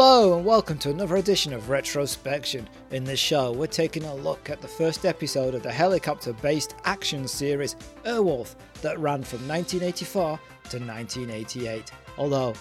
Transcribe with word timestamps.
Hello 0.00 0.36
and 0.36 0.46
welcome 0.46 0.78
to 0.78 0.90
another 0.90 1.16
edition 1.16 1.52
of 1.52 1.64
Retrospection. 1.64 2.68
In 2.92 3.02
this 3.02 3.18
show, 3.18 3.50
we're 3.50 3.66
taking 3.66 4.04
a 4.04 4.14
look 4.14 4.48
at 4.48 4.60
the 4.60 4.68
first 4.68 5.04
episode 5.04 5.56
of 5.56 5.64
the 5.64 5.72
helicopter 5.72 6.32
based 6.34 6.76
action 6.84 7.26
series 7.26 7.74
Airwolf 8.04 8.54
that 8.80 8.96
ran 9.00 9.24
from 9.24 9.40
1984 9.48 10.38
to 10.70 10.78
1988. 10.78 11.90
Although, 12.16 12.54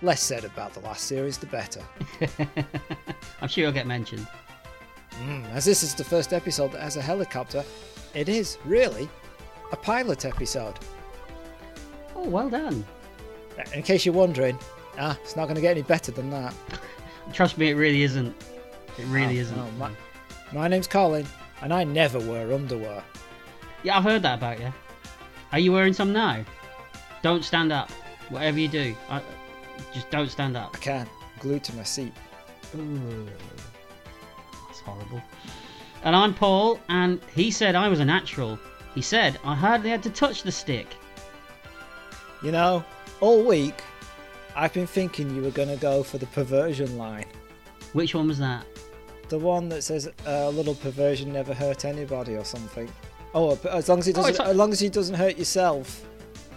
less 0.00 0.22
said 0.22 0.44
about 0.44 0.74
the 0.74 0.80
last 0.80 1.08
series, 1.08 1.38
the 1.38 1.46
better. 1.46 1.82
I'm 3.40 3.48
sure 3.48 3.64
you'll 3.64 3.72
get 3.72 3.88
mentioned. 3.88 4.28
Mm, 5.24 5.52
as 5.54 5.64
this 5.64 5.82
is 5.82 5.92
the 5.92 6.04
first 6.04 6.32
episode 6.32 6.70
that 6.70 6.82
has 6.82 6.96
a 6.96 7.02
helicopter, 7.02 7.64
it 8.14 8.28
is, 8.28 8.58
really, 8.64 9.08
a 9.72 9.76
pilot 9.76 10.24
episode. 10.24 10.78
Oh, 12.14 12.28
well 12.28 12.48
done. 12.48 12.84
In 13.74 13.82
case 13.82 14.06
you're 14.06 14.14
wondering, 14.14 14.56
ah, 14.98 15.18
it's 15.22 15.36
not 15.36 15.44
going 15.44 15.54
to 15.56 15.60
get 15.60 15.72
any 15.72 15.82
better 15.82 16.12
than 16.12 16.30
that. 16.30 16.54
Trust 17.32 17.58
me, 17.58 17.70
it 17.70 17.74
really 17.74 18.02
isn't. 18.02 18.34
It 18.98 19.04
really 19.06 19.38
Oh, 19.38 19.42
isn't. 19.42 19.56
no, 19.56 19.70
my, 19.78 19.90
my 20.52 20.68
name's 20.68 20.86
Colin, 20.86 21.26
and 21.62 21.72
I 21.72 21.84
never 21.84 22.18
wear 22.18 22.52
underwear. 22.52 23.02
Yeah, 23.82 23.98
I've 23.98 24.04
heard 24.04 24.22
that 24.22 24.38
about 24.38 24.60
you. 24.60 24.72
Are 25.52 25.58
you 25.58 25.72
wearing 25.72 25.92
some 25.92 26.12
now? 26.12 26.44
Don't 27.22 27.44
stand 27.44 27.72
up. 27.72 27.90
Whatever 28.30 28.58
you 28.58 28.68
do, 28.68 28.94
I, 29.08 29.20
just 29.92 30.10
don't 30.10 30.30
stand 30.30 30.56
up. 30.56 30.72
I 30.74 30.78
can't. 30.78 31.08
Glued 31.40 31.62
to 31.64 31.76
my 31.76 31.82
seat. 31.82 32.12
Ooh, 32.76 33.26
that's 34.66 34.80
horrible. 34.80 35.22
And 36.02 36.16
I'm 36.16 36.34
Paul, 36.34 36.80
and 36.88 37.20
he 37.34 37.50
said 37.50 37.74
I 37.74 37.88
was 37.88 38.00
a 38.00 38.04
natural. 38.04 38.58
He 38.94 39.02
said 39.02 39.38
I 39.44 39.54
hardly 39.54 39.90
had 39.90 40.02
to 40.04 40.10
touch 40.10 40.42
the 40.42 40.52
stick. 40.52 40.86
You 42.42 42.52
know, 42.52 42.84
all 43.20 43.42
week, 43.44 43.82
I've 44.56 44.72
been 44.72 44.86
thinking 44.86 45.34
you 45.36 45.42
were 45.42 45.50
going 45.50 45.68
to 45.68 45.76
go 45.76 46.02
for 46.02 46.16
the 46.18 46.26
perversion 46.26 46.96
line. 46.96 47.26
Which 47.92 48.14
one 48.14 48.26
was 48.26 48.38
that? 48.38 48.64
The 49.28 49.38
one 49.38 49.68
that 49.68 49.82
says 49.82 50.08
a 50.24 50.50
little 50.50 50.74
perversion 50.74 51.32
never 51.32 51.52
hurt 51.52 51.84
anybody 51.84 52.36
or 52.36 52.44
something. 52.44 52.88
Oh, 53.34 53.58
as 53.70 53.88
long 53.88 53.98
as 53.98 54.08
it 54.08 54.16
Oh, 54.16 54.22
doesn't, 54.22 54.38
not- 54.38 54.46
as 54.48 54.56
long 54.56 54.72
as 54.72 54.80
he 54.80 54.88
doesn't 54.88 55.14
hurt 55.16 55.36
yourself, 55.36 56.04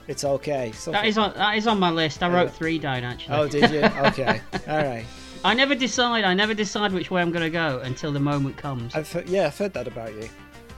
it's 0.08 0.24
okay. 0.24 0.70
That 0.70 0.76
Something- 0.76 1.06
is 1.06 1.18
on 1.18 1.34
that 1.36 1.58
is 1.58 1.68
on 1.68 1.78
my 1.80 1.90
list. 1.92 2.24
I 2.24 2.30
Yeah. 2.30 2.36
wrote 2.36 2.54
three 2.54 2.80
down 2.80 3.04
actually. 3.04 3.36
Oh, 3.36 3.48
did 3.48 3.70
you? 3.70 3.80
Okay. 4.08 4.42
All 4.68 4.78
right. 4.78 5.06
I 5.44 5.54
never 5.54 5.76
decide. 5.76 6.24
I 6.24 6.34
never 6.34 6.54
decide 6.54 6.94
which 6.94 7.12
way 7.12 7.22
I'm 7.22 7.32
going 7.32 7.44
to 7.44 7.50
go 7.50 7.80
until 7.84 8.12
the 8.12 8.20
moment 8.20 8.56
comes. 8.58 8.96
I've 8.96 9.12
he- 9.12 9.34
yeah, 9.36 9.48
I've 9.48 9.58
heard 9.58 9.74
that 9.74 9.88
about 9.88 10.14
you. 10.14 10.30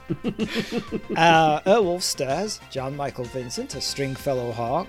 uh, 1.16 1.60
Airwolf 1.60 2.02
stars 2.02 2.60
Jan 2.70 2.96
Michael 2.96 3.24
Vincent 3.24 3.74
a 3.74 3.80
Stringfellow 3.80 4.52
Hawk, 4.52 4.88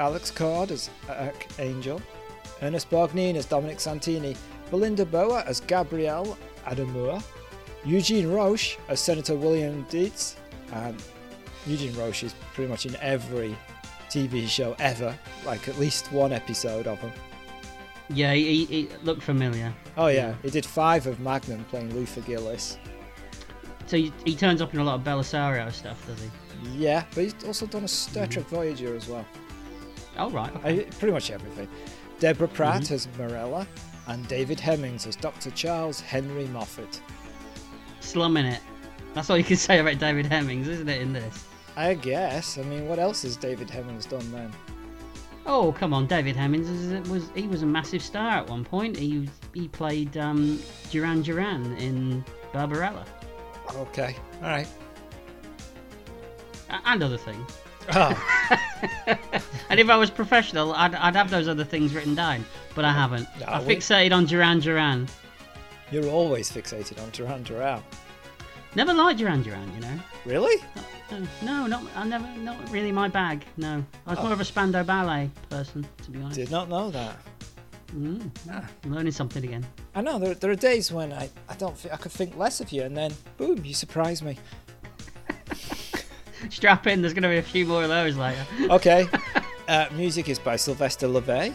Alex 0.00 0.30
Cord 0.30 0.70
as 0.70 0.88
Archangel, 1.08 2.00
Ernest 2.62 2.90
Borgnine 2.90 3.36
as 3.36 3.44
Dominic 3.44 3.78
Santini, 3.78 4.34
Belinda 4.70 5.04
Bauer 5.04 5.44
as 5.46 5.60
Gabrielle 5.60 6.36
Adamur, 6.66 7.22
Eugene 7.84 8.30
Roche 8.30 8.78
as 8.88 8.98
Senator 8.98 9.36
William 9.36 9.84
Dietz, 9.90 10.36
and 10.72 11.00
Eugene 11.66 11.94
Roche 11.96 12.24
is 12.24 12.34
pretty 12.54 12.70
much 12.70 12.86
in 12.86 12.96
every 12.96 13.56
TV 14.08 14.48
show 14.48 14.74
ever, 14.78 15.16
like 15.44 15.68
at 15.68 15.78
least 15.78 16.10
one 16.12 16.32
episode 16.32 16.86
of 16.86 16.98
him. 16.98 17.12
Yeah, 18.08 18.32
he, 18.32 18.64
he, 18.64 18.88
looked 19.04 19.22
familiar. 19.22 19.72
Oh 19.96 20.08
yeah, 20.08 20.34
he 20.42 20.50
did 20.50 20.66
five 20.66 21.06
of 21.06 21.20
Magnum 21.20 21.64
playing 21.66 21.94
Luther 21.94 22.22
Gillis. 22.22 22.78
So 23.86 23.98
he, 23.98 24.12
he 24.24 24.34
turns 24.34 24.62
up 24.62 24.72
in 24.72 24.80
a 24.80 24.84
lot 24.84 24.94
of 24.94 25.04
Bellisario 25.04 25.70
stuff, 25.72 26.04
does 26.06 26.20
he? 26.20 26.30
Yeah, 26.76 27.04
but 27.14 27.24
he's 27.24 27.34
also 27.44 27.66
done 27.66 27.84
a 27.84 27.88
Star 27.88 28.26
Trek 28.26 28.46
mm-hmm. 28.46 28.56
Voyager 28.56 28.96
as 28.96 29.06
well. 29.08 29.26
Oh 30.20 30.30
right. 30.30 30.54
Okay. 30.56 30.80
I, 30.80 30.84
pretty 30.84 31.12
much 31.12 31.30
everything. 31.30 31.68
Deborah 32.18 32.48
Pratt 32.48 32.82
Mhm. 32.82 32.90
as 32.92 33.06
Marella, 33.18 33.66
and 34.06 34.26
David 34.28 34.60
Hemmings 34.60 35.06
as 35.06 35.16
Dr. 35.16 35.50
Charles 35.52 36.00
Henry 36.00 36.46
Moffet. 36.46 37.00
Slumming 38.00 38.44
it. 38.46 38.60
That's 39.14 39.30
all 39.30 39.38
you 39.38 39.44
can 39.44 39.56
say 39.68 39.78
about 39.78 39.98
David 39.98 40.26
Hemmings, 40.26 40.68
isn't 40.68 40.88
it? 40.88 41.00
In 41.00 41.12
this. 41.12 41.44
I 41.76 41.94
guess. 41.94 42.58
I 42.58 42.62
mean, 42.62 42.88
what 42.88 42.98
else 42.98 43.22
has 43.22 43.36
David 43.36 43.70
Hemmings 43.70 44.04
done 44.06 44.30
then? 44.32 44.52
Oh 45.46 45.72
come 45.72 45.94
on, 45.94 46.06
David 46.06 46.36
Hemmings 46.36 47.08
was 47.08 47.30
he 47.34 47.46
was 47.48 47.62
a 47.62 47.66
massive 47.66 48.02
star 48.02 48.32
at 48.38 48.48
one 48.48 48.64
point. 48.64 48.96
He 48.96 49.28
he 49.54 49.68
played 49.68 50.16
um, 50.18 50.60
Duran 50.90 51.22
Duran 51.22 51.76
in 51.78 52.22
Barbarella 52.52 53.06
Okay, 53.76 54.16
all 54.42 54.48
right. 54.48 54.68
And 56.84 57.02
other 57.02 57.16
things. 57.16 57.50
Oh, 57.94 58.46
And 59.70 59.78
if 59.78 59.88
I 59.88 59.96
was 59.96 60.10
professional, 60.10 60.72
I'd, 60.72 60.94
I'd 60.94 61.14
have 61.16 61.30
those 61.30 61.46
other 61.48 61.64
things 61.64 61.94
written 61.94 62.14
down, 62.14 62.44
but 62.74 62.84
I 62.84 62.92
haven't. 62.92 63.28
No, 63.38 63.46
I 63.46 63.62
we- 63.62 63.76
fixated 63.76 64.12
on 64.12 64.26
Duran 64.26 64.60
Duran. 64.60 65.08
you're 65.92 66.08
always 66.08 66.50
fixated 66.50 67.00
on 67.02 67.10
Duran 67.10 67.42
Duran. 67.44 67.82
Never 68.74 68.92
liked 68.94 69.18
Duran 69.18 69.42
Duran, 69.42 69.72
you 69.74 69.80
know. 69.80 69.98
Really? 70.24 70.62
No, 71.42 71.66
not 71.66 71.82
I 71.96 72.04
never, 72.06 72.26
not 72.38 72.56
really 72.70 72.92
my 72.92 73.08
bag. 73.08 73.44
No, 73.56 73.84
I 74.06 74.10
was 74.10 74.18
Oh. 74.20 74.22
more 74.24 74.32
of 74.32 74.40
a 74.40 74.44
Spandau 74.44 74.82
Ballet 74.84 75.28
person, 75.48 75.84
to 76.02 76.10
be 76.10 76.20
honest. 76.20 76.36
Did 76.36 76.50
not 76.52 76.68
know 76.68 76.90
that. 76.90 77.16
Mm, 77.96 78.30
Ah. 78.52 78.64
I'm 78.84 78.94
learning 78.94 79.10
something 79.12 79.42
again. 79.42 79.66
I 79.96 80.02
know 80.02 80.18
there, 80.20 80.34
there 80.34 80.50
are 80.52 80.54
days 80.56 80.92
when 80.92 81.12
I, 81.12 81.28
I 81.48 81.54
don't 81.56 81.76
thi- 81.76 81.90
I 81.90 81.96
could 81.96 82.12
think 82.12 82.36
less 82.36 82.60
of 82.60 82.70
you, 82.70 82.82
and 82.82 82.96
then 82.96 83.12
boom, 83.38 83.64
you 83.64 83.74
surprise 83.74 84.22
me. 84.22 84.38
Strap 86.50 86.86
in. 86.86 87.00
There's 87.02 87.12
going 87.14 87.22
to 87.24 87.28
be 87.28 87.38
a 87.38 87.42
few 87.42 87.66
more 87.66 87.82
of 87.82 87.88
those 87.88 88.16
later. 88.16 88.44
Okay. 88.62 89.06
uh, 89.68 89.86
music 89.92 90.28
is 90.28 90.38
by 90.38 90.56
Sylvester 90.56 91.06
LeVay. 91.06 91.54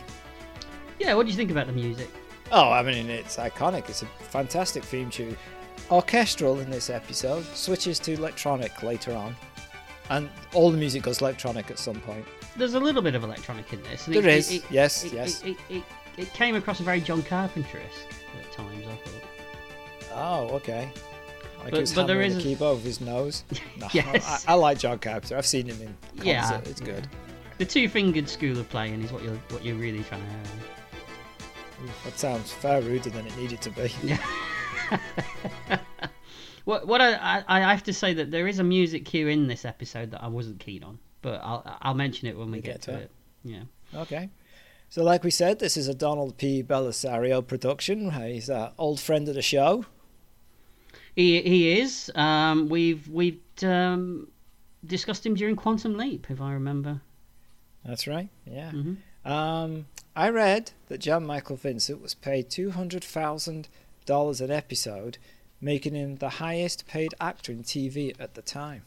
yeah, 1.00 1.14
what 1.14 1.26
do 1.26 1.32
you 1.32 1.38
think 1.38 1.52
about 1.52 1.68
the 1.68 1.74
music? 1.74 2.10
Oh, 2.52 2.72
I 2.72 2.84
mean, 2.84 3.10
it's 3.10 3.38
iconic. 3.38 3.90
It's 3.90 4.04
a 4.04 4.06
fantastic 4.06 4.84
theme 4.84 5.10
tune. 5.10 5.36
Orchestral 5.92 6.60
in 6.60 6.70
this 6.70 6.90
episode, 6.90 7.44
switches 7.56 8.00
to 8.00 8.14
electronic 8.14 8.84
later 8.84 9.14
on. 9.14 9.36
And 10.10 10.30
all 10.54 10.70
the 10.72 10.78
music 10.78 11.02
goes 11.04 11.22
electronic 11.22 11.72
at 11.72 11.80
some 11.80 12.00
point. 12.02 12.26
There's 12.56 12.76
a 12.76 12.80
little 12.80 13.02
bit 13.02 13.16
of 13.16 13.24
electronic 13.24 13.74
in 13.74 13.82
this. 13.84 14.06
There 14.06 14.20
it- 14.20 14.26
is, 14.26 14.52
it- 14.54 14.64
yes, 14.70 15.04
it- 15.04 15.14
yes. 15.14 15.42
It, 15.44 15.50
it, 15.50 15.58
it, 15.78 15.84
it 16.18 16.34
came 16.34 16.56
across 16.56 16.80
a 16.80 16.84
very 16.84 17.02
John 17.02 17.24
Carpenter-esque 17.24 18.16
at 18.40 18.52
times. 18.52 18.86
I 18.88 18.96
thought. 18.96 19.24
Oh, 20.14 20.56
okay. 20.56 20.90
Like 21.66 21.72
But- 21.72 21.82
was 21.82 21.94
but 21.94 22.06
there 22.08 22.16
hammering 22.22 22.32
the 22.34 22.38
is- 22.38 22.44
keyboard 22.44 22.76
with 22.78 22.86
his 22.86 23.02
nose. 23.02 23.44
No, 23.78 23.88
Yes. 23.92 24.46
I, 24.48 24.54
I 24.54 24.56
like 24.56 24.78
John 24.80 25.00
Carpenter. 25.00 25.36
I've 25.38 25.46
seen 25.46 25.66
him 25.68 25.82
in 25.82 25.98
concert. 26.16 26.26
Yeah, 26.26 26.58
it's 26.60 26.80
yeah. 26.80 26.86
good. 26.88 27.08
The 27.58 27.66
two-fingered 27.66 28.30
school 28.30 28.58
of 28.60 28.70
playing 28.70 29.02
is 29.04 29.12
what 29.12 29.24
you're 29.24 29.36
what 29.50 29.66
you're 29.66 29.76
really 29.76 30.04
trying 30.04 30.22
to 30.22 30.28
have. 30.28 30.52
That 32.06 32.18
sounds 32.18 32.52
far 32.54 32.80
ruder 32.82 33.10
than 33.10 33.26
it 33.28 33.36
needed 33.38 33.62
to 33.62 33.70
be. 33.72 33.92
What 36.66 36.88
what 36.88 37.00
I, 37.00 37.14
I 37.14 37.44
I 37.48 37.60
have 37.74 37.84
to 37.84 37.94
say 37.94 38.14
that 38.16 38.32
there 38.32 38.48
is 38.48 38.58
a 38.58 38.64
music 38.64 39.06
cue 39.06 39.28
in 39.28 39.46
this 39.48 39.66
episode 39.66 40.10
that 40.12 40.24
I 40.24 40.28
wasn't 40.28 40.60
keen 40.60 40.84
on, 40.84 40.98
but 41.22 41.40
I'll 41.44 41.78
I'll 41.82 41.94
mention 41.94 42.28
it 42.28 42.36
when 42.36 42.50
we 42.50 42.58
You 42.58 42.64
get, 42.64 42.72
get 42.74 42.82
to 42.84 42.92
to 42.94 42.98
it. 43.00 43.12
Yeah. 43.44 43.64
Okay. 43.94 44.30
So, 44.90 45.04
like 45.04 45.24
we 45.24 45.30
said, 45.30 45.60
this 45.60 45.78
is 45.78 45.88
a 45.88 45.94
Donald 45.94 46.38
P. 46.38 46.64
Bellisario 46.64 47.46
production. 47.46 48.10
He's 48.12 48.50
an 48.50 48.70
old 48.80 49.00
friend 49.00 49.28
of 49.30 49.36
the 49.36 49.42
show. 49.44 49.86
He 51.16 51.42
he 51.42 51.80
is. 51.80 52.12
Um, 52.16 52.68
we've 52.70 53.08
we've 53.08 53.40
um, 53.64 54.28
discussed 54.86 55.26
him 55.26 55.36
during 55.36 55.56
Quantum 55.56 55.96
Leap, 55.98 56.28
if 56.30 56.42
I 56.42 56.54
remember. 56.54 57.02
That's 57.86 58.08
right. 58.08 58.30
Yeah. 58.46 58.72
hmm 58.72 58.94
Um, 59.24 59.86
I 60.16 60.30
read 60.30 60.72
that 60.88 61.00
Jan 61.00 61.26
Michael 61.26 61.56
Vincent 61.56 62.02
was 62.02 62.14
paid 62.14 62.50
two 62.50 62.72
hundred 62.72 63.04
thousand 63.04 63.68
dollars 64.06 64.42
an 64.42 64.52
episode, 64.52 65.18
making 65.62 65.94
him 65.96 66.18
the 66.18 66.30
highest 66.30 66.86
paid 66.88 67.14
actor 67.20 67.52
in 67.52 67.64
TV 67.64 68.14
at 68.20 68.34
the 68.36 68.42
time. 68.42 68.84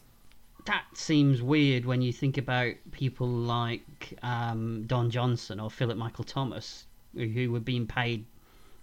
That 0.67 0.85
seems 0.95 1.41
weird 1.41 1.87
when 1.87 2.03
you 2.03 2.13
think 2.13 2.37
about 2.37 2.75
people 2.93 3.27
like 3.27 3.83
um, 4.23 4.85
Don 4.87 5.11
Johnson 5.11 5.61
or 5.61 5.71
Philip 5.71 5.97
Michael 5.97 6.25
Thomas, 6.25 6.85
who- 7.15 7.27
who 7.29 7.51
were 7.53 7.61
being 7.61 7.87
paid. 7.87 8.27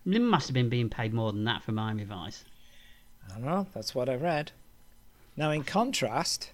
They 0.04 0.18
must 0.20 0.48
have 0.48 0.54
been 0.56 0.70
being 0.70 0.90
paid 0.90 1.14
more 1.14 1.32
than 1.32 1.44
that 1.44 1.62
for 1.64 1.72
Miami 1.74 2.04
Vice. 2.04 2.44
I 3.28 3.34
don't 3.34 3.44
know. 3.46 3.68
That's 3.74 3.94
what 3.96 4.10
I 4.10 4.16
read. 4.16 4.52
Now, 5.38 5.52
in 5.52 5.64
contrast, 5.64 6.52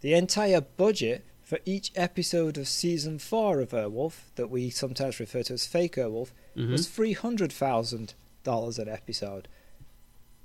the 0.00 0.14
entire 0.14 0.60
budget 0.60 1.24
for 1.42 1.58
each 1.64 1.92
episode 1.94 2.56
of 2.58 2.66
season 2.66 3.18
four 3.18 3.60
of 3.60 3.70
Airwolf, 3.70 4.14
that 4.36 4.48
we 4.50 4.70
sometimes 4.70 5.20
refer 5.20 5.42
to 5.44 5.52
as 5.54 5.66
Fake 5.66 5.96
Airwolf, 5.96 6.30
Mhm. 6.56 6.70
was 6.70 6.88
three 6.88 7.12
hundred 7.12 7.52
thousand 7.52 8.14
dollars 8.42 8.78
an 8.78 8.88
episode. 8.88 9.46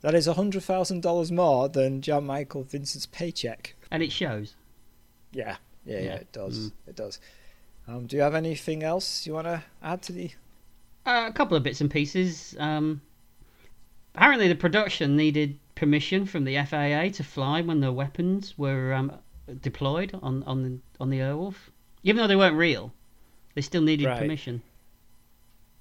That 0.01 0.13
is 0.15 0.27
hundred 0.27 0.63
thousand 0.63 1.01
dollars 1.01 1.31
more 1.31 1.68
than 1.69 2.01
Jan 2.01 2.25
Michael 2.25 2.63
Vincent's 2.63 3.06
paycheck. 3.06 3.75
And 3.92 4.03
it 4.03 4.12
shows. 4.12 4.56
Yeah, 5.31 5.57
yeah, 5.85 5.97
yeah, 6.00 6.03
Yeah. 6.03 6.15
it 6.15 6.31
does. 6.31 6.57
Mm. 6.59 6.71
It 6.88 6.95
does. 6.95 7.19
Um, 7.88 8.06
do 8.06 8.15
you 8.15 8.21
have 8.21 8.35
anything 8.35 8.83
else 8.83 9.25
you 9.25 9.33
want 9.33 9.47
to 9.47 9.63
add 9.81 10.01
to 10.03 10.12
the? 10.13 10.31
Uh, 11.06 11.25
a 11.27 11.33
couple 11.33 11.57
of 11.57 11.63
bits 11.63 11.81
and 11.81 11.89
pieces. 11.89 12.56
Um, 12.59 13.01
apparently, 14.19 14.50
the 14.50 14.56
production 14.56 15.16
needed 15.16 15.57
permission 15.75 16.25
from 16.25 16.44
the 16.44 16.57
FAA 16.57 17.07
to 17.16 17.24
fly 17.24 17.62
when 17.62 17.80
the 17.80 17.92
weapons 17.94 18.57
were 18.57 18.94
um, 18.94 19.13
deployed 19.62 20.12
on 20.21 20.44
on 20.44 20.63
the 20.63 20.77
on 21.00 21.10
the 21.10 21.19
Airwolf, 21.19 21.56
even 22.04 22.18
though 22.18 22.27
they 22.27 22.36
weren't 22.36 22.57
real. 22.57 22.92
They 23.56 23.62
still 23.62 23.81
needed 23.81 24.06
Right. 24.07 24.19
permission. 24.19 24.62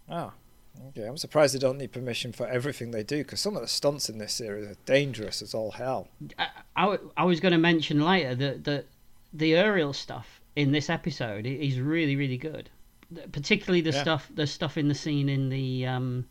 Oh, 0.08 0.32
Okay, 0.90 1.04
I'm 1.06 1.16
surprised 1.16 1.54
they 1.54 1.58
don't 1.58 1.76
need 1.78 1.90
permission 1.90 2.30
for 2.32 2.46
everything 2.46 2.92
they 2.92 3.02
do 3.02 3.18
because 3.24 3.40
some 3.40 3.56
of 3.56 3.62
the 3.62 3.68
stunts 3.68 4.08
in 4.08 4.18
this 4.18 4.32
series 4.32 4.64
are 4.68 4.76
dangerous 4.86 5.42
as 5.42 5.52
all 5.52 5.72
hell. 5.72 6.06
I, 6.38 6.46
I, 6.76 6.98
I 7.16 7.24
was 7.24 7.40
going 7.40 7.50
to 7.52 7.58
mention 7.58 8.00
later 8.00 8.36
that 8.36 8.62
the, 8.62 8.84
the 9.32 9.56
aerial 9.56 9.92
stuff 9.92 10.40
in 10.54 10.70
this 10.70 10.88
episode 10.88 11.46
is 11.46 11.80
really 11.80 12.14
really 12.14 12.38
good, 12.38 12.70
particularly 13.32 13.80
the 13.80 13.90
Yeah. 13.90 14.02
stuff 14.02 14.30
the 14.32 14.46
stuff 14.46 14.78
in 14.78 14.86
the 14.86 14.94
scene 14.94 15.28
in 15.28 15.48
the 15.48 15.84
um 15.86 16.26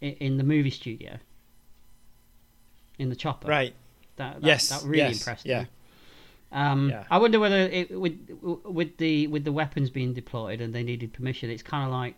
in 0.00 0.36
the 0.36 0.44
movie 0.44 0.70
studio 0.70 1.18
in 3.00 3.08
the 3.08 3.16
chopper. 3.16 3.48
Right. 3.48 3.74
That, 4.16 4.40
that 4.42 4.46
Yes, 4.46 4.68
that 4.68 4.82
really 4.84 4.98
yes, 4.98 5.18
impressed 5.20 5.46
yeah. 5.46 5.62
me. 5.62 5.66
Um, 6.52 6.90
Yeah. 6.90 7.04
I 7.10 7.18
wonder 7.18 7.38
whether 7.40 7.56
it, 7.58 7.90
with 7.98 8.18
with 8.64 8.96
the 8.98 9.26
with 9.28 9.44
the 9.44 9.52
weapons 9.52 9.90
being 9.90 10.12
deployed 10.14 10.60
and 10.60 10.74
they 10.74 10.82
needed 10.82 11.12
permission, 11.12 11.50
it's 11.50 11.62
kind 11.62 11.84
of 11.84 11.90
like, 11.92 12.14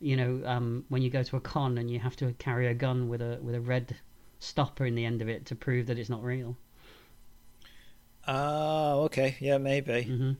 you 0.00 0.16
know, 0.16 0.42
um, 0.46 0.84
when 0.88 1.02
you 1.02 1.10
go 1.10 1.22
to 1.22 1.36
a 1.36 1.40
con 1.40 1.78
and 1.78 1.90
you 1.90 1.98
have 1.98 2.16
to 2.16 2.32
carry 2.38 2.66
a 2.68 2.74
gun 2.74 3.08
with 3.08 3.20
a 3.22 3.38
with 3.42 3.54
a 3.54 3.60
red 3.60 3.96
stopper 4.38 4.86
in 4.86 4.94
the 4.94 5.04
end 5.04 5.20
of 5.22 5.28
it 5.28 5.46
to 5.46 5.54
prove 5.54 5.86
that 5.86 5.98
it's 5.98 6.08
not 6.10 6.22
real. 6.24 6.56
Oh, 8.26 9.02
okay. 9.04 9.36
Yeah, 9.40 9.58
maybe. 9.58 10.02
hmm 10.02 10.32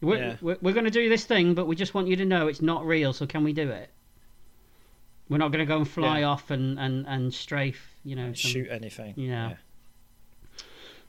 We're, 0.00 0.18
Yeah. 0.18 0.36
we're, 0.40 0.58
we're 0.60 0.72
going 0.74 0.84
to 0.84 0.90
do 0.90 1.08
this 1.08 1.24
thing, 1.24 1.54
but 1.54 1.66
we 1.66 1.76
just 1.76 1.94
want 1.94 2.08
you 2.08 2.16
to 2.16 2.24
know 2.24 2.46
it's 2.48 2.62
not 2.62 2.86
real. 2.86 3.12
So 3.12 3.26
can 3.26 3.44
we 3.44 3.52
do 3.52 3.68
it? 3.70 3.90
We're 5.28 5.38
not 5.38 5.50
going 5.52 5.60
to 5.60 5.66
go 5.66 5.78
and 5.78 5.88
fly 5.88 6.20
Yeah. 6.20 6.26
off 6.28 6.50
and, 6.50 6.78
and, 6.78 7.06
and 7.06 7.32
strafe, 7.32 7.89
you 8.04 8.16
know. 8.16 8.26
Some- 8.32 8.34
shoot 8.50 8.68
anything. 8.70 9.14
Yeah. 9.16 9.54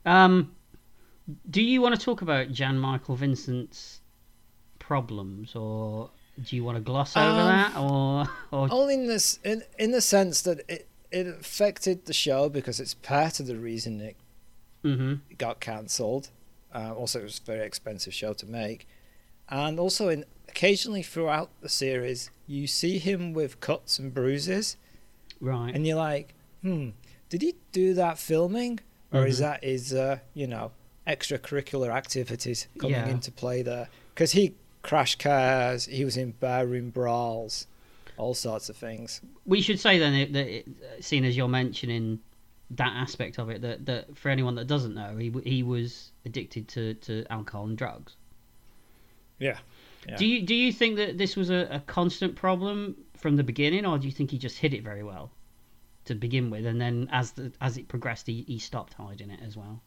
Um, 0.04 0.54
do 1.48 1.62
you 1.62 1.80
want 1.80 1.94
to 1.98 2.04
talk 2.04 2.22
about 2.22 2.50
Jan 2.50 2.78
Michael 2.78 3.14
Vincent's 3.16 4.00
problems, 4.78 5.54
or 5.54 6.10
do 6.42 6.56
you 6.56 6.64
want 6.64 6.76
to 6.76 6.82
gloss 6.82 7.16
over 7.16 7.40
Um, 7.40 7.46
that, 7.46 7.76
or 7.76 8.28
or 8.50 8.68
Only 8.72 8.94
in 8.94 9.06
this, 9.06 9.38
in 9.44 9.62
in 9.78 9.92
the 9.92 10.00
sense 10.00 10.42
that 10.42 10.60
it 10.68 10.88
it 11.10 11.26
affected 11.26 12.06
the 12.06 12.12
show 12.12 12.48
because 12.48 12.80
it's 12.80 12.94
part 12.94 13.38
of 13.38 13.46
the 13.46 13.56
reason 13.56 14.00
it 14.00 14.16
hmm 14.82 15.14
got 15.38 15.60
cancelled. 15.60 16.30
Uh, 16.74 16.92
also, 16.94 17.20
it 17.20 17.24
was 17.24 17.38
a 17.38 17.44
very 17.44 17.66
expensive 17.66 18.14
show 18.14 18.32
to 18.32 18.46
make, 18.46 18.88
and 19.48 19.78
also 19.78 20.08
in 20.08 20.24
occasionally 20.48 21.02
throughout 21.02 21.50
the 21.60 21.68
series, 21.68 22.30
you 22.46 22.66
see 22.66 22.98
him 22.98 23.32
with 23.32 23.60
cuts 23.60 23.98
and 23.98 24.12
bruises, 24.12 24.76
right? 25.40 25.72
and 25.74 25.86
you're 25.86 25.96
like, 25.96 26.34
hmm, 26.62 26.90
did 27.28 27.42
he 27.42 27.54
do 27.72 27.94
that 27.94 28.18
filming, 28.18 28.80
or 29.12 29.26
is 29.26 29.36
Mhm. 29.38 29.40
that 29.40 29.64
his, 29.64 29.92
uh, 29.92 30.18
you 30.34 30.46
know, 30.46 30.72
extracurricular 31.06 31.90
activities 31.90 32.68
coming 32.78 32.96
Yeah. 32.96 33.08
into 33.08 33.30
play 33.32 33.62
there? 33.62 33.88
Because 34.14 34.32
he 34.32 34.54
crashed 34.82 35.18
cars, 35.18 35.86
he 35.86 36.04
was 36.04 36.16
in 36.16 36.32
barroom 36.32 36.90
brawls, 36.90 37.66
all 38.16 38.34
sorts 38.34 38.68
of 38.68 38.76
things. 38.76 39.20
we 39.44 39.60
should 39.60 39.80
say 39.80 39.98
then 39.98 40.12
that, 40.12 40.32
that 40.32 40.46
it, 40.48 40.68
seeing 41.00 41.24
as 41.24 41.36
you're 41.36 41.48
mentioning 41.48 42.20
that 42.70 42.92
aspect 42.94 43.38
of 43.38 43.50
it, 43.50 43.60
that, 43.60 43.84
that 43.86 44.16
for 44.16 44.28
anyone 44.28 44.54
that 44.54 44.66
doesn't 44.66 44.94
know, 44.94 45.16
he 45.16 45.30
he 45.44 45.62
was 45.62 46.12
addicted 46.24 46.68
to, 46.68 46.94
to 46.94 47.24
alcohol 47.30 47.64
and 47.66 47.76
drugs. 47.76 48.14
Yeah. 49.38 49.58
Yeah. 50.08 50.16
Do 50.16 50.26
you 50.26 50.42
do 50.42 50.54
you 50.54 50.72
think 50.72 50.96
that 50.96 51.18
this 51.18 51.36
was 51.36 51.50
a, 51.50 51.68
a 51.70 51.80
constant 51.80 52.34
problem 52.36 52.96
from 53.16 53.36
the 53.36 53.42
beginning, 53.44 53.84
or 53.86 53.98
do 53.98 54.06
you 54.06 54.12
think 54.12 54.30
he 54.30 54.38
just 54.38 54.58
hid 54.58 54.72
it 54.74 54.82
very 54.82 55.02
well 55.02 55.30
to 56.06 56.14
begin 56.14 56.50
with, 56.50 56.66
and 56.66 56.80
then 56.80 57.08
as 57.12 57.32
the 57.32 57.52
as 57.60 57.76
it 57.76 57.88
progressed, 57.88 58.26
he, 58.26 58.44
he 58.46 58.58
stopped 58.58 58.94
hiding 58.94 59.30
it 59.30 59.40
as 59.44 59.56
well? 59.56 59.80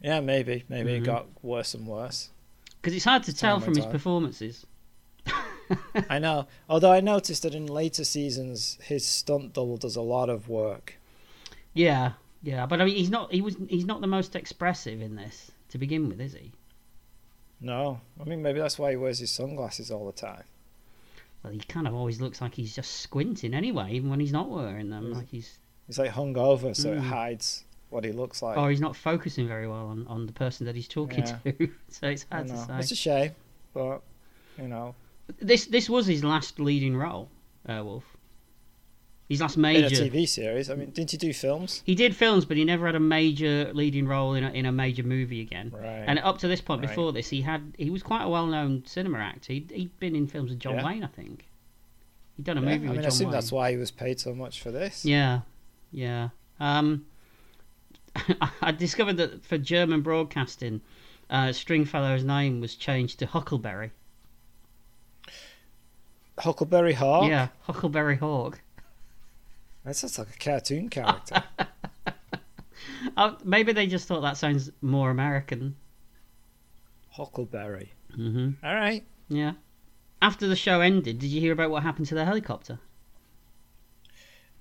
Yeah, 0.00 0.20
maybe. 0.20 0.64
Maybe 0.68 0.90
Mhm. 0.92 0.96
it 0.98 1.04
got 1.04 1.26
worse 1.42 1.74
and 1.74 1.86
worse. 1.86 2.30
Because 2.76 2.94
it's 2.94 3.04
hard 3.04 3.22
to 3.24 3.32
tell 3.34 3.60
from 3.60 3.74
his 3.74 3.86
performances. 3.86 4.66
I 6.10 6.18
know. 6.18 6.46
Although 6.68 6.92
I 6.92 7.00
noticed 7.00 7.42
that 7.42 7.54
in 7.54 7.66
later 7.66 8.04
seasons, 8.04 8.78
his 8.82 9.04
stunt 9.04 9.54
double 9.54 9.76
does 9.76 9.96
a 9.96 10.02
lot 10.02 10.28
of 10.28 10.48
work. 10.48 10.94
Yeah, 11.74 12.12
yeah, 12.42 12.66
but 12.66 12.80
I 12.80 12.84
mean, 12.84 12.94
he's 12.96 13.10
not 13.10 13.32
he 13.32 13.40
was 13.40 13.56
he's 13.68 13.84
not 13.86 14.00
the 14.00 14.06
most 14.06 14.36
expressive 14.36 15.00
in 15.00 15.16
this 15.16 15.50
to 15.70 15.78
begin 15.78 16.08
with, 16.08 16.20
is 16.20 16.34
he? 16.34 16.52
No, 17.60 18.00
I 18.20 18.24
mean 18.24 18.42
maybe 18.42 18.60
that's 18.60 18.78
why 18.78 18.90
he 18.90 18.96
wears 18.96 19.18
his 19.18 19.30
sunglasses 19.30 19.90
all 19.90 20.06
the 20.06 20.12
time. 20.12 20.44
Well, 21.46 21.52
he 21.54 21.60
kind 21.60 21.86
of 21.86 21.94
always 21.94 22.20
looks 22.20 22.40
like 22.40 22.54
he's 22.54 22.74
just 22.74 22.90
squinting 23.02 23.54
anyway, 23.54 23.92
even 23.92 24.10
when 24.10 24.18
he's 24.18 24.32
not 24.32 24.50
wearing 24.50 24.90
them. 24.90 25.06
Mm. 25.06 25.14
Like 25.14 25.28
he's 25.28 25.58
He's 25.86 25.98
like 25.98 26.10
hung 26.10 26.36
over, 26.36 26.74
so 26.74 26.92
it 26.92 26.98
Mm. 26.98 27.02
hides 27.08 27.64
what 27.90 28.02
he 28.04 28.10
looks 28.10 28.42
like. 28.42 28.58
or 28.58 28.68
he's 28.70 28.80
not 28.80 28.96
focusing 28.96 29.46
very 29.46 29.68
well 29.68 29.86
on, 29.86 30.04
on 30.08 30.26
the 30.26 30.32
person 30.32 30.66
that 30.66 30.74
he's 30.74 30.88
talking 30.88 31.20
Yeah. 31.24 31.38
to. 31.44 31.68
so 31.88 32.08
it's 32.08 32.26
hard 32.32 32.48
to 32.48 32.56
say. 32.56 32.78
It's 32.80 32.90
a 32.90 32.96
shame, 32.96 33.30
but 33.72 34.02
you 34.58 34.66
know, 34.66 34.96
This 35.40 35.66
this 35.66 35.88
was 35.88 36.06
his 36.06 36.24
last 36.24 36.58
leading 36.58 36.96
role, 36.96 37.28
Airwolf. 37.68 38.02
His 39.28 39.40
last 39.40 39.56
in 39.56 39.60
a 39.64 39.72
major. 39.72 39.96
TV 40.04 40.28
series. 40.28 40.70
I 40.70 40.76
mean, 40.76 40.90
didn't 40.90 41.10
he 41.10 41.16
do 41.16 41.32
films? 41.32 41.82
He 41.84 41.96
did 41.96 42.14
films, 42.14 42.44
but 42.44 42.56
he 42.56 42.64
never 42.64 42.86
had 42.86 42.94
a 42.94 43.00
major 43.00 43.72
leading 43.74 44.06
role 44.06 44.34
in 44.34 44.44
a, 44.44 44.50
in 44.50 44.66
a 44.66 44.72
major 44.72 45.02
movie 45.02 45.40
again. 45.40 45.72
Right. 45.74 46.04
And 46.06 46.20
up 46.20 46.38
to 46.38 46.48
this 46.48 46.60
point, 46.60 46.80
Right. 46.82 46.88
before 46.88 47.12
this, 47.12 47.28
he 47.30 47.42
had 47.42 47.74
he 47.76 47.90
was 47.90 48.04
quite 48.04 48.22
a 48.22 48.28
well-known 48.28 48.84
cinema 48.86 49.18
actor. 49.18 49.52
He'd, 49.54 49.70
he'd 49.72 49.98
been 49.98 50.14
in 50.14 50.28
films 50.28 50.50
with 50.50 50.60
John 50.60 50.76
Yeah. 50.76 50.86
Wayne, 50.86 51.02
I 51.04 51.08
think. 51.08 51.46
He'd 52.36 52.44
done 52.44 52.58
a 52.58 52.60
yeah, 52.60 52.66
I 52.68 52.70
movie 52.74 52.86
mean, 52.86 52.90
with 52.90 52.98
John 52.98 53.04
I 53.04 53.08
assume 53.08 53.26
Wayne. 53.28 53.32
that's 53.32 53.50
why 53.50 53.70
he 53.72 53.76
was 53.76 53.90
paid 53.90 54.20
so 54.20 54.32
much 54.32 54.60
for 54.62 54.70
this. 54.70 55.04
Yeah, 55.04 55.40
yeah. 55.90 56.28
Um, 56.60 57.06
I 58.62 58.70
discovered 58.70 59.16
that 59.16 59.44
for 59.44 59.58
German 59.58 60.02
broadcasting, 60.02 60.82
uh, 61.30 61.46
Stringfellow's 61.48 62.22
name 62.22 62.60
was 62.60 62.76
changed 62.76 63.18
to 63.18 63.26
Huckleberry. 63.26 63.90
Huckleberry 66.38 66.92
Hawk. 66.92 67.28
Yeah, 67.28 67.48
Huckleberry 67.62 68.16
Hawk. 68.16 68.60
That 69.86 69.96
sounds 69.96 70.18
like 70.18 70.34
a 70.34 70.38
cartoon 70.38 70.88
character. 70.90 71.42
Oh, 73.16 73.36
maybe 73.44 73.72
they 73.72 73.86
just 73.86 74.06
thought 74.06 74.20
that 74.20 74.36
sounds 74.36 74.70
more 74.82 75.10
American. 75.10 75.76
Huckleberry. 77.10 77.92
hmm 78.14 78.50
All 78.62 78.74
right. 78.74 79.04
Yeah. 79.28 79.52
After 80.20 80.46
the 80.46 80.56
show 80.56 80.80
ended, 80.80 81.18
did 81.18 81.28
you 81.28 81.40
hear 81.40 81.52
about 81.52 81.70
what 81.70 81.82
happened 81.82 82.06
to 82.08 82.14
the 82.14 82.24
helicopter? 82.24 82.78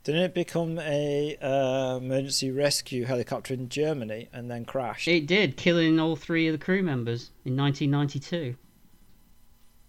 Didn't 0.04 0.22
it 0.22 0.34
become 0.34 0.80
a 0.80 1.36
uh, 1.42 1.98
emergency 1.98 2.52
rescue 2.52 3.06
helicopter 3.06 3.54
in 3.54 3.70
Germany 3.70 4.30
and 4.32 4.50
then 4.50 4.64
crashed? 4.64 5.08
It 5.08 5.26
did, 5.28 5.58
killing 5.58 6.00
all 6.00 6.16
three 6.16 6.48
of 6.48 6.58
the 6.58 6.64
crew 6.64 6.84
members 6.84 7.32
in 7.44 7.58
1992. 7.58 8.56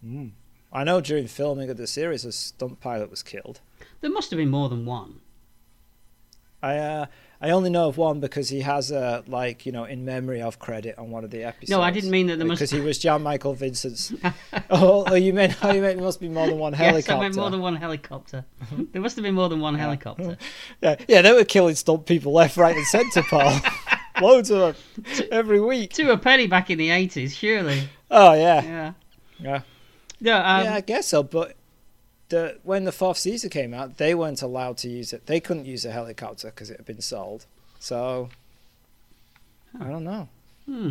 Mm. 0.04 0.30
I 0.72 0.84
know 0.84 1.00
during 1.00 1.26
filming 1.28 1.70
of 1.70 1.76
the 1.76 1.86
series, 1.86 2.24
a 2.24 2.32
stunt 2.32 2.80
pilot 2.80 3.10
was 3.10 3.22
killed. 3.22 3.60
There 4.00 4.10
must 4.10 4.30
have 4.30 4.38
been 4.38 4.50
more 4.50 4.68
than 4.68 4.86
one. 4.86 5.20
I 6.62 6.76
uh, 6.78 7.06
I 7.40 7.50
only 7.50 7.68
know 7.70 7.88
of 7.88 7.98
one 7.98 8.20
because 8.20 8.48
he 8.48 8.60
has 8.60 8.90
a 8.90 9.22
like 9.26 9.66
you 9.66 9.72
know 9.72 9.84
in 9.84 10.04
memory 10.04 10.40
of 10.40 10.58
credit 10.58 10.98
on 10.98 11.10
one 11.10 11.22
of 11.24 11.30
the 11.30 11.44
episodes. 11.44 11.70
No, 11.70 11.82
I 11.82 11.90
didn't 11.90 12.10
mean 12.10 12.28
that 12.28 12.38
there 12.38 12.46
must- 12.46 12.58
because 12.60 12.70
he 12.70 12.80
was 12.80 12.98
Jan 12.98 13.22
Michael 13.22 13.54
Vincent's. 13.54 14.12
oh, 14.70 15.04
oh, 15.06 15.14
you 15.14 15.32
meant 15.32 15.56
oh, 15.62 15.72
you 15.72 15.80
meant 15.82 15.96
there 15.96 16.04
must 16.04 16.20
be 16.20 16.28
more 16.28 16.46
than 16.46 16.58
one 16.58 16.72
helicopter. 16.72 17.12
Yes, 17.12 17.18
I 17.18 17.20
meant 17.20 17.36
more 17.36 17.50
than 17.50 17.60
one 17.60 17.76
helicopter. 17.76 18.44
there 18.92 19.02
must 19.02 19.16
have 19.16 19.22
been 19.22 19.34
more 19.34 19.48
than 19.48 19.60
one 19.60 19.74
helicopter. 19.74 20.38
Yeah, 20.80 20.96
yeah, 21.08 21.22
they 21.22 21.32
were 21.32 21.44
killing 21.44 21.74
stunt 21.74 22.06
people 22.06 22.32
left, 22.32 22.56
right, 22.56 22.74
and 22.76 22.86
centre, 22.86 23.22
Paul. 23.22 23.60
Loads 24.20 24.50
of 24.50 24.58
them 25.04 25.26
every 25.30 25.60
week. 25.60 25.92
To 25.94 26.10
a 26.12 26.16
penny 26.16 26.46
back 26.46 26.70
in 26.70 26.78
the 26.78 26.88
80s, 26.88 27.32
surely. 27.32 27.88
Oh 28.10 28.32
yeah, 28.32 28.62
Yeah. 28.62 28.92
yeah, 29.38 29.60
Yeah, 30.20 30.56
um, 30.58 30.64
yeah. 30.64 30.74
I 30.74 30.80
guess 30.80 31.08
so. 31.08 31.22
But 31.22 31.54
the 32.28 32.58
when 32.62 32.84
the 32.84 32.92
fourth 32.92 33.18
season 33.18 33.50
came 33.50 33.72
out, 33.72 33.98
they 33.98 34.14
weren't 34.14 34.42
allowed 34.42 34.78
to 34.78 34.88
use 34.88 35.12
it. 35.12 35.26
They 35.26 35.40
couldn't 35.40 35.66
use 35.66 35.84
a 35.84 35.92
helicopter 35.92 36.48
because 36.48 36.70
it 36.70 36.78
had 36.78 36.86
been 36.86 37.00
sold. 37.00 37.46
So 37.78 38.30
I 39.80 39.84
don't 39.88 40.04
know. 40.04 40.28
hmm. 40.64 40.90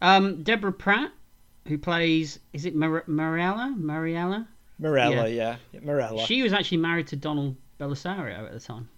um, 0.00 0.42
Deborah 0.42 0.72
Pratt, 0.72 1.10
who 1.66 1.78
plays, 1.78 2.38
is 2.52 2.64
it 2.64 2.74
Mar- 2.74 3.04
Mariella? 3.06 3.74
Mariella? 3.76 4.46
Marella, 4.80 5.28
yeah, 5.34 5.56
yeah. 5.72 5.80
Marella. 5.80 6.24
She 6.26 6.42
was 6.42 6.52
actually 6.52 6.78
married 6.78 7.08
to 7.08 7.16
Donald 7.16 7.56
Bellisario 7.80 8.46
at 8.46 8.52
the 8.52 8.60
time. 8.60 8.88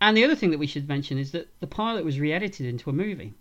And 0.00 0.16
the 0.16 0.24
other 0.24 0.36
thing 0.36 0.50
that 0.52 0.58
we 0.58 0.68
should 0.68 0.88
mention 0.88 1.18
is 1.18 1.32
that 1.32 1.48
the 1.58 1.66
pilot 1.66 2.04
was 2.04 2.20
re-edited 2.20 2.66
into 2.66 2.88
a 2.88 2.92
movie. 2.92 3.34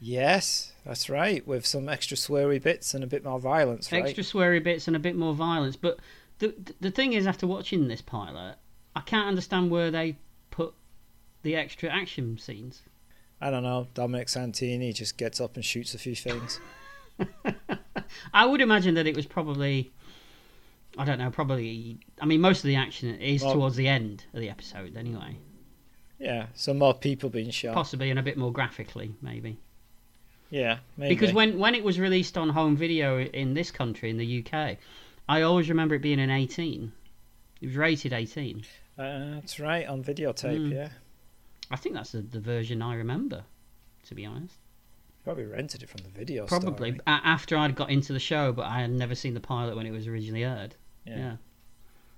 Yes, 0.00 0.72
that's 0.84 1.08
right. 1.08 1.46
With 1.46 1.66
some 1.66 1.88
extra 1.88 2.16
sweary 2.16 2.62
bits 2.62 2.94
and 2.94 3.04
a 3.04 3.06
bit 3.06 3.24
more 3.24 3.38
violence, 3.38 3.92
right? 3.92 4.04
Extra 4.04 4.24
sweary 4.24 4.62
bits 4.62 4.86
and 4.86 4.96
a 4.96 4.98
bit 4.98 5.16
more 5.16 5.34
violence. 5.34 5.76
But 5.76 5.98
the 6.38 6.54
the 6.80 6.90
thing 6.90 7.12
is, 7.12 7.26
after 7.26 7.46
watching 7.46 7.88
this 7.88 8.02
pilot, 8.02 8.56
I 8.96 9.00
can't 9.00 9.28
understand 9.28 9.70
where 9.70 9.90
they 9.90 10.16
put 10.50 10.74
the 11.42 11.56
extra 11.56 11.88
action 11.90 12.38
scenes. 12.38 12.82
I 13.40 13.50
don't 13.50 13.62
know. 13.62 13.88
Dominic 13.94 14.28
Santini 14.28 14.92
just 14.92 15.16
gets 15.18 15.40
up 15.40 15.56
and 15.56 15.64
shoots 15.64 15.94
a 15.94 15.98
few 15.98 16.14
things. 16.14 16.60
I 18.32 18.46
would 18.46 18.60
imagine 18.60 18.94
that 18.94 19.06
it 19.06 19.14
was 19.16 19.26
probably, 19.26 19.92
I 20.96 21.04
don't 21.04 21.18
know, 21.18 21.30
probably. 21.30 21.98
I 22.20 22.26
mean, 22.26 22.40
most 22.40 22.58
of 22.58 22.68
the 22.68 22.76
action 22.76 23.14
is 23.20 23.42
Well- 23.42 23.54
towards 23.54 23.76
the 23.76 23.88
end 23.88 24.24
of 24.32 24.40
the 24.40 24.48
episode, 24.50 24.96
anyway. 24.96 25.36
yeah, 26.18 26.46
some 26.54 26.78
more 26.78 26.94
people 26.94 27.28
being 27.30 27.50
shot. 27.50 27.74
Possibly 27.74 28.10
and 28.10 28.18
a 28.18 28.22
bit 28.22 28.36
more 28.38 28.52
graphically, 28.52 29.14
maybe. 29.20 29.58
yeah, 30.50 30.78
maybe. 30.96 31.14
Because 31.14 31.34
when 31.34 31.58
when 31.58 31.74
it 31.74 31.84
was 31.84 31.98
released 32.00 32.38
on 32.38 32.48
home 32.50 32.76
video 32.76 33.20
in 33.20 33.54
this 33.54 33.70
country, 33.70 34.10
in 34.10 34.16
the 34.16 34.38
UK, 34.46 34.78
I 35.28 35.42
always 35.42 35.68
remember 35.68 35.94
it 35.94 36.02
being 36.02 36.20
an 36.20 36.30
18. 36.30 36.92
It 37.60 37.66
was 37.66 37.76
rated 37.76 38.12
18. 38.12 38.64
Uh, 38.98 39.02
that's 39.34 39.58
right 39.58 39.86
on 39.86 40.04
videotape. 40.04 40.58
Mm. 40.68 40.72
Yeah, 40.72 40.88
I 41.70 41.76
think 41.76 41.94
that's 41.94 42.12
the, 42.12 42.20
the 42.22 42.40
version 42.40 42.82
I 42.82 42.94
remember, 42.96 43.44
to 44.06 44.14
be 44.14 44.24
honest. 44.26 44.54
probably 45.24 45.44
rented 45.46 45.82
it 45.82 45.88
from 45.88 46.02
the 46.04 46.10
video. 46.10 46.46
Probably 46.46 46.90
store, 46.92 47.02
a- 47.06 47.10
after 47.26 47.56
I'd 47.56 47.74
got 47.74 47.90
into 47.90 48.12
the 48.12 48.20
show, 48.20 48.52
but 48.52 48.66
I 48.66 48.80
had 48.82 48.90
never 48.90 49.14
seen 49.14 49.34
the 49.34 49.40
pilot 49.40 49.74
when 49.76 49.86
it 49.86 49.90
was 49.90 50.06
originally 50.06 50.44
aired. 50.44 50.74
right? 51.06 51.16
Yeah. 51.16 51.36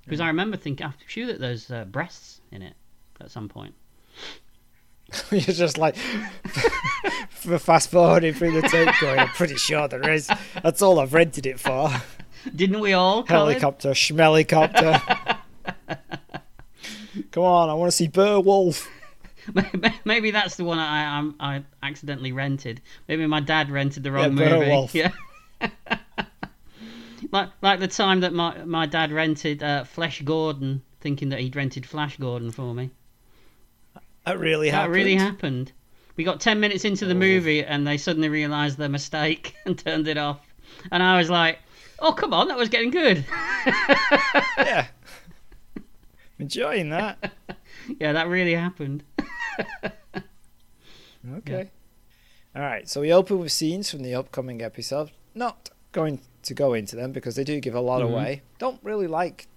Because 0.04 0.20
I 0.20 0.26
remember 0.28 0.56
thinking, 0.56 0.86
I'm 0.86 0.94
sure 1.06 1.26
that 1.26 1.40
there's 1.40 1.70
uh, 1.70 1.84
breasts 1.84 2.40
in 2.52 2.62
it 2.62 2.74
at 3.20 3.30
some 3.30 3.48
point. 3.48 3.74
You're 5.30 5.40
just 5.40 5.78
like 5.78 5.96
fast 7.30 7.90
forwarding 7.90 8.34
through 8.34 8.60
the 8.60 8.68
tape, 8.68 8.94
going. 9.00 9.18
I'm 9.18 9.28
pretty 9.28 9.56
sure 9.56 9.88
there 9.88 10.10
is. 10.10 10.28
That's 10.62 10.82
all 10.82 10.98
I've 11.00 11.14
rented 11.14 11.46
it 11.46 11.58
for. 11.60 11.90
Didn't 12.54 12.80
we 12.80 12.92
all? 12.92 13.24
Helicopter, 13.26 13.90
schmelicopter. 13.90 15.00
Come 17.32 17.42
on, 17.42 17.68
I 17.70 17.74
want 17.74 17.90
to 17.90 17.96
see 17.96 18.08
Beowulf. 18.08 18.88
Maybe 20.04 20.30
that's 20.32 20.56
the 20.56 20.64
one 20.64 20.78
I 20.78 21.18
I'm, 21.18 21.34
I 21.40 21.62
accidentally 21.82 22.32
rented. 22.32 22.80
Maybe 23.08 23.26
my 23.26 23.40
dad 23.40 23.70
rented 23.70 24.02
the 24.02 24.12
wrong 24.12 24.36
Yeah, 24.36 24.58
movie. 24.58 24.98
Yeah. 24.98 25.12
like 27.32 27.50
like 27.62 27.80
the 27.80 27.88
time 27.88 28.20
that 28.20 28.32
my 28.32 28.64
my 28.64 28.86
dad 28.86 29.12
rented 29.12 29.62
uh, 29.62 29.84
Flesh 29.84 30.22
Gordon, 30.22 30.82
thinking 31.00 31.28
that 31.30 31.40
he'd 31.40 31.56
rented 31.56 31.86
Flash 31.86 32.16
Gordon 32.18 32.50
for 32.50 32.74
me. 32.74 32.90
That 34.24 34.38
really 34.38 34.70
That 34.70 34.76
happened. 34.76 34.94
really 34.94 35.14
happened. 35.14 35.72
We 36.16 36.24
got 36.24 36.40
ten 36.40 36.60
minutes 36.60 36.84
into 36.84 37.06
the 37.06 37.14
Oh. 37.14 37.18
movie 37.18 37.64
and 37.64 37.86
they 37.86 37.96
suddenly 37.98 38.28
realised 38.28 38.78
their 38.78 38.88
mistake 38.88 39.54
and 39.64 39.78
turned 39.78 40.08
it 40.08 40.18
off. 40.18 40.40
And 40.90 41.02
I 41.02 41.16
was 41.18 41.30
like, 41.30 41.58
"Oh 41.98 42.12
come 42.12 42.32
on, 42.34 42.48
that 42.48 42.56
was 42.58 42.68
getting 42.68 42.90
good." 42.90 43.24
Yeah. 44.58 44.86
Enjoying 46.38 46.90
that. 46.90 47.32
yeah, 48.00 48.12
that 48.12 48.28
really 48.28 48.54
happened. 48.54 49.02
Okay. 51.38 51.70
All 52.54 52.62
right. 52.62 52.88
So 52.88 53.00
we 53.00 53.12
open 53.12 53.38
with 53.40 53.50
scenes 53.52 53.90
from 53.90 54.02
the 54.02 54.14
upcoming 54.14 54.62
episode. 54.62 55.10
Not 55.34 55.70
going 55.92 56.20
to 56.44 56.54
go 56.54 56.72
into 56.74 56.94
them 56.94 57.10
because 57.12 57.34
they 57.34 57.42
do 57.44 57.58
give 57.60 57.74
a 57.74 57.80
lot 57.80 58.00
Mhm. 58.02 58.10
away. 58.12 58.42
Don't 58.58 58.78
really 58.84 59.06
like 59.08 59.48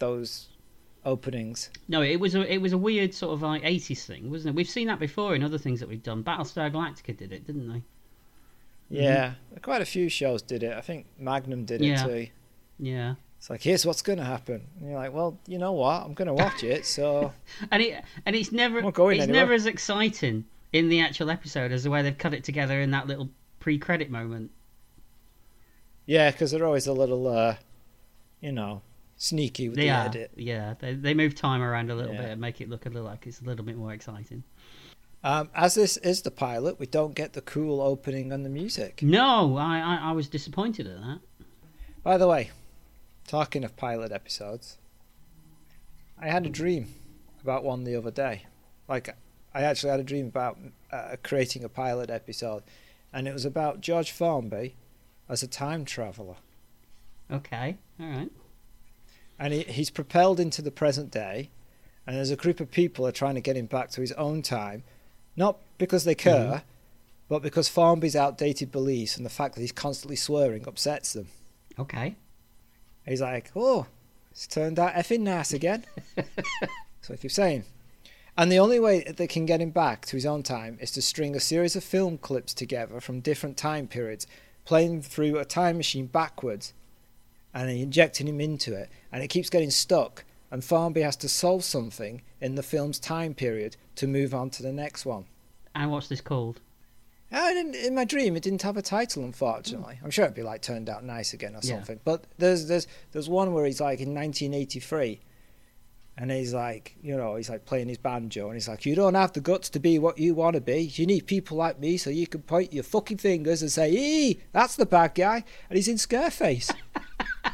those 0.00 0.48
openings. 1.04 1.70
No, 1.86 2.02
it 2.02 2.16
was 2.18 2.34
a 2.34 2.52
it 2.52 2.58
was 2.58 2.72
a 2.72 2.78
weird 2.78 3.14
sort 3.14 3.32
of 3.32 3.42
like 3.42 3.62
eighties 3.64 4.04
thing, 4.04 4.30
wasn't 4.30 4.54
it? 4.54 4.56
We've 4.56 4.68
seen 4.68 4.88
that 4.88 4.98
before 4.98 5.34
in 5.36 5.42
other 5.44 5.58
things 5.58 5.78
that 5.80 5.88
we've 5.88 6.02
done. 6.02 6.24
Battlestar 6.24 6.70
Galactica 6.72 7.16
did 7.16 7.32
it, 7.32 7.46
didn't 7.46 7.72
they? 7.72 7.82
Yeah. 8.90 9.34
Quite 9.62 9.82
a 9.82 9.86
few 9.86 10.08
shows 10.08 10.42
did 10.42 10.62
it. 10.62 10.76
I 10.76 10.80
think 10.80 11.06
Magnum 11.18 11.64
did 11.64 11.80
Yeah. 11.82 12.04
it 12.04 12.08
too. 12.26 12.32
Yeah. 12.78 13.14
It's 13.38 13.50
like, 13.50 13.62
here's 13.62 13.84
what's 13.86 14.02
going 14.02 14.18
to 14.18 14.24
happen. 14.24 14.66
And 14.80 14.88
you're 14.90 14.98
like, 14.98 15.12
well, 15.12 15.38
you 15.46 15.58
know 15.58 15.72
what? 15.72 16.02
I'm 16.04 16.14
going 16.14 16.26
to 16.28 16.34
watch 16.34 16.64
it. 16.64 16.84
So, 16.86 17.32
And 17.70 17.82
it 17.82 18.04
and 18.26 18.34
it's 18.34 18.50
never 18.50 18.78
it's 18.80 18.98
anywhere. 18.98 19.26
never 19.26 19.52
as 19.52 19.66
exciting 19.66 20.44
in 20.72 20.88
the 20.88 21.00
actual 21.00 21.30
episode 21.30 21.70
as 21.72 21.84
the 21.84 21.90
way 21.90 22.02
they've 22.02 22.16
cut 22.18 22.34
it 22.34 22.44
together 22.44 22.80
in 22.80 22.90
that 22.90 23.06
little 23.06 23.28
pre-credit 23.60 24.10
moment. 24.10 24.50
yeah, 26.06 26.30
because 26.30 26.50
they're 26.50 26.64
always 26.66 26.86
a 26.86 26.92
little, 26.92 27.26
uh, 27.28 27.56
you 28.40 28.52
know, 28.52 28.82
sneaky 29.16 29.68
with 29.68 29.76
They 29.76 29.84
the 29.86 29.90
are, 29.90 30.06
edit. 30.06 30.30
yeah. 30.36 30.74
They 30.78 30.94
they 30.94 31.12
move 31.14 31.34
time 31.34 31.60
around 31.62 31.90
a 31.90 31.94
little 31.94 32.14
Yeah. 32.14 32.22
bit 32.22 32.30
and 32.30 32.40
make 32.40 32.60
it 32.60 32.68
look 32.68 32.86
a 32.86 32.88
little 32.88 33.04
like 33.04 33.26
it's 33.26 33.40
a 33.40 33.44
little 33.44 33.64
bit 33.64 33.76
more 33.76 33.92
exciting. 33.92 34.42
Um, 35.24 35.50
as 35.54 35.74
this 35.74 35.96
is 35.98 36.22
the 36.22 36.30
pilot, 36.30 36.78
we 36.78 36.86
don't 36.86 37.14
get 37.14 37.32
the 37.32 37.40
cool 37.40 37.80
opening 37.80 38.32
and 38.32 38.44
the 38.44 38.50
music. 38.50 39.02
No, 39.02 39.56
I 39.56 39.78
I, 39.78 40.10
I 40.10 40.12
was 40.12 40.28
disappointed 40.28 40.86
at 40.86 41.00
that. 41.00 41.20
By 42.02 42.16
the 42.18 42.28
way, 42.28 42.50
talking 43.26 43.64
of 43.64 43.76
pilot 43.76 44.12
episodes, 44.12 44.78
I 46.20 46.28
had 46.28 46.46
a 46.46 46.50
dream 46.50 46.94
about 47.42 47.64
one 47.64 47.84
the 47.84 47.96
other 47.96 48.10
day. 48.10 48.46
Like, 48.88 49.14
I 49.52 49.62
actually 49.62 49.90
had 49.90 50.00
a 50.00 50.04
dream 50.04 50.26
about 50.26 50.58
uh, 50.92 51.16
creating 51.22 51.64
a 51.64 51.68
pilot 51.68 52.10
episode, 52.10 52.62
and 53.12 53.26
it 53.26 53.32
was 53.32 53.44
about 53.44 53.80
George 53.80 54.12
Formby 54.12 54.76
as 55.28 55.42
a 55.42 55.48
time 55.48 55.84
traveller. 55.84 56.36
Okay, 57.30 57.76
all 58.00 58.06
right. 58.06 58.30
And 59.38 59.52
he, 59.52 59.62
he's 59.64 59.90
propelled 59.90 60.40
into 60.40 60.62
the 60.62 60.70
present 60.70 61.10
day, 61.10 61.50
and 62.06 62.16
there's 62.16 62.30
a 62.30 62.36
group 62.36 62.60
of 62.60 62.70
people 62.70 63.06
are 63.06 63.12
trying 63.12 63.34
to 63.34 63.40
get 63.40 63.56
him 63.56 63.66
back 63.66 63.90
to 63.90 64.00
his 64.00 64.12
own 64.12 64.42
time, 64.42 64.84
not 65.38 65.58
because 65.78 66.02
they 66.04 66.16
care, 66.16 66.46
mm-hmm. 66.46 66.66
but 67.28 67.42
because 67.42 67.68
Formby's 67.68 68.16
outdated 68.16 68.72
beliefs 68.72 69.16
and 69.16 69.24
the 69.24 69.30
fact 69.30 69.54
that 69.54 69.60
he's 69.60 69.72
constantly 69.72 70.16
swearing 70.16 70.66
upsets 70.66 71.12
them. 71.12 71.28
Okay. 71.78 72.16
He's 73.06 73.22
like, 73.22 73.52
oh, 73.54 73.86
it's 74.32 74.48
turned 74.48 74.78
out 74.78 74.94
effing 74.94 75.20
nice 75.20 75.52
again. 75.52 75.84
so 77.00 77.14
I 77.14 77.16
keep 77.16 77.30
saying. 77.30 77.64
And 78.36 78.50
the 78.50 78.58
only 78.58 78.80
way 78.80 79.02
that 79.04 79.16
they 79.16 79.28
can 79.28 79.46
get 79.46 79.60
him 79.60 79.70
back 79.70 80.06
to 80.06 80.16
his 80.16 80.26
own 80.26 80.42
time 80.42 80.76
is 80.80 80.90
to 80.92 81.02
string 81.02 81.34
a 81.34 81.40
series 81.40 81.76
of 81.76 81.84
film 81.84 82.18
clips 82.18 82.52
together 82.52 83.00
from 83.00 83.20
different 83.20 83.56
time 83.56 83.86
periods, 83.86 84.26
playing 84.64 85.02
through 85.02 85.38
a 85.38 85.44
time 85.44 85.76
machine 85.76 86.06
backwards, 86.06 86.74
and 87.54 87.70
injecting 87.70 88.28
him 88.28 88.40
into 88.40 88.74
it. 88.74 88.90
And 89.12 89.22
it 89.22 89.28
keeps 89.28 89.50
getting 89.50 89.70
stuck. 89.70 90.24
And 90.50 90.64
Formby 90.64 91.02
has 91.02 91.16
to 91.16 91.28
solve 91.28 91.62
something 91.64 92.22
in 92.40 92.54
the 92.54 92.62
film's 92.62 92.98
time 92.98 93.34
period 93.34 93.76
to 93.96 94.06
move 94.06 94.34
on 94.34 94.50
to 94.50 94.62
the 94.62 94.72
next 94.72 95.04
one. 95.04 95.26
And 95.74 95.90
what's 95.90 96.08
this 96.08 96.20
called? 96.22 96.60
Uh, 97.30 97.36
I 97.36 97.52
didn't, 97.52 97.74
in 97.74 97.94
my 97.94 98.06
dream, 98.06 98.34
it 98.36 98.42
didn't 98.42 98.62
have 98.62 98.78
a 98.78 98.82
title, 98.82 99.22
unfortunately. 99.24 99.98
I'm 100.02 100.10
sure 100.10 100.24
it'd 100.24 100.34
be 100.34 100.42
like 100.42 100.62
"Turned 100.62 100.88
Out 100.88 101.04
Nice" 101.04 101.34
again 101.34 101.54
or 101.54 101.60
Yeah. 101.62 101.74
something. 101.74 102.00
But 102.04 102.24
there's 102.38 102.66
there's 102.68 102.86
there's 103.12 103.28
one 103.28 103.52
where 103.52 103.66
he's 103.66 103.82
like 103.82 104.00
in 104.00 104.14
1983, 104.14 105.20
and 106.16 106.30
he's 106.30 106.54
like, 106.54 106.96
you 107.02 107.14
know, 107.14 107.36
he's 107.36 107.50
like 107.50 107.66
playing 107.66 107.88
his 107.88 107.98
banjo, 107.98 108.46
and 108.46 108.54
he's 108.54 108.66
like, 108.68 108.86
"You 108.86 108.94
don't 108.94 109.12
have 109.14 109.34
the 109.34 109.42
guts 109.42 109.68
to 109.70 109.78
be 109.78 109.98
what 109.98 110.16
you 110.18 110.34
want 110.34 110.54
to 110.54 110.62
be. 110.62 110.80
You 110.94 111.04
need 111.04 111.26
people 111.26 111.58
like 111.58 111.78
me, 111.78 111.98
so 111.98 112.08
you 112.08 112.26
can 112.26 112.40
point 112.40 112.72
your 112.72 112.82
fucking 112.84 113.18
fingers 113.18 113.60
and 113.60 113.70
say, 113.70 113.92
"Ee, 113.92 114.40
that's 114.52 114.76
the 114.76 114.86
bad 114.86 115.14
guy," 115.14 115.44
and 115.68 115.76
he's 115.76 115.88
in 115.88 115.98
Scarface. 115.98 116.70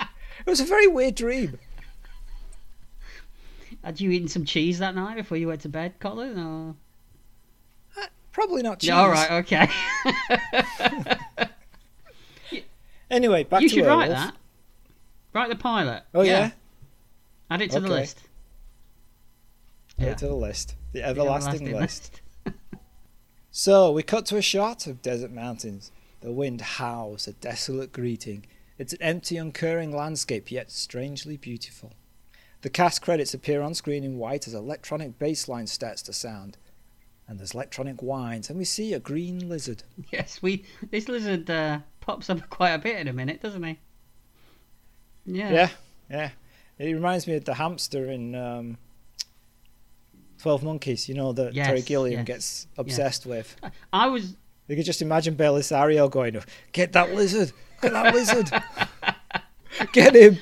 it 0.00 0.46
was 0.46 0.60
a 0.60 0.64
very 0.64 0.88
weird 0.88 1.14
dream. 1.14 1.58
Had 3.84 4.00
you 4.00 4.10
eaten 4.10 4.28
some 4.28 4.44
cheese 4.44 4.78
that 4.80 4.94
night 4.94 5.16
before 5.16 5.38
you 5.38 5.48
went 5.48 5.60
to 5.62 5.68
bed, 5.68 5.94
Colin? 6.00 6.38
Or... 6.38 6.74
Uh, 8.00 8.06
probably 8.32 8.62
not 8.62 8.80
cheese. 8.80 8.88
Yeah, 8.88 9.00
all 9.00 9.10
right, 9.10 9.30
okay. 9.32 9.68
Anyway, 13.10 13.42
back 13.44 13.62
you 13.62 13.68
to 13.70 13.74
should 13.76 13.86
write 13.86 14.08
Werewolf. 14.10 14.32
that. 14.32 14.36
Write 15.32 15.48
the 15.48 15.56
pilot. 15.56 16.02
Oh 16.14 16.22
yeah, 16.22 16.50
Add 17.50 17.62
it 17.62 17.70
to 17.70 17.80
the 17.80 17.88
list. 17.88 18.22
Add 19.98 20.04
Yeah. 20.04 20.10
it 20.12 20.18
to 20.18 20.26
the 20.26 20.34
list. 20.34 20.74
The 20.92 21.00
The 21.00 21.06
everlasting 21.06 21.72
list. 21.72 22.20
So 23.50 23.90
we 23.90 24.02
cut 24.04 24.24
to 24.26 24.36
a 24.36 24.42
shot 24.42 24.86
of 24.86 25.02
desert 25.02 25.32
mountains. 25.32 25.90
The 26.20 26.30
wind 26.30 26.60
howls 26.60 27.26
a 27.26 27.32
desolate 27.32 27.92
greeting. 27.92 28.44
It's 28.76 28.92
an 28.92 29.02
empty, 29.02 29.36
uncurring 29.36 29.90
landscape, 29.90 30.52
yet 30.52 30.70
strangely 30.70 31.36
beautiful. 31.36 31.94
The 32.62 32.70
cast 32.70 33.02
credits 33.02 33.34
appear 33.34 33.62
on 33.62 33.74
screen 33.74 34.02
in 34.02 34.18
white 34.18 34.48
as 34.48 34.54
electronic 34.54 35.18
bass 35.18 35.48
line 35.48 35.66
starts 35.66 36.02
to 36.02 36.12
sound. 36.12 36.56
And 37.28 37.38
there's 37.38 37.52
electronic 37.52 38.00
whines, 38.02 38.48
and 38.48 38.58
we 38.58 38.64
see 38.64 38.94
a 38.94 38.98
green 38.98 39.48
lizard. 39.48 39.82
yes, 40.10 40.40
we. 40.40 40.64
This 40.90 41.08
lizard 41.08 41.50
uh, 41.50 41.80
pops 42.00 42.30
up 42.30 42.48
quite 42.50 42.70
a 42.70 42.78
bit 42.78 42.96
in 42.96 43.06
a 43.06 43.12
minute, 43.12 43.42
doesn't 43.42 43.62
he? 43.62 43.78
Yeah. 45.26 45.52
Yeah, 45.52 45.68
yeah. 46.10 46.30
It 46.78 46.92
reminds 46.94 47.26
me 47.26 47.34
of 47.34 47.44
the 47.44 47.54
hamster 47.54 48.10
in 48.10 48.34
um, 48.34 48.78
Twelve 50.38 50.62
Monkeys. 50.62 51.06
You 51.06 51.16
know 51.16 51.32
that 51.32 51.52
Yes, 51.52 51.66
Terry 51.66 51.82
Gilliam 51.82 52.20
yes, 52.20 52.26
gets 52.26 52.66
obsessed 52.78 53.26
with. 53.26 53.54
I 53.92 54.06
was. 54.06 54.34
You 54.68 54.76
could 54.76 54.86
just 54.86 55.02
imagine 55.02 55.36
Bellisario 55.36 56.10
going, 56.10 56.40
"Get 56.72 56.92
that 56.92 57.14
lizard! 57.14 57.52
Get 57.82 57.92
that 57.92 58.14
lizard! 58.14 58.50
Get 59.92 60.14
him! 60.14 60.38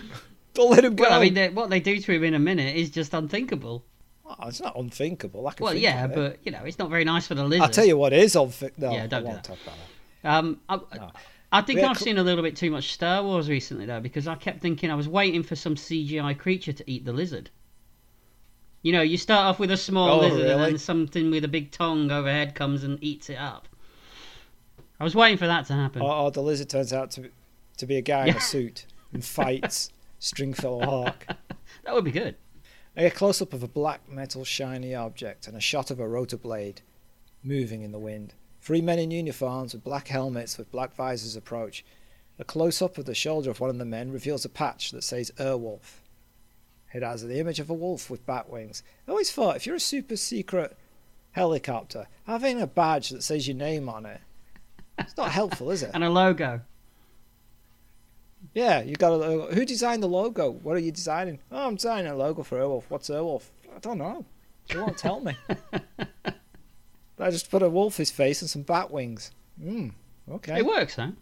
Don't 0.57 0.71
let 0.71 0.85
him 0.85 0.97
go!" 0.97 1.05
Well, 1.05 1.13
I 1.21 1.23
mean, 1.23 1.35
they, 1.35 1.49
what 1.51 1.71
they 1.71 1.79
do 1.81 1.99
to 2.01 2.13
him 2.13 2.25
in 2.25 2.35
a 2.35 2.39
minute 2.41 2.75
is 2.75 2.91
just 2.91 3.15
unthinkable. 3.15 3.85
Oh, 4.29 4.49
it's 4.49 4.61
not 4.61 4.77
unthinkable. 4.77 5.47
I 5.47 5.53
can 5.53 5.65
Well, 5.65 5.75
yeah, 5.75 6.09
but 6.09 6.39
you 6.43 6.51
know, 6.51 6.65
it's 6.65 6.79
not 6.81 6.91
very 6.91 7.05
nice 7.05 7.29
for 7.29 7.37
the 7.37 7.45
lizard. 7.45 7.63
I'll 7.63 7.71
tell 7.71 7.87
you 7.87 7.97
what 7.97 8.13
is 8.13 8.35
unthinkable. 8.35 8.89
No, 8.89 8.95
Yeah, 8.95 9.07
don't 9.07 9.19
I 9.19 9.21
do 9.21 9.27
won't 9.29 9.43
that. 9.45 9.45
talk 9.45 9.59
about. 9.63 10.35
Um, 10.39 10.61
I, 10.69 10.77
No. 10.97 11.11
I 11.53 11.61
think 11.63 11.79
I've 11.81 11.97
co- 11.97 12.05
seen 12.05 12.19
a 12.19 12.25
little 12.25 12.43
bit 12.43 12.57
too 12.57 12.73
much 12.73 12.93
Star 12.93 13.23
Wars 13.23 13.49
recently, 13.49 13.87
though, 13.87 14.01
because 14.01 14.27
I 14.27 14.35
kept 14.35 14.61
thinking 14.61 14.91
I 14.91 14.97
was 14.97 15.09
waiting 15.09 15.45
for 15.45 15.55
some 15.55 15.77
CGI 15.77 16.37
creature 16.37 16.73
to 16.73 16.91
eat 16.91 17.05
the 17.05 17.13
lizard. 17.13 17.51
You 18.83 18.93
know, 18.93 19.03
you 19.03 19.17
start 19.17 19.47
off 19.47 19.59
with 19.61 19.71
a 19.71 19.77
small 19.77 20.11
Oh, 20.11 20.19
lizard, 20.21 20.47
and 20.51 20.61
then 20.61 20.79
something 20.79 21.31
with 21.31 21.45
a 21.45 21.49
big 21.49 21.71
tongue 21.71 22.11
overhead 22.11 22.55
comes 22.57 22.83
and 22.83 22.99
eats 23.03 23.31
it 23.31 23.37
up. 23.39 23.69
I 24.99 25.05
was 25.05 25.15
waiting 25.15 25.39
for 25.39 25.47
that 25.47 25.67
to 25.67 25.73
happen. 25.75 26.03
Or, 26.03 26.13
or 26.13 26.31
the 26.33 26.43
lizard 26.43 26.69
turns 26.69 26.93
out 26.93 27.11
to 27.13 27.23
be, 27.23 27.29
to 27.79 27.87
be 27.87 27.97
a 27.97 28.03
guy 28.03 28.27
in 28.27 28.37
a 28.37 28.41
suit 28.41 28.87
and 29.13 29.25
fights 29.25 29.91
Stringfellow 30.19 30.85
Hawk. 30.85 31.27
That 31.85 31.95
would 31.95 32.05
be 32.05 32.11
good. 32.11 32.35
A 32.97 33.11
close 33.11 33.41
up 33.41 33.53
of 33.53 33.63
a 33.63 33.69
black 33.69 34.09
metal 34.09 34.45
shiny 34.45 34.93
object 34.95 35.47
and 35.47 35.57
a 35.57 35.61
shot 35.61 35.91
of 35.93 36.01
a 36.01 36.09
rotor 36.09 36.37
blade 36.37 36.81
moving 37.45 37.83
in 37.83 37.93
the 37.93 37.99
wind. 37.99 38.35
Three 38.61 38.81
men 38.81 38.99
in 38.99 39.13
uniforms 39.13 39.73
with 39.73 39.85
black 39.85 40.09
helmets 40.09 40.59
with 40.59 40.73
black 40.73 40.95
visors 40.97 41.37
approach. 41.37 41.85
A 42.39 42.45
close 42.45 42.83
up 42.83 42.99
of 42.99 43.05
the 43.05 43.15
shoulder 43.15 43.51
of 43.51 43.61
one 43.61 43.71
of 43.71 43.79
the 43.79 43.85
men 43.85 44.11
reveals 44.11 44.45
a 44.45 44.49
patch 44.49 44.91
that 44.91 45.05
says 45.05 45.31
Airwolf. 45.39 46.01
It 46.93 47.03
has 47.03 47.23
the 47.23 47.39
image 47.39 47.61
of 47.61 47.71
a 47.71 47.75
wolf 47.75 48.11
with 48.11 48.27
bat 48.27 48.49
wings. 48.49 48.83
I 49.07 49.11
always 49.11 49.31
thought 49.31 49.57
if 49.57 49.67
you're 49.67 49.77
a 49.77 49.81
super 49.81 50.17
secret 50.17 50.77
helicopter, 51.33 52.09
having 52.27 52.61
a 52.61 52.67
badge 52.67 53.11
that 53.11 53.23
says 53.23 53.47
your 53.47 53.57
name 53.57 53.89
on 53.89 54.07
it, 54.07 54.21
it's 54.99 55.17
not 55.17 55.31
helpful, 55.31 55.71
is 55.71 55.83
it? 55.83 55.91
And 55.95 56.03
a 56.03 56.11
logo. 56.11 56.63
Yeah, 58.55 58.83
you 58.83 58.97
got 58.97 59.13
a 59.13 59.17
logo. 59.17 59.55
Who 59.55 59.65
designed 59.65 60.03
the 60.03 60.09
logo? 60.09 60.51
What 60.51 60.77
are 60.77 60.81
you 60.81 60.93
designing? 60.93 61.39
Oh, 61.53 61.67
I'm 61.69 61.75
designing 61.77 62.11
a 62.11 62.17
logo 62.17 62.43
for 62.43 62.59
Airwolf. 62.59 62.85
What's 62.89 63.09
Airwolf? 63.11 63.43
I 63.75 63.79
don't 63.81 63.99
know. 63.99 64.25
You 64.73 64.81
won't 64.81 64.97
tell 64.99 65.21
me. 65.21 65.37
I 67.19 67.31
just 67.31 67.51
put 67.51 67.63
a 67.63 67.71
wolf's 67.71 68.11
face 68.11 68.43
and 68.43 68.51
some 68.51 68.63
bat 68.63 68.91
wings. 68.91 69.31
Hmm. 69.63 69.89
Okay. 70.31 70.59
It 70.59 70.67
works, 70.67 70.97
though. 70.97 71.13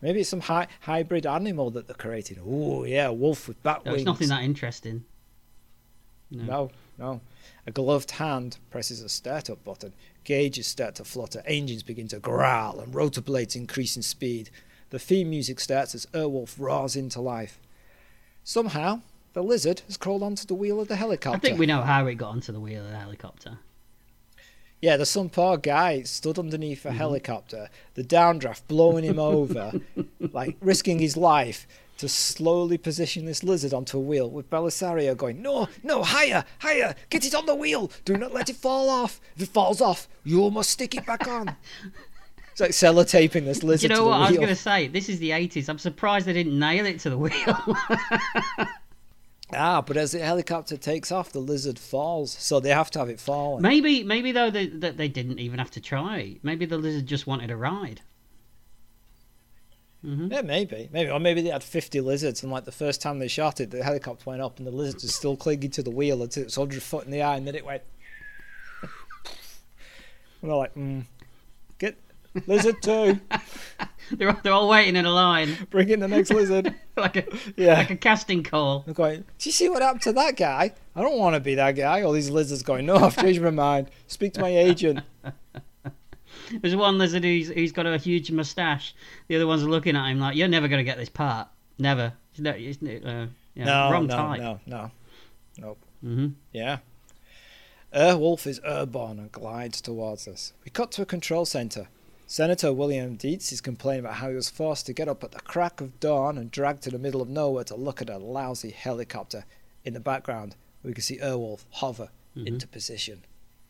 Maybe 0.00 0.20
it's 0.20 0.30
some 0.30 0.40
hi- 0.40 0.68
hybrid 0.80 1.26
animal 1.26 1.70
that 1.72 1.86
they're 1.86 1.94
creating. 1.96 2.38
Oh, 2.46 2.84
yeah, 2.84 3.08
a 3.08 3.12
wolf 3.12 3.48
with 3.48 3.62
bat 3.62 3.84
No, 3.84 3.92
wings. 3.92 4.02
it's 4.02 4.06
nothing 4.06 4.28
that 4.28 4.42
interesting. 4.42 5.04
No. 6.30 6.44
No, 6.44 6.70
no. 6.98 7.20
A 7.66 7.70
gloved 7.70 8.12
hand 8.12 8.56
presses 8.70 9.02
a 9.02 9.08
start-up 9.08 9.62
button. 9.64 9.92
Gauges 10.24 10.66
start 10.66 10.94
to 10.96 11.04
flutter. 11.04 11.42
Engines 11.44 11.82
begin 11.82 12.08
to 12.08 12.18
growl, 12.18 12.80
and 12.80 12.94
rotor 12.94 13.20
blades 13.20 13.56
increase 13.56 13.96
in 13.96 14.02
speed. 14.02 14.48
The 14.90 14.98
theme 14.98 15.30
music 15.30 15.60
starts 15.60 15.94
as 15.94 16.06
Airwolf 16.06 16.56
roars 16.58 16.96
into 16.96 17.20
life. 17.20 17.58
Somehow, 18.44 19.00
the 19.32 19.42
lizard 19.42 19.82
has 19.86 19.96
crawled 19.96 20.22
onto 20.22 20.44
the 20.46 20.54
wheel 20.54 20.80
of 20.80 20.88
the 20.88 20.96
helicopter. 20.96 21.36
I 21.36 21.40
think 21.40 21.58
we 21.58 21.66
know 21.66 21.82
how 21.82 22.06
it 22.06 22.14
got 22.16 22.30
onto 22.30 22.52
the 22.52 22.60
wheel 22.60 22.84
of 22.84 22.90
the 22.90 22.96
helicopter. 22.98 23.58
Yeah, 24.80 24.96
there's 24.96 25.10
some 25.10 25.28
poor 25.28 25.56
guy 25.58 26.02
stood 26.02 26.38
underneath 26.38 26.84
a 26.84 26.88
Mm-hmm. 26.88 26.96
helicopter, 26.98 27.68
the 27.94 28.02
downdraft 28.02 28.62
blowing 28.66 29.04
him 29.04 29.18
over, 29.18 29.72
like 30.32 30.56
risking 30.60 30.98
his 30.98 31.16
life 31.18 31.66
to 31.98 32.08
slowly 32.08 32.78
position 32.78 33.26
this 33.26 33.44
lizard 33.44 33.74
onto 33.74 33.98
a 33.98 34.00
wheel 34.00 34.30
with 34.30 34.48
Bellisario 34.48 35.14
going, 35.14 35.42
No, 35.42 35.68
no, 35.82 36.02
higher, 36.02 36.44
higher, 36.60 36.94
get 37.10 37.26
it 37.26 37.34
on 37.34 37.44
the 37.44 37.54
wheel, 37.54 37.92
do 38.06 38.16
not 38.16 38.32
let 38.32 38.48
it 38.48 38.56
fall 38.56 38.88
off. 38.88 39.20
If 39.36 39.42
it 39.42 39.48
falls 39.50 39.82
off, 39.82 40.08
you 40.24 40.50
must 40.50 40.70
stick 40.70 40.94
it 40.96 41.04
back 41.06 41.28
on. 41.28 41.56
It's 42.60 42.82
like 42.82 42.94
sellotaping 42.94 43.44
this 43.44 43.60
Do 43.60 43.66
lizard 43.68 43.90
you 43.90 43.96
know 43.96 44.06
what? 44.06 44.20
I 44.20 44.28
was 44.28 44.36
going 44.36 44.48
to 44.48 44.56
say, 44.56 44.88
this 44.88 45.08
is 45.08 45.18
the 45.18 45.30
80s. 45.30 45.68
I'm 45.68 45.78
surprised 45.78 46.26
they 46.26 46.32
didn't 46.32 46.58
nail 46.58 46.84
it 46.86 47.00
to 47.00 47.10
the 47.10 47.18
wheel. 47.18 47.32
Ah, 49.52 49.80
but 49.80 49.96
as 49.96 50.12
the 50.12 50.20
helicopter 50.20 50.76
takes 50.76 51.10
off, 51.10 51.32
the 51.32 51.40
lizard 51.40 51.78
falls, 51.78 52.30
so 52.30 52.60
they 52.60 52.70
have 52.70 52.90
to 52.92 53.00
have 53.00 53.08
it 53.08 53.18
falling. 53.18 53.62
maybe, 53.62 54.04
maybe 54.04 54.30
though, 54.30 54.50
they, 54.50 54.66
that 54.68 54.96
they 54.96 55.08
didn't 55.08 55.40
even 55.40 55.58
have 55.58 55.72
to 55.72 55.80
try. 55.80 56.36
Maybe 56.42 56.66
the 56.66 56.78
lizard 56.78 57.06
just 57.06 57.26
wanted 57.26 57.50
a 57.50 57.56
ride. 57.56 58.02
hmm 60.02 60.28
Yeah, 60.30 60.42
maybe, 60.42 60.88
maybe, 60.92 61.10
or 61.10 61.18
maybe 61.18 61.42
they 61.42 61.48
had 61.50 61.64
fifty 61.64 62.00
lizards, 62.00 62.44
and 62.44 62.52
like 62.52 62.64
the 62.64 62.70
first 62.70 63.02
time 63.02 63.18
they 63.18 63.26
shot 63.26 63.60
it, 63.60 63.72
the 63.72 63.82
helicopter 63.82 64.22
went 64.30 64.40
up, 64.40 64.58
and 64.58 64.66
the 64.66 64.70
lizard 64.70 65.02
was 65.02 65.14
still 65.14 65.36
clinging 65.36 65.70
to 65.72 65.82
the 65.82 65.90
wheel 65.90 66.22
until 66.22 66.44
it's 66.44 66.54
hundred 66.54 66.82
foot 66.82 67.04
in 67.04 67.10
the 67.10 67.20
air, 67.20 67.34
and 67.36 67.44
then 67.44 67.56
it 67.56 67.64
went. 67.64 67.82
and 70.42 70.50
they're 70.50 70.54
like, 70.56 70.74
mm, 70.76 71.00
"Get 71.00 71.19
lizard 72.46 72.76
two, 72.82 73.20
They're, 74.12 74.32
they're 74.42 74.52
all 74.52 74.68
waiting 74.68 74.96
in 74.96 75.06
a 75.06 75.12
line, 75.12 75.56
bring 75.70 75.88
in 75.88 76.00
the 76.00 76.08
next 76.08 76.30
lizard." 76.30 76.74
like 76.96 77.16
a 77.16 77.24
Yeah, 77.56 77.74
like 77.74 77.90
a 77.90 77.96
casting 77.96 78.42
call. 78.42 78.84
I'm 78.86 78.92
going. 78.92 79.20
Do 79.38 79.48
you 79.48 79.52
see 79.52 79.68
what 79.68 79.82
happened 79.82 80.02
to 80.02 80.12
that 80.14 80.36
guy? 80.36 80.72
I 80.96 81.00
don't 81.00 81.18
want 81.18 81.34
to 81.34 81.40
be 81.40 81.54
that 81.54 81.72
guy. 81.76 82.02
All 82.02 82.12
these 82.12 82.30
lizards 82.30 82.62
going, 82.62 82.86
"No, 82.86 82.96
I've 82.96 83.16
changed 83.16 83.40
my 83.40 83.50
mind. 83.50 83.90
Speak 84.08 84.32
to 84.34 84.40
my 84.40 84.48
agent." 84.48 85.00
There's 86.60 86.74
one 86.74 86.98
lizard 86.98 87.22
who's, 87.22 87.48
who's 87.48 87.70
got 87.70 87.86
a 87.86 87.96
huge 87.96 88.32
moustache. 88.32 88.94
The 89.28 89.36
other 89.36 89.46
one's 89.46 89.62
are 89.62 89.68
looking 89.68 89.94
at 89.96 90.08
him 90.10 90.18
like, 90.18 90.36
"You're 90.36 90.48
never 90.48 90.66
going 90.66 90.80
to 90.80 90.84
get 90.84 90.98
this 90.98 91.08
part. 91.08 91.48
Never. 91.78 92.12
It's 92.32 92.40
no, 92.40 92.50
it's, 92.50 92.82
uh, 92.82 93.26
yeah, 93.54 93.64
no, 93.64 93.90
wrong 93.92 94.06
no, 94.08 94.16
type." 94.16 94.40
no, 94.40 94.60
no, 94.66 94.90
nope. 95.58 95.78
hmm 96.02 96.28
Yeah. 96.52 96.78
Airwolf 97.94 98.46
is 98.46 98.60
airborne 98.64 99.18
and 99.18 99.32
glides 99.32 99.80
towards 99.80 100.28
us. 100.28 100.52
We 100.64 100.70
cut 100.70 100.92
to 100.92 101.02
a 101.02 101.06
control 101.06 101.44
centre. 101.44 101.88
Senator 102.34 102.72
William 102.72 103.16
Dietz 103.16 103.50
is 103.50 103.60
complaining 103.60 104.04
about 104.04 104.14
how 104.18 104.28
he 104.28 104.36
was 104.36 104.48
forced 104.48 104.86
to 104.86 104.92
get 104.92 105.08
up 105.08 105.24
at 105.24 105.32
the 105.32 105.40
crack 105.40 105.80
of 105.80 105.98
dawn 105.98 106.38
and 106.38 106.48
dragged 106.48 106.84
to 106.84 106.90
the 106.90 106.96
middle 106.96 107.20
of 107.20 107.28
nowhere 107.28 107.64
to 107.64 107.74
look 107.74 108.00
at 108.00 108.08
a 108.08 108.18
lousy 108.18 108.70
helicopter. 108.70 109.44
In 109.84 109.94
the 109.94 109.98
background, 109.98 110.54
we 110.84 110.92
can 110.92 111.02
see 111.02 111.18
Airwolf 111.18 111.64
hover 111.70 112.10
Mhm. 112.36 112.46
into 112.46 112.68
position. 112.68 113.24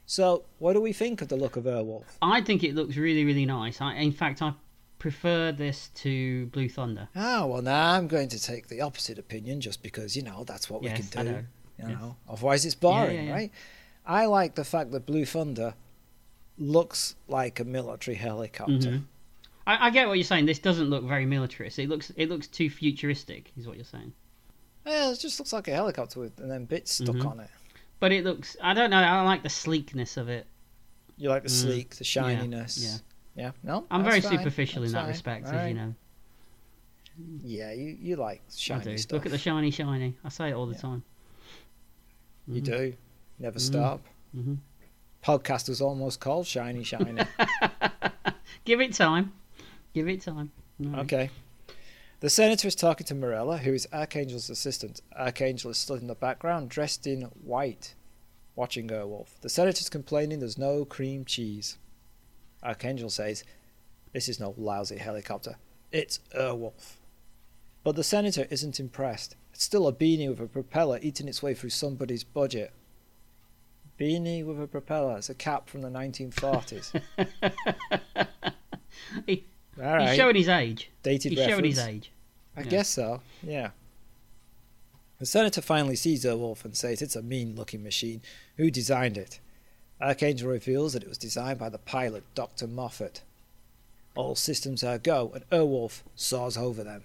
So, 0.04 0.44
what 0.58 0.74
do 0.74 0.80
we 0.82 0.92
think 0.92 1.22
of 1.22 1.28
the 1.28 1.36
look 1.38 1.56
of 1.56 1.64
Airwolf? 1.64 2.04
I 2.20 2.42
think 2.42 2.62
it 2.62 2.74
looks 2.74 2.98
really, 2.98 3.24
really 3.24 3.46
nice. 3.46 3.80
I, 3.80 3.94
in 3.94 4.12
fact, 4.12 4.42
I 4.42 4.52
prefer 4.98 5.52
this 5.52 5.88
to 5.94 6.44
Blue 6.48 6.68
Thunder. 6.68 7.08
Ah, 7.16 7.46
well, 7.46 7.62
now 7.62 7.92
I'm 7.92 8.08
going 8.08 8.28
to 8.28 8.38
take 8.38 8.68
the 8.68 8.82
opposite 8.82 9.18
opinion 9.18 9.62
just 9.62 9.82
because, 9.82 10.16
you 10.16 10.22
know, 10.22 10.44
that's 10.44 10.68
what 10.68 10.82
yes, 10.82 10.98
we 11.00 11.08
can 11.08 11.24
do. 11.24 11.32
know. 11.32 11.38
You 11.38 11.44
Yes. 11.78 11.98
know, 11.98 12.16
otherwise 12.28 12.66
it's 12.66 12.74
boring, 12.74 13.16
yeah, 13.16 13.22
yeah. 13.22 13.32
right? 13.32 13.52
I 14.04 14.26
like 14.26 14.54
the 14.54 14.64
fact 14.64 14.90
that 14.90 15.06
Blue 15.06 15.24
Thunder 15.24 15.72
looks 16.58 17.14
like 17.28 17.60
a 17.60 17.64
military 17.64 18.16
helicopter. 18.16 18.72
Mhm. 18.72 19.02
I, 19.66 19.86
I 19.86 19.90
get 19.90 20.08
what 20.08 20.14
you're 20.14 20.24
saying. 20.24 20.46
This 20.46 20.58
doesn't 20.58 20.90
look 20.90 21.04
very 21.04 21.26
militarist. 21.26 21.78
It 21.78 21.88
looks 21.88 22.10
it 22.16 22.28
looks 22.28 22.46
too 22.46 22.68
futuristic, 22.70 23.52
is 23.56 23.66
what 23.66 23.76
you're 23.76 23.84
saying. 23.84 24.12
Yeah, 24.86 25.10
it 25.12 25.18
just 25.20 25.38
looks 25.38 25.52
like 25.52 25.68
a 25.68 25.72
helicopter 25.74 26.20
with 26.20 26.38
and 26.40 26.50
then 26.50 26.64
bits 26.64 26.92
stuck 26.94 27.16
Mhm. 27.16 27.26
on 27.30 27.40
it. 27.40 27.50
But 28.00 28.12
it 28.12 28.24
looks. 28.24 28.56
I 28.62 28.72
don't 28.74 28.90
know. 28.90 28.96
I 28.98 29.20
like 29.22 29.42
the 29.42 29.48
sleekness 29.50 30.16
of 30.16 30.28
it. 30.28 30.46
You 31.18 31.28
like 31.28 31.42
the 31.42 31.48
Mm, 31.50 31.62
sleek, 31.62 31.96
the 31.96 32.04
shininess. 32.04 32.78
yeah. 32.82 32.96
Yeah, 33.36 33.52
no, 33.62 33.86
I'm 33.90 34.02
very 34.02 34.20
fine, 34.20 34.38
superficial 34.38 34.82
in 34.82 34.92
that 34.92 35.02
fine. 35.02 35.08
respect, 35.08 35.46
All 35.46 35.52
as 35.54 35.68
you 35.68 35.74
know. 35.74 35.94
Yeah, 37.44 37.72
you, 37.72 37.96
you 38.00 38.16
like 38.16 38.40
I 38.40 38.52
shiny 38.56 38.84
do. 38.84 38.98
stuff. 38.98 39.12
Look 39.12 39.26
at 39.26 39.32
the 39.32 39.38
shiny, 39.38 39.70
shiny. 39.70 40.16
I 40.24 40.28
say 40.30 40.48
it 40.50 40.54
all 40.54 40.66
the 40.66 40.74
Yeah. 40.74 40.80
time. 40.80 41.02
You 42.48 42.60
Mhm. 42.60 42.64
do. 42.64 42.94
Never 43.38 43.58
Mhm. 43.58 43.62
stop. 43.62 44.02
Mhm. 44.36 44.58
Podcast 45.24 45.68
was 45.68 45.80
almost 45.80 46.20
called 46.20 46.46
Shiny 46.46 46.82
Shiny. 46.82 47.22
Give 48.64 48.80
it 48.80 48.94
time. 48.94 49.32
Give 49.92 50.08
it 50.08 50.22
time. 50.22 50.50
Right. 50.78 51.00
Okay. 51.00 51.30
The 52.20 52.30
senator 52.30 52.68
is 52.68 52.74
talking 52.74 53.06
to 53.06 53.14
Marella, 53.14 53.58
who 53.58 53.72
is 53.72 53.88
Archangel's 53.92 54.50
assistant. 54.50 55.00
Archangel 55.16 55.70
is 55.70 55.78
stood 55.78 56.00
in 56.00 56.06
the 56.06 56.14
background, 56.14 56.68
dressed 56.68 57.06
in 57.06 57.22
white, 57.42 57.94
watching 58.56 58.88
Airwolf. 58.88 59.40
The 59.40 59.48
senator's 59.48 59.88
complaining 59.88 60.40
there's 60.40 60.58
no 60.58 60.84
cream 60.84 61.24
cheese. 61.24 61.78
Archangel 62.62 63.08
says, 63.10 63.44
This 64.12 64.28
is 64.28 64.38
no 64.38 64.54
lousy 64.56 64.98
helicopter. 64.98 65.56
It's 65.92 66.20
Airwolf. 66.36 66.96
But 67.82 67.96
the 67.96 68.04
senator 68.04 68.46
isn't 68.50 68.78
impressed. 68.78 69.36
It's 69.54 69.64
still 69.64 69.88
a 69.88 69.92
beanie 69.92 70.28
with 70.28 70.40
a 70.40 70.46
propeller 70.46 70.98
eating 71.02 71.28
its 71.28 71.42
way 71.42 71.54
through 71.54 71.70
somebody's 71.70 72.24
budget. 72.24 72.72
Beanie 74.00 74.44
with 74.44 74.60
a 74.62 74.66
propeller. 74.66 75.18
It's 75.18 75.28
a 75.28 75.34
cap 75.34 75.68
from 75.68 75.82
the 75.82 75.88
1940s. 75.90 77.00
He- 79.26 79.44
All 79.78 79.84
right. 79.84 80.08
He's 80.08 80.16
showing 80.16 80.36
his 80.36 80.48
age. 80.48 80.90
Dated 81.02 81.32
He's 81.32 81.38
reference. 81.40 81.56
showing 81.58 81.70
his 81.70 81.78
age. 81.78 82.10
I 82.56 82.60
Yeah. 82.62 82.66
guess 82.68 82.88
so, 82.88 83.22
yeah. 83.42 83.70
The 85.18 85.26
senator 85.26 85.60
finally 85.60 85.96
sees 85.96 86.24
Airwolf 86.24 86.64
and 86.64 86.76
says 86.76 87.02
it's 87.02 87.16
a 87.16 87.22
mean 87.22 87.54
looking 87.56 87.82
machine. 87.82 88.22
Who 88.56 88.70
designed 88.70 89.18
it? 89.18 89.38
Archangel 90.00 90.48
reveals 90.50 90.92
that 90.94 91.02
it 91.02 91.08
was 91.08 91.18
designed 91.18 91.58
by 91.58 91.68
the 91.68 91.78
pilot, 91.78 92.24
Dr. 92.34 92.66
Moffet. 92.66 93.20
All 94.16 94.34
systems 94.34 94.82
are 94.82 94.98
go, 94.98 95.30
and 95.34 95.48
Erwolf 95.50 96.02
soars 96.16 96.56
over 96.56 96.82
them. 96.82 97.04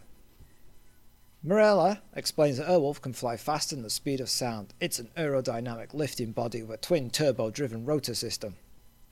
Marella 1.45 2.01
explains 2.15 2.57
that 2.57 2.67
Airwolf 2.67 3.01
can 3.01 3.13
fly 3.13 3.37
faster 3.37 3.75
than 3.75 3.83
the 3.83 3.89
speed 3.89 4.19
of 4.19 4.29
sound. 4.29 4.73
It's 4.79 4.97
an 4.97 5.09
aerodynamic 5.15 5.93
lifting 5.93 6.31
body 6.31 6.63
with 6.63 6.79
a 6.79 6.81
twin 6.81 7.11
turbo 7.11 7.51
driven 7.51 7.85
rotor 7.85 8.15
system. 8.15 8.55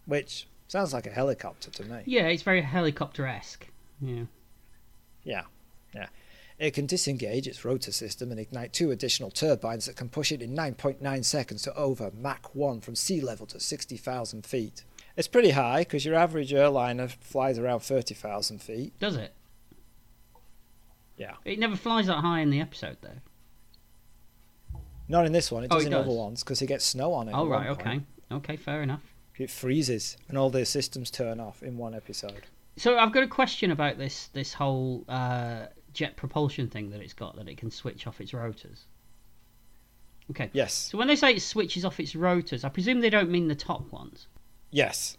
Which 0.05 0.47
sounds 0.67 0.93
like 0.93 1.05
a 1.05 1.11
helicopter 1.11 1.69
to 1.69 1.83
me. 1.83 2.01
Yeah, 2.05 2.27
it's 2.27 2.41
very 2.41 2.61
helicopter 2.61 3.27
esque. 3.27 3.67
Yeah. 4.01 4.23
Yeah, 5.23 5.43
yeah. 5.93 6.07
It 6.57 6.73
can 6.73 6.87
disengage 6.87 7.47
its 7.47 7.63
rotor 7.63 7.91
system 7.91 8.31
and 8.31 8.39
ignite 8.39 8.73
two 8.73 8.89
additional 8.89 9.29
turbines 9.29 9.85
that 9.85 9.95
can 9.95 10.09
push 10.09 10.31
it 10.31 10.41
in 10.41 10.55
9.9 10.55 11.25
seconds 11.25 11.61
to 11.63 11.75
over 11.75 12.11
Mach 12.19 12.55
1 12.55 12.81
from 12.81 12.95
sea 12.95 13.21
level 13.21 13.45
to 13.47 13.59
60,000 13.59 14.45
feet. 14.45 14.83
It's 15.15 15.27
pretty 15.27 15.51
high 15.51 15.81
because 15.81 16.03
your 16.03 16.15
average 16.15 16.51
airliner 16.51 17.07
flies 17.07 17.59
around 17.59 17.81
30,000 17.81 18.59
feet. 18.59 18.97
Does 18.99 19.17
it? 19.17 19.33
Yeah. 21.17 21.33
It 21.45 21.59
never 21.59 21.75
flies 21.75 22.07
that 22.07 22.17
high 22.19 22.39
in 22.41 22.49
the 22.49 22.59
episode, 22.59 22.97
though. 23.01 23.19
Not 25.07 25.25
in 25.25 25.31
this 25.31 25.51
one, 25.51 25.63
it 25.63 25.67
Oh, 25.71 25.75
does 25.75 25.83
it 25.85 25.87
in 25.87 25.93
other 25.93 26.05
does. 26.05 26.15
ones 26.15 26.43
because 26.43 26.61
it 26.61 26.67
gets 26.67 26.85
snow 26.85 27.13
on 27.13 27.27
it. 27.27 27.33
Oh, 27.35 27.47
right, 27.47 27.67
okay. 27.69 27.83
point. 27.83 28.05
Okay, 28.31 28.55
fair 28.55 28.81
enough. 28.81 29.01
It 29.37 29.49
freezes 29.49 30.17
and 30.29 30.37
all 30.37 30.49
their 30.49 30.65
systems 30.65 31.11
turn 31.11 31.39
off 31.39 31.61
in 31.61 31.77
one 31.77 31.93
episode. 31.93 32.43
So 32.77 32.97
I've 32.97 33.11
got 33.11 33.23
a 33.23 33.27
question 33.27 33.71
about 33.71 33.97
this 33.97 34.27
this 34.33 34.53
whole 34.53 35.03
uh, 35.07 35.67
jet 35.93 36.15
propulsion 36.15 36.69
thing 36.69 36.89
that 36.91 37.01
it's 37.01 37.13
got, 37.13 37.35
that 37.35 37.47
it 37.47 37.57
can 37.57 37.69
switch 37.69 38.07
off 38.07 38.21
its 38.21 38.33
rotors. 38.33 38.85
Okay. 40.31 40.49
Yes, 40.53 40.73
So 40.73 40.97
when 40.97 41.07
they 41.07 41.17
say 41.17 41.33
it 41.33 41.41
switches 41.41 41.83
off 41.83 41.99
its 41.99 42.15
rotors, 42.15 42.63
I 42.63 42.69
presume 42.69 43.01
they 43.01 43.09
don't 43.09 43.29
mean 43.29 43.49
the 43.49 43.55
top 43.55 43.91
ones. 43.91 44.27
yes. 44.71 45.17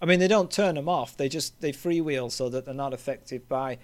I 0.00 0.04
mean, 0.04 0.20
they 0.20 0.28
don't 0.28 0.50
turn 0.50 0.74
them 0.74 0.90
off. 0.90 1.16
They 1.16 1.26
just 1.30 1.58
they 1.62 1.72
freewheel 1.72 2.30
so 2.30 2.50
that 2.50 2.66
they're 2.66 2.74
not 2.74 2.92
affected 2.92 3.48
by 3.48 3.78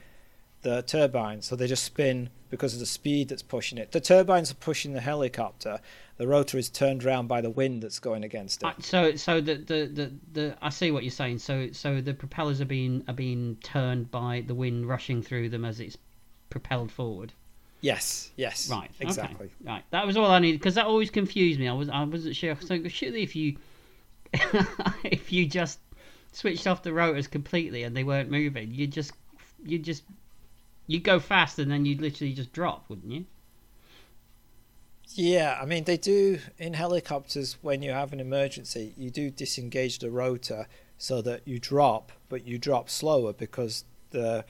the 0.62 0.82
turbines, 0.82 1.46
so 1.46 1.56
they 1.56 1.66
just 1.66 1.84
spin 1.84 2.30
because 2.50 2.74
of 2.74 2.80
the 2.80 2.86
speed 2.86 3.28
that's 3.28 3.42
pushing 3.42 3.78
it. 3.78 3.92
The 3.92 4.00
turbines 4.00 4.50
are 4.50 4.54
pushing 4.56 4.92
the 4.92 5.00
helicopter. 5.00 5.80
The 6.18 6.28
rotor 6.28 6.58
is 6.58 6.68
turned 6.68 7.04
around 7.04 7.26
by 7.26 7.40
the 7.40 7.50
wind 7.50 7.82
that's 7.82 7.98
going 7.98 8.22
against 8.24 8.62
it. 8.62 8.66
Uh, 8.66 8.72
so 8.80 9.16
so 9.16 9.40
the, 9.40 9.56
the, 9.56 9.86
the, 9.86 10.12
the 10.32 10.56
I 10.62 10.68
see 10.68 10.90
what 10.90 11.02
you're 11.02 11.10
saying. 11.10 11.38
So 11.38 11.70
so 11.72 12.00
the 12.00 12.14
propellers 12.14 12.60
are 12.60 12.66
being 12.66 13.02
are 13.08 13.14
being 13.14 13.56
turned 13.62 14.10
by 14.10 14.44
the 14.46 14.54
wind 14.54 14.86
rushing 14.86 15.22
through 15.22 15.48
them 15.48 15.64
as 15.64 15.80
it's 15.80 15.96
propelled 16.50 16.92
forward. 16.92 17.32
Yes, 17.80 18.30
yes, 18.36 18.70
Right. 18.70 18.90
exactly. 19.00 19.46
Okay. 19.46 19.54
Right. 19.64 19.82
That 19.90 20.06
was 20.06 20.16
all 20.16 20.30
I 20.30 20.38
needed 20.38 20.60
because 20.60 20.76
that 20.76 20.86
always 20.86 21.10
confused 21.10 21.58
me. 21.58 21.66
I 21.66 21.72
was 21.72 21.88
I 21.88 22.04
wasn't 22.04 22.36
sure. 22.36 22.56
So 22.60 22.86
surely 22.86 23.22
if 23.22 23.34
you 23.34 23.56
if 25.04 25.32
you 25.32 25.46
just 25.46 25.80
switched 26.32 26.66
off 26.66 26.82
the 26.82 26.92
rotors 26.92 27.26
completely 27.26 27.82
and 27.82 27.96
they 27.96 28.04
weren't 28.04 28.30
moving, 28.30 28.70
you 28.70 28.86
just 28.86 29.12
you 29.64 29.78
just 29.78 30.04
you'd 30.86 31.04
go 31.04 31.20
fast 31.20 31.58
and 31.58 31.70
then 31.70 31.84
you'd 31.84 32.00
literally 32.00 32.32
just 32.32 32.52
drop, 32.52 32.88
wouldn't 32.88 33.12
you? 33.12 33.26
Yeah, 35.14 35.58
I 35.60 35.66
mean 35.66 35.84
they 35.84 35.96
do 35.96 36.38
in 36.58 36.74
helicopters 36.74 37.58
when 37.60 37.82
you 37.82 37.90
have 37.90 38.12
an 38.12 38.20
emergency, 38.20 38.94
you 38.96 39.10
do 39.10 39.30
disengage 39.30 39.98
the 39.98 40.10
rotor 40.10 40.66
so 40.96 41.20
that 41.22 41.46
you 41.46 41.58
drop, 41.58 42.12
but 42.28 42.46
you 42.46 42.58
drop 42.58 42.88
slower 42.88 43.32
because 43.32 43.84
the 44.10 44.44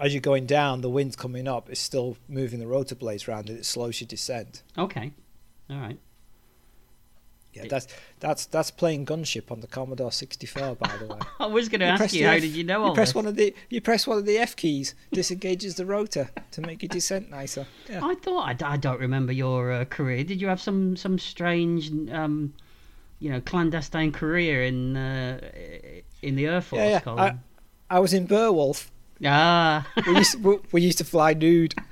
as 0.00 0.12
you're 0.12 0.20
going 0.20 0.46
down, 0.46 0.80
the 0.80 0.90
wind's 0.90 1.14
coming 1.14 1.46
up, 1.46 1.70
it's 1.70 1.80
still 1.80 2.16
moving 2.28 2.58
the 2.58 2.66
rotor 2.66 2.94
blades 2.94 3.28
around 3.28 3.48
and 3.48 3.58
it 3.58 3.66
slows 3.66 4.00
your 4.00 4.08
descent. 4.08 4.62
Okay. 4.76 5.12
All 5.70 5.78
right. 5.78 5.98
Yeah, 7.54 7.64
that's 7.68 7.86
that's 8.20 8.46
that's 8.46 8.70
playing 8.70 9.04
gunship 9.04 9.50
on 9.52 9.60
the 9.60 9.66
Commodore 9.66 10.10
64, 10.10 10.76
by 10.76 10.96
the 10.96 11.06
way. 11.06 11.18
I 11.40 11.46
was 11.46 11.68
going 11.68 11.80
to 11.80 11.86
ask 11.86 12.14
you 12.14 12.26
how 12.26 12.32
F- 12.32 12.40
did 12.40 12.52
you 12.56 12.64
know 12.64 12.80
You 12.80 12.84
all 12.88 12.94
press 12.94 13.08
this? 13.10 13.14
one 13.14 13.26
of 13.26 13.36
the 13.36 13.54
you 13.68 13.80
press 13.82 14.06
one 14.06 14.16
of 14.16 14.24
the 14.24 14.38
F 14.38 14.56
keys, 14.56 14.94
disengages 15.12 15.74
the 15.74 15.84
rotor 15.84 16.30
to 16.52 16.60
make 16.62 16.82
your 16.82 16.88
descent 16.88 17.30
nicer. 17.30 17.66
Yeah. 17.90 18.00
I 18.02 18.14
thought 18.14 18.62
I, 18.62 18.72
I 18.72 18.76
don't 18.78 18.98
remember 19.00 19.32
your 19.32 19.70
uh, 19.70 19.84
career. 19.84 20.24
Did 20.24 20.40
you 20.40 20.48
have 20.48 20.62
some 20.62 20.96
some 20.96 21.18
strange, 21.18 21.90
um, 22.10 22.54
you 23.18 23.28
know, 23.30 23.40
clandestine 23.42 24.12
career 24.12 24.64
in 24.64 24.96
uh, 24.96 25.40
in 26.22 26.36
the 26.36 26.46
Air 26.46 26.62
Force? 26.62 26.80
Yeah, 26.80 26.88
yeah. 26.88 27.00
Colin? 27.00 27.40
I 27.90 27.98
was 27.98 28.14
in 28.14 28.24
Beowulf. 28.26 28.90
Ah, 29.24 29.86
We 30.06 30.16
used 30.16 30.32
to, 30.32 30.38
we- 30.38 30.58
we 30.72 30.80
used 30.82 30.98
to 30.98 31.04
fly 31.04 31.34
nude. 31.34 31.74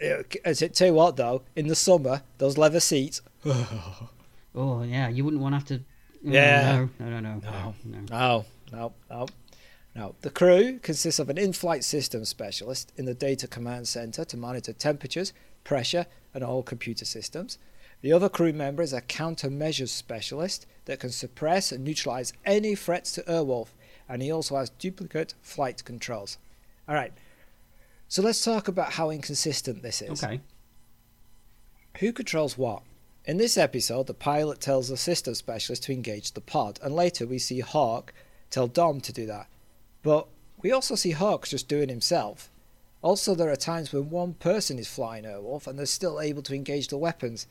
Yeah, 0.00 0.22
I 0.44 0.52
tell 0.52 0.88
you 0.88 0.94
what 0.94 1.16
though, 1.16 1.42
in 1.54 1.68
the 1.68 1.76
summer, 1.76 2.22
those 2.38 2.58
leather 2.58 2.80
seats. 2.80 3.22
oh 4.54 4.82
yeah, 4.82 5.08
you 5.08 5.24
wouldn't 5.24 5.42
want 5.42 5.52
to 5.54 5.58
have 5.58 5.66
to. 5.68 5.74
oh, 5.78 6.18
Yeah. 6.22 6.86
No, 6.98 7.10
no, 7.10 7.20
no, 7.20 7.34
no, 7.34 7.40
No. 7.40 7.74
no. 7.84 8.04
No, 8.10 8.44
no, 8.72 8.92
no. 9.10 9.26
No. 9.94 10.14
The 10.22 10.30
crew 10.30 10.78
consists 10.78 11.18
of 11.18 11.28
an 11.28 11.38
in 11.38 11.52
flight 11.52 11.84
systems 11.84 12.28
specialist 12.28 12.92
in 12.96 13.04
the 13.04 13.14
data 13.14 13.46
command 13.46 13.88
center 13.88 14.24
to 14.24 14.36
monitor 14.36 14.72
temperatures, 14.72 15.32
pressure, 15.64 16.06
and 16.32 16.42
all 16.42 16.62
computer 16.62 17.04
systems. 17.04 17.58
The 18.00 18.12
other 18.12 18.28
crew 18.28 18.52
member 18.52 18.82
is 18.82 18.92
a 18.92 19.00
countermeasures 19.02 19.90
specialist 19.90 20.66
that 20.86 20.98
can 21.00 21.10
suppress 21.10 21.70
and 21.70 21.84
neutralize 21.84 22.32
any 22.44 22.74
threats 22.74 23.12
to 23.12 23.22
Airwolf, 23.22 23.68
and 24.08 24.22
he 24.22 24.32
also 24.32 24.56
has 24.56 24.70
duplicate 24.70 25.34
flight 25.42 25.84
controls. 25.84 26.38
All 26.88 26.94
right. 26.94 27.12
So 28.08 28.22
let's 28.22 28.42
talk 28.44 28.66
about 28.68 28.92
how 28.94 29.10
inconsistent 29.10 29.82
this 29.82 30.02
is. 30.02 30.22
Okay. 30.24 30.40
Who 32.00 32.12
controls 32.12 32.56
what? 32.58 32.82
In 33.24 33.36
this 33.36 33.56
episode, 33.56 34.08
the 34.08 34.14
pilot 34.14 34.60
tells 34.60 34.88
the 34.88 34.96
system 34.96 35.34
specialist 35.34 35.84
to 35.84 35.92
engage 35.92 36.32
the 36.32 36.40
pod, 36.40 36.80
and 36.82 36.94
later 36.94 37.26
we 37.26 37.38
see 37.38 37.60
Hawk 37.60 38.12
tell 38.50 38.66
Dom 38.66 39.00
to 39.00 39.12
do 39.12 39.26
that. 39.26 39.46
But 40.02 40.26
we 40.60 40.72
also 40.72 40.96
see 40.96 41.12
Hawk 41.12 41.46
just 41.46 41.68
doing 41.68 41.88
himself. 41.88 42.50
Also, 43.00 43.34
there 43.34 43.50
are 43.50 43.56
times 43.56 43.92
when 43.92 44.10
one 44.10 44.34
person 44.34 44.78
is 44.78 44.88
flying 44.88 45.24
Airwolf 45.24 45.66
and 45.66 45.78
they're 45.78 45.86
still 45.86 46.20
able 46.20 46.42
to 46.42 46.54
engage 46.54 46.88
the 46.88 46.96
weapons. 46.96 47.46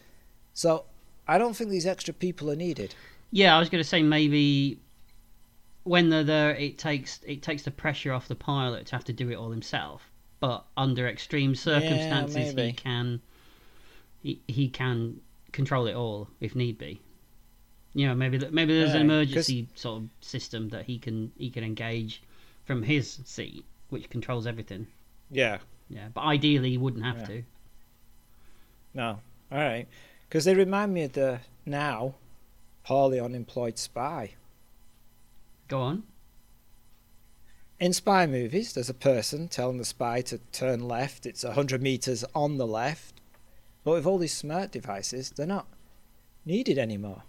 So, 0.54 0.86
I 1.28 1.38
don't 1.38 1.56
think 1.56 1.70
these 1.70 1.86
extra 1.86 2.14
people 2.14 2.52
are 2.52 2.56
needed. 2.56 2.96
Yeah, 3.32 3.56
I 3.56 3.60
was 3.60 3.70
going 3.70 3.84
to 3.84 3.90
say 3.90 4.02
maybe 4.02 4.80
when 5.84 6.10
they're 6.10 6.24
there, 6.24 6.56
it 6.56 6.78
takes 6.78 7.22
it 7.26 7.42
takes 7.42 7.64
the 7.64 7.72
pressure 7.72 8.12
off 8.12 8.28
the 8.28 8.36
pilot 8.36 8.88
to 8.88 8.96
have 8.96 9.06
to 9.06 9.14
do 9.14 9.30
it 9.30 9.36
all 9.36 9.52
himself. 9.52 10.12
But 10.42 10.66
under 10.76 11.08
extreme 11.08 11.56
circumstances, 11.56 12.54
he 12.54 12.74
can 12.74 13.22
he, 14.22 14.42
he 14.48 14.70
can 14.70 15.22
control 15.52 15.88
it 15.88 15.96
all 15.96 16.28
if 16.40 16.56
need 16.56 16.78
be. 16.78 17.02
You 17.94 18.08
know, 18.08 18.16
maybe 18.16 18.38
maybe 18.50 18.74
there's 18.74 18.94
an 18.94 19.08
Right, 19.08 19.28
'cause- 19.28 19.50
emergency 19.50 19.68
sort 19.76 20.04
of 20.04 20.10
system 20.22 20.70
that 20.70 20.86
he 20.86 20.98
can 20.98 21.32
he 21.38 21.50
can 21.50 21.64
engage 21.64 22.22
from 22.64 22.84
his 22.84 23.20
seat, 23.26 23.66
which 23.90 24.10
controls 24.10 24.48
everything. 24.48 24.88
Yeah. 25.30 25.60
Yeah, 25.90 26.08
but 26.14 26.22
ideally, 26.22 26.72
he 26.72 26.78
wouldn't 26.78 27.04
have 27.04 27.20
Yeah. 27.20 27.26
to. 27.26 27.44
No. 28.94 29.20
Alright. 29.52 29.88
Because 30.28 30.46
they 30.46 30.56
remind 30.56 30.94
me 30.94 31.04
of 31.04 31.14
the 31.14 31.42
now 31.66 32.16
poorly 32.84 33.20
unemployed 33.20 33.78
spy. 33.78 34.36
Go 35.68 35.82
on. 35.82 36.04
In 37.80 37.94
spy 37.94 38.26
movies, 38.28 38.74
there's 38.74 38.90
a 38.90 38.94
person 38.94 39.48
telling 39.48 39.78
the 39.78 39.86
spy 39.86 40.22
to 40.22 40.38
turn 40.52 40.88
left. 40.88 41.26
It's 41.26 41.44
100 41.44 41.82
meters 41.82 42.24
on 42.36 42.58
the 42.58 42.68
left. 42.68 43.21
But 43.84 43.92
with 43.92 44.06
all 44.06 44.18
these 44.18 44.34
smart 44.34 44.72
devices, 44.72 45.32
they're 45.32 45.46
not 45.46 45.68
needed 46.46 46.78
anymore. 46.78 47.24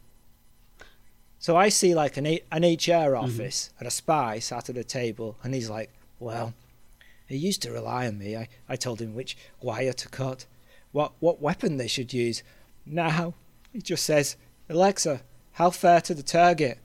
So 1.38 1.56
I 1.56 1.70
see 1.70 1.94
like 1.94 2.16
an, 2.16 2.26
A- 2.26 2.44
an 2.52 2.62
HR 2.62 3.12
mm-hmm. 3.12 3.24
office 3.24 3.70
and 3.78 3.88
a 3.88 3.90
spy 3.90 4.38
sat 4.38 4.68
at 4.70 4.76
a 4.76 4.84
table, 4.84 5.36
and 5.42 5.54
he's 5.54 5.70
like, 5.70 5.90
Well, 6.18 6.54
he 7.26 7.36
used 7.36 7.62
to 7.62 7.72
rely 7.72 8.06
on 8.06 8.18
me. 8.18 8.36
I, 8.36 8.48
I 8.68 8.76
told 8.76 9.00
him 9.00 9.14
which 9.14 9.36
wire 9.60 9.92
to 9.92 10.08
cut, 10.08 10.46
what, 10.92 11.12
what 11.20 11.40
weapon 11.40 11.78
they 11.78 11.88
should 11.88 12.12
use. 12.12 12.42
Now, 12.84 13.34
he 13.72 13.80
just 13.80 14.04
says, 14.04 14.36
Alexa, 14.68 15.22
how 15.52 15.70
far 15.70 16.00
to 16.02 16.14
the 16.14 16.22
target? 16.22 16.78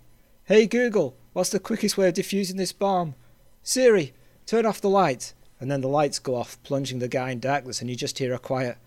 Hey 0.46 0.66
Google, 0.66 1.16
what's 1.34 1.50
the 1.50 1.60
quickest 1.60 1.98
way 1.98 2.08
of 2.08 2.14
defusing 2.14 2.58
this 2.58 2.72
bomb? 2.72 3.16
Siri, 3.62 4.14
turn 4.46 4.66
off 4.66 4.82
the 4.82 4.90
lights. 4.90 5.34
And 5.60 5.72
then 5.72 5.82
the 5.82 5.88
lights 5.88 6.20
go 6.20 6.36
off, 6.36 6.62
plunging 6.64 7.00
the 7.00 7.08
guy 7.08 7.32
in 7.32 7.40
darkness, 7.40 7.82
and 7.82 7.90
you 7.90 7.96
just 7.96 8.20
hear 8.20 8.34
a 8.34 8.40
quiet, 8.40 8.78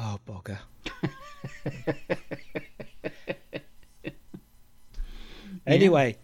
oh, 0.00 0.18
bugger. 0.26 0.58
anyway, 5.66 6.16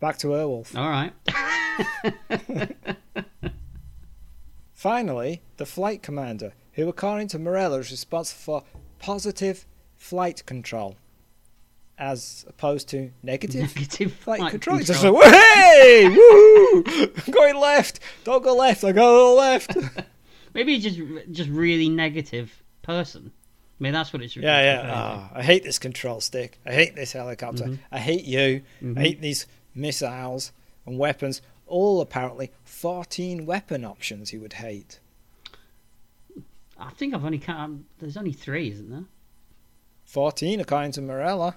back 0.00 0.18
to 0.18 0.28
Airwolf. 0.28 0.76
All 0.76 0.88
right. 0.88 1.12
Finally, 4.74 5.42
the 5.58 5.66
flight 5.66 6.02
commander, 6.02 6.52
who 6.72 6.88
according 6.88 7.28
to 7.28 7.38
Marella, 7.38 7.80
is 7.80 7.90
responsible 7.90 8.40
for 8.40 8.64
positive 8.98 9.66
flight 9.96 10.44
control, 10.46 10.96
as 11.98 12.46
opposed 12.48 12.88
to 12.88 13.10
negative 13.22 13.74
Negative 13.76 14.12
flight 14.12 14.38
flight 14.38 14.50
control. 14.52 14.78
It's 14.78 14.86
just 14.86 15.02
control. 15.02 15.20
like, 15.20 15.34
hey, 15.34 16.08
woo, 16.08 16.84
I'm 16.86 17.12
going 17.30 17.56
left. 17.56 18.00
Don't 18.24 18.42
go 18.42 18.56
left. 18.56 18.82
I 18.84 18.92
go 18.92 19.34
left. 19.34 19.76
Maybe 20.54 20.78
just 20.78 20.98
just 21.30 21.50
really 21.50 21.88
negative 21.90 22.59
person. 22.82 23.32
I 23.78 23.82
mean, 23.82 23.92
that's 23.92 24.12
what 24.12 24.22
it's. 24.22 24.36
Yeah, 24.36 24.60
yeah. 24.62 24.90
Ah, 24.94 25.30
I 25.34 25.42
hate 25.42 25.62
this 25.64 25.78
control 25.78 26.20
stick. 26.20 26.58
I 26.66 26.72
hate 26.72 26.94
this 26.94 27.12
helicopter. 27.12 27.64
Mhm. 27.64 27.78
I 27.90 27.98
hate 27.98 28.24
you. 28.24 28.62
Mhm. 28.82 28.98
I 28.98 29.00
hate 29.00 29.20
these 29.20 29.46
missiles 29.74 30.52
and 30.86 30.98
weapons. 30.98 31.40
All 31.66 32.00
apparently 32.00 32.50
14 32.64 33.46
weapon 33.46 33.84
options 33.84 34.32
you 34.32 34.40
would 34.40 34.54
hate. 34.54 35.00
I 36.78 36.90
think 36.90 37.14
I've 37.14 37.24
only 37.24 37.38
count. 37.38 37.84
There's 37.98 38.16
only 38.16 38.32
three, 38.32 38.70
isn't 38.70 38.90
there? 38.90 39.04
14 40.04 40.60
according 40.60 40.92
to 40.92 41.00
Marella. 41.00 41.54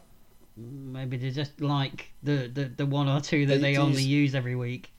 Maybe 0.55 1.17
they're 1.17 1.31
just 1.31 1.59
like 1.59 2.13
the 2.21 2.47
the, 2.53 2.65
the 2.65 2.86
one 2.86 3.07
or 3.09 3.19
two 3.21 3.45
that 3.47 3.55
They 3.55 3.73
they, 3.73 3.77
only 3.77 4.01
use- 4.03 4.05
use 4.07 4.36
every 4.36 4.55
week. 4.55 4.91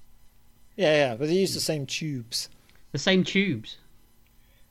Yeah, 0.76 0.92
yeah, 0.96 1.14
but 1.14 1.28
they 1.28 1.34
use 1.34 1.54
the 1.54 1.60
same 1.60 1.86
tubes. 1.86 2.48
The 2.90 2.98
same 2.98 3.22
tubes. 3.22 3.76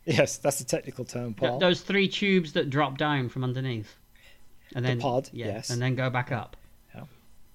Yes, 0.05 0.37
that's 0.37 0.59
the 0.59 0.65
technical 0.65 1.05
term, 1.05 1.33
Th- 1.33 1.59
those 1.59 1.81
three 1.81 2.07
tubes 2.09 2.53
that 2.53 2.69
drop 2.69 2.97
down 2.97 3.29
from 3.29 3.43
underneath, 3.43 3.95
and 4.75 4.83
The 4.83 4.89
then 4.89 4.99
pod, 4.99 5.29
yeah, 5.31 5.45
yes. 5.47 5.69
and 5.69 5.81
then 5.81 5.95
go 5.95 6.09
back 6.09 6.31
up. 6.31 6.57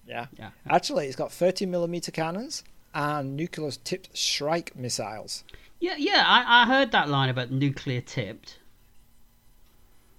yeah. 0.06 0.26
Yeah. 0.38 0.50
Actually, 0.68 1.06
it's 1.06 1.16
got 1.16 1.30
30 1.30 1.66
millimeter 1.66 2.10
cannons 2.10 2.64
and 2.94 3.36
nuclear 3.36 3.70
tipped 3.72 4.16
Shrike 4.16 4.74
missiles. 4.74 5.44
Yeah, 5.80 5.96
yeah. 5.98 6.24
I, 6.26 6.62
I 6.62 6.66
heard 6.66 6.92
that 6.92 7.10
line 7.10 7.28
about 7.28 7.50
nuclear 7.50 8.00
tipped. 8.00 8.58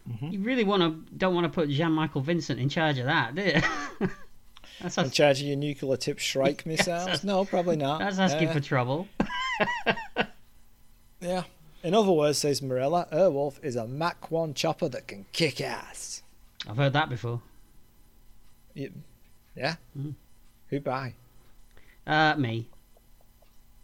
Mhm. 0.08 0.32
You 0.34 0.40
really 0.42 0.64
want 0.64 0.84
to 0.84 1.16
don't 1.16 1.34
want 1.34 1.46
to 1.46 1.50
put 1.50 1.70
Jan 1.70 1.92
Michael 1.92 2.22
Vincent 2.22 2.60
in 2.60 2.70
charge 2.70 3.00
of 3.00 3.06
that, 3.06 3.34
do 3.36 3.42
you? 3.42 4.08
that's 4.82 4.98
In 5.00 5.10
charge 5.10 5.42
of 5.42 5.48
your 5.48 5.58
nuclear 5.58 5.98
tipped 5.98 6.22
Shrike 6.22 6.66
missiles? 6.68 7.24
No, 7.24 7.44
probably 7.46 7.76
not. 7.76 8.00
that's 8.00 8.20
asking 8.20 8.50
Yeah. 8.50 8.54
for 8.54 8.60
trouble. 8.60 9.08
Yeah. 11.22 11.44
In 11.84 11.94
other 11.94 12.12
words, 12.12 12.40
says 12.40 12.62
Marella, 12.62 13.10
Airwolf 13.12 13.64
is 13.64 13.76
a 13.76 13.88
Mach 13.88 14.30
1 14.30 14.54
chopper 14.54 14.90
that 14.90 15.08
can 15.08 15.26
kick 15.32 15.62
ass. 15.62 16.24
I've 16.68 16.78
heard 16.78 16.94
that 16.94 17.10
before. 17.10 17.42
Yeah? 18.76 19.76
Mhm. 19.98 20.16
Who 20.70 20.80
by? 20.80 21.14
Uh, 22.06 22.36
me. 22.36 22.68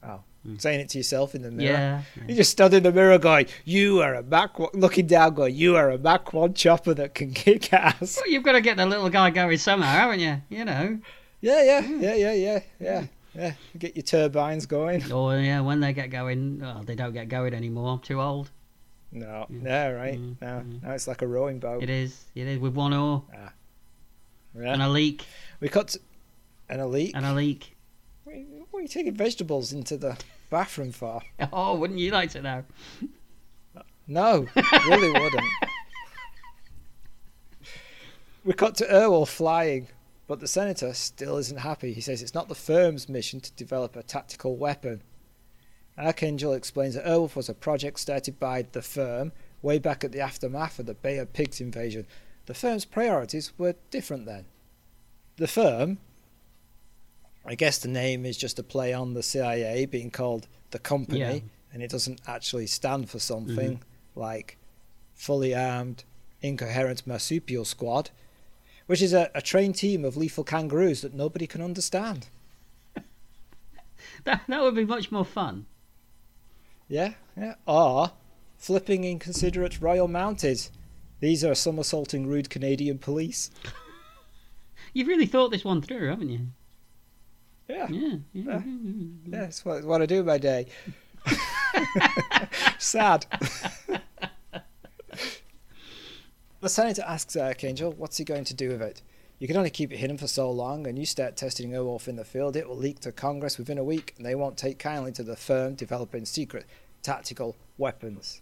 Oh. 0.04 0.22
saying 0.60 0.80
it 0.80 0.90
to 0.90 1.00
yourself 1.00 1.34
in 1.34 1.42
the 1.42 1.50
mirror. 1.50 1.74
Yeah. 1.74 2.02
You 2.28 2.36
just 2.36 2.52
stood 2.52 2.72
in 2.76 2.84
the 2.84 2.92
mirror 2.92 3.18
going, 3.18 3.48
"You 3.64 4.02
are 4.02 4.14
a 4.14 4.22
Mach." 4.22 4.60
one-" 4.60 4.70
Looking 4.76 5.08
down, 5.08 5.34
going, 5.34 5.56
"You 5.56 5.76
are 5.76 5.90
a 5.90 5.98
Mach 5.98 6.34
One 6.34 6.54
chopper 6.54 6.94
that 6.94 7.16
can 7.16 7.34
kick 7.34 7.74
ass." 7.74 8.18
Well, 8.18 8.30
you've 8.30 8.44
got 8.44 8.52
to 8.52 8.62
get 8.62 8.78
the 8.78 8.86
little 8.86 9.10
guy 9.10 9.32
going 9.32 9.58
somehow, 9.58 9.92
haven't 9.92 10.20
you? 10.20 10.42
You 10.50 10.66
know. 10.66 11.00
Yeah, 11.42 11.64
yeah, 11.64 11.80
yeah, 11.80 12.14
yeah, 12.16 12.34
yeah, 12.34 12.60
yeah, 12.80 13.06
yeah. 13.36 13.54
Get 13.78 13.96
your 13.96 14.04
turbines 14.04 14.66
going. 14.66 15.04
Oh 15.12 15.32
yeah, 15.32 15.62
when 15.62 15.80
they 15.80 15.94
get 15.94 16.10
going, 16.10 16.60
well, 16.60 16.84
they 16.84 16.96
don't 16.96 17.14
get 17.14 17.28
going 17.30 17.54
anymore. 17.54 17.94
I'm 17.94 18.00
too 18.00 18.22
old. 18.22 18.50
No, 19.12 19.46
yeah, 19.50 19.90
right. 19.90 20.20
Mm, 20.20 20.36
No, 20.42 20.48
mm. 20.48 20.84
no, 20.84 20.92
it's 20.92 21.08
like 21.08 21.22
a 21.22 21.28
rowing 21.28 21.60
boat. 21.60 21.82
It 21.84 21.90
is. 21.90 22.26
It 22.36 22.48
is 22.48 22.60
with 22.60 22.74
one 22.76 22.94
oar 22.94 23.24
Yeah. 23.34 24.74
and 24.74 24.82
a 24.82 24.90
leak 24.90 25.26
We 25.60 25.70
cut 25.70 25.90
to, 25.90 26.00
and 26.70 26.82
a 26.82 26.88
leak. 26.88 27.12
and 27.16 27.26
a 27.26 27.34
leak. 27.34 27.76
What 28.26 28.80
are 28.80 28.82
you 28.82 28.88
taking 28.88 29.14
vegetables 29.14 29.72
into 29.72 29.96
the 29.98 30.18
bathroom 30.50 30.92
for? 30.92 31.22
Oh, 31.54 31.76
wouldn't 31.76 32.00
you 32.00 32.12
like 32.12 32.32
to 32.32 32.42
know? 32.42 32.64
No, 34.08 34.48
really 34.88 35.12
wouldn't. 35.12 35.44
We 38.44 38.54
cut 38.54 38.76
to 38.76 38.86
Airwolf 38.86 39.30
flying, 39.30 39.88
but 40.28 40.40
the 40.40 40.48
senator 40.48 40.94
still 40.94 41.38
isn't 41.38 41.60
happy. 41.60 41.94
He 41.94 42.02
says 42.02 42.22
it's 42.22 42.34
not 42.34 42.50
the 42.50 42.56
firm's 42.56 43.08
mission 43.08 43.40
to 43.42 43.52
develop 43.54 43.96
a 43.96 44.04
tactical 44.04 44.56
weapon. 44.56 45.04
Archangel 45.98 46.54
explains 46.54 46.96
that 46.96 47.06
Airwolf 47.06 47.36
was 47.36 47.48
a 47.48 47.54
project 47.54 48.00
started 48.00 48.40
by 48.40 48.64
the 48.72 48.82
firm 48.82 49.32
way 49.62 49.80
back 49.80 50.04
at 50.04 50.12
the 50.12 50.20
aftermath 50.20 50.80
of 50.80 50.86
the 50.86 50.94
Bay 50.94 51.18
of 51.18 51.34
Pigs 51.34 51.62
invasion. 51.62 52.06
The 52.48 52.54
firm's 52.54 52.86
priorities 52.86 53.54
were 53.58 53.76
different 53.92 54.26
then. 54.26 54.46
The 55.38 55.48
firm, 55.48 56.00
I 57.46 57.56
guess 57.56 57.78
the 57.78 57.88
name 57.88 58.26
is 58.26 58.38
just 58.38 58.60
a 58.60 58.64
play 58.64 58.94
on 58.94 59.14
the 59.14 59.24
CIA 59.24 59.86
being 59.86 60.12
called 60.12 60.48
the 60.72 60.80
company, 60.80 61.20
Yeah. 61.20 61.40
and 61.74 61.82
it 61.82 61.90
doesn't 61.90 62.22
actually 62.28 62.68
stand 62.68 63.10
for 63.10 63.20
something 63.20 63.78
mm-hmm. 63.78 64.20
like 64.20 64.58
fully 65.14 65.56
armed, 65.56 66.04
incoherent 66.42 67.08
marsupial 67.08 67.66
squad, 67.66 68.12
which 68.88 69.02
is 69.02 69.14
a, 69.14 69.30
a 69.36 69.42
trained 69.42 69.76
team 69.76 70.06
of 70.06 70.18
lethal 70.18 70.44
kangaroos 70.44 71.02
that 71.02 71.14
nobody 71.14 71.48
can 71.48 71.62
understand. 71.62 72.28
That 74.24 74.42
that 74.48 74.62
would 74.62 74.76
be 74.76 74.86
much 74.86 75.12
more 75.12 75.26
fun. 75.26 75.66
Yeah, 76.88 77.14
yeah. 77.38 77.56
Or 77.68 78.12
flipping 78.58 79.04
inconsiderate 79.04 79.82
Royal 79.82 80.08
Mounted. 80.08 80.68
These 81.20 81.44
are 81.44 81.56
somersaulting 81.56 82.26
rude 82.28 82.50
Canadian 82.50 82.98
police. 82.98 83.52
You've 84.94 85.08
really 85.08 85.26
thought 85.26 85.52
this 85.52 85.64
one 85.66 85.82
through, 85.82 86.10
haven't 86.10 86.30
you? 86.30 86.48
Yeah, 87.68 87.88
Yeah. 87.90 88.00
yeah. 88.34 88.44
Yeah. 88.44 88.62
yeah 89.26 89.40
that's 89.42 89.66
what, 89.66 89.84
what 89.84 90.02
I 90.02 90.06
do 90.06 90.24
my 90.24 90.38
day. 90.38 90.68
Sad. 92.78 93.26
The 96.66 96.70
senator 96.70 97.04
asks 97.04 97.36
uh, 97.36 97.42
Archangel, 97.42 97.92
what's 97.92 98.18
he 98.18 98.24
going 98.24 98.44
to 98.44 98.56
do 98.56 98.70
with 98.70 98.82
it? 98.82 99.04
You 99.38 99.48
can 99.48 99.56
only 99.56 99.70
keep 99.70 99.94
it 99.94 99.98
hidden 99.98 100.18
for 100.18 100.26
so 100.26 100.50
long, 100.50 100.88
and 100.88 100.98
you 100.98 101.06
start 101.06 101.38
testing 101.38 101.70
Airwolf 101.70 102.08
in 102.08 102.16
the 102.16 102.26
field, 102.26 102.56
it 102.56 102.68
will 102.68 102.76
leak 102.76 103.02
to 103.02 103.12
Congress 103.12 103.60
within 103.60 103.78
a 103.78 103.84
week, 103.84 104.16
and 104.18 104.26
they 104.26 104.34
won't 104.34 104.58
take 104.58 104.80
kindly 104.80 105.12
to 105.12 105.22
the 105.22 105.36
firm 105.36 105.76
developing 105.76 106.26
secret 106.26 106.66
tactical 107.04 107.56
weapons. 107.78 108.42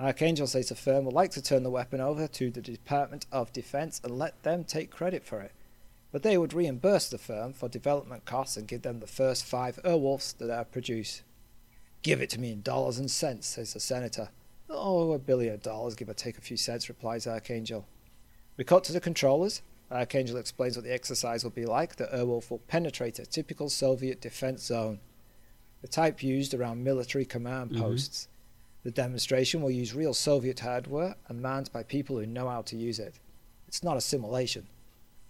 Uh, 0.00 0.06
Archangel 0.06 0.48
says 0.48 0.70
the 0.70 0.74
firm 0.74 1.04
would 1.04 1.14
like 1.14 1.30
to 1.30 1.40
turn 1.40 1.62
the 1.62 1.70
weapon 1.70 2.00
over 2.00 2.26
to 2.26 2.50
the 2.50 2.60
Department 2.60 3.24
of 3.30 3.52
Defense 3.52 4.00
and 4.02 4.18
let 4.18 4.42
them 4.42 4.64
take 4.64 4.90
credit 4.90 5.22
for 5.22 5.40
it. 5.40 5.52
But 6.10 6.24
they 6.24 6.36
would 6.36 6.54
reimburse 6.54 7.08
the 7.08 7.18
firm 7.18 7.52
for 7.52 7.68
development 7.68 8.24
costs 8.24 8.56
and 8.56 8.66
give 8.66 8.82
them 8.82 8.98
the 8.98 9.06
first 9.06 9.44
five 9.44 9.78
Airwolves 9.84 10.36
that 10.38 10.50
are 10.50 10.64
produced. 10.64 11.22
Give 12.02 12.20
it 12.20 12.30
to 12.30 12.40
me 12.40 12.50
in 12.50 12.62
dollars 12.62 12.98
and 12.98 13.08
cents, 13.08 13.46
says 13.46 13.74
the 13.74 13.80
senator. 13.80 14.30
Oh, 14.70 15.12
a 15.12 15.18
billion 15.18 15.58
dollars, 15.60 15.94
give 15.94 16.08
or 16.08 16.14
take 16.14 16.38
a 16.38 16.40
few 16.40 16.56
cents, 16.56 16.88
replies 16.88 17.26
Archangel. 17.26 17.86
We 18.56 18.64
cut 18.64 18.84
to 18.84 18.92
the 18.92 19.00
controllers. 19.00 19.62
Archangel 19.90 20.36
explains 20.38 20.76
what 20.76 20.84
the 20.84 20.92
exercise 20.92 21.44
will 21.44 21.50
be 21.50 21.66
like. 21.66 21.96
The 21.96 22.06
Airwolf 22.06 22.50
will 22.50 22.58
penetrate 22.60 23.18
a 23.18 23.26
typical 23.26 23.68
Soviet 23.68 24.20
defense 24.20 24.64
zone, 24.64 25.00
the 25.82 25.88
type 25.88 26.22
used 26.22 26.54
around 26.54 26.82
military 26.82 27.24
command 27.24 27.72
Mhm. 27.72 27.78
posts. 27.80 28.28
The 28.82 28.90
demonstration 28.90 29.62
will 29.62 29.70
use 29.70 29.94
real 29.94 30.14
Soviet 30.14 30.60
hardware 30.60 31.16
and 31.28 31.40
manned 31.40 31.70
by 31.72 31.82
people 31.82 32.18
who 32.18 32.26
know 32.26 32.48
how 32.48 32.62
to 32.62 32.76
use 32.76 32.98
it. 32.98 33.18
It's 33.68 33.82
not 33.82 33.96
a 33.96 34.00
simulation. 34.00 34.66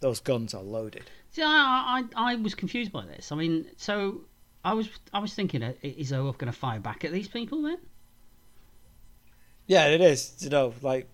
Those 0.01 0.21
guns 0.21 0.55
are 0.55 0.63
loaded. 0.63 1.05
See, 1.31 1.43
I, 1.43 2.05
I 2.17 2.33
I 2.33 2.37
was 2.37 2.55
confused 2.55 2.93
by 2.93 3.07
this. 3.07 3.33
I 3.33 3.37
mean, 3.37 3.67
so 3.77 4.23
I 4.65 4.75
was 4.75 4.89
I 5.13 5.19
was 5.19 5.35
thinking, 5.35 5.63
uh, 5.63 5.73
is 5.83 6.13
Olaf 6.13 6.39
going 6.39 6.53
to 6.53 6.59
fire 6.59 6.81
back 6.81 7.05
at 7.05 7.13
these 7.13 7.29
people 7.29 7.63
then? 7.63 7.79
Yeah, 9.67 9.87
it 9.89 10.01
is. 10.01 10.35
You 10.41 10.51
know, 10.51 10.75
like 10.83 11.09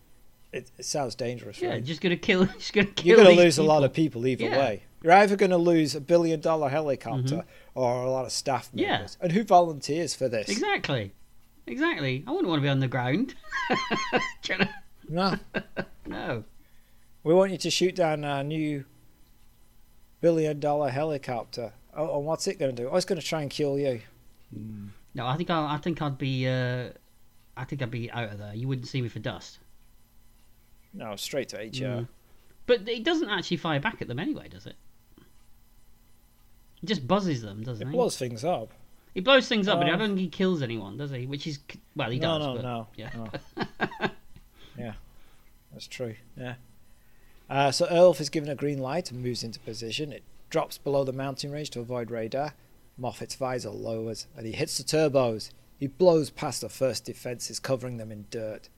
it, 0.52 0.70
it 0.78 0.84
sounds 0.84 1.14
dangerous. 1.14 1.60
Yeah, 1.60 1.70
right? 1.70 1.84
just 1.84 2.00
going 2.00 2.10
to 2.10 2.16
kill. 2.16 2.44
Just 2.58 2.72
to 2.74 2.84
kill. 2.84 3.06
You're 3.06 3.16
going 3.16 3.28
to 3.28 3.34
these 3.42 3.44
lose 3.44 3.58
a 3.58 3.62
lot 3.62 3.84
of 3.84 3.92
people 3.92 4.26
either 4.26 4.44
Yeah. 4.46 4.58
way. 4.58 4.82
You're 5.02 5.12
either 5.14 5.36
going 5.36 5.50
to 5.50 5.56
lose 5.56 5.94
a 5.94 6.00
billion 6.00 6.40
dollar 6.40 6.68
helicopter 6.68 7.36
Mhm. 7.36 7.44
or 7.74 8.02
a 8.02 8.10
lot 8.10 8.26
of 8.26 8.32
staff 8.32 8.68
members. 8.74 9.16
Yeah. 9.18 9.24
And 9.24 9.32
who 9.32 9.44
volunteers 9.44 10.14
for 10.14 10.28
this? 10.28 10.48
Exactly, 10.48 11.12
exactly. 11.66 12.22
I 12.26 12.30
wouldn't 12.32 12.48
want 12.48 12.58
to 12.58 12.62
be 12.62 12.68
on 12.68 12.80
the 12.80 12.88
ground. 12.88 13.34
No. 15.08 15.36
no. 16.06 16.44
We 17.24 17.34
want 17.34 17.50
you 17.50 17.58
to 17.58 17.70
shoot 17.70 17.96
down 17.96 18.24
our 18.24 18.44
new 18.44 18.84
billion 20.20 20.60
dollar 20.60 20.90
helicopter. 20.90 21.72
Oh, 21.96 22.18
and 22.18 22.26
what's 22.26 22.46
it 22.46 22.58
going 22.58 22.74
to 22.76 22.82
do? 22.82 22.88
Oh, 22.88 22.96
it's 22.96 23.04
going 23.04 23.20
to 23.20 23.26
try 23.26 23.42
and 23.42 23.50
kill 23.50 23.78
you. 23.78 24.00
No, 25.14 25.26
I 25.26 25.36
think 25.36 25.50
I, 25.50 25.74
I 25.74 25.78
think 25.78 26.00
I'd 26.00 26.16
be 26.18 26.46
uh, 26.46 26.90
I 27.60 27.64
think 27.64 27.82
I'd 27.82 27.90
be 27.90 28.10
out 28.10 28.32
of 28.32 28.38
there. 28.38 28.54
You 28.54 28.66
wouldn't 28.68 28.88
see 28.88 29.02
me 29.02 29.08
for 29.08 29.18
dust. 29.18 29.58
No, 30.94 31.14
straight 31.16 31.50
to 31.50 31.58
HR. 31.58 32.00
Mm. 32.00 32.08
But 32.66 32.88
it 32.88 33.04
doesn't 33.04 33.28
actually 33.28 33.58
fire 33.58 33.80
back 33.80 34.00
at 34.00 34.08
them 34.08 34.18
anyway, 34.18 34.48
does 34.48 34.66
it? 34.66 34.76
It 36.82 36.86
just 36.86 37.06
buzzes 37.06 37.42
them, 37.42 37.62
doesn't 37.62 37.86
It 37.86 37.90
it? 37.90 37.92
blows 37.92 38.16
things 38.16 38.44
up. 38.44 38.72
He 39.12 39.20
blows 39.20 39.46
things 39.46 39.68
up, 39.68 39.80
but 39.80 39.88
I 39.88 39.96
don't 39.96 40.10
think 40.10 40.20
he 40.20 40.28
kills 40.28 40.62
anyone, 40.62 40.96
does 40.96 41.10
he? 41.10 41.26
Which 41.26 41.46
is 41.46 41.58
well, 41.96 42.10
he 42.10 42.18
no, 42.18 42.38
does. 42.38 42.46
no, 42.46 42.54
but, 42.54 42.62
no. 42.62 42.86
Yeah. 42.96 43.10
no. 43.16 44.08
yeah, 44.78 44.92
that's 45.72 45.86
true. 45.86 46.14
Yeah. 46.36 46.54
Uh, 47.50 47.72
so 47.72 47.86
Airwolf 47.86 48.20
is 48.20 48.30
given 48.30 48.48
a 48.48 48.54
green 48.54 48.78
light 48.78 49.10
and 49.10 49.22
moves 49.22 49.42
into 49.42 49.58
position. 49.60 50.12
It 50.12 50.22
drops 50.48 50.78
below 50.78 51.04
the 51.04 51.12
mountain 51.12 51.50
range 51.50 51.70
to 51.70 51.80
avoid 51.80 52.10
radar. 52.10 52.54
Moffet's 52.98 53.34
visor 53.34 53.70
lowers 53.70 54.26
and 54.36 54.46
he 54.46 54.52
hits 54.52 54.78
the 54.78 54.84
turbos. 54.84 55.50
He 55.80 55.86
blows 55.86 56.28
past 56.28 56.60
the 56.60 56.68
first 56.68 57.06
defences, 57.06 57.58
covering 57.58 57.96
them 57.96 58.12
in 58.12 58.26
dirt. 58.30 58.68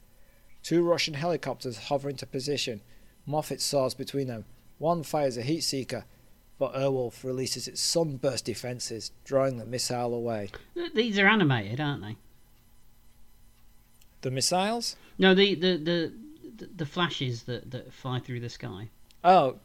Two 0.63 0.85
Russian 0.85 1.15
helicopters 1.15 1.89
hover 1.89 2.09
into 2.09 2.27
position. 2.27 2.81
Moffet 3.27 3.61
soars 3.61 3.93
between 3.93 4.29
them. 4.29 4.45
One 4.79 5.03
fires 5.03 5.37
a 5.37 5.43
heat 5.43 5.63
seeker, 5.63 6.05
but 6.61 6.75
Airwolf 6.75 7.25
releases 7.25 7.67
its 7.67 7.81
sunburst 7.81 8.45
defences, 8.45 9.11
drawing 9.25 9.59
the 9.59 9.67
missile 9.67 10.15
away. 10.15 10.51
These 10.95 11.19
are 11.19 11.27
animated, 11.27 11.81
aren't 11.81 12.03
they? 12.03 12.17
The 14.21 14.31
missiles? 14.31 14.95
No, 15.19 15.35
the 15.35 15.57
the 15.57 15.77
the 15.79 16.13
the, 16.57 16.69
the 16.77 16.87
flashes 16.87 17.43
that 17.45 17.73
that 17.73 17.93
fly 17.93 18.21
through 18.21 18.41
the 18.41 18.49
sky. 18.49 18.91
Oh, 19.25 19.59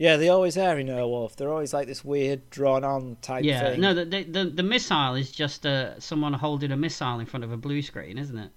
yeah, 0.00 0.16
they 0.16 0.30
always 0.30 0.56
are 0.56 0.78
in 0.78 0.86
Airwolf. 0.86 1.36
They're 1.36 1.50
always 1.50 1.74
like 1.74 1.86
this 1.86 2.02
weird, 2.02 2.48
drawn-on 2.48 3.18
type 3.20 3.44
yeah. 3.44 3.60
thing. 3.72 3.82
No, 3.82 3.92
the, 3.92 4.06
the 4.24 4.44
the 4.46 4.62
missile 4.62 5.14
is 5.14 5.30
just 5.30 5.66
uh, 5.66 6.00
someone 6.00 6.32
holding 6.32 6.72
a 6.72 6.76
missile 6.76 7.20
in 7.20 7.26
front 7.26 7.44
of 7.44 7.52
a 7.52 7.58
blue 7.58 7.82
screen, 7.82 8.16
isn't 8.16 8.38
it? 8.38 8.50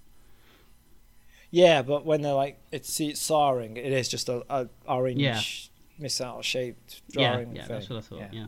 Yeah, 1.50 1.82
but 1.82 2.06
when 2.06 2.22
they're 2.22 2.32
like, 2.32 2.58
it's 2.72 2.90
see 2.90 3.10
it 3.10 3.18
soaring, 3.18 3.76
it 3.76 3.92
is 3.92 4.08
just 4.08 4.30
a, 4.30 4.42
a 4.48 4.68
orange 4.88 5.20
Yeah. 5.20 5.38
missile-shaped 5.98 7.02
Yeah, 7.10 7.32
drawing 7.32 7.54
yeah, 7.54 7.66
thing. 7.66 7.76
that's 7.76 7.90
what 7.90 7.98
I 7.98 8.00
thought. 8.00 8.32
Yeah. 8.32 8.46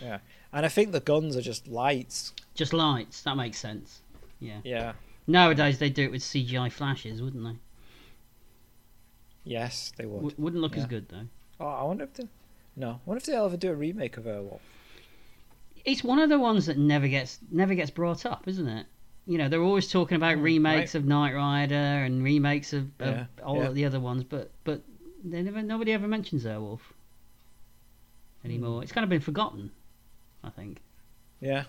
yeah. 0.00 0.18
And 0.52 0.64
I 0.64 0.68
think 0.68 0.92
the 0.92 1.00
guns 1.00 1.36
are 1.36 1.42
just 1.42 1.66
lights. 1.66 2.34
Just 2.54 2.72
lights. 2.72 3.22
That 3.24 3.36
makes 3.36 3.58
sense. 3.58 4.00
Yeah. 4.38 4.60
Yeah. 4.62 4.92
Nowadays 5.26 5.80
they 5.80 5.90
do 5.90 6.04
it 6.04 6.12
with 6.12 6.22
CGI 6.22 6.70
flashes, 6.70 7.20
wouldn't 7.20 7.42
they? 7.42 7.58
Yes, 9.42 9.92
they 9.96 10.06
would. 10.06 10.18
W- 10.18 10.36
wouldn't 10.38 10.62
look 10.62 10.76
as 10.76 10.86
good 10.86 11.08
though. 11.08 11.26
Oh, 11.62 11.66
I 11.68 11.84
wonder 11.84 12.04
if 12.04 12.12
they. 12.14 12.28
No, 12.76 12.90
I 12.90 12.96
wonder 13.06 13.18
if 13.18 13.24
they'll 13.24 13.44
ever 13.46 13.56
do 13.56 13.70
a 13.70 13.74
remake 13.74 14.16
of 14.16 14.24
Airwolf. 14.24 14.60
It's 15.84 16.02
one 16.04 16.18
of 16.18 16.28
the 16.28 16.38
ones 16.38 16.66
that 16.66 16.76
never 16.78 17.08
gets 17.08 17.38
never 17.50 17.74
gets 17.74 17.90
brought 17.90 18.26
up, 18.26 18.46
isn't 18.48 18.68
it? 18.68 18.86
You 19.26 19.38
know, 19.38 19.48
they're 19.48 19.62
always 19.62 19.88
talking 19.90 20.16
about 20.16 20.38
Mm, 20.38 20.42
remakes 20.42 20.94
of 20.96 21.04
Knight 21.04 21.34
Rider 21.34 21.74
and 21.74 22.24
remakes 22.24 22.72
of, 22.72 22.88
of 23.00 23.08
Yeah, 23.16 23.24
all 23.44 23.58
yeah. 23.58 23.68
of 23.68 23.74
the 23.74 23.84
other 23.84 24.00
ones, 24.00 24.24
but 24.24 24.50
but 24.64 24.80
they 25.24 25.42
never 25.42 25.62
nobody 25.62 25.92
ever 25.92 26.08
mentions 26.08 26.44
Airwolf 26.44 26.80
anymore. 28.44 28.78
Hmm. 28.78 28.82
It's 28.82 28.92
kind 28.92 29.04
of 29.04 29.10
been 29.10 29.20
forgotten, 29.20 29.70
I 30.42 30.50
think. 30.50 30.80
Yeah. 31.40 31.64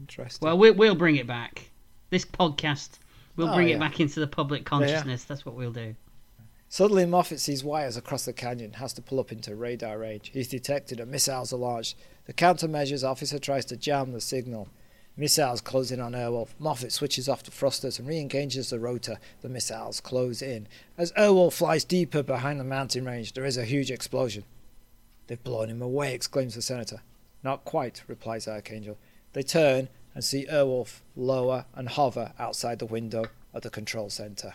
Interesting. 0.00 0.46
Well, 0.46 0.56
we'll 0.58 0.74
we'll 0.74 0.94
bring 0.94 1.16
it 1.16 1.26
back. 1.26 1.68
This 2.10 2.24
podcast, 2.24 2.98
we'll 3.36 3.48
Oh, 3.50 3.54
bring 3.54 3.68
yeah. 3.68 3.76
it 3.76 3.80
back 3.80 4.00
into 4.00 4.20
the 4.20 4.26
public 4.26 4.64
consciousness. 4.64 5.24
That's 5.24 5.44
what 5.44 5.54
we'll 5.54 5.72
do. 5.72 5.94
Suddenly, 6.72 7.04
Moffet 7.04 7.38
sees 7.38 7.62
wires 7.62 7.98
across 7.98 8.24
the 8.24 8.32
canyon, 8.32 8.72
has 8.72 8.94
to 8.94 9.02
pull 9.02 9.20
up 9.20 9.30
into 9.30 9.54
radar 9.54 9.98
range. 9.98 10.30
He's 10.32 10.48
detected 10.48 11.00
and 11.00 11.10
missiles 11.10 11.52
are 11.52 11.58
launched. 11.58 11.98
The 12.24 12.32
countermeasures 12.32 13.06
officer 13.06 13.38
tries 13.38 13.66
to 13.66 13.76
jam 13.76 14.12
the 14.12 14.22
signal. 14.22 14.70
Missiles 15.14 15.60
close 15.60 15.92
in 15.92 16.00
on 16.00 16.12
Airwolf. 16.12 16.54
Moffet 16.58 16.90
switches 16.90 17.28
off 17.28 17.42
the 17.42 17.50
thrusters 17.50 17.98
and 17.98 18.08
re-engages 18.08 18.70
the 18.70 18.80
rotor. 18.80 19.18
The 19.42 19.50
missiles 19.50 20.00
close 20.00 20.40
in. 20.40 20.66
As 20.96 21.12
Airwolf 21.12 21.52
flies 21.52 21.84
deeper 21.84 22.22
behind 22.22 22.58
the 22.58 22.64
mountain 22.64 23.04
range, 23.04 23.34
there 23.34 23.44
is 23.44 23.58
a 23.58 23.66
huge 23.66 23.90
explosion. 23.90 24.44
They've 25.26 25.44
blown 25.44 25.68
him 25.68 25.82
away, 25.82 26.14
exclaims 26.14 26.54
the 26.54 26.62
senator. 26.62 27.02
Not 27.44 27.66
quite, 27.66 28.02
replies 28.08 28.48
Archangel. 28.48 28.96
They 29.34 29.42
turn 29.42 29.90
and 30.14 30.24
see 30.24 30.46
Airwolf 30.46 31.02
lower 31.16 31.66
and 31.74 31.90
hover 31.90 32.32
outside 32.38 32.78
the 32.78 32.86
window 32.86 33.26
of 33.52 33.60
the 33.60 33.68
control 33.68 34.08
center. 34.08 34.54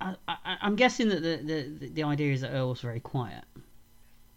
I, 0.00 0.14
I, 0.28 0.56
I'm 0.62 0.76
guessing 0.76 1.08
that 1.08 1.22
the, 1.22 1.36
the, 1.78 1.88
the 1.88 2.02
idea 2.02 2.32
is 2.32 2.40
that 2.42 2.50
Earl's 2.50 2.80
very 2.80 3.00
quiet. 3.00 3.44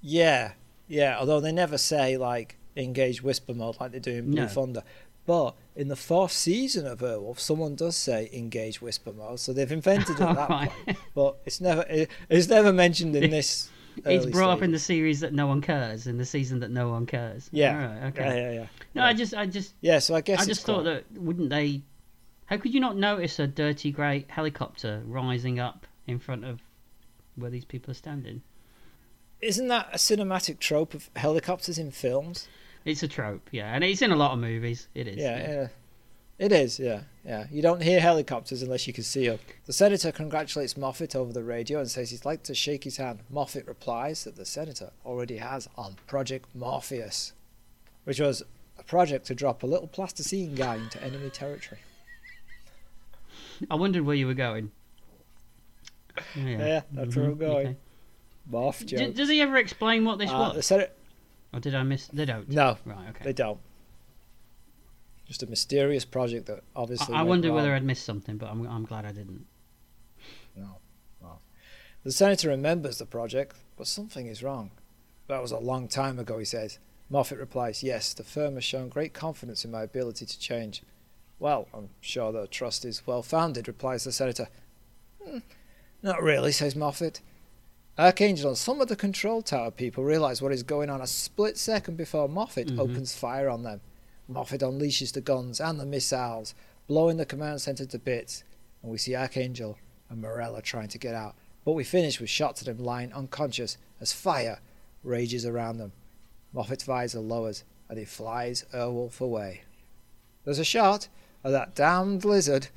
Yeah, 0.01 0.53
yeah. 0.87 1.17
Although 1.19 1.39
they 1.39 1.51
never 1.51 1.77
say 1.77 2.17
like 2.17 2.57
engage 2.77 3.21
whisper 3.21 3.53
mode 3.53 3.77
like 3.79 3.91
they 3.91 3.99
do 3.99 4.11
in 4.15 4.31
Blue 4.31 4.41
No. 4.43 4.47
Thunder. 4.47 4.83
But 5.25 5.55
in 5.75 5.89
the 5.89 5.95
fourth 5.95 6.31
season 6.31 6.87
of 6.87 6.99
Airwolf, 6.99 7.39
someone 7.39 7.75
does 7.75 7.95
say 7.95 8.29
engage 8.33 8.81
whisper 8.81 9.11
mode, 9.13 9.39
so 9.39 9.53
they've 9.53 9.71
invented 9.71 10.15
it 10.15 10.19
that 10.19 10.49
Right. 10.49 10.71
way. 10.87 10.95
But 11.13 11.37
it's 11.45 11.61
never 11.61 11.85
it, 11.89 12.09
it's 12.29 12.47
never 12.47 12.71
mentioned 12.73 13.15
in 13.15 13.29
this. 13.31 13.69
It's 14.05 14.25
brought 14.27 14.51
up 14.51 14.61
in 14.61 14.71
the 14.71 14.79
series 14.79 15.19
that 15.19 15.33
no 15.33 15.45
one 15.45 15.59
cares, 15.59 16.07
in 16.07 16.17
the 16.17 16.23
season 16.25 16.61
that 16.61 16.71
no 16.71 16.89
one 16.89 17.05
cares. 17.05 17.49
Yeah. 17.51 17.75
Alright, 17.75 18.03
okay. 18.17 18.23
Yeah, 18.23 18.35
yeah, 18.35 18.51
yeah. 18.53 18.65
No, 18.95 19.01
yeah. 19.01 19.07
I 19.07 19.13
just, 19.13 19.33
I 19.33 19.45
just, 19.45 19.73
Yeah, 19.81 19.99
so 19.99 20.15
I 20.15 20.21
guess 20.21 20.39
I 20.41 20.45
just 20.45 20.65
thought 20.65 20.83
quite- 20.83 21.03
that 21.11 21.21
wouldn't 21.21 21.49
they? 21.49 21.81
How 22.49 22.57
could 22.57 22.73
you 22.73 22.79
not 22.79 22.97
notice 22.97 23.37
a 23.37 23.45
dirty 23.45 23.91
grey 23.91 24.25
helicopter 24.27 25.03
rising 25.05 25.59
up 25.59 25.85
in 26.07 26.17
front 26.17 26.45
of 26.45 26.61
where 27.35 27.51
these 27.51 27.65
people 27.65 27.91
are 27.91 27.95
standing? 27.95 28.41
isn't 29.41 29.67
that 29.69 29.89
a 29.93 29.97
cinematic 29.97 30.59
trope 30.59 30.93
of 30.93 31.09
helicopters 31.15 31.77
in 31.77 31.91
films? 31.91 32.47
It's 32.85 33.03
a 33.03 33.07
trope, 33.07 33.49
yeah, 33.51 33.73
and 33.73 33.83
it's 33.83 34.01
in 34.01 34.11
a 34.11 34.15
lot 34.15 34.31
of 34.31 34.39
movies. 34.39 34.87
It 34.93 35.07
is. 35.07 35.17
Yeah, 35.17 35.51
yeah. 35.51 35.67
It 36.37 36.51
is, 36.51 36.79
yeah, 36.79 37.01
yeah. 37.25 37.47
You 37.51 37.61
don't 37.61 37.83
hear 37.83 37.99
helicopters 37.99 38.61
unless 38.61 38.87
you 38.87 38.93
can 38.93 39.03
see 39.03 39.27
them. 39.27 39.39
The 39.65 39.73
senator 39.73 40.11
congratulates 40.11 40.75
Moffet 40.75 41.15
over 41.15 41.33
the 41.33 41.43
radio 41.43 41.79
and 41.79 41.89
says 41.89 42.11
he'd 42.11 42.25
like 42.25 42.43
to 42.43 42.55
shake 42.55 42.85
his 42.85 42.97
hand. 42.97 43.19
Moffet 43.29 43.67
replies 43.67 44.23
that 44.23 44.37
the 44.37 44.45
senator 44.45 44.91
already 45.05 45.37
has 45.37 45.67
on 45.75 45.97
Project 46.07 46.47
Morpheus, 46.55 47.33
which 48.05 48.19
was 48.19 48.41
a 48.77 48.83
project 48.83 49.27
to 49.27 49.35
drop 49.35 49.63
a 49.63 49.67
little 49.67 49.87
plasticine 49.87 50.55
guy 50.55 50.75
into 50.77 51.01
enemy 51.03 51.29
territory. 51.29 51.81
I 53.69 53.75
wondered 53.75 54.03
where 54.05 54.15
you 54.15 54.27
were 54.27 54.33
going. 54.33 54.71
Yeah, 56.35 56.43
Yeah, 56.45 56.81
that's 56.91 57.15
where 57.15 57.25
Mhm, 57.25 57.31
I'm 57.31 57.37
going. 57.37 57.67
okay. 57.67 57.77
Morph 58.51 58.85
D- 58.85 59.11
does 59.11 59.29
he 59.29 59.41
ever 59.41 59.57
explain 59.57 60.05
what 60.05 60.17
this 60.17 60.29
Uh, 60.31 60.53
the 60.53 60.61
Said 60.61 60.79
it... 60.81 60.95
Or 61.53 61.59
did 61.59 61.73
I 61.75 61.83
miss? 61.83 62.07
They 62.07 62.25
don't. 62.25 62.47
no, 62.49 62.77
Right. 62.85 63.09
Okay. 63.09 63.23
they 63.23 63.33
don't. 63.33 63.59
Just 65.25 65.43
a 65.43 65.47
mysterious 65.47 66.05
project 66.05 66.47
that 66.47 66.63
obviously. 66.75 67.13
I, 67.15 67.19
I 67.19 67.23
wonder 67.23 67.49
wrong. 67.49 67.57
whether 67.57 67.73
I'd 67.75 67.83
missed 67.83 68.03
something, 68.05 68.37
but 68.37 68.49
I'm, 68.49 68.65
I'm 68.67 68.85
glad 68.85 69.05
I 69.05 69.11
didn't. 69.11 69.45
No, 70.55 70.77
no. 71.21 71.39
The 72.03 72.11
senator 72.11 72.49
remembers 72.49 72.97
the 72.97 73.05
project, 73.05 73.55
but 73.77 73.85
something 73.87 74.25
is 74.27 74.41
wrong. 74.41 74.71
That 75.27 75.41
was 75.41 75.51
a 75.51 75.59
long 75.59 75.87
time 75.87 76.17
ago, 76.17 76.39
he 76.39 76.45
says. 76.45 76.79
Moffet 77.11 77.37
replies, 77.39 77.83
Yes, 77.83 78.13
the 78.13 78.23
firm 78.23 78.55
has 78.55 78.63
shown 78.63 78.89
great 78.89 79.13
confidence 79.13 79.63
in 79.63 79.69
my 79.71 79.83
ability 79.83 80.25
to 80.25 80.39
change. 80.39 80.81
Well, 81.39 81.67
I'm 81.73 81.89
sure 82.01 82.31
the 82.31 82.47
trust 82.47 82.83
is 82.85 83.05
well 83.07 83.23
founded, 83.23 83.67
replies 83.67 84.03
the 84.03 84.11
senator. 84.11 84.49
"Hmm, 85.23 85.39
not 86.03 86.21
really, 86.21 86.51
says 86.51 86.75
Moffet. 86.75 87.21
Archangel 87.97 88.49
and 88.49 88.57
some 88.57 88.81
of 88.81 88.87
the 88.87 88.95
control 88.95 89.41
tower 89.41 89.71
people 89.71 90.03
realize 90.03 90.41
what 90.41 90.51
is 90.53 90.63
going 90.63 90.89
on 90.89 91.01
a 91.01 91.07
split 91.07 91.57
second 91.57 91.97
before 91.97 92.27
Moffet 92.29 92.67
Mhm. 92.69 92.79
opens 92.79 93.13
fire 93.13 93.49
on 93.49 93.63
them. 93.63 93.81
Moffet 94.29 94.61
unleashes 94.61 95.11
the 95.13 95.21
guns 95.21 95.59
and 95.59 95.79
the 95.79 95.85
missiles, 95.85 96.53
blowing 96.87 97.17
the 97.17 97.25
command 97.25 97.61
center 97.61 97.85
to 97.85 97.99
bits, 97.99 98.43
and 98.81 98.91
we 98.91 98.97
see 98.97 99.15
Archangel 99.15 99.77
and 100.09 100.21
Marella 100.21 100.61
trying 100.61 100.87
to 100.89 100.97
get 100.97 101.13
out. 101.15 101.35
But 101.65 101.73
we 101.73 101.83
finish 101.83 102.19
with 102.19 102.29
shots 102.29 102.61
of 102.61 102.65
them 102.67 102.83
lying 102.83 103.11
unconscious 103.13 103.77
as 103.99 104.13
fire 104.13 104.59
rages 105.03 105.45
around 105.45 105.77
them. 105.77 105.91
Moffet's 106.53 106.83
visor 106.83 107.19
lowers 107.19 107.63
and 107.89 107.97
he 107.97 108.05
flies 108.05 108.65
Airwolf 108.73 109.19
away. 109.21 109.61
There's 110.45 110.59
a 110.59 110.63
shot 110.63 111.07
of 111.43 111.51
that 111.51 111.75
damned 111.75 112.25
lizard 112.25 112.67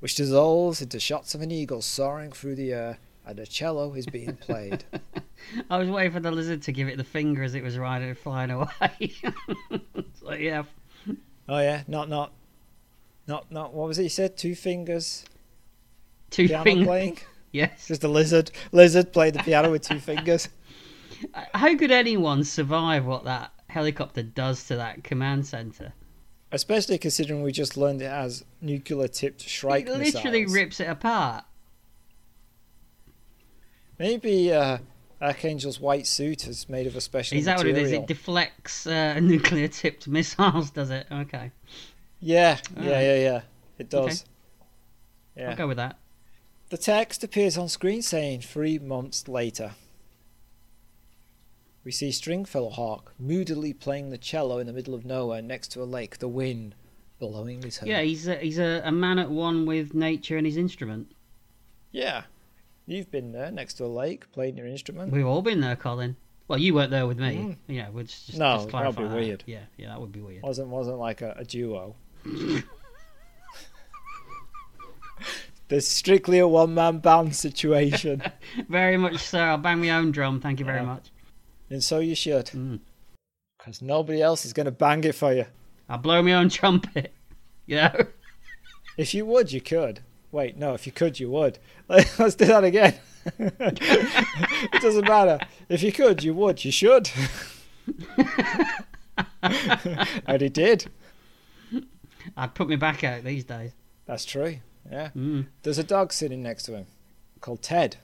which 0.00 0.16
dissolves 0.16 0.82
into 0.82 0.98
shots 0.98 1.34
of 1.34 1.42
an 1.42 1.50
eagle 1.50 1.80
soaring 1.80 2.32
through 2.32 2.56
the 2.56 2.72
air 2.72 2.98
and 3.24 3.38
a 3.38 3.46
cello 3.46 3.94
is 3.94 4.06
being 4.06 4.36
played. 4.36 4.84
I 5.70 5.78
was 5.78 5.88
waiting 5.88 6.12
for 6.12 6.20
the 6.20 6.32
lizard 6.32 6.62
to 6.62 6.72
give 6.72 6.88
it 6.88 6.96
the 6.96 7.04
finger 7.04 7.42
as 7.44 7.54
it 7.54 7.62
was 7.62 7.78
riding 7.78 8.14
flying 8.16 8.50
away. 8.50 8.68
it's 9.94 10.22
like, 10.22 10.40
yeah, 10.40 10.64
oh 11.48 11.60
yeah, 11.60 11.82
not 11.86 12.08
not 12.08 12.32
not 13.28 13.50
not 13.52 13.72
what 13.72 13.86
was 13.86 13.98
it 13.98 14.04
you 14.04 14.08
said? 14.08 14.36
Two 14.36 14.56
fingers 14.56 15.24
two 16.32 16.48
fingers. 16.48 16.86
playing? 16.86 17.18
Yes. 17.54 17.88
Just 17.88 18.02
a 18.02 18.08
lizard 18.08 18.50
lizard 18.72 19.12
played 19.12 19.34
the 19.34 19.42
piano 19.42 19.70
with 19.70 19.82
two 19.82 20.00
fingers. 20.00 20.48
How 21.52 21.76
could 21.76 21.90
anyone 21.90 22.44
survive 22.44 23.04
what 23.04 23.24
that 23.24 23.52
helicopter 23.68 24.22
does 24.22 24.64
to 24.68 24.76
that 24.76 25.04
command 25.04 25.44
center? 25.44 25.92
Especially 26.52 26.98
considering 26.98 27.42
we 27.42 27.50
just 27.50 27.76
learned 27.76 28.02
it 28.02 28.10
has 28.10 28.44
nuclear 28.60 29.08
tipped 29.08 29.40
Shrike 29.48 29.86
it 29.86 29.96
literally 29.96 30.42
missiles. 30.42 30.54
rips 30.54 30.80
it 30.80 30.88
apart. 30.88 31.44
Maybe 33.98 34.52
uh, 34.52 34.78
Archangel's 35.20 35.80
white 35.80 36.06
suit 36.06 36.46
is 36.46 36.68
made 36.68 36.86
of 36.86 36.94
a 36.96 37.00
special 37.00 37.38
Is 37.38 37.46
that 37.46 37.56
what 37.56 37.66
it 37.66 37.78
is? 37.78 37.92
It 37.92 38.06
deflects 38.06 38.86
uh, 38.86 39.18
nuclear 39.22 39.68
tipped 39.68 40.06
missiles, 40.08 40.70
does 40.70 40.90
it? 40.90 41.06
Okay. 41.10 41.52
Yeah, 42.20 42.58
yeah, 42.76 42.82
Alright. 42.82 43.04
yeah, 43.04 43.14
yeah. 43.16 43.40
It 43.78 43.88
does. 43.90 44.22
Okay. 44.22 45.42
Yeah. 45.42 45.50
I'll 45.50 45.56
go 45.56 45.66
with 45.68 45.78
that. 45.78 45.96
The 46.68 46.76
text 46.78 47.24
appears 47.24 47.56
on 47.56 47.68
screen 47.68 48.02
saying 48.02 48.42
three 48.42 48.78
months 48.78 49.28
later. 49.28 49.72
We 51.84 51.90
see 51.92 52.12
Stringfellow 52.12 52.70
Hawk 52.70 53.12
moodily 53.18 53.72
playing 53.72 54.10
the 54.10 54.18
cello 54.18 54.58
in 54.58 54.66
the 54.66 54.72
middle 54.72 54.94
of 54.94 55.04
nowhere 55.04 55.42
next 55.42 55.68
to 55.72 55.82
a 55.82 55.84
lake, 55.84 56.18
the 56.18 56.28
wind 56.28 56.74
blowing 57.18 57.62
his 57.62 57.78
hair. 57.78 57.88
Yeah, 57.88 58.00
he's 58.02 58.28
a, 58.28 58.36
he's 58.36 58.58
a, 58.58 58.82
a 58.84 58.92
man 58.92 59.18
at 59.18 59.30
one 59.30 59.66
with 59.66 59.92
nature 59.94 60.36
and 60.36 60.46
his 60.46 60.56
instrument. 60.56 61.12
Yeah. 61.90 62.22
You've 62.86 63.10
been 63.10 63.32
there 63.32 63.50
next 63.50 63.74
to 63.74 63.84
a 63.84 63.86
lake 63.86 64.30
playing 64.32 64.56
your 64.56 64.66
instrument. 64.66 65.12
We've 65.12 65.26
all 65.26 65.42
been 65.42 65.60
there, 65.60 65.76
Colin. 65.76 66.16
Well, 66.48 66.58
you 66.58 66.74
weren't 66.74 66.90
there 66.90 67.06
with 67.06 67.18
me. 67.18 67.36
Mm. 67.36 67.56
Yeah, 67.68 67.88
we'll 67.90 68.04
just, 68.04 68.26
just, 68.26 68.38
No, 68.38 68.56
just 68.56 68.70
that'd 68.70 68.96
be 68.96 69.04
that. 69.04 69.14
weird. 69.14 69.44
Yeah, 69.46 69.60
yeah, 69.76 69.88
that 69.88 70.00
would 70.00 70.12
be 70.12 70.20
weird. 70.20 70.42
Wasn't 70.42 70.68
wasn't 70.68 70.98
like 70.98 71.22
a, 71.22 71.34
a 71.38 71.44
duo. 71.44 71.94
There's 75.68 75.86
strictly 75.88 76.38
a 76.38 76.48
one 76.48 76.74
man 76.74 76.98
band 76.98 77.34
situation. 77.34 78.22
Very 78.68 78.96
much 78.98 79.18
so. 79.18 79.38
I'll 79.38 79.58
bang 79.58 79.80
my 79.80 79.90
own 79.90 80.10
drum. 80.12 80.40
Thank 80.40 80.58
you 80.58 80.66
very 80.66 80.80
Yeah. 80.80 80.86
much. 80.86 81.11
And 81.72 81.82
so 81.82 81.98
you 81.98 82.14
should. 82.14 82.46
Mm. 82.46 82.80
Because 83.58 83.82
nobody 83.82 84.20
else 84.20 84.44
is 84.44 84.52
going 84.52 84.66
to 84.66 84.72
bang 84.72 85.04
it 85.04 85.14
for 85.14 85.32
you. 85.32 85.46
I'll 85.88 85.98
blow 85.98 86.22
my 86.22 86.34
own 86.34 86.48
trumpet. 86.48 87.12
You 87.64 87.76
know? 87.76 88.06
If 88.96 89.14
you 89.14 89.24
would, 89.24 89.52
you 89.52 89.60
could. 89.60 90.00
Wait, 90.32 90.58
no, 90.58 90.74
if 90.74 90.84
you 90.84 90.90
could, 90.90 91.20
you 91.20 91.30
would. 91.30 91.60
Let's 91.88 92.34
do 92.34 92.44
that 92.46 92.64
again. 92.64 92.96
it 93.38 94.82
doesn't 94.82 95.06
matter. 95.06 95.38
If 95.68 95.84
you 95.84 95.92
could, 95.92 96.24
you 96.24 96.34
would. 96.34 96.64
You 96.64 96.72
should. 96.72 97.08
and 100.26 100.42
he 100.42 100.48
did. 100.48 100.90
I'd 102.36 102.54
put 102.54 102.68
me 102.68 102.74
back 102.74 103.04
out 103.04 103.22
these 103.22 103.44
days. 103.44 103.70
That's 104.06 104.24
true. 104.24 104.56
Yeah. 104.90 105.10
Mm. 105.16 105.46
There's 105.62 105.78
a 105.78 105.84
dog 105.84 106.12
sitting 106.12 106.42
next 106.42 106.64
to 106.64 106.74
him 106.74 106.86
called 107.40 107.62
Ted. 107.62 107.96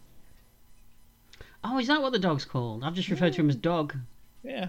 Oh, 1.64 1.78
is 1.78 1.88
that 1.88 2.00
what 2.02 2.12
the 2.12 2.18
dog's 2.18 2.44
called? 2.44 2.84
I've 2.84 2.94
just 2.94 3.08
referred 3.08 3.32
to 3.34 3.40
him 3.40 3.50
as 3.50 3.56
dog. 3.56 3.96
Yeah. 4.42 4.68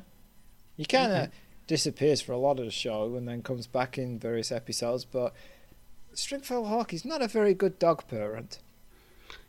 He 0.75 0.85
kind 0.85 1.11
of 1.11 1.17
Okay. 1.23 1.31
disappears 1.67 2.21
for 2.21 2.31
a 2.31 2.37
lot 2.37 2.59
of 2.59 2.65
the 2.65 2.71
show 2.71 3.15
and 3.15 3.27
then 3.27 3.43
comes 3.43 3.67
back 3.67 3.97
in 3.97 4.17
various 4.19 4.51
episodes, 4.51 5.05
but 5.05 5.33
Stringfellow 6.13 6.65
Hawk 6.65 6.93
is 6.93 7.05
not 7.05 7.21
a 7.21 7.27
very 7.27 7.53
good 7.53 7.77
dog 7.79 8.07
parent. 8.07 8.59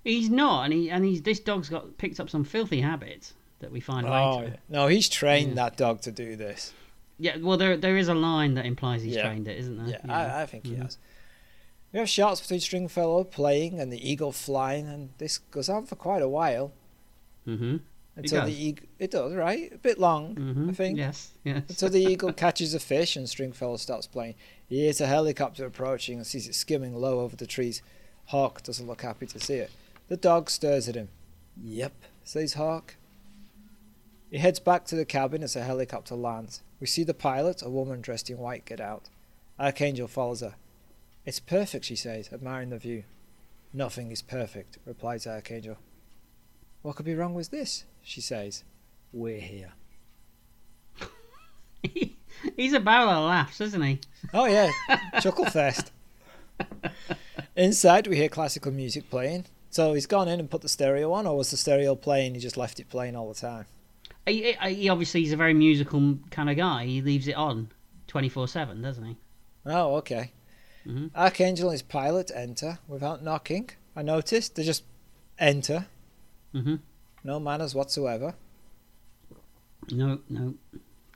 He's 0.04 0.28
not, 0.30 0.64
and 0.64 0.72
he 0.74 0.90
and 0.90 1.04
he's 1.04 1.22
this 1.22 1.40
dog's 1.40 1.68
got 1.68 1.96
picked 1.98 2.20
up 2.20 2.28
some 2.30 2.44
filthy 2.44 2.80
habits 2.82 3.34
that 3.60 3.70
we 3.72 3.80
find 3.80 4.06
Oh, 4.06 4.36
later. 4.36 4.48
yeah. 4.52 4.56
no, 4.68 4.86
he's 4.88 5.08
trained 5.08 5.50
Yeah. 5.50 5.54
that 5.56 5.76
dog 5.76 6.00
to 6.02 6.10
do 6.12 6.36
this. 6.36 6.72
Yeah, 7.18 7.36
well, 7.38 7.56
there 7.58 7.76
there 7.76 7.96
is 7.96 8.08
a 8.08 8.14
line 8.14 8.54
that 8.54 8.66
implies 8.66 9.02
he's 9.02 9.16
Yeah. 9.16 9.22
trained 9.28 9.48
it, 9.48 9.58
isn't 9.58 9.76
there? 9.78 10.00
Yeah, 10.04 10.12
I, 10.12 10.42
I 10.42 10.46
think 10.46 10.66
he 10.66 10.72
Mhm. 10.74 10.82
has. 10.82 10.98
We 11.92 11.98
have 11.98 12.08
shots 12.08 12.40
between 12.40 12.60
Stringfellow 12.60 13.24
playing 13.24 13.80
and 13.80 13.92
the 13.92 14.08
eagle 14.08 14.32
flying, 14.32 14.86
and 14.88 15.10
this 15.18 15.38
goes 15.38 15.68
on 15.68 15.86
for 15.86 15.96
quite 15.96 16.22
a 16.22 16.28
while 16.28 16.72
Mm-hmm. 17.46 17.76
until 18.16 18.44
the 18.46 18.52
eagle. 18.52 18.86
It 18.98 19.10
does, 19.10 19.34
right? 19.34 19.72
A 19.72 19.78
bit 19.78 19.98
long, 19.98 20.34
Mm-hmm. 20.34 20.70
I 20.70 20.72
think. 20.72 20.98
Yes. 20.98 21.30
Yes. 21.44 21.62
Until 21.68 21.88
the 21.88 22.02
eagle 22.02 22.32
catches 22.32 22.74
a 22.74 22.80
fish 22.80 23.16
and 23.16 23.28
Stringfellow 23.28 23.76
stops 23.76 24.06
playing. 24.06 24.34
He 24.68 24.80
hears 24.80 25.00
a 25.00 25.06
helicopter 25.06 25.64
approaching 25.66 26.18
and 26.18 26.26
sees 26.26 26.46
it 26.48 26.54
skimming 26.54 26.94
low 26.94 27.20
over 27.20 27.36
the 27.36 27.46
trees. 27.46 27.82
Hawk 28.26 28.62
doesn't 28.62 28.86
look 28.86 29.02
happy 29.02 29.26
to 29.26 29.40
see 29.40 29.54
it. 29.54 29.70
The 30.08 30.16
dog 30.16 30.50
stares 30.50 30.88
at 30.88 30.94
him. 30.94 31.08
Yep, 31.62 31.92
says 32.24 32.54
Hawk. 32.54 32.96
He 34.30 34.38
heads 34.38 34.60
back 34.60 34.84
to 34.86 34.96
the 34.96 35.04
cabin 35.04 35.42
as 35.42 35.54
the 35.54 35.62
helicopter 35.62 36.14
lands. 36.14 36.62
We 36.78 36.86
see 36.86 37.02
the 37.04 37.14
pilot, 37.14 37.62
a 37.62 37.68
woman 37.68 38.00
dressed 38.00 38.30
in 38.30 38.38
white, 38.38 38.64
get 38.64 38.80
out. 38.80 39.08
Archangel 39.58 40.06
follows 40.08 40.40
her. 40.40 40.54
It's 41.26 41.40
perfect, 41.40 41.84
she 41.86 41.96
says, 41.96 42.30
admiring 42.32 42.70
the 42.70 42.78
view. 42.78 43.04
Nothing 43.72 44.10
is 44.12 44.22
perfect, 44.22 44.78
replies 44.86 45.26
Archangel. 45.26 45.76
What 46.82 46.96
could 46.96 47.06
be 47.06 47.14
wrong 47.14 47.34
with 47.34 47.50
this? 47.50 47.84
she 48.02 48.20
says. 48.20 48.64
We're 49.12 49.40
here. 49.40 49.72
He's 52.56 52.72
a 52.72 52.80
barrel 52.80 53.10
of 53.10 53.28
laughs, 53.28 53.60
isn't 53.60 53.82
he? 53.82 54.00
Oh 54.32 54.46
yeah, 54.46 54.70
chuckle 55.20 55.44
fest. 55.46 55.92
Inside, 57.56 58.06
we 58.06 58.16
hear 58.16 58.28
classical 58.28 58.72
music 58.72 59.10
playing. 59.10 59.46
So 59.70 59.92
he's 59.94 60.06
gone 60.06 60.28
in 60.28 60.40
and 60.40 60.50
put 60.50 60.62
the 60.62 60.68
stereo 60.68 61.12
on, 61.12 61.26
or 61.26 61.36
was 61.36 61.50
the 61.50 61.56
stereo 61.56 61.94
playing? 61.94 62.34
He 62.34 62.40
just 62.40 62.56
left 62.56 62.80
it 62.80 62.88
playing 62.88 63.14
all 63.16 63.28
the 63.28 63.38
time. 63.38 63.66
He, 64.26 64.54
he- 64.60 64.88
obviously 64.88 65.20
he's 65.20 65.32
a 65.32 65.36
very 65.36 65.54
musical 65.54 66.18
kind 66.30 66.50
of 66.50 66.56
guy. 66.56 66.86
He 66.86 67.02
leaves 67.02 67.28
it 67.28 67.34
on 67.34 67.70
twenty 68.06 68.28
four 68.28 68.48
seven, 68.48 68.80
doesn't 68.82 69.04
he? 69.04 69.16
Oh, 69.66 69.96
okay. 69.96 70.32
Mhm. 70.86 71.10
Archangel 71.14 71.68
and 71.68 71.74
his 71.74 71.82
pilot 71.82 72.30
enter 72.34 72.78
without 72.88 73.22
knocking. 73.22 73.70
I 73.94 74.02
noticed 74.02 74.54
they 74.56 74.62
just 74.64 74.84
enter, 75.38 75.86
hmm 76.52 76.76
no 77.22 77.38
manners 77.38 77.74
whatsoever. 77.74 78.34
No, 79.90 80.20
no. 80.28 80.54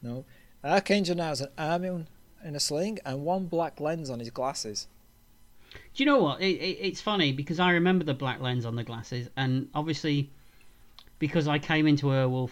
No. 0.02 0.24
Archangel 0.62 1.16
now 1.16 1.28
has 1.28 1.40
an 1.40 1.48
arm 1.56 1.84
in, 1.84 2.06
in 2.44 2.54
a 2.54 2.60
sling 2.60 2.98
and 3.04 3.24
one 3.24 3.46
black 3.46 3.80
lens 3.80 4.10
on 4.10 4.18
his 4.18 4.30
glasses. 4.30 4.86
Do 5.72 6.02
you 6.02 6.06
know 6.06 6.18
what? 6.18 6.40
It, 6.40 6.56
it, 6.60 6.78
it's 6.80 7.00
funny 7.00 7.32
because 7.32 7.58
I 7.58 7.72
remember 7.72 8.04
the 8.04 8.14
black 8.14 8.40
lens 8.40 8.64
on 8.64 8.76
the 8.76 8.84
glasses, 8.84 9.28
and 9.36 9.68
obviously 9.74 10.30
because 11.18 11.48
I 11.48 11.58
came 11.58 11.86
into 11.86 12.06
Airwolf 12.06 12.50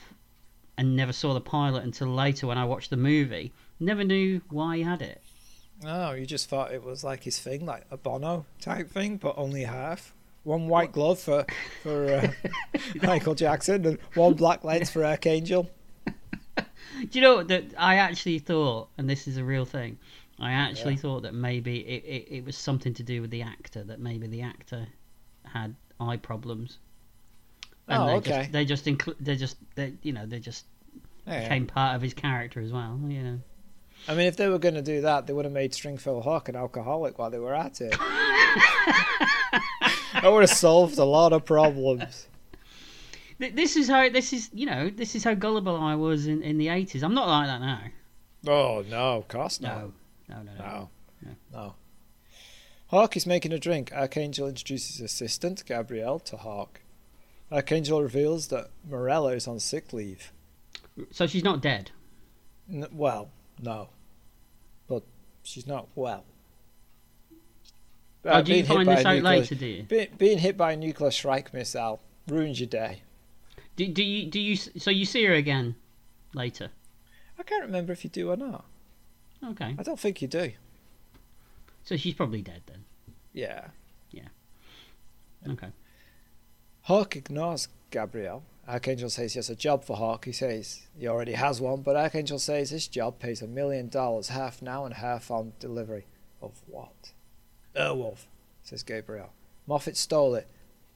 and 0.79 0.97
never 0.97 1.13
saw 1.13 1.35
the 1.35 1.41
pilot 1.41 1.85
until 1.85 2.09
later 2.09 2.47
when 2.47 2.59
I 2.59 2.65
watched 2.65 2.91
the 2.91 2.97
movie, 2.97 3.53
never 3.79 4.03
knew 4.05 4.41
why 4.49 4.79
he 4.79 4.83
had 4.83 5.03
it. 5.03 5.23
Oh, 5.85 6.13
you 6.13 6.27
just 6.27 6.49
thought 6.49 6.73
it 6.73 6.83
was 6.83 7.05
like 7.05 7.25
his 7.25 7.39
thing, 7.39 7.67
like 7.67 7.85
a 7.91 7.97
Bono 7.97 8.47
type 8.61 8.91
thing, 8.91 9.17
but 9.17 9.35
only 9.37 9.65
half. 9.65 10.15
One 10.45 10.67
white 10.69 10.93
glove 10.93 11.19
for 11.21 11.47
for 11.83 12.15
uh, 12.15 12.33
Michael 13.03 13.35
Jackson 13.35 13.87
and 13.87 13.99
one 14.15 14.35
black 14.35 14.65
lens 14.65 14.91
for 14.91 15.05
Archangel. 15.05 15.71
Do 16.57 16.65
you 17.13 17.21
know 17.21 17.43
that 17.43 17.65
I 17.79 17.97
actually 17.97 18.39
thought, 18.39 18.89
and 18.99 19.09
this 19.09 19.27
is 19.29 19.37
a 19.37 19.45
real 19.45 19.65
thing, 19.65 19.99
I 20.39 20.53
actually 20.53 20.95
Yeah. 20.95 21.01
thought 21.01 21.23
that 21.23 21.35
maybe 21.35 21.79
it, 21.81 22.05
it, 22.05 22.35
it 22.37 22.45
was 22.45 22.57
something 22.57 22.93
to 22.95 23.03
do 23.03 23.21
with 23.21 23.31
the 23.31 23.43
actor, 23.43 23.83
that 23.85 24.01
maybe 24.01 24.27
the 24.27 24.43
actor 24.43 24.87
had 25.45 25.75
eye 26.01 26.17
problems. 26.17 26.79
And 27.89 28.03
Oh, 28.03 28.07
they 28.07 28.13
okay. 28.17 28.31
Just, 28.31 28.53
they 28.53 28.65
just 28.65 28.85
they 29.21 29.37
just, 29.37 29.57
they, 29.77 29.95
you 30.03 30.13
know, 30.13 30.27
they 30.27 30.39
just 30.41 30.67
Yeah. 31.27 31.43
became 31.43 31.67
part 31.67 31.95
of 31.97 32.03
his 32.03 32.15
character 32.15 32.61
as 32.61 32.73
well. 32.73 32.99
You 33.07 33.23
know. 33.23 33.41
I 34.09 34.15
mean, 34.15 34.27
if 34.27 34.37
they 34.37 34.49
were 34.49 34.59
going 34.59 34.75
to 34.75 34.83
do 34.83 35.01
that, 35.03 35.27
they 35.27 35.33
would 35.33 35.45
have 35.45 35.55
made 35.55 35.73
Stringfellow 35.73 36.21
Hawk 36.21 36.49
an 36.49 36.57
alcoholic 36.57 37.19
while 37.19 37.31
they 37.31 37.39
were 37.39 37.55
at 37.55 37.81
it. 37.81 37.93
that 40.13 40.25
would 40.25 40.43
have 40.43 40.51
solved 40.51 40.99
a 40.99 41.05
lot 41.05 41.33
of 41.33 41.45
problems. 41.45 42.27
This 43.39 43.77
is 43.77 43.89
how 43.89 44.09
this 44.09 44.33
is, 44.33 44.51
you 44.53 44.67
know, 44.67 44.91
this 44.91 45.15
is 45.15 45.25
how 45.25 45.35
gullible 45.35 45.77
I 45.77 45.95
was 45.95 46.27
in, 46.27 46.43
in 46.43 46.59
the 46.59 46.69
eighties. 46.69 47.03
I'm 47.03 47.15
not 47.15 47.27
like 47.29 47.47
that 47.47 47.61
now. 47.61 47.81
Oh 48.47 48.85
no, 48.89 49.17
of 49.17 49.29
course 49.29 49.61
not. 49.61 49.81
No, 49.81 49.93
no, 50.29 50.43
no, 50.43 50.53
no. 50.53 50.65
No. 50.65 50.91
No. 51.23 51.35
No. 51.53 51.75
Hawk 52.89 53.17
is 53.17 53.27
making 53.27 53.53
a 53.53 53.59
drink. 53.59 53.91
Archangel 53.93 54.47
introduces 54.47 55.01
assistant, 55.01 55.65
Gabrielle, 55.67 56.19
to 56.21 56.37
Hawk. 56.37 56.83
Archangel 57.51 58.03
reveals 58.03 58.49
that 58.49 58.69
Marella 58.89 59.35
is 59.35 59.49
on 59.49 59.59
sick 59.61 59.93
leave. 59.93 60.33
So 61.11 61.27
she's 61.27 61.43
not 61.43 61.63
dead. 61.63 61.91
N- 62.71 62.87
well, 62.93 63.31
no. 63.63 63.89
But 64.89 65.03
she's 65.43 65.67
not 65.67 65.89
well. 65.95 66.25
oh, 68.25 68.43
do 68.43 68.55
you 68.55 68.65
find 68.65 68.87
by 68.87 68.97
this 68.97 69.05
a 69.05 69.09
out 69.09 69.15
nuclear- 69.17 69.31
later? 69.39 69.55
Do 69.55 69.67
you? 69.67 69.83
Be, 69.85 70.09
being 70.19 70.39
hit 70.39 70.57
by 70.57 70.73
a 70.73 70.77
nuclear 70.77 71.11
strike 71.11 71.55
missile 71.55 72.01
ruins 72.29 72.61
your 72.61 72.69
day. 72.69 73.03
Do, 73.77 73.87
do 73.89 74.03
you? 74.03 74.31
Do 74.31 74.41
you? 74.41 74.57
So 74.57 74.91
you 74.91 75.05
see 75.05 75.25
her 75.25 75.33
again 75.35 75.77
later? 76.35 76.71
I 77.39 77.43
can't 77.43 77.65
remember 77.65 77.93
if 77.93 78.05
you 78.05 78.11
do 78.11 78.31
or 78.31 78.37
not. 78.37 78.65
Okay. 79.45 79.75
I 79.79 79.83
don't 79.83 79.99
think 79.99 80.23
you 80.23 80.29
do. 80.29 80.53
So 81.85 81.97
she's 81.97 82.15
probably 82.15 82.43
dead 82.43 82.63
then. 82.67 82.85
Yeah. 83.33 83.69
Yeah. 84.11 84.29
Okay. 85.49 85.69
Hawk 86.83 87.17
ignores 87.17 87.69
Gabrielle. 87.91 88.45
Archangel 88.69 89.11
says 89.11 89.33
he 89.33 89.39
has 89.39 89.51
a 89.51 89.57
job 89.57 89.85
for 89.85 89.97
Hawk. 89.97 90.25
He 90.25 90.33
says 90.33 90.83
he 90.97 91.09
already 91.09 91.33
has 91.33 91.61
one, 91.61 91.83
but 91.83 91.97
Archangel 91.97 92.39
says 92.39 92.71
this 92.71 92.87
job 92.87 93.19
pays 93.19 93.43
a 93.43 93.47
million 93.47 93.89
dollars, 93.89 94.29
half 94.29 94.63
now 94.63 94.85
and 94.85 94.95
half 94.95 95.31
on 95.31 95.53
delivery. 95.59 96.07
Of 96.41 96.61
what? 96.67 97.13
Airwolf, 97.77 98.27
says 98.63 98.83
Gabriel. 98.83 99.33
Moffet 99.69 99.97
stole 99.97 100.35
it. 100.35 100.49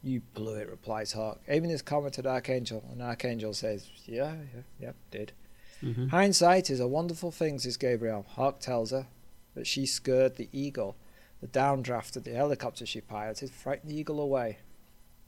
You 0.03 0.23
blew 0.35 0.55
it, 0.55 0.69
replies 0.69 1.13
Hawk, 1.13 1.41
aiming 1.49 1.71
his 1.71 1.83
comment 1.83 2.19
at 2.19 2.27
Archangel, 2.27 2.85
and 2.93 3.03
Archangel 3.03 3.55
says, 3.55 3.89
Yeah, 4.07 4.35
yeah, 4.55 4.63
yeah, 4.81 4.93
did. 5.11 5.33
hmm 5.81 6.09
Hindsight 6.09 6.71
is 6.71 6.81
a 6.81 6.87
wonderful 6.89 7.31
thing, 7.31 7.59
says 7.59 7.77
Gabriel. 7.77 8.25
Hawk 8.29 8.61
tells 8.61 8.91
her 8.91 9.07
that 9.55 9.67
she 9.67 9.87
scared 9.87 10.37
the 10.37 10.49
eagle. 10.53 10.97
The 11.41 11.49
downdraft 11.49 12.17
of 12.17 12.25
the 12.25 12.33
helicopter 12.35 12.87
she 12.87 13.01
piloted 13.01 13.51
frightened 13.51 13.91
the 13.91 13.99
eagle 13.99 14.21
away. 14.21 14.59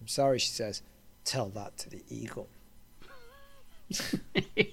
I'm 0.00 0.08
sorry, 0.08 0.38
she 0.38 0.48
says. 0.50 0.82
Tell 1.28 1.50
that 1.50 1.76
to 1.78 1.90
the 1.90 2.02
eagle. 2.08 2.48
he, 4.34 4.72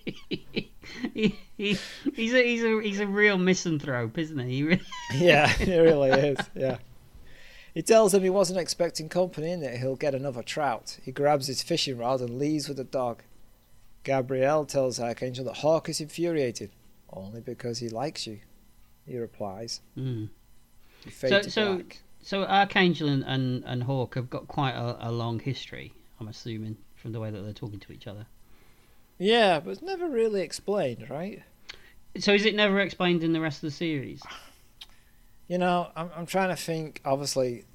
he, 1.57 1.77
he's 2.13 2.33
a 2.33 2.43
he's 2.43 2.63
a 2.63 2.81
he's 2.81 2.99
a 3.01 3.07
real 3.07 3.37
misanthrope, 3.37 4.17
isn't 4.17 4.39
he? 4.39 4.45
He 4.55 4.63
really- 4.63 4.81
yeah, 5.15 5.47
he 5.47 5.77
really 5.77 6.11
is. 6.11 6.37
Yeah. 6.55 6.77
He 7.73 7.81
tells 7.81 8.13
him 8.13 8.23
he 8.23 8.29
wasn't 8.29 8.59
expecting 8.59 9.09
company 9.09 9.51
and 9.51 9.61
that 9.63 9.77
he'll 9.79 9.97
get 9.97 10.15
another 10.15 10.41
trout. 10.43 10.97
He 11.03 11.11
grabs 11.11 11.47
his 11.47 11.61
fishing 11.61 11.97
rod 11.97 12.21
and 12.21 12.39
leaves 12.39 12.69
with 12.69 12.77
the 12.77 12.85
dog. 12.85 13.21
Gabrielle 14.03 14.63
tells 14.65 14.97
Archangel 14.97 15.43
that 15.45 15.57
Hawk 15.57 15.89
is 15.89 15.99
infuriated. 15.99 16.71
Only 17.11 17.41
because 17.41 17.79
he 17.79 17.89
likes 17.89 18.25
you, 18.27 18.39
he 19.05 19.17
replies. 19.17 19.81
Mm. 19.97 20.29
He 21.03 21.11
So- 21.11 21.41
so- 21.41 21.81
So 22.21 22.43
Archangel 22.45 23.09
and, 23.09 23.23
and, 23.25 23.63
and 23.65 23.83
Hawk 23.83 24.15
have 24.15 24.29
got 24.29 24.47
quite 24.47 24.73
a, 24.73 25.09
a 25.09 25.11
long 25.11 25.39
history. 25.39 25.91
I'm 26.19 26.27
assuming 26.27 26.77
from 26.95 27.11
the 27.11 27.19
way 27.19 27.29
that 27.31 27.41
they're 27.41 27.53
talking 27.53 27.79
to 27.79 27.91
each 27.93 28.07
other. 28.07 28.25
Yeah, 29.17 29.59
but 29.59 29.71
it's 29.71 29.81
never 29.81 30.07
really 30.07 30.41
explained, 30.41 31.09
right? 31.09 31.41
So 32.19 32.33
is 32.33 32.45
it 32.45 32.55
never 32.55 32.79
explained 32.79 33.23
in 33.23 33.33
the 33.33 33.41
rest 33.41 33.57
of 33.57 33.67
the 33.69 33.71
series? 33.75 34.21
You 35.47 35.57
know, 35.57 35.91
I'm 35.95 36.09
I'm 36.15 36.25
trying 36.25 36.49
to 36.49 36.55
think. 36.55 37.01
Obviously, 37.05 37.65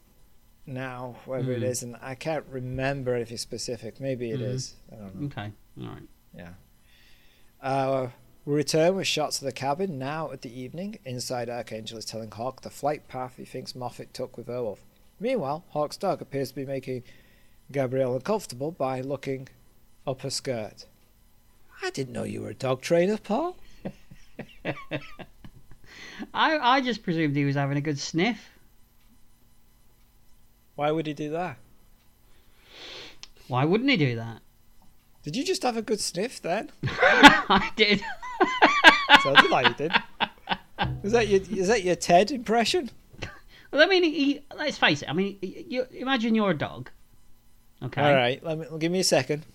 now 0.66 1.16
whether 1.24 1.52
it 1.52 1.60
Mm. 1.62 1.66
is, 1.70 1.82
and 1.82 1.96
I 2.02 2.14
can't 2.14 2.44
remember 2.50 3.16
if 3.16 3.30
it's 3.30 3.42
specific. 3.42 4.00
Maybe 4.00 4.30
it 4.30 4.40
Mhm. 4.40 4.54
is. 4.54 4.74
I 4.92 4.96
don't 4.96 5.14
know. 5.20 5.26
Okay, 5.26 5.52
all 5.80 5.86
right. 5.88 6.02
Yeah. 6.34 6.54
Uh, 7.60 8.08
we 8.44 8.54
return 8.54 8.96
with 8.96 9.06
shots 9.06 9.38
of 9.40 9.44
the 9.46 9.52
cabin 9.52 9.98
now 9.98 10.30
at 10.32 10.42
the 10.42 10.52
evening. 10.60 10.98
Inside, 11.04 11.48
Archangel 11.50 11.98
is 11.98 12.04
telling 12.06 12.30
Hawk 12.30 12.62
the 12.62 12.70
flight 12.70 13.06
path 13.08 13.34
he 13.36 13.44
thinks 13.44 13.74
Moffet 13.74 14.12
took 14.12 14.36
with 14.36 14.46
Airwolf. 14.48 14.78
Meanwhile, 15.18 15.64
Hawk's 15.68 15.98
dog 15.98 16.22
appears 16.22 16.48
to 16.50 16.54
be 16.54 16.64
making 16.64 17.02
Gabrielle 17.72 18.14
uncomfortable 18.14 18.72
by 18.72 19.00
looking 19.00 19.48
up 20.06 20.22
her 20.22 20.30
skirt. 20.30 20.86
I 21.82 21.90
didn't 21.90 22.12
know 22.12 22.24
you 22.24 22.42
were 22.42 22.50
a 22.50 22.54
dog 22.54 22.82
trainer, 22.82 23.16
Paul. 23.16 23.56
I 26.34 26.58
I 26.58 26.80
just 26.80 27.02
presumed 27.02 27.36
he 27.36 27.44
was 27.44 27.56
having 27.56 27.76
a 27.76 27.80
good 27.80 27.98
sniff. 27.98 28.50
Why 30.74 30.90
would 30.90 31.06
he 31.06 31.14
do 31.14 31.30
that? 31.30 31.56
Why 33.48 33.64
wouldn't 33.64 33.90
he 33.90 33.96
do 33.96 34.16
that? 34.16 34.40
Did 35.22 35.36
you 35.36 35.44
just 35.44 35.62
have 35.62 35.76
a 35.76 35.82
good 35.82 36.00
sniff 36.00 36.40
then? 36.40 36.70
I 36.84 37.70
did. 37.76 38.02
Sounded 39.22 39.50
like 39.50 39.68
you 39.68 39.74
did. 39.74 39.92
Is 41.02 41.12
that 41.12 41.28
your 41.28 41.40
is 41.40 41.68
that 41.68 41.84
your 41.84 41.96
Ted 41.96 42.30
impression? 42.30 42.90
Well, 43.70 43.82
I 43.82 43.86
mean, 43.86 44.02
he, 44.02 44.40
let's 44.56 44.78
face 44.78 45.02
it. 45.02 45.08
I 45.08 45.12
mean, 45.12 45.38
you, 45.42 45.86
you 45.90 46.00
imagine 46.00 46.34
you're 46.34 46.50
a 46.50 46.58
dog. 46.58 46.90
Okay. 47.82 48.02
All 48.02 48.14
right, 48.14 48.42
let 48.44 48.58
me 48.58 48.66
give 48.78 48.92
me 48.92 49.00
a 49.00 49.04
second. 49.04 49.44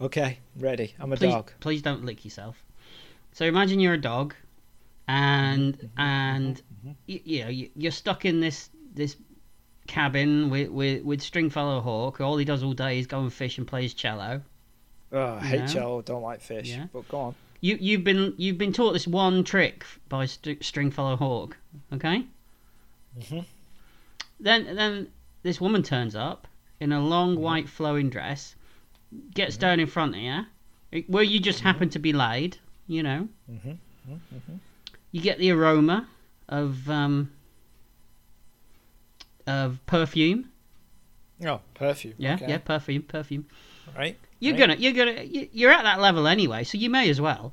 Okay, 0.00 0.40
ready. 0.58 0.94
I'm 0.98 1.12
a 1.12 1.16
please, 1.16 1.30
dog. 1.30 1.52
Please 1.60 1.80
don't 1.80 2.04
lick 2.04 2.24
yourself. 2.24 2.60
So 3.30 3.44
imagine 3.44 3.78
you're 3.78 3.94
a 3.94 4.00
dog, 4.00 4.34
and 5.06 5.74
mm-hmm, 5.74 5.86
mm-hmm, 5.86 6.00
and 6.00 6.56
mm-hmm, 6.56 6.90
you, 7.06 7.20
you 7.24 7.44
know 7.44 7.50
you, 7.50 7.70
you're 7.76 7.92
stuck 7.92 8.24
in 8.24 8.40
this 8.40 8.68
this 8.94 9.14
cabin 9.86 10.50
with 10.50 10.70
with 10.70 11.04
with 11.04 11.22
Stringfellow 11.22 11.80
Hawk. 11.80 12.20
All 12.20 12.36
he 12.36 12.44
does 12.44 12.64
all 12.64 12.72
day 12.72 12.98
is 12.98 13.06
go 13.06 13.20
and 13.20 13.32
fish 13.32 13.58
and 13.58 13.66
play 13.66 13.82
his 13.82 13.94
cello. 13.94 14.42
Oh, 15.12 15.34
I 15.34 15.44
hate 15.44 15.68
cello. 15.68 16.02
Don't 16.02 16.22
like 16.22 16.40
fish. 16.40 16.70
Yeah. 16.70 16.86
But 16.92 17.06
go 17.08 17.18
on. 17.18 17.34
You 17.60 17.78
you've 17.80 18.02
been 18.02 18.34
you've 18.38 18.58
been 18.58 18.72
taught 18.72 18.92
this 18.92 19.06
one 19.06 19.44
trick 19.44 19.84
by 20.08 20.26
St- 20.26 20.64
Stringfellow 20.64 21.16
Hawk. 21.16 21.56
Okay. 21.92 22.26
Mhm. 23.20 23.44
Then 24.40 24.74
then 24.74 25.08
this 25.44 25.60
woman 25.60 25.82
turns 25.84 26.16
up 26.16 26.48
in 26.82 26.92
a 26.92 27.00
long 27.00 27.34
Mm-hmm. 27.34 27.42
white 27.42 27.68
flowing 27.68 28.10
dress, 28.10 28.54
gets 29.34 29.56
down 29.56 29.78
in 29.80 29.86
front 29.86 30.14
of 30.16 30.20
you, 30.20 31.04
where 31.06 31.22
you 31.22 31.38
just 31.40 31.60
happen 31.60 31.88
to 31.90 31.98
be 31.98 32.12
laid. 32.12 32.58
You 32.86 33.02
know. 33.04 33.28
You 35.12 35.20
get 35.20 35.38
the 35.38 35.50
aroma 35.52 36.08
of 36.48 36.88
um, 36.90 37.30
of 39.46 39.78
perfume. 39.86 40.50
Oh, 41.44 41.60
perfume. 41.74 42.14
Yeah, 42.18 42.34
okay. 42.34 42.46
yeah, 42.48 42.58
perfume, 42.58 43.02
perfume. 43.02 43.46
Right. 43.96 44.16
You're 44.40 44.52
right. 44.54 44.60
gonna, 44.60 44.74
you're 44.76 44.92
gonna, 44.92 45.22
you- 45.22 45.48
you're 45.52 45.70
at 45.72 45.82
that 45.82 46.00
level 46.00 46.26
anyway, 46.26 46.64
so 46.64 46.78
you 46.78 46.88
may 46.90 47.08
as 47.10 47.20
well, 47.20 47.52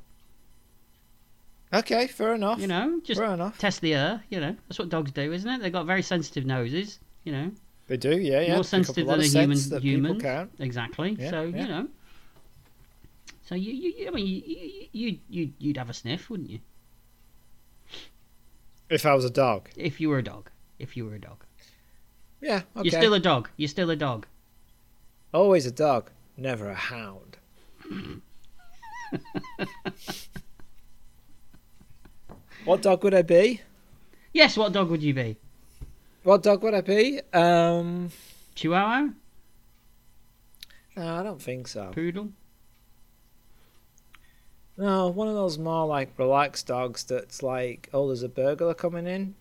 Okay, 1.72 2.06
fair 2.08 2.34
enough. 2.34 2.60
you 2.60 2.66
know, 2.66 3.00
just 3.04 3.20
fair 3.20 3.32
enough. 3.34 3.58
test 3.58 3.80
the 3.80 3.94
air. 3.94 4.22
You 4.28 4.40
know, 4.40 4.56
that's 4.68 4.78
what 4.78 4.88
dogs 4.88 5.12
do, 5.12 5.32
isn't 5.32 5.48
it? 5.48 5.60
They've 5.60 5.72
got 5.72 5.86
very 5.86 6.02
sensitive 6.02 6.44
noses. 6.46 6.98
You 7.24 7.32
know, 7.32 7.50
They 7.90 7.96
do, 7.96 8.16
yeah, 8.20 8.40
yeah. 8.42 8.54
more 8.54 8.62
sensitive 8.62 9.04
than 9.08 9.18
a 9.18 9.24
human. 9.24 9.58
that 9.70 9.82
Humans, 9.82 10.22
can. 10.22 10.48
exactly. 10.60 11.16
Yeah, 11.18 11.30
so 11.30 11.42
yeah. 11.42 11.62
you 11.62 11.66
know, 11.68 11.88
so 13.42 13.56
you, 13.56 13.72
you, 13.72 14.06
I 14.06 14.10
mean, 14.12 14.26
you, 14.28 14.42
you, 14.46 14.86
you, 14.92 15.18
you, 15.28 15.50
you'd 15.58 15.76
have 15.76 15.90
a 15.90 15.92
sniff, 15.92 16.30
wouldn't 16.30 16.50
you? 16.50 16.60
If 18.88 19.04
I 19.04 19.12
was 19.12 19.24
a 19.24 19.30
dog. 19.30 19.70
If 19.76 20.00
you 20.00 20.08
were 20.08 20.18
a 20.18 20.22
dog. 20.22 20.50
If 20.78 20.96
you 20.96 21.04
were 21.04 21.16
a 21.16 21.18
dog. 21.18 21.44
Yeah, 22.40 22.62
okay. 22.76 22.88
You're 22.88 23.00
still 23.00 23.14
a 23.14 23.18
dog. 23.18 23.48
You're 23.56 23.68
still 23.68 23.90
a 23.90 23.96
dog. 23.96 24.24
Always 25.34 25.66
a 25.66 25.72
dog, 25.72 26.12
never 26.36 26.70
a 26.70 26.76
hound. 26.76 27.38
what 32.64 32.82
dog 32.82 33.02
would 33.02 33.14
I 33.14 33.22
be? 33.22 33.62
Yes. 34.32 34.56
What 34.56 34.72
dog 34.72 34.90
would 34.90 35.02
you 35.02 35.12
be? 35.12 35.38
What 36.22 36.42
dog 36.42 36.62
would 36.62 36.74
I 36.74 36.82
be? 36.82 37.20
Um, 37.32 38.10
Chihuahua, 38.54 39.08
no, 40.96 41.14
I 41.14 41.22
don't 41.22 41.40
think 41.40 41.66
so. 41.66 41.90
poodle. 41.92 42.30
No, 44.76 45.08
one 45.08 45.28
of 45.28 45.34
those 45.34 45.58
more 45.58 45.86
like 45.86 46.18
relaxed 46.18 46.66
dogs 46.66 47.04
that's 47.04 47.42
like, 47.42 47.88
oh, 47.92 48.06
there's 48.06 48.22
a 48.22 48.28
burglar 48.28 48.74
coming 48.74 49.06
in. 49.06 49.34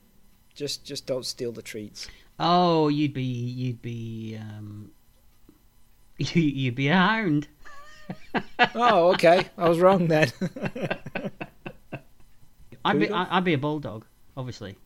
Just, 0.54 0.86
just 0.86 1.06
don't 1.06 1.26
steal 1.26 1.52
the 1.52 1.62
treats. 1.62 2.08
Oh, 2.40 2.88
you'd 2.88 3.14
be, 3.14 3.24
you'd 3.24 3.82
be, 3.82 4.38
um, 4.40 4.92
you, 6.18 6.42
you'd 6.42 6.76
be 6.76 6.88
a 6.90 6.96
hound. 6.96 7.48
oh, 8.76 9.14
okay, 9.14 9.48
I 9.58 9.70
was 9.70 9.80
wrong 9.80 10.08
then. 10.08 10.32
I'd 12.86 13.00
be, 13.00 13.10
I'd 13.10 13.44
be 13.44 13.54
a 13.54 13.58
bulldog, 13.58 14.06
obviously. 14.36 14.78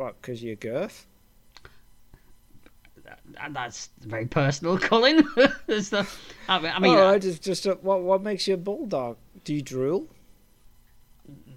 What? 0.00 0.20
Because 0.20 0.42
you're 0.42 0.56
girth? 0.56 1.06
That- 3.04 3.52
That's 3.52 3.90
very 4.00 4.26
personal, 4.26 4.78
Colin. 4.90 5.16
The, 5.36 6.06
I 6.48 6.58
mean, 6.58 6.72
I 6.74 6.78
mean 6.78 6.96
oh, 6.96 7.08
I 7.08 7.18
just, 7.18 7.42
just 7.42 7.66
uh, 7.66 7.76
what, 7.82 8.00
what 8.02 8.22
makes 8.22 8.48
you 8.48 8.54
a 8.54 8.56
bulldog? 8.56 9.18
Do 9.44 9.54
you 9.54 9.62
drool? 9.62 10.08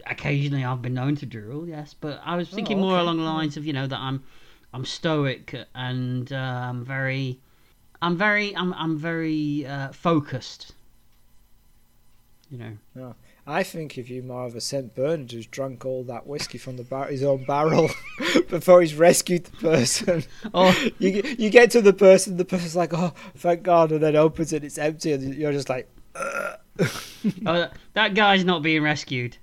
occasionally 0.06 0.66
I've 0.66 0.82
been 0.82 0.94
known 0.94 1.16
to 1.16 1.26
drool, 1.26 1.66
yes, 1.68 1.96
but 2.00 2.22
I 2.26 2.36
was 2.36 2.50
thinking 2.50 2.78
Oh, 2.78 2.82
more 2.82 3.00
along 3.00 3.18
the 3.18 3.24
lines 3.24 3.56
of 3.56 3.66
you 3.66 3.72
know 3.72 3.88
that 3.88 3.98
I'm, 3.98 4.22
I'm 4.74 4.84
stoic 4.84 5.56
and 5.74 6.32
uh, 6.32 6.36
I'm 6.36 6.84
very, 6.84 7.40
I'm 8.02 8.18
very, 8.18 8.54
I'm, 8.56 8.74
I'm 8.74 8.98
very 8.98 9.66
uh, 9.66 9.94
focused. 9.94 10.74
You 12.52 12.78
know. 12.94 13.16
I 13.46 13.64
think 13.64 13.98
if 13.98 14.10
you're 14.10 14.24
more 14.24 14.46
of 14.46 14.56
a 14.56 14.62
St. 14.62 14.96
Bernard 14.96 15.32
who's 15.32 15.46
drunk 15.48 15.86
all 15.86 16.04
that 16.06 16.26
whiskey 16.26 16.58
from 16.58 16.78
the 16.78 16.84
bar- 16.84 17.08
his 17.08 17.24
own 17.24 17.44
barrel 17.44 17.90
before 18.50 18.80
he's 18.82 18.96
rescued 18.96 19.44
the 19.46 19.58
person, 19.58 20.24
Oh, 20.54 20.72
you 20.98 21.22
get- 21.22 21.40
you 21.40 21.50
get 21.50 21.70
to 21.72 21.82
the 21.82 21.92
person, 21.94 22.38
the 22.38 22.46
person's 22.46 22.76
like, 22.76 22.94
"Oh, 22.94 23.14
thank 23.36 23.64
God," 23.64 23.92
and 23.92 24.02
then 24.02 24.16
opens 24.16 24.54
it, 24.54 24.64
it's 24.64 24.78
empty, 24.78 25.12
and 25.12 25.36
you're 25.36 25.52
just 25.52 25.68
like, 25.70 25.90
oh, 26.16 27.70
that 27.94 28.14
guy's 28.14 28.46
not 28.46 28.62
being 28.64 28.82
rescued. 28.82 29.38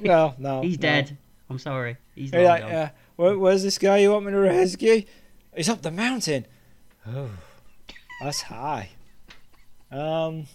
"No, 0.00 0.34
no, 0.38 0.62
He's 0.66 0.78
no." 0.78 0.82
dead. 0.82 1.18
I'm 1.50 1.58
sorry. 1.58 1.96
He's 2.14 2.32
You're 2.32 2.42
like, 2.42 2.62
yeah, 2.64 2.90
Where, 3.16 3.38
where's 3.38 3.62
this 3.62 3.78
guy 3.78 3.98
you 3.98 4.10
want 4.12 4.24
me 4.26 4.32
to 4.32 4.38
rescue? 4.38 5.02
He's 5.54 5.68
up 5.68 5.82
the 5.82 5.90
mountain. 5.92 6.46
Oh, 7.06 7.28
that's 8.20 8.40
high. 8.42 8.90
Um, 9.92 10.46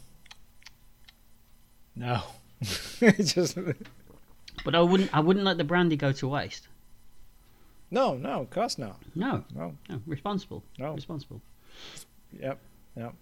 no, 1.95 2.21
just 3.19 3.57
But 4.63 4.75
I 4.75 4.81
wouldn't. 4.81 5.09
I 5.13 5.19
wouldn't 5.19 5.45
let 5.45 5.57
the 5.57 5.63
brandy 5.63 5.95
go 5.95 6.11
to 6.11 6.27
waste. 6.27 6.67
no, 7.89 8.15
no, 8.15 8.41
of 8.41 8.49
course 8.49 8.77
not. 8.77 8.99
No, 9.15 9.43
No, 9.55 9.75
no, 9.89 10.01
responsible. 10.05 10.63
no. 10.77 10.93
Responsible. 10.93 11.41
Yep, 12.39 12.59
yep. 12.95 13.13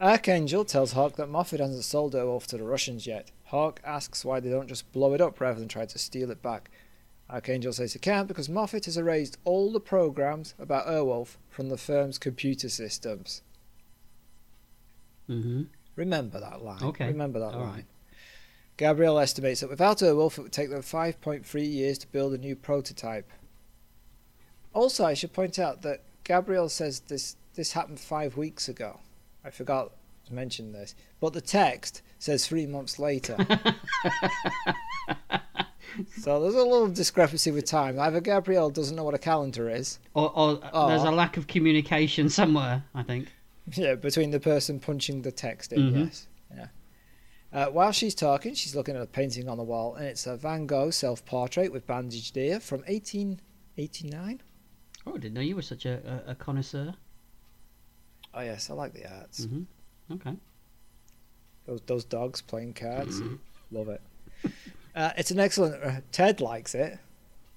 Archangel 0.00 0.64
tells 0.64 0.92
Hawk 0.92 1.16
that 1.16 1.28
Moffet 1.28 1.60
hasn't 1.60 1.84
sold 1.84 2.14
Airwolf 2.14 2.46
to 2.48 2.56
the 2.56 2.64
Russians 2.64 3.06
yet. 3.06 3.30
Hawk 3.44 3.80
asks 3.84 4.24
why 4.24 4.40
they 4.40 4.50
don't 4.50 4.68
just 4.68 4.90
blow 4.92 5.14
it 5.14 5.20
up 5.20 5.40
rather 5.40 5.60
than 5.60 5.68
try 5.68 5.86
to 5.86 5.98
steal 5.98 6.30
it 6.30 6.42
back. 6.42 6.70
Archangel 7.30 7.72
says 7.72 7.92
he 7.92 7.98
can't 7.98 8.26
because 8.28 8.48
Moffet 8.48 8.84
has 8.86 8.96
erased 8.96 9.38
all 9.44 9.72
the 9.72 9.80
programs 9.80 10.54
about 10.58 10.86
Airwolf 10.86 11.36
from 11.48 11.68
the 11.68 11.76
firm's 11.78 12.18
computer 12.18 12.68
systems. 12.68 13.42
hmm 15.26 15.62
Remember 15.96 16.40
that 16.40 16.62
line. 16.62 16.82
Okay, 16.82 17.06
Remember 17.06 17.38
that 17.38 17.54
all 17.54 17.60
line. 17.60 17.72
right. 17.74 17.84
Gabriel 18.76 19.18
estimates 19.18 19.60
that 19.60 19.70
without 19.70 19.98
Airwolf, 19.98 20.36
it 20.38 20.42
would 20.42 20.52
take 20.52 20.70
them 20.70 20.82
5.3 20.82 21.72
years 21.72 21.98
to 21.98 22.08
build 22.08 22.34
a 22.34 22.38
new 22.38 22.56
prototype. 22.56 23.30
Also, 24.72 25.04
I 25.04 25.14
should 25.14 25.32
point 25.32 25.58
out 25.58 25.82
that 25.82 26.02
Gabriel 26.24 26.68
says 26.68 27.00
this 27.00 27.36
this 27.54 27.72
happened 27.72 28.00
five 28.00 28.36
weeks 28.36 28.68
ago. 28.68 28.98
I 29.44 29.50
forgot 29.50 29.92
to 30.26 30.34
mention 30.34 30.72
this, 30.72 30.96
but 31.20 31.32
the 31.32 31.40
text 31.40 32.02
says 32.18 32.44
three 32.48 32.66
months 32.66 32.98
later. 32.98 33.36
so 36.20 36.40
there's 36.40 36.54
a 36.54 36.62
little 36.64 36.88
discrepancy 36.88 37.52
with 37.52 37.64
time. 37.66 38.00
Either 38.00 38.20
Gabriel 38.20 38.70
doesn't 38.70 38.96
know 38.96 39.04
what 39.04 39.14
a 39.14 39.18
calendar 39.18 39.68
is, 39.70 40.00
Or, 40.14 40.30
or 40.36 40.58
Oh. 40.72 40.88
there's 40.88 41.04
a 41.04 41.10
lack 41.12 41.36
of 41.36 41.46
communication 41.46 42.28
somewhere. 42.28 42.82
I 42.94 43.04
think. 43.04 43.28
yeah, 43.74 43.94
between 43.94 44.32
the 44.32 44.40
person 44.40 44.80
punching 44.80 45.22
the 45.22 45.30
text 45.32 45.72
in. 45.72 45.80
Mhm. 45.92 46.06
Yes, 46.06 46.26
yeah. 46.56 46.66
Uh, 47.54 47.66
while 47.66 47.92
she's 47.92 48.16
talking, 48.16 48.52
she's 48.52 48.74
looking 48.74 48.96
at 48.96 49.02
a 49.02 49.06
painting 49.06 49.48
on 49.48 49.56
the 49.56 49.62
wall, 49.62 49.94
and 49.94 50.04
it's 50.06 50.26
a 50.26 50.36
Van 50.36 50.66
Gogh 50.66 50.90
self-portrait 50.90 51.72
with 51.72 51.86
bandaged 51.86 52.36
ear 52.36 52.58
from 52.58 52.80
1889. 52.80 54.42
Oh, 55.06 55.10
I 55.14 55.18
didn't 55.18 55.34
know 55.34 55.40
you 55.40 55.54
were 55.54 55.62
such 55.62 55.86
a, 55.86 56.22
a, 56.26 56.32
a 56.32 56.34
connoisseur. 56.34 56.94
Oh 58.34 58.40
yes, 58.40 58.70
I 58.70 58.74
like 58.74 58.92
the 58.92 59.08
arts. 59.08 59.44
hmm 59.44 59.62
Okay. 60.10 60.34
Those 61.66 61.80
those 61.86 62.04
dogs 62.04 62.42
playing 62.42 62.74
cards, 62.74 63.22
love 63.70 63.88
it. 63.88 64.02
Uh, 64.94 65.12
it's 65.16 65.30
an 65.30 65.38
excellent. 65.38 65.82
Uh, 65.82 66.00
Ted 66.12 66.40
likes 66.40 66.74
it. 66.74 66.98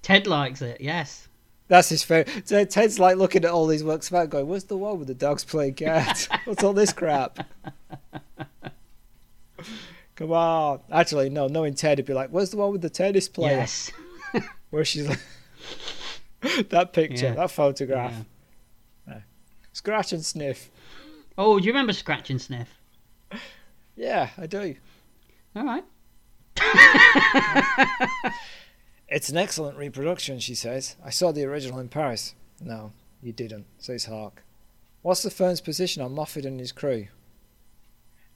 Ted 0.02 0.26
likes 0.26 0.62
it. 0.62 0.80
Yes. 0.80 1.28
That's 1.66 1.88
his 1.90 2.02
favorite. 2.02 2.46
Ted, 2.46 2.70
Ted's 2.70 2.98
like 2.98 3.16
looking 3.16 3.44
at 3.44 3.50
all 3.50 3.66
these 3.66 3.84
works 3.84 4.08
of 4.08 4.14
art, 4.14 4.30
going, 4.30 4.46
"Where's 4.46 4.64
the 4.64 4.78
one 4.78 4.98
with 4.98 5.08
the 5.08 5.14
dogs 5.14 5.44
playing 5.44 5.74
cards? 5.74 6.28
What's 6.44 6.62
all 6.64 6.72
this 6.72 6.92
crap?" 6.92 7.40
Come 10.16 10.32
on. 10.32 10.80
Actually, 10.90 11.30
no. 11.30 11.46
Knowing 11.46 11.74
Ted, 11.74 11.98
he'd 11.98 12.06
be 12.06 12.12
like, 12.14 12.30
"Where's 12.30 12.50
the 12.50 12.56
one 12.56 12.72
with 12.72 12.82
the 12.82 12.90
tennis 12.90 13.28
player?" 13.28 13.58
Yes. 13.58 13.90
Where 14.70 14.84
she's 14.84 15.08
like, 15.08 15.20
that 16.70 16.92
picture, 16.92 17.26
Yeah. 17.26 17.34
that 17.34 17.50
photograph, 17.50 18.14
Yeah. 19.06 19.20
scratch 19.72 20.12
and 20.12 20.24
sniff. 20.24 20.70
Oh, 21.38 21.58
do 21.58 21.64
you 21.66 21.72
remember 21.72 21.92
Scratch 21.92 22.30
and 22.30 22.42
Sniff? 22.42 22.68
Yeah, 23.94 24.30
I 24.36 24.46
do. 24.46 24.74
All 25.54 25.64
right. 25.64 25.84
It's 29.10 29.30
an 29.30 29.38
excellent 29.38 29.78
reproduction, 29.78 30.38
she 30.38 30.54
says. 30.54 30.96
I 31.02 31.08
saw 31.08 31.32
the 31.32 31.44
original 31.44 31.78
in 31.78 31.88
Paris. 31.88 32.34
No, 32.60 32.92
you 33.22 33.32
didn't, 33.32 33.64
says 33.78 34.04
Hawk. 34.04 34.42
What's 35.00 35.22
the 35.22 35.30
firm's 35.30 35.62
position 35.62 36.02
on 36.02 36.14
Moffet 36.14 36.44
and 36.44 36.60
his 36.60 36.72
crew? 36.72 37.06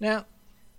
Now, 0.00 0.24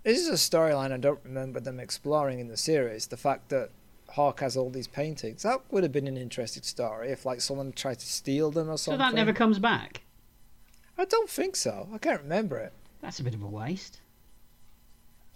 this 0.04 0.18
is 0.18 0.28
a 0.28 0.32
storyline 0.32 0.92
I 0.92 0.98
don't 0.98 1.20
remember 1.24 1.60
them 1.60 1.80
exploring 1.80 2.38
in 2.38 2.48
the 2.48 2.56
series. 2.56 3.06
The 3.06 3.16
fact 3.16 3.48
that 3.48 3.70
Hawk 4.10 4.40
has 4.40 4.56
all 4.56 4.70
these 4.70 4.86
paintings. 4.86 5.42
That 5.42 5.60
would 5.70 5.82
have 5.82 5.92
been 5.92 6.06
an 6.06 6.16
interesting 6.16 6.62
story 6.62 7.10
if, 7.10 7.26
like, 7.26 7.40
someone 7.40 7.72
tried 7.72 7.98
to 7.98 8.06
steal 8.06 8.50
them 8.52 8.70
or 8.70 8.78
something. 8.78 9.00
So 9.00 9.04
that 9.04 9.14
never 9.14 9.32
comes 9.32 9.58
back. 9.58 10.02
I 10.96 11.04
don't 11.04 11.28
think 11.28 11.56
so. 11.56 11.88
I 11.92 11.98
can't 11.98 12.22
remember 12.22 12.58
it. 12.58 12.72
That's 13.00 13.18
a 13.18 13.24
bit 13.24 13.34
of 13.34 13.42
a 13.42 13.48
waste. 13.48 14.00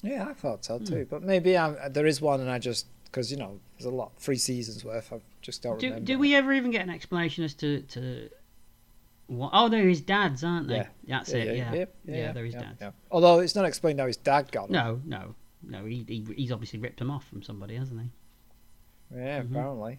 Yeah, 0.03 0.27
I 0.29 0.33
thought 0.33 0.65
so 0.65 0.79
too. 0.79 1.03
Hmm. 1.03 1.11
But 1.11 1.23
maybe 1.23 1.59
I'm, 1.59 1.77
there 1.91 2.07
is 2.07 2.21
one, 2.21 2.41
and 2.41 2.49
I 2.49 2.61
just 2.61 2.87
because 3.05 3.33
you 3.33 3.37
know 3.37 3.59
there's 3.77 3.87
a 3.87 3.95
lot, 3.95 4.13
three 4.17 4.37
seasons 4.37 4.85
worth. 4.85 5.13
I 5.13 5.21
just 5.43 5.63
don't 5.63 5.81
Do, 5.81 5.87
remember. 5.87 6.07
do 6.07 6.19
we 6.19 6.35
ever 6.37 6.53
even 6.53 6.71
get 6.71 6.83
an 6.83 6.91
explanation 6.91 7.43
as 7.43 7.55
to 7.55 7.83
to 7.83 8.31
what? 9.29 9.51
Oh, 9.53 9.69
they're 9.69 9.89
his 9.89 10.01
dads, 10.01 10.43
aren't 10.43 10.69
they? 10.69 10.77
Yeah. 10.77 10.87
That's 11.07 11.31
it. 11.31 11.57
Yeah. 11.57 11.73
yeah, 11.75 11.85
Yeah, 12.05 12.33
they're 12.33 12.45
his 12.45 12.55
yeah, 12.55 12.61
dads. 12.61 12.79
yeah. 12.81 12.91
Although 13.11 13.39
it's 13.39 13.55
not 13.55 13.65
explained 13.65 14.01
how 14.01 14.07
his 14.07 14.17
dad 14.17 14.51
got 14.53 14.69
them. 14.71 14.73
No, 15.07 15.19
no, 15.19 15.35
no. 15.63 15.85
He, 15.87 16.05
he 16.09 16.27
he's 16.37 16.51
obviously 16.53 16.79
ripped 16.81 16.99
them 16.99 17.11
off 17.11 17.25
from 17.29 17.43
somebody, 17.43 17.77
hasn't 17.77 18.01
he? 18.01 18.11
Yeah, 19.17 19.41
Mhm. 19.43 19.51
apparently. 19.53 19.99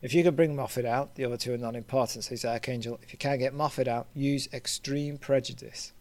If 0.00 0.14
you 0.14 0.24
can 0.24 0.34
bring 0.34 0.56
Moffet 0.56 0.84
out, 0.84 1.14
the 1.14 1.24
other 1.24 1.36
two 1.36 1.52
are 1.54 1.58
non-important, 1.58 2.24
says 2.24 2.44
Archangel. 2.44 2.98
If 3.02 3.12
you 3.12 3.18
can't 3.18 3.38
get 3.38 3.54
Moffet 3.54 3.86
out, 3.86 4.08
use 4.14 4.48
extreme 4.52 5.16
prejudice. 5.16 5.92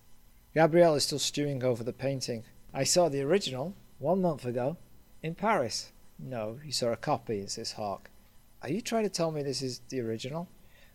Gabrielle 0.56 0.96
is 0.96 1.04
still 1.04 1.20
stewing 1.20 1.64
over 1.64 1.84
the 1.84 1.94
painting. 1.94 2.44
I 2.74 2.84
saw 2.84 3.10
the 3.10 3.22
original, 3.22 3.76
One 4.00 4.22
month 4.24 4.46
ago, 4.46 4.78
in 5.22 5.36
Paris. 5.36 5.92
No, 6.18 6.60
you 6.66 6.72
saw 6.72 6.88
a 6.88 6.98
copy, 6.98 7.46
says 7.46 7.74
Hawk. 7.74 8.10
Are 8.64 8.70
you 8.70 8.82
trying 8.82 9.04
to 9.04 9.10
tell 9.10 9.30
me 9.32 9.44
this 9.44 9.62
is 9.62 9.82
the 9.90 10.02
original? 10.02 10.48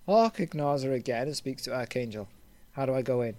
Hawk 0.06 0.38
ignores 0.38 0.84
her 0.84 0.92
again 0.92 1.26
and 1.26 1.36
speaks 1.36 1.64
to 1.64 1.74
Archangel. 1.74 2.28
How 2.72 2.86
do 2.86 2.94
I 2.94 3.02
go 3.02 3.22
in? 3.22 3.34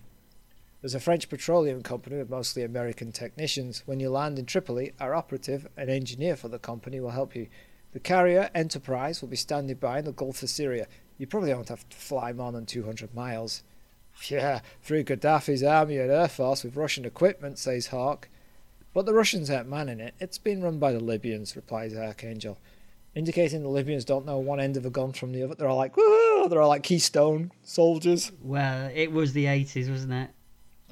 There's 0.81 0.95
a 0.95 0.99
French 0.99 1.29
petroleum 1.29 1.81
company 1.81 2.17
with 2.17 2.29
mostly 2.29 2.61
American 2.61 3.13
technicians. 3.13 3.83
When 3.85 4.01
you 4.01 4.09
land 4.09 4.37
in 4.37 4.45
Tripoli, 4.45 4.91
our 4.99 5.15
operative, 5.15 5.67
an 5.77 5.89
engineer 5.89 6.35
for 6.35 6.49
the 6.49 6.59
company, 6.59 6.99
will 6.99 7.11
help 7.11 7.35
you. 7.35 7.47
The 7.93 8.01
carrier, 8.01 8.49
Enterprise, 8.53 9.21
will 9.21 9.29
be 9.29 9.37
standing 9.37 9.77
by 9.77 9.99
in 9.99 10.05
the 10.05 10.11
Gulf 10.11 10.43
of 10.43 10.49
Sidra. 10.49 10.87
You 11.17 11.25
probably 11.25 11.53
won't 11.53 11.69
have 11.69 11.87
to 11.87 11.97
fly 11.97 12.33
more 12.33 12.51
than 12.51 12.65
200 12.65 13.15
miles. 13.15 13.63
Yeah, 14.29 14.59
through 14.83 15.05
Gaddafi's 15.05 15.63
army 15.63 15.97
and 15.97 16.11
air 16.11 16.27
force 16.27 16.63
with 16.63 16.75
Russian 16.75 17.05
equipment, 17.05 17.59
says 17.59 17.87
Hawk. 17.87 18.27
But 18.93 19.05
the 19.05 19.13
Russians 19.13 19.49
aren't 19.49 19.69
manning 19.69 19.99
it. 19.99 20.15
It's 20.19 20.37
been 20.37 20.61
run 20.61 20.79
by 20.79 20.91
the 20.91 20.99
Libyans, 20.99 21.55
replies 21.55 21.95
Archangel, 21.95 22.57
indicating 23.17 23.63
the 23.63 23.69
Libyans 23.69 24.05
don't 24.05 24.25
know 24.25 24.37
one 24.37 24.59
end 24.59 24.77
of 24.77 24.85
a 24.85 24.89
gun 24.91 25.11
from 25.11 25.31
the 25.31 25.43
other. 25.43 25.55
They're 25.55 25.67
all 25.67 25.77
like, 25.77 25.97
Woo! 25.97 26.47
they're 26.47 26.61
all 26.61 26.69
like 26.69 26.83
Keystone 26.83 27.51
soldiers. 27.63 28.31
Well, 28.41 28.91
it 28.93 29.11
was 29.11 29.33
the 29.33 29.45
80s, 29.45 29.89
wasn't 29.89 30.13
it? 30.13 30.29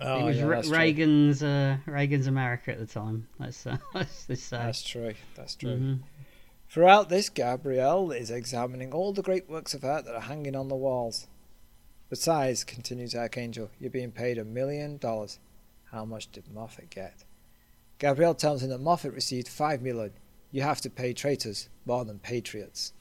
Oh, 0.01 0.19
it 0.19 0.23
was 0.23 0.38
yeah, 0.38 0.45
Re- 0.45 0.69
Reagan's 0.69 1.41
uh, 1.43 1.78
Reagan's 1.86 2.28
America 2.28 2.71
at 2.71 2.80
the 2.80 2.86
time. 2.86 3.28
Let's 3.39 3.65
uh, 3.65 3.78
let's 3.93 4.26
just 4.26 4.47
say. 4.47 4.57
That's 4.57 4.84
true. 4.84 5.13
That's 5.36 5.55
true. 5.55 5.78
Mhm. 5.78 5.99
Throughout 6.67 7.07
this, 7.07 7.30
Gabrielle 7.30 8.11
is 8.11 8.30
examining 8.32 8.91
all 8.91 9.13
the 9.13 9.21
great 9.21 9.47
works 9.49 9.73
of 9.73 9.86
art 9.86 10.03
that 10.05 10.15
are 10.15 10.21
hanging 10.21 10.55
on 10.55 10.67
the 10.67 10.76
walls. 10.76 11.28
Besides, 12.09 12.65
continues 12.65 13.15
Archangel, 13.15 13.69
you're 13.80 13.89
being 13.89 14.11
paid 14.11 14.38
a 14.38 14.43
million 14.43 14.97
dollars. 14.97 15.39
How 15.91 16.03
much 16.03 16.30
did 16.32 16.45
Moffet 16.53 16.89
get? 16.89 17.23
Gabrielle 17.99 18.36
tells 18.36 18.63
him 18.63 18.69
that 18.71 18.82
Moffet 18.82 19.13
received 19.15 19.47
five 19.47 19.82
million. 19.82 20.11
You 20.56 20.62
have 20.62 20.80
to 20.82 20.89
pay 20.89 21.12
traitors 21.12 21.68
more 21.86 22.06
than 22.06 22.20
patriots. 22.20 22.93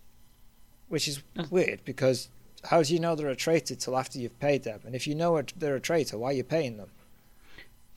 Which 0.89 1.07
is 1.07 1.23
weird 1.51 1.85
because 1.85 2.29
how 2.65 2.83
do 2.83 2.93
you 2.93 2.99
know 2.99 3.15
they're 3.15 3.29
a 3.29 3.37
traitor 3.37 3.77
till 3.77 3.97
after 3.97 4.19
you've 4.19 4.41
paid 4.41 4.65
them? 4.65 4.81
And 4.85 4.97
if 4.97 5.07
you 5.07 5.15
know 5.15 5.41
they're 5.57 5.77
a 5.77 5.81
traitor, 5.81 6.19
why 6.19 6.31
are 6.31 6.33
you 6.33 6.43
paying 6.43 6.79
them? 6.79 6.91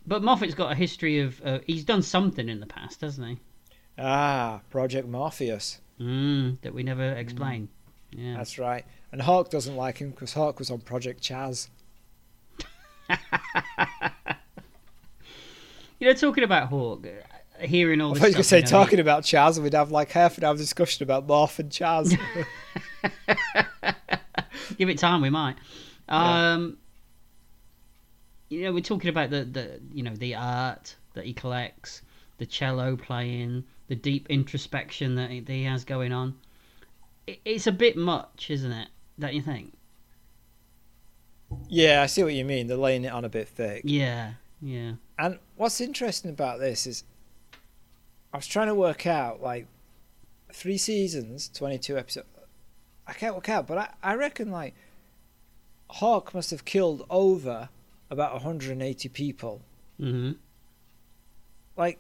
But 0.06 0.22
Moffet's 0.22 0.54
got 0.54 0.74
a 0.74 0.76
history 0.76 1.22
of 1.22 1.42
uh, 1.44 1.58
he's 1.66 1.84
done 1.84 2.04
something 2.04 2.48
in 2.48 2.60
the 2.60 2.68
past, 2.68 3.02
hasn't 3.02 3.28
he? 3.28 3.40
Ah, 3.98 4.62
Project 4.70 5.08
Morpheus. 5.08 5.82
Mm, 6.00 6.62
that 6.62 6.76
we 6.76 6.84
never 6.84 7.14
explained. 7.14 7.70
Yeah. 8.12 8.38
That's 8.38 8.60
right. 8.60 8.86
And 9.12 9.24
Hawk 9.24 9.50
doesn't 9.50 9.76
like 9.76 9.98
him 9.98 10.12
because 10.12 10.34
Hawk 10.34 10.60
was 10.60 10.70
on 10.70 10.82
Project 10.82 11.24
Chaz. 11.24 11.70
You 16.00 16.08
know, 16.08 16.14
talking 16.14 16.44
about 16.44 16.68
Hawk, 16.68 17.08
hearing 17.60 18.02
all 18.02 18.12
I 18.12 18.14
this 18.14 18.22
thought 18.22 18.28
you 18.28 18.32
were 18.32 18.34
going 18.34 18.44
to 18.44 18.50
say 18.50 18.58
you 18.58 18.64
know, 18.64 18.70
talking 18.70 19.00
about 19.00 19.24
Chaz, 19.24 19.56
and 19.56 19.64
we'd 19.64 19.74
have 19.74 19.92
like 19.92 20.12
half 20.12 20.38
an 20.38 20.44
hour 20.44 20.56
discussion 20.56 21.04
about 21.04 21.28
Morph 21.28 21.60
and 21.60 21.70
Chaz. 21.70 22.18
give 24.78 24.90
it 24.90 24.98
time, 24.98 25.22
we 25.22 25.30
might. 25.30 25.56
Yeah. 26.10 26.54
Um, 26.54 26.78
you 28.50 28.62
know, 28.62 28.74
we're 28.74 28.82
talking 28.82 29.10
about 29.10 29.30
the, 29.30 29.44
the 29.44 29.80
you 29.92 30.04
know 30.04 30.16
the 30.16 30.36
art 30.36 30.96
that 31.14 31.26
he 31.26 31.34
collects, 31.34 32.02
the 32.38 32.46
cello 32.46 32.96
playing, 32.96 33.64
the 33.88 33.96
deep 33.96 34.28
introspection 34.30 35.16
that 35.16 35.30
he, 35.30 35.40
that 35.40 35.52
he 35.52 35.64
has 35.64 35.84
going 35.84 36.14
on. 36.14 36.36
It, 37.26 37.40
it's 37.44 37.68
a 37.68 37.72
bit 37.72 37.98
much, 37.98 38.50
isn't 38.50 38.72
it? 38.72 38.90
Don't 39.20 39.34
you 39.34 39.42
think? 39.42 39.74
yeah, 41.70 42.02
I 42.02 42.06
see 42.06 42.24
what 42.24 42.34
you 42.34 42.46
mean. 42.46 42.68
They're 42.68 42.78
laying 42.78 43.06
it 43.06 43.12
on 43.12 43.26
a 43.26 43.30
bit 43.30 43.48
thick. 43.48 43.82
Yeah, 43.86 44.34
yeah. 44.62 44.94
And 45.18 45.40
what's 45.56 45.82
interesting 45.82 46.32
about 46.32 46.60
this 46.60 46.88
is, 46.88 47.04
I 48.34 48.38
was 48.38 48.48
trying 48.48 48.68
to 48.68 48.76
work 48.76 49.06
out 49.08 49.42
like 49.42 49.68
three 50.54 50.78
seasons, 50.78 51.50
twenty-two 51.54 51.98
episodes. 51.98 52.28
I 53.06 53.14
can't 53.14 53.36
work 53.36 53.50
out, 53.50 53.68
but 53.68 53.78
I, 53.78 53.90
I 54.04 54.16
reckon 54.16 54.52
like 54.52 54.76
Hawk 55.90 56.34
must 56.34 56.52
have 56.52 56.66
killed 56.66 57.06
over 57.10 57.70
about 58.10 58.34
180 58.34 59.10
people. 59.10 59.62
hmm 59.98 60.32
Like, 61.78 62.00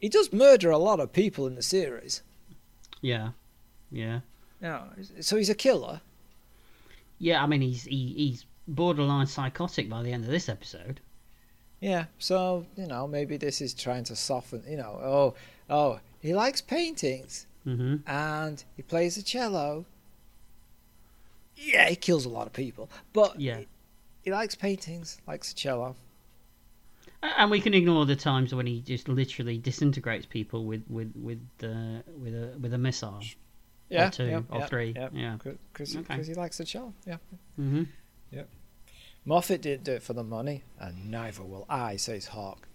he 0.00 0.08
does 0.08 0.32
murder 0.32 0.70
a 0.70 0.78
lot 0.78 0.98
of 1.00 1.12
people 1.12 1.46
in 1.46 1.54
the 1.54 1.62
series. 1.62 2.22
Yeah, 3.00 3.30
yeah, 3.90 4.20
No, 4.60 4.84
so 5.20 5.36
he's 5.36 5.48
a 5.50 5.54
killer. 5.54 6.00
yeah. 7.18 7.42
I 7.42 7.46
mean, 7.46 7.60
he's 7.62 7.84
he, 7.84 8.12
he's 8.16 8.44
borderline 8.68 9.26
psychotic 9.26 9.88
by 9.88 10.02
the 10.02 10.12
end 10.12 10.24
of 10.24 10.30
this 10.30 10.48
episode. 10.48 11.00
Yeah, 11.80 12.04
so 12.18 12.66
you 12.76 12.86
know 12.86 13.06
maybe 13.06 13.36
this 13.38 13.60
is 13.62 13.72
trying 13.72 14.04
to 14.04 14.16
soften. 14.16 14.62
You 14.68 14.76
know, 14.76 15.00
oh, 15.02 15.34
oh, 15.70 16.00
he 16.20 16.34
likes 16.34 16.60
paintings 16.60 17.46
hmm 17.64 17.96
and 18.06 18.64
he 18.76 18.82
plays 18.82 19.16
the 19.16 19.22
cello. 19.22 19.86
Yeah, 21.56 21.88
he 21.90 21.96
kills 21.96 22.24
a 22.24 22.28
lot 22.30 22.46
of 22.46 22.52
people, 22.52 22.88
but 23.12 23.38
Yeah. 23.40 23.58
he, 23.58 23.68
he 24.22 24.30
likes 24.30 24.54
paintings, 24.54 25.18
likes 25.26 25.52
the 25.52 25.54
cello. 25.58 25.96
And 27.22 27.50
we 27.50 27.60
can 27.60 27.74
ignore 27.74 28.06
the 28.06 28.16
times 28.16 28.54
when 28.54 28.66
he 28.66 28.80
just 28.80 29.06
literally 29.08 29.58
disintegrates 29.58 30.24
people 30.24 30.64
with 30.64 30.82
with 30.88 31.12
with 31.16 31.40
uh, 31.62 32.00
with 32.18 32.34
a 32.34 32.56
with 32.58 32.72
a 32.72 32.78
missile. 32.78 33.20
Yeah, 33.90 34.08
two, 34.08 34.24
yeah, 34.24 34.40
or 34.50 34.60
yeah, 34.60 34.66
three, 34.66 34.92
yeah, 34.96 35.08
yeah. 35.12 35.36
because 35.72 35.96
Okay. 35.96 36.22
he 36.22 36.32
likes 36.34 36.56
the 36.58 36.64
cello. 36.64 36.94
Yeah, 37.06 37.16
Mm-hmm. 37.60 37.82
Moffet 39.26 39.60
didn't 39.60 39.84
do 39.84 39.92
it 39.92 40.02
for 40.02 40.14
the 40.14 40.24
money, 40.24 40.62
and 40.78 41.10
neither 41.10 41.42
will 41.42 41.66
I, 41.68 41.96
says 41.96 42.28
Hawk. 42.28 42.68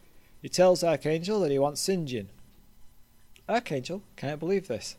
He 0.43 0.49
tells 0.49 0.83
Archangel 0.83 1.39
that 1.39 1.49
he 1.49 1.57
wants 1.57 1.81
St. 1.81 2.05
Archangel, 3.47 4.01
can't 4.15 4.39
believe 4.39 4.67
this. 4.67 4.95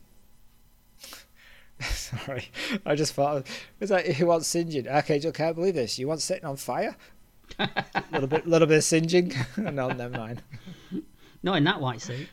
Sorry, 1.81 2.49
I 2.85 2.95
just 2.95 3.13
thought 3.13 3.47
it's 3.81 3.91
like 3.91 4.07
he 4.07 4.25
wants 4.25 4.47
singeing. 4.47 4.89
Archangel 4.89 5.33
can't 5.33 5.57
believe 5.57 5.75
this. 5.75 5.99
You 5.99 6.09
want 6.09 6.21
setting 6.21 6.45
on 6.47 6.57
fire? 6.57 6.97
A 7.59 7.69
little 8.13 8.29
bit, 8.29 8.47
little 8.47 8.69
bit 8.69 8.79
of 8.79 8.85
singeing. 8.85 9.35
no, 9.57 9.89
never 9.89 10.17
mind. 10.17 10.43
Not 11.43 11.57
in 11.57 11.65
that 11.65 11.81
white 11.81 12.01
suit. 12.01 12.29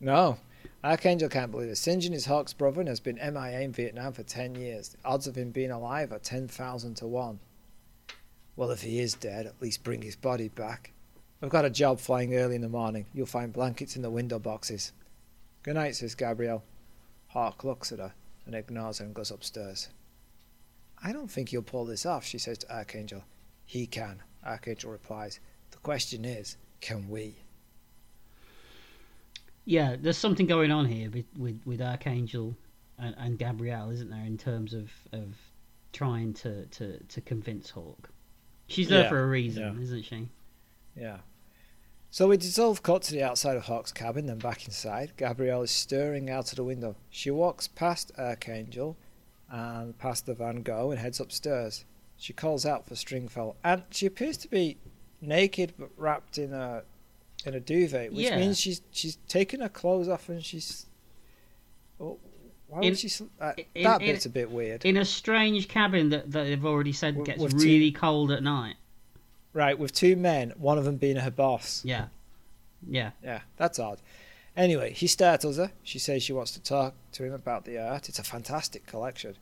No, 0.00 0.38
Archangel 0.84 1.28
can't 1.28 1.50
believe 1.50 1.68
this. 1.68 1.84
John 1.84 2.12
is 2.12 2.26
Hawk's 2.26 2.52
brother 2.52 2.80
and 2.80 2.88
has 2.88 3.00
been 3.00 3.16
MIA 3.16 3.60
in 3.60 3.72
Vietnam 3.72 4.12
for 4.12 4.22
ten 4.22 4.54
years. 4.54 4.90
The 4.90 5.08
odds 5.08 5.26
of 5.26 5.36
him 5.36 5.50
being 5.50 5.70
alive 5.70 6.12
are 6.12 6.18
ten 6.18 6.46
thousand 6.46 6.96
to 6.96 7.06
one. 7.06 7.40
Well, 8.54 8.70
if 8.70 8.82
he 8.82 8.98
is 8.98 9.14
dead, 9.14 9.46
at 9.46 9.62
least 9.62 9.84
bring 9.84 10.02
his 10.02 10.16
body 10.16 10.48
back. 10.48 10.92
I've 11.40 11.48
got 11.48 11.64
a 11.64 11.70
job 11.70 12.00
flying 12.00 12.34
early 12.34 12.56
in 12.56 12.62
the 12.62 12.68
morning. 12.68 13.06
You'll 13.14 13.26
find 13.26 13.52
blankets 13.52 13.94
in 13.94 14.02
the 14.02 14.10
window 14.10 14.40
boxes. 14.40 14.92
Good 15.68 15.74
night, 15.74 15.96
says 15.96 16.14
Gabrielle. 16.14 16.64
Hawk 17.26 17.62
looks 17.62 17.92
at 17.92 17.98
her 17.98 18.14
and 18.46 18.54
ignores 18.54 19.00
her 19.00 19.04
and 19.04 19.14
goes 19.14 19.30
upstairs. 19.30 19.90
I 21.04 21.12
don't 21.12 21.30
think 21.30 21.50
he'll 21.50 21.60
pull 21.60 21.84
this 21.84 22.06
off, 22.06 22.24
she 22.24 22.38
says 22.38 22.56
to 22.56 22.74
Archangel. 22.74 23.22
He 23.66 23.86
can, 23.86 24.22
Archangel 24.42 24.90
replies. 24.90 25.40
The 25.70 25.76
question 25.76 26.24
is, 26.24 26.56
can 26.80 27.10
we? 27.10 27.36
Yeah, 29.66 29.96
there's 30.00 30.16
something 30.16 30.46
going 30.46 30.70
on 30.70 30.86
here 30.86 31.10
with 31.10 31.26
with, 31.36 31.60
with 31.66 31.82
Archangel 31.82 32.56
and, 32.98 33.14
and 33.18 33.38
Gabrielle, 33.38 33.90
isn't 33.90 34.08
there, 34.08 34.24
in 34.24 34.38
terms 34.38 34.72
of 34.72 34.90
of 35.12 35.36
trying 35.92 36.32
to 36.32 36.64
to, 36.64 36.98
to 36.98 37.20
convince 37.20 37.68
Hawk. 37.68 38.08
She's 38.68 38.88
there 38.88 39.02
Yeah, 39.02 39.08
for 39.10 39.22
a 39.22 39.26
reason, 39.26 39.76
yeah. 39.76 39.82
isn't 39.82 40.06
she? 40.06 40.30
Yeah. 40.96 41.18
So 42.10 42.28
we 42.28 42.36
dissolve 42.38 42.82
cut 42.82 43.02
to 43.02 43.12
the 43.12 43.22
outside 43.22 43.56
of 43.56 43.64
Hawk's 43.64 43.92
cabin, 43.92 44.26
then 44.26 44.38
back 44.38 44.64
inside. 44.66 45.12
Gabrielle 45.16 45.62
is 45.62 45.70
staring 45.70 46.30
out 46.30 46.50
of 46.50 46.56
the 46.56 46.64
window. 46.64 46.96
She 47.10 47.30
walks 47.30 47.68
past 47.68 48.12
Archangel 48.18 48.96
and 49.50 49.96
past 49.98 50.26
the 50.26 50.34
Van 50.34 50.62
Gogh 50.62 50.90
and 50.90 50.98
heads 51.00 51.20
upstairs. 51.20 51.84
She 52.16 52.32
calls 52.32 52.64
out 52.66 52.86
for 52.88 52.96
Stringfellow, 52.96 53.56
and 53.62 53.82
she 53.90 54.06
appears 54.06 54.36
to 54.38 54.48
be 54.48 54.78
naked 55.20 55.74
but 55.78 55.90
wrapped 55.96 56.38
in 56.38 56.52
a 56.52 56.82
in 57.44 57.54
a 57.54 57.60
duvet, 57.60 58.12
which 58.12 58.24
Yeah. 58.24 58.36
means 58.38 58.58
she's 58.58 58.82
she's 58.90 59.16
taken 59.28 59.60
her 59.60 59.68
clothes 59.68 60.08
off 60.08 60.28
and 60.28 60.44
she's. 60.44 60.86
Oh, 62.00 62.18
why 62.66 62.80
In- 62.80 62.88
would 62.88 62.98
she? 62.98 63.10
Uh, 63.40 63.52
in- 63.74 63.84
that 63.84 64.00
in- 64.02 64.08
bit's 64.08 64.26
a 64.26 64.30
bit 64.30 64.50
weird. 64.50 64.84
In 64.84 64.96
a 64.96 65.04
strange 65.04 65.68
cabin 65.68 66.08
that, 66.08 66.32
that 66.32 66.44
they've 66.44 66.64
already 66.64 66.92
said 66.92 67.16
With- 67.16 67.26
gets 67.26 67.54
really 67.54 67.92
cold 67.92 68.32
at 68.32 68.42
night. 68.42 68.76
Right, 69.58 69.78
with 69.78 69.92
two 69.92 70.16
men, 70.16 70.52
one 70.56 70.78
of 70.78 70.84
them 70.84 70.96
being 70.96 71.16
her 71.16 71.30
boss. 71.30 71.82
Yeah, 71.84 72.06
yeah. 72.88 73.10
Yeah, 73.22 73.40
that's 73.56 73.78
odd. 73.78 74.00
Anyway, 74.56 74.92
he 74.92 75.06
startles 75.06 75.56
her. 75.58 75.70
She 75.82 75.98
says 75.98 76.22
she 76.22 76.32
wants 76.32 76.52
to 76.52 76.62
talk 76.62 76.94
to 77.12 77.24
him 77.24 77.32
about 77.32 77.64
the 77.64 77.78
art. 77.78 78.08
It's 78.08 78.18
a 78.18 78.24
fantastic 78.24 78.86
collection. 78.86 79.36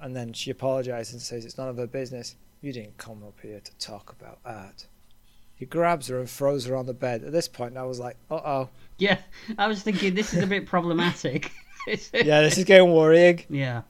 And 0.00 0.14
then 0.14 0.32
she 0.32 0.50
apologizes 0.50 1.12
and 1.14 1.22
says 1.22 1.44
it's 1.44 1.58
none 1.58 1.68
of 1.68 1.76
her 1.78 1.86
business. 1.86 2.36
You 2.60 2.72
didn't 2.72 2.96
come 2.98 3.22
up 3.26 3.38
here 3.42 3.60
to 3.60 3.74
talk 3.78 4.14
about 4.18 4.38
art. 4.44 4.86
He 5.54 5.66
grabs 5.66 6.08
her 6.08 6.18
and 6.20 6.28
throws 6.30 6.64
her 6.66 6.76
on 6.76 6.86
the 6.86 6.94
bed. 6.94 7.22
At 7.24 7.32
this 7.32 7.48
point, 7.48 7.76
I 7.76 7.82
was 7.84 7.98
like, 8.00 8.16
uh 8.30 8.34
oh. 8.36 8.68
Yeah, 8.98 9.18
I 9.58 9.66
was 9.68 9.82
thinking 9.82 10.14
this 10.14 10.32
is 10.32 10.42
a 10.42 10.46
bit 10.46 10.66
problematic. 10.66 11.50
Yeah, 12.12 12.42
this 12.42 12.58
is 12.58 12.64
getting 12.64 12.92
worrying. 12.92 13.42
yeah. 13.48 13.82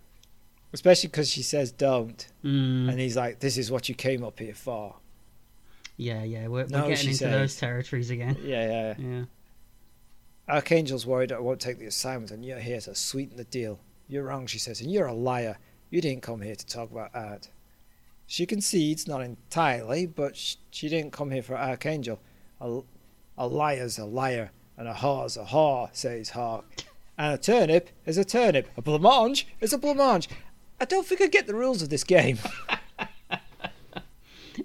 Especially 0.72 1.08
because 1.08 1.28
she 1.28 1.42
says 1.42 1.72
don't. 1.72 2.24
Mm, 2.44 2.88
And 2.88 3.00
he's 3.00 3.16
like, 3.16 3.40
this 3.40 3.58
is 3.58 3.70
what 3.70 3.88
you 3.88 3.96
came 3.96 4.22
up 4.24 4.38
here 4.38 4.54
for. 4.54 4.94
Yeah, 6.00 6.22
yeah. 6.24 6.48
We're, 6.48 6.66
No, 6.66 6.82
we're 6.82 6.88
getting 6.90 7.08
into 7.08 7.18
says. 7.18 7.30
those 7.32 7.56
territories 7.56 8.10
again. 8.10 8.36
Yeah, 8.42 8.66
yeah. 8.66 8.94
Yeah. 8.98 9.24
Archangel's 10.48 11.06
worried 11.06 11.30
I 11.30 11.38
won't 11.38 11.60
take 11.60 11.78
the 11.78 11.86
assignment, 11.86 12.30
and 12.32 12.44
you're 12.44 12.58
here 12.58 12.80
to 12.80 12.94
sweeten 12.94 13.36
the 13.36 13.44
deal. 13.44 13.78
You're 14.08 14.24
wrong, 14.24 14.46
she 14.46 14.58
says, 14.58 14.80
and 14.80 14.90
you're 14.90 15.06
a 15.06 15.14
liar. 15.14 15.58
You 15.90 16.00
didn't 16.00 16.22
come 16.22 16.40
here 16.40 16.56
to 16.56 16.66
talk 16.66 16.90
about 16.90 17.10
art. 17.14 17.48
She 18.26 18.46
concedes, 18.46 19.06
not 19.06 19.22
entirely, 19.22 20.06
but 20.06 20.36
sh- 20.36 20.56
she 20.70 20.88
didn't 20.88 21.12
come 21.12 21.30
here 21.30 21.42
for 21.42 21.56
Archangel. 21.56 22.20
A, 22.60 22.80
a 23.38 23.46
liar's 23.46 23.98
a 23.98 24.04
liar, 24.04 24.50
and 24.76 24.88
a 24.88 24.94
whore's 24.94 25.36
a 25.36 25.44
whore, 25.44 25.90
says 25.92 26.30
Hawk. 26.30 26.64
And 27.18 27.34
a 27.34 27.38
turnip 27.38 27.90
is 28.06 28.18
a 28.18 28.24
turnip. 28.24 28.68
A 28.76 28.82
blancmange 28.82 29.44
is 29.60 29.72
a 29.72 29.78
blancmange. 29.78 30.26
I 30.80 30.84
don't 30.86 31.06
think 31.06 31.20
I 31.20 31.26
get 31.26 31.46
the 31.46 31.54
rules 31.54 31.82
of 31.82 31.90
this 31.90 32.04
game. 32.04 32.38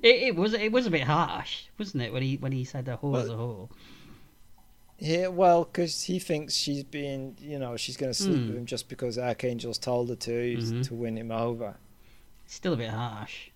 It, 0.01 0.15
it 0.23 0.35
was 0.35 0.53
it 0.53 0.71
was 0.71 0.85
a 0.87 0.91
bit 0.91 1.03
harsh, 1.03 1.63
wasn't 1.77 2.03
it, 2.03 2.13
when 2.13 2.23
he 2.23 2.37
when 2.37 2.51
he 2.51 2.63
said 2.63 2.87
a 2.87 2.97
whore's 2.97 3.29
a 3.29 3.33
whore? 3.33 3.69
Yeah, 4.97 5.27
well, 5.27 5.65
because 5.65 6.03
he 6.03 6.19
thinks 6.19 6.53
she's 6.53 6.83
being, 6.83 7.37
you 7.41 7.59
know, 7.59 7.75
she's 7.75 7.97
going 7.97 8.11
to 8.11 8.17
sleep 8.17 8.41
Hmm. 8.43 8.47
with 8.47 8.57
him 8.57 8.65
just 8.65 8.87
because 8.87 9.17
Archangel's 9.17 9.77
told 9.77 10.07
her 10.09 10.15
to 10.15 10.31
Mhm. 10.57 10.87
to 10.87 10.93
win 10.95 11.17
him 11.17 11.31
over. 11.31 11.75
Still 12.45 12.73
a 12.73 12.77
bit 12.77 12.91
harsh 12.91 13.49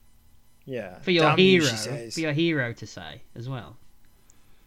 Yeah. 0.66 1.00
for 1.00 1.12
your 1.12 1.24
Damn 1.24 1.38
hero, 1.38 1.66
says. 1.66 2.14
for 2.16 2.20
your 2.20 2.34
hero 2.34 2.74
to 2.74 2.86
say 2.86 3.22
as 3.36 3.48
well. 3.48 3.78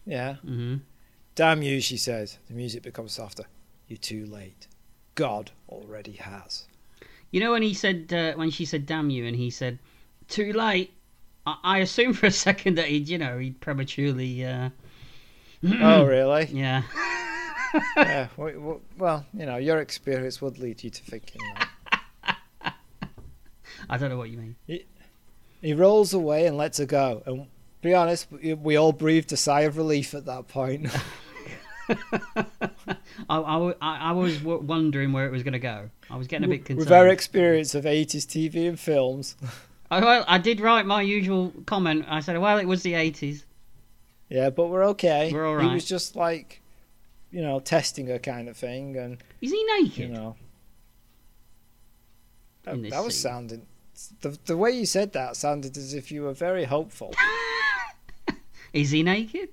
Yeah. 0.05 0.35
hmm 0.37 0.77
Damn 1.35 1.61
you, 1.63 1.79
she 1.81 1.97
says. 1.97 2.37
The 2.47 2.53
music 2.53 2.83
becomes 2.83 3.13
softer. 3.13 3.45
You're 3.87 3.97
too 3.97 4.25
late. 4.25 4.67
God 5.15 5.51
already 5.69 6.13
has. 6.13 6.67
You 7.31 7.39
know 7.39 7.51
when 7.51 7.61
he 7.63 7.73
said 7.73 8.11
uh, 8.13 8.33
when 8.33 8.49
she 8.51 8.65
said 8.65 8.85
"damn 8.85 9.09
you" 9.09 9.25
and 9.25 9.35
he 9.35 9.49
said 9.49 9.77
"too 10.27 10.53
late." 10.53 10.93
I, 11.45 11.57
I 11.63 11.77
assumed 11.79 12.17
for 12.17 12.27
a 12.27 12.31
second 12.31 12.75
that 12.77 12.87
he'd 12.87 13.07
you 13.07 13.17
know 13.17 13.37
he'd 13.37 13.59
prematurely. 13.59 14.45
Uh... 14.45 14.69
oh, 15.81 16.05
really? 16.05 16.45
Yeah. 16.51 16.83
yeah. 17.97 18.27
w- 18.37 18.59
w- 18.59 18.81
Well, 18.97 19.25
you 19.33 19.45
know, 19.45 19.57
your 19.57 19.79
experience 19.79 20.41
would 20.41 20.59
lead 20.59 20.83
you 20.83 20.89
to 20.89 21.01
thinking 21.03 21.41
that. 21.55 21.69
I 23.89 23.97
don't 23.97 24.09
know 24.09 24.17
what 24.17 24.29
you 24.29 24.37
mean. 24.37 24.55
He 25.61 25.73
rolls 25.73 26.13
away 26.13 26.45
and 26.45 26.57
lets 26.57 26.77
her 26.77 26.85
go. 26.85 27.23
And 27.25 27.47
be 27.81 27.93
honest, 27.93 28.27
we 28.31 28.53
we 28.53 28.75
all 28.75 28.91
breathed 28.91 29.31
a 29.31 29.37
sigh 29.37 29.61
of 29.61 29.77
relief 29.77 30.13
at 30.13 30.25
that 30.25 30.47
point. 30.47 30.87
I 33.29 34.11
was 34.13 34.41
wondering 34.41 35.11
where 35.11 35.25
it 35.25 35.31
was 35.31 35.43
going 35.43 35.53
to 35.53 35.59
go. 35.59 35.89
I 36.09 36.15
was 36.15 36.27
getting 36.27 36.45
a 36.45 36.47
bit 36.47 36.65
concerned. 36.65 36.79
With 36.79 36.91
our 36.91 37.07
experience 37.07 37.75
of 37.75 37.83
80s 37.85 38.25
TV 38.25 38.67
and 38.67 38.79
films. 38.79 39.35
I, 39.93 39.99
well, 40.03 40.25
I 40.27 40.37
did 40.37 40.59
write 40.59 40.85
my 40.85 41.01
usual 41.01 41.53
comment. 41.65 42.05
I 42.07 42.19
said, 42.19 42.37
"Well, 42.37 42.57
it 42.57 42.65
was 42.65 42.83
the 42.83 42.93
'80s." 42.93 43.43
Yeah, 44.29 44.49
but 44.49 44.67
we're 44.67 44.85
okay. 44.89 45.31
We're 45.31 45.45
all 45.47 45.59
He 45.59 45.73
was 45.73 45.85
just 45.85 46.15
like, 46.15 46.61
you 47.31 47.41
know, 47.41 47.59
testing 47.59 48.07
her 48.07 48.19
kind 48.19 48.49
of 48.49 48.57
thing, 48.57 48.97
and 48.97 49.17
Is 49.41 49.51
he 49.51 49.63
naked? 49.79 49.97
you 49.97 50.07
know, 50.09 50.35
that, 52.63 52.81
that 52.89 53.03
was 53.03 53.15
scene. 53.15 53.31
sounding. 53.31 53.65
The 54.21 54.37
the 54.45 54.57
way 54.57 54.71
you 54.71 54.85
said 54.85 55.13
that 55.13 55.35
sounded 55.35 55.77
as 55.77 55.93
if 55.93 56.11
you 56.11 56.23
were 56.23 56.33
very 56.33 56.63
hopeful. 56.65 57.13
Is 58.73 58.89
he 58.89 59.03
naked? 59.03 59.49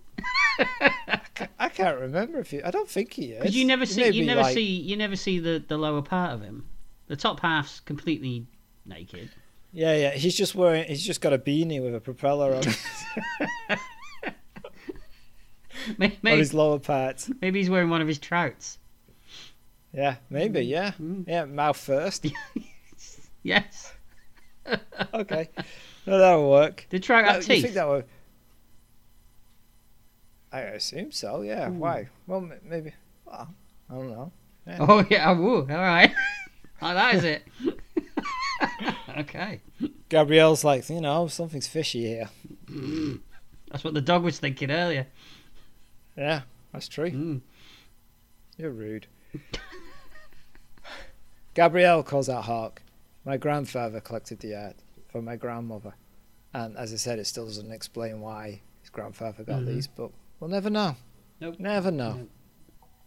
I 1.59 1.68
can't 1.68 1.99
remember 2.01 2.38
if 2.38 2.53
you. 2.53 2.62
I 2.64 2.70
don't 2.70 2.88
think 2.88 3.12
he 3.12 3.32
is. 3.32 3.38
Because 3.41 3.57
you 3.57 3.66
never 3.66 3.84
see, 3.84 4.09
you 4.09 4.24
never 4.24 4.41
like- 4.43 4.55
see, 4.55 4.64
you 4.64 4.97
never 4.97 5.16
see 5.16 5.38
the 5.38 5.62
the 5.66 5.76
lower 5.76 6.01
part 6.03 6.32
of 6.32 6.41
him. 6.43 6.66
The 7.09 7.16
top 7.16 7.41
half's 7.41 7.80
completely 7.80 8.47
naked. 8.86 9.30
Yeah, 9.73 9.95
yeah. 9.95 10.11
He's 10.11 10.35
just 10.37 10.55
wearing. 10.55 10.85
He's 10.85 11.05
just 11.05 11.21
got 11.21 11.33
a 11.33 11.39
beanie 11.39 11.83
with 11.83 11.95
a 11.95 12.01
propeller 12.01 12.55
on, 12.55 12.62
Maybe, 15.99 16.18
on 16.31 16.39
his 16.39 16.53
lower 16.53 16.79
part. 16.79 17.27
maybe 17.41 17.61
he's 17.61 17.71
wearing 17.71 17.89
one 17.89 18.03
of 18.03 18.09
his 18.09 18.18
trouts. 18.18 18.79
Yeah, 19.93 20.16
maybe. 20.29 20.61
Yeah, 20.62 20.93
Mm. 21.01 21.25
yeah. 21.27 21.45
Mouth 21.47 21.77
first. 21.77 22.27
Yes, 23.43 23.95
Okay, 25.14 25.49
no, 26.07 26.18
that'll 26.18 26.51
work. 26.51 26.85
the 26.91 27.01
trout 27.01 27.25
No, 27.25 27.33
have 27.33 27.43
you 27.43 27.55
teeth. 27.55 27.62
think 27.62 27.75
that 27.75 27.89
would? 27.89 28.05
I 30.53 30.61
assume 30.61 31.11
so. 31.11 31.41
Yeah. 31.41 31.71
Ooh. 31.71 31.73
Why? 31.73 32.09
Well, 32.27 32.47
maybe. 32.62 32.93
Well, 33.25 33.49
I 33.89 33.95
don't 33.95 34.11
know. 34.11 34.31
Oh 34.81 35.07
yeah, 35.09 35.31
woo, 35.33 35.61
all 35.61 35.66
right. 35.66 36.12
oh, 36.83 36.93
that 36.93 37.14
is 37.14 37.25
it. 37.25 37.45
Okay, 39.19 39.61
Gabrielle's 40.09 40.65
like, 40.65 40.89
you 40.91 41.01
know, 41.01 41.27
something's 41.29 41.67
fishy 41.69 42.07
here. 42.07 42.29
that's 43.71 43.85
what 43.85 43.95
the 43.95 44.01
dog 44.01 44.23
was 44.23 44.39
thinking 44.39 44.71
earlier. 44.71 45.07
Yeah, 46.17 46.43
that's 46.73 46.89
true. 46.89 47.11
Mm. 47.11 47.41
You're 48.57 48.71
rude. 48.71 49.07
Gabrielle 51.55 52.03
calls 52.03 52.29
out 52.29 52.45
Hawk. 52.45 52.83
My 53.25 53.37
grandfather 53.37 54.01
collected 54.01 54.41
the 54.41 54.55
art 54.55 54.77
for 55.09 55.21
my 55.21 55.37
grandmother. 55.37 55.95
And 56.55 56.77
as 56.77 56.93
I 56.93 56.97
said, 56.97 57.19
it 57.19 57.27
still 57.27 57.47
doesn't 57.47 57.71
explain 57.73 58.21
why 58.21 58.61
his 58.81 58.91
grandfather 58.91 59.45
got 59.45 59.61
Mhm. 59.63 59.67
these, 59.67 59.87
but 59.87 60.11
we'll 60.39 60.51
never 60.51 60.71
know. 60.71 60.97
Nope. 61.41 61.57
Never 61.59 61.91
know. 61.91 62.13
Nope. 62.15 62.31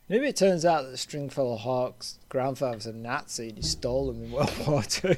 Maybe 0.09 0.27
it 0.27 0.35
turns 0.35 0.65
out 0.65 0.83
that 0.89 0.97
Stringfellow 0.97 1.55
Hawk's 1.55 2.19
grandfather's 2.29 2.85
a 2.85 2.93
Nazi 2.93 3.49
and 3.49 3.57
he 3.57 3.63
stole 3.63 4.07
them 4.07 4.23
in 4.25 4.31
World 4.31 4.51
War 4.67 4.83
Two. 4.83 5.15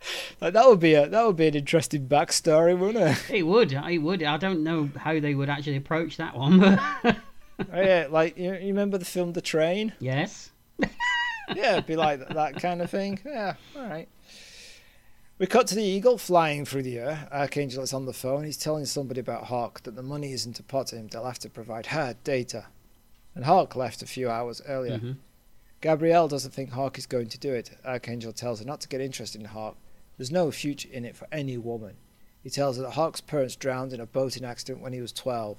like 0.40 0.52
that 0.54 0.66
would 0.68 0.80
be 0.80 0.94
a 0.94 1.08
that 1.08 1.26
would 1.26 1.36
be 1.36 1.46
an 1.48 1.54
interesting 1.54 2.06
backstory, 2.06 2.76
wouldn't 2.78 3.04
it? 3.04 3.30
It 3.38 3.42
would, 3.42 3.72
it 3.72 3.98
would. 3.98 4.22
I 4.22 4.36
don't 4.36 4.62
know 4.62 4.90
how 4.96 5.18
they 5.18 5.34
would 5.34 5.50
actually 5.50 5.76
approach 5.76 6.16
that 6.18 6.36
one, 6.36 6.60
but 6.60 6.78
oh, 7.04 7.80
yeah, 7.80 8.06
like 8.10 8.36
you, 8.38 8.52
you 8.54 8.68
remember 8.68 8.98
the 8.98 9.04
film 9.04 9.32
The 9.32 9.40
Train? 9.40 9.92
yes. 9.98 10.50
yeah, 11.54 11.72
it'd 11.72 11.86
be 11.86 11.96
like 11.96 12.20
that, 12.20 12.34
that 12.34 12.60
kind 12.60 12.80
of 12.82 12.90
thing. 12.90 13.18
Yeah, 13.24 13.54
all 13.76 13.88
right. 13.88 14.08
We 15.38 15.46
cut 15.46 15.66
to 15.68 15.74
the 15.76 15.82
eagle 15.84 16.18
flying 16.18 16.64
through 16.64 16.82
the 16.82 16.98
air. 16.98 17.28
Archangel 17.32 17.82
is 17.84 17.92
on 17.92 18.06
the 18.06 18.12
phone. 18.12 18.44
He's 18.44 18.56
telling 18.56 18.84
somebody 18.86 19.20
about 19.20 19.44
Hawk 19.44 19.82
that 19.84 19.94
the 19.94 20.02
money 20.02 20.32
isn't 20.32 20.58
a 20.58 20.64
pot 20.64 20.88
to 20.88 20.96
him. 20.96 21.06
They'll 21.08 21.24
have 21.26 21.38
to 21.40 21.48
provide 21.48 21.86
her 21.86 22.16
data. 22.24 22.66
And 23.36 23.44
Hawk 23.44 23.76
left 23.76 24.02
a 24.02 24.06
few 24.06 24.28
hours 24.28 24.60
earlier. 24.66 24.98
Mhm. 24.98 25.16
Gabrielle 25.80 26.26
doesn't 26.26 26.50
think 26.52 26.70
Hawk 26.70 26.98
is 26.98 27.06
going 27.06 27.28
to 27.28 27.38
do 27.38 27.52
it. 27.54 27.70
Archangel 27.84 28.32
tells 28.32 28.58
her 28.58 28.64
not 28.66 28.80
to 28.80 28.88
get 28.88 29.00
interested 29.00 29.40
in 29.40 29.46
Hawk. 29.46 29.76
There's 30.18 30.30
no 30.30 30.50
future 30.50 30.88
in 30.92 31.04
it 31.04 31.16
for 31.16 31.28
any 31.32 31.56
woman. 31.56 31.94
He 32.42 32.50
tells 32.50 32.76
her 32.76 32.82
that 32.82 32.92
Hawk's 32.92 33.20
parents 33.20 33.56
drowned 33.56 33.92
in 33.92 34.00
a 34.00 34.06
boating 34.06 34.44
accident 34.44 34.82
when 34.82 34.92
he 34.92 35.00
was 35.00 35.12
12. 35.12 35.56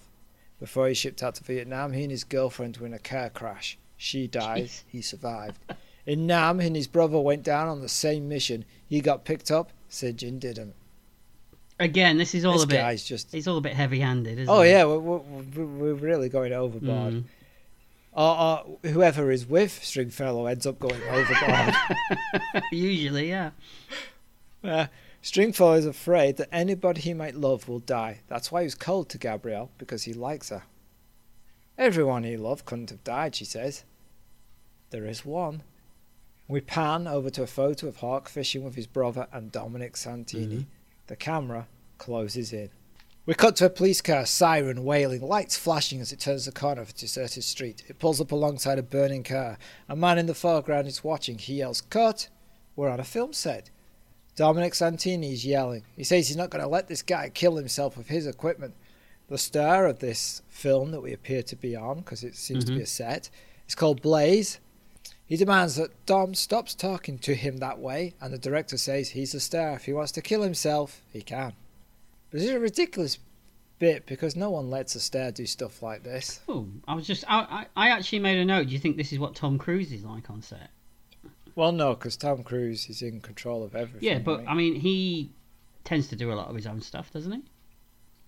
Before 0.59 0.87
he 0.87 0.93
shipped 0.93 1.23
out 1.23 1.35
to 1.35 1.43
Vietnam, 1.43 1.93
he 1.93 2.03
and 2.03 2.11
his 2.11 2.23
girlfriend 2.25 2.77
were 2.77 2.85
in 2.85 2.93
a 2.93 2.99
car 2.99 3.29
crash. 3.29 3.77
She 3.95 4.27
died. 4.27 4.65
Jeez. 4.65 4.83
He 4.87 5.01
survived. 5.01 5.57
In 6.05 6.27
Nam, 6.27 6.59
he 6.59 6.67
and 6.67 6.75
his 6.75 6.87
brother 6.87 7.19
went 7.19 7.43
down 7.43 7.67
on 7.67 7.81
the 7.81 7.89
same 7.89 8.27
mission. 8.27 8.65
He 8.87 9.01
got 9.01 9.25
picked 9.25 9.51
up. 9.51 9.71
St. 9.89 10.17
John 10.17 10.39
didn't. 10.39 10.73
Again, 11.79 12.17
this 12.17 12.35
is 12.35 12.43
all 12.43 12.53
this 12.53 12.63
a 12.63 12.67
bit. 12.67 12.77
guy's 12.77 13.03
just. 13.05 13.33
It's 13.33 13.47
all 13.47 13.57
a 13.57 13.61
bit 13.61 13.73
heavy-handed, 13.73 14.37
isn't 14.39 14.53
Oh 14.53 14.63
yeah, 14.63 14.83
we're, 14.83 14.99
we're, 14.99 15.65
we're 15.65 15.93
really 15.93 16.27
going 16.27 16.51
overboard. 16.51 17.13
Mm. 17.13 17.23
Or, 18.11 18.39
or 18.39 18.89
whoever 18.89 19.31
is 19.31 19.45
with 19.45 19.83
Stringfellow 19.83 20.45
ends 20.47 20.65
up 20.65 20.79
going 20.79 21.01
overboard. 21.09 21.75
Usually, 22.71 23.29
yeah. 23.29 23.51
Uh, 24.63 24.87
Stringfellow 25.21 25.73
is 25.73 25.85
afraid 25.85 26.37
that 26.37 26.49
anybody 26.51 27.01
he 27.01 27.13
might 27.13 27.35
love 27.35 27.67
will 27.67 27.79
die. 27.79 28.19
That's 28.27 28.51
why 28.51 28.63
he's 28.63 28.75
cold 28.75 29.09
to 29.09 29.17
Gabrielle, 29.17 29.69
because 29.77 30.03
he 30.03 30.13
likes 30.13 30.49
her. 30.49 30.63
Everyone 31.77 32.23
he 32.23 32.37
loved 32.37 32.65
couldn't 32.65 32.89
have 32.89 33.03
died, 33.03 33.35
she 33.35 33.45
says. 33.45 33.83
There 34.89 35.05
is 35.05 35.25
one. 35.25 35.63
We 36.47 36.61
pan 36.61 37.07
over 37.07 37.29
to 37.29 37.43
a 37.43 37.47
photo 37.47 37.87
of 37.87 37.97
Hawk 37.97 38.27
fishing 38.27 38.63
with 38.63 38.75
his 38.75 38.87
brother 38.87 39.27
and 39.31 39.51
Dominic 39.51 39.95
Santini. 39.95 40.55
Mhm. 40.57 40.65
The 41.07 41.15
camera 41.15 41.67
closes 41.97 42.51
in. 42.51 42.69
We 43.25 43.35
cut 43.35 43.55
to 43.57 43.65
a 43.67 43.69
police 43.69 44.01
car, 44.01 44.25
siren 44.25 44.83
wailing, 44.83 45.21
lights 45.21 45.55
flashing 45.55 46.01
as 46.01 46.11
it 46.11 46.19
turns 46.19 46.45
the 46.45 46.51
corner 46.51 46.81
of 46.81 46.89
a 46.89 46.93
deserted 46.93 47.43
street. 47.43 47.83
It 47.87 47.99
pulls 47.99 48.19
up 48.19 48.31
alongside 48.31 48.79
a 48.79 48.83
burning 48.83 49.23
car. 49.23 49.59
A 49.87 49.95
man 49.95 50.17
in 50.17 50.25
the 50.25 50.33
foreground 50.33 50.87
is 50.87 51.03
watching. 51.03 51.37
He 51.37 51.55
yells, 51.55 51.81
Cut! 51.81 52.29
We're 52.75 52.89
on 52.89 52.99
a 52.99 53.03
film 53.03 53.33
set. 53.33 53.69
Dominic 54.39 54.73
Santini 54.73 55.33
is 55.33 55.45
yelling. 55.45 55.83
He 55.97 56.05
says 56.05 56.29
he's 56.29 56.37
not 56.37 56.49
going 56.49 56.63
to 56.63 56.69
let 56.69 56.87
this 56.87 57.01
guy 57.01 57.27
kill 57.27 57.57
himself 57.57 57.97
with 57.97 58.07
his 58.07 58.25
equipment. 58.25 58.73
The 59.27 59.37
star 59.37 59.85
of 59.85 59.99
this 59.99 60.43
film 60.47 60.91
that 60.91 61.01
we 61.01 61.11
appear 61.11 61.43
to 61.43 61.57
be 61.57 61.75
on, 61.75 61.97
because 61.97 62.23
it 62.23 62.37
seems 62.37 62.63
to 62.63 62.71
be 62.71 62.77
a 62.77 62.83
mm-hmm. 62.83 62.85
set, 62.85 63.29
is 63.67 63.75
called 63.75 64.01
Blaze. 64.01 64.61
He 65.25 65.35
demands 65.35 65.75
that 65.75 66.05
Dom 66.05 66.35
stops 66.35 66.73
talking 66.73 67.19
to 67.19 67.35
him 67.35 67.57
that 67.57 67.79
way, 67.79 68.13
and 68.21 68.33
the 68.33 68.37
director 68.37 68.77
says 68.77 69.09
he's 69.09 69.33
the 69.33 69.41
star. 69.41 69.73
If 69.73 69.83
he 69.83 69.91
wants 69.91 70.13
to 70.13 70.21
kill 70.21 70.43
himself, 70.43 71.01
he 71.11 71.21
can. 71.21 71.51
But 72.31 72.39
it's 72.39 72.49
a 72.49 72.61
ridiculous 72.61 73.17
bit 73.77 74.05
because 74.05 74.37
no 74.37 74.51
one 74.51 74.69
lets 74.69 74.95
a 74.95 75.01
star 75.01 75.31
do 75.31 75.45
stuff 75.45 75.83
like 75.83 76.03
this. 76.03 76.39
Oh, 76.47 76.65
I 76.87 76.95
was 76.95 77.05
just. 77.05 77.25
I, 77.27 77.65
I, 77.75 77.87
I 77.87 77.89
actually 77.89 78.19
made 78.19 78.37
a 78.37 78.45
note. 78.45 78.67
Do 78.67 78.71
you 78.71 78.79
think 78.79 78.95
this 78.95 79.11
is 79.11 79.19
what 79.19 79.35
Tom 79.35 79.57
Cruise 79.57 79.91
is 79.91 80.05
like 80.05 80.29
on 80.29 80.41
set? 80.41 80.69
Well, 81.59 81.71
no, 81.71 81.93
because 81.93 82.15
Tom 82.17 82.43
Cruise 82.43 82.89
is 82.89 83.01
in 83.01 83.19
control 83.21 83.63
of 83.63 83.75
everything. 83.75 84.07
Yeah, 84.09 84.19
but 84.19 84.39
right? 84.39 84.47
I 84.47 84.53
mean, 84.53 84.75
he 84.75 85.31
tends 85.83 86.07
to 86.07 86.15
do 86.15 86.31
a 86.31 86.35
lot 86.35 86.47
of 86.49 86.55
his 86.55 86.65
own 86.65 86.81
stuff, 86.81 87.11
doesn't 87.11 87.31
he? 87.31 87.41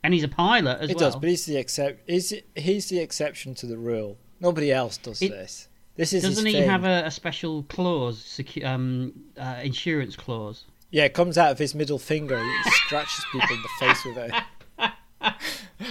and 0.04 0.14
he's 0.16 0.24
a 0.24 0.28
pilot 0.28 0.80
as 0.80 0.80
well. 0.82 0.90
It 0.90 0.96
well. 0.98 1.12
does, 1.12 1.16
but 1.16 1.30
he's 1.30 1.46
the 1.46 1.58
except. 1.58 2.10
He's 2.10 2.34
he's 2.56 2.90
the 2.90 3.00
exception 3.00 3.54
to 3.56 3.66
the 3.68 3.78
rule. 3.78 4.18
Nobody 4.40 4.72
else 4.72 4.98
does 4.98 5.22
It- 5.22 5.30
this. 5.32 5.68
This 5.96 6.14
is 6.14 6.24
Doesn't 6.24 6.46
he 6.46 6.54
thing. 6.54 6.70
have 6.70 6.86
a, 6.86 7.04
a 7.06 7.12
special 7.12 7.64
clause, 7.64 8.18
secu- 8.24 8.66
um, 8.66 9.14
uh, 9.38 9.60
insurance 9.62 10.16
clause? 10.16 10.64
Yeah, 10.90 11.04
it 11.04 11.14
comes 11.14 11.38
out 11.38 11.52
of 11.52 11.60
his 11.60 11.76
middle 11.76 12.00
finger. 12.00 12.42
He 12.64 12.72
scratches 12.72 13.24
people 13.32 13.50
in 13.56 13.62
the 13.62 13.70
face 13.86 14.06
with 14.06 14.18
it. 14.18 15.34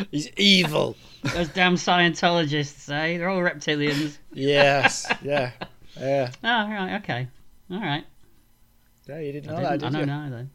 He's 0.11 0.28
evil. 0.36 0.97
Those 1.22 1.49
damn 1.51 1.76
Scientologists, 1.76 2.88
eh? 2.91 3.18
They're 3.18 3.28
all 3.28 3.41
reptilians. 3.41 4.16
Yes. 4.32 5.07
Yeah. 5.22 5.53
Yeah. 5.99 6.30
Oh, 6.45 6.68
right, 6.68 7.01
okay. 7.03 7.28
All 7.70 7.80
right. 7.80 8.05
Yeah. 9.09 9.18
You 9.18 9.32
didn't 9.32 9.51
I, 9.51 9.55
know 9.55 9.62
that, 9.62 9.80
didn't, 9.80 9.93
did 9.93 9.97
I 9.97 10.01
you? 10.01 10.07
don't 10.07 10.30
know, 10.30 10.49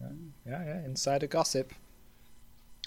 though. 0.00 0.06
Yeah. 0.46 0.64
Yeah. 0.64 0.84
Insider 0.84 1.26
gossip. 1.26 1.72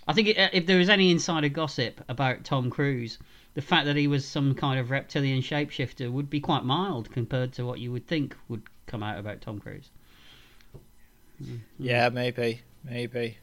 I 0.07 0.13
think 0.13 0.30
i- 0.30 0.49
if 0.53 0.65
there 0.65 0.77
was 0.77 0.89
any 0.89 1.11
insider 1.11 1.49
gossip 1.49 2.01
about 2.09 2.43
Tom 2.43 2.69
Cruise, 2.69 3.19
the 3.53 3.61
fact 3.61 3.86
that 3.86 3.95
he 3.95 4.07
was 4.07 4.25
some 4.25 4.55
kind 4.55 4.80
of 4.80 4.89
reptilian 4.91 5.41
shapeshifter 5.41 6.11
would 6.11 6.30
be 6.30 6.39
quite 6.39 6.63
mild 6.63 7.11
compared 7.11 7.53
to 7.53 7.65
what 7.65 7.80
you 7.80 7.91
would 7.91 8.07
think 8.07 8.36
would 8.47 8.63
come 8.88 9.03
out 9.03 9.19
about 9.19 9.41
Tom 9.41 9.59
Cruise. 9.59 9.89
Yeah. 11.77 12.09
Maybe. 12.09 12.61
Maybe. 12.84 13.38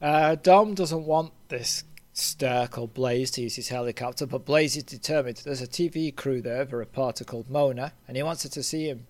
Uh, 0.00 0.34
Dom 0.34 0.74
doesn't 0.74 1.04
want 1.04 1.32
this 1.48 1.84
star 2.14 2.68
called 2.68 2.94
Blaze 2.94 3.30
to 3.32 3.42
use 3.42 3.56
his 3.56 3.68
helicopter, 3.68 4.24
but 4.24 4.44
Blaze 4.46 4.76
is 4.76 4.84
determined. 4.84 5.38
There's 5.38 5.60
a 5.60 5.66
TV 5.66 6.14
crew 6.14 6.40
there 6.40 6.62
of 6.62 6.72
a 6.72 6.76
reporter 6.76 7.24
called 7.24 7.50
Mona, 7.50 7.92
and 8.06 8.16
he 8.16 8.22
wants 8.22 8.44
her 8.44 8.48
to 8.50 8.62
see 8.62 8.88
him 8.88 9.06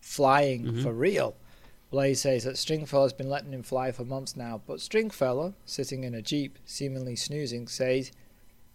flying 0.00 0.64
Mhm. 0.64 0.82
for 0.82 0.92
real. 0.92 1.36
Blaze 1.90 2.20
says 2.20 2.44
that 2.44 2.56
Stringfellow's 2.58 3.12
been 3.14 3.30
letting 3.30 3.52
him 3.52 3.62
fly 3.62 3.92
for 3.92 4.04
months 4.04 4.36
now, 4.36 4.60
but 4.66 4.80
Stringfellow, 4.80 5.54
sitting 5.64 6.04
in 6.04 6.14
a 6.14 6.20
jeep, 6.20 6.58
seemingly 6.66 7.16
snoozing, 7.16 7.68
says 7.68 8.10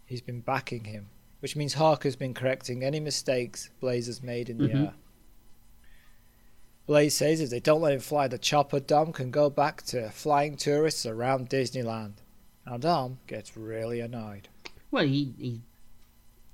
he's 0.05 0.21
been 0.21 0.39
backing 0.39 0.85
him, 0.85 1.09
which 1.41 1.55
means 1.55 1.73
Hawk 1.73 2.05
has 2.05 2.15
been 2.15 2.33
correcting 2.33 2.83
any 2.83 2.99
mistakes 2.99 3.69
Blaze 3.79 4.07
has 4.07 4.23
made 4.23 4.49
in 4.49 4.57
the 4.57 4.69
Mhm. 4.69 4.85
air. 4.87 4.93
Blaze 6.87 7.15
says 7.15 7.39
if 7.39 7.49
they 7.49 7.59
don't 7.59 7.81
let 7.81 7.93
him 7.93 7.99
fly 7.99 8.27
the 8.27 8.37
chopper, 8.37 8.79
Dom 8.79 9.13
can 9.13 9.29
go 9.29 9.49
back 9.49 9.83
to 9.83 10.09
flying 10.09 10.57
tourists 10.57 11.05
around 11.05 11.49
Disneyland. 11.49 12.13
Now 12.65 12.77
Dom 12.77 13.19
gets 13.27 13.57
really 13.57 13.99
annoyed. 13.99 14.47
Well, 14.91 15.05
he, 15.05 15.33
he 15.37 15.61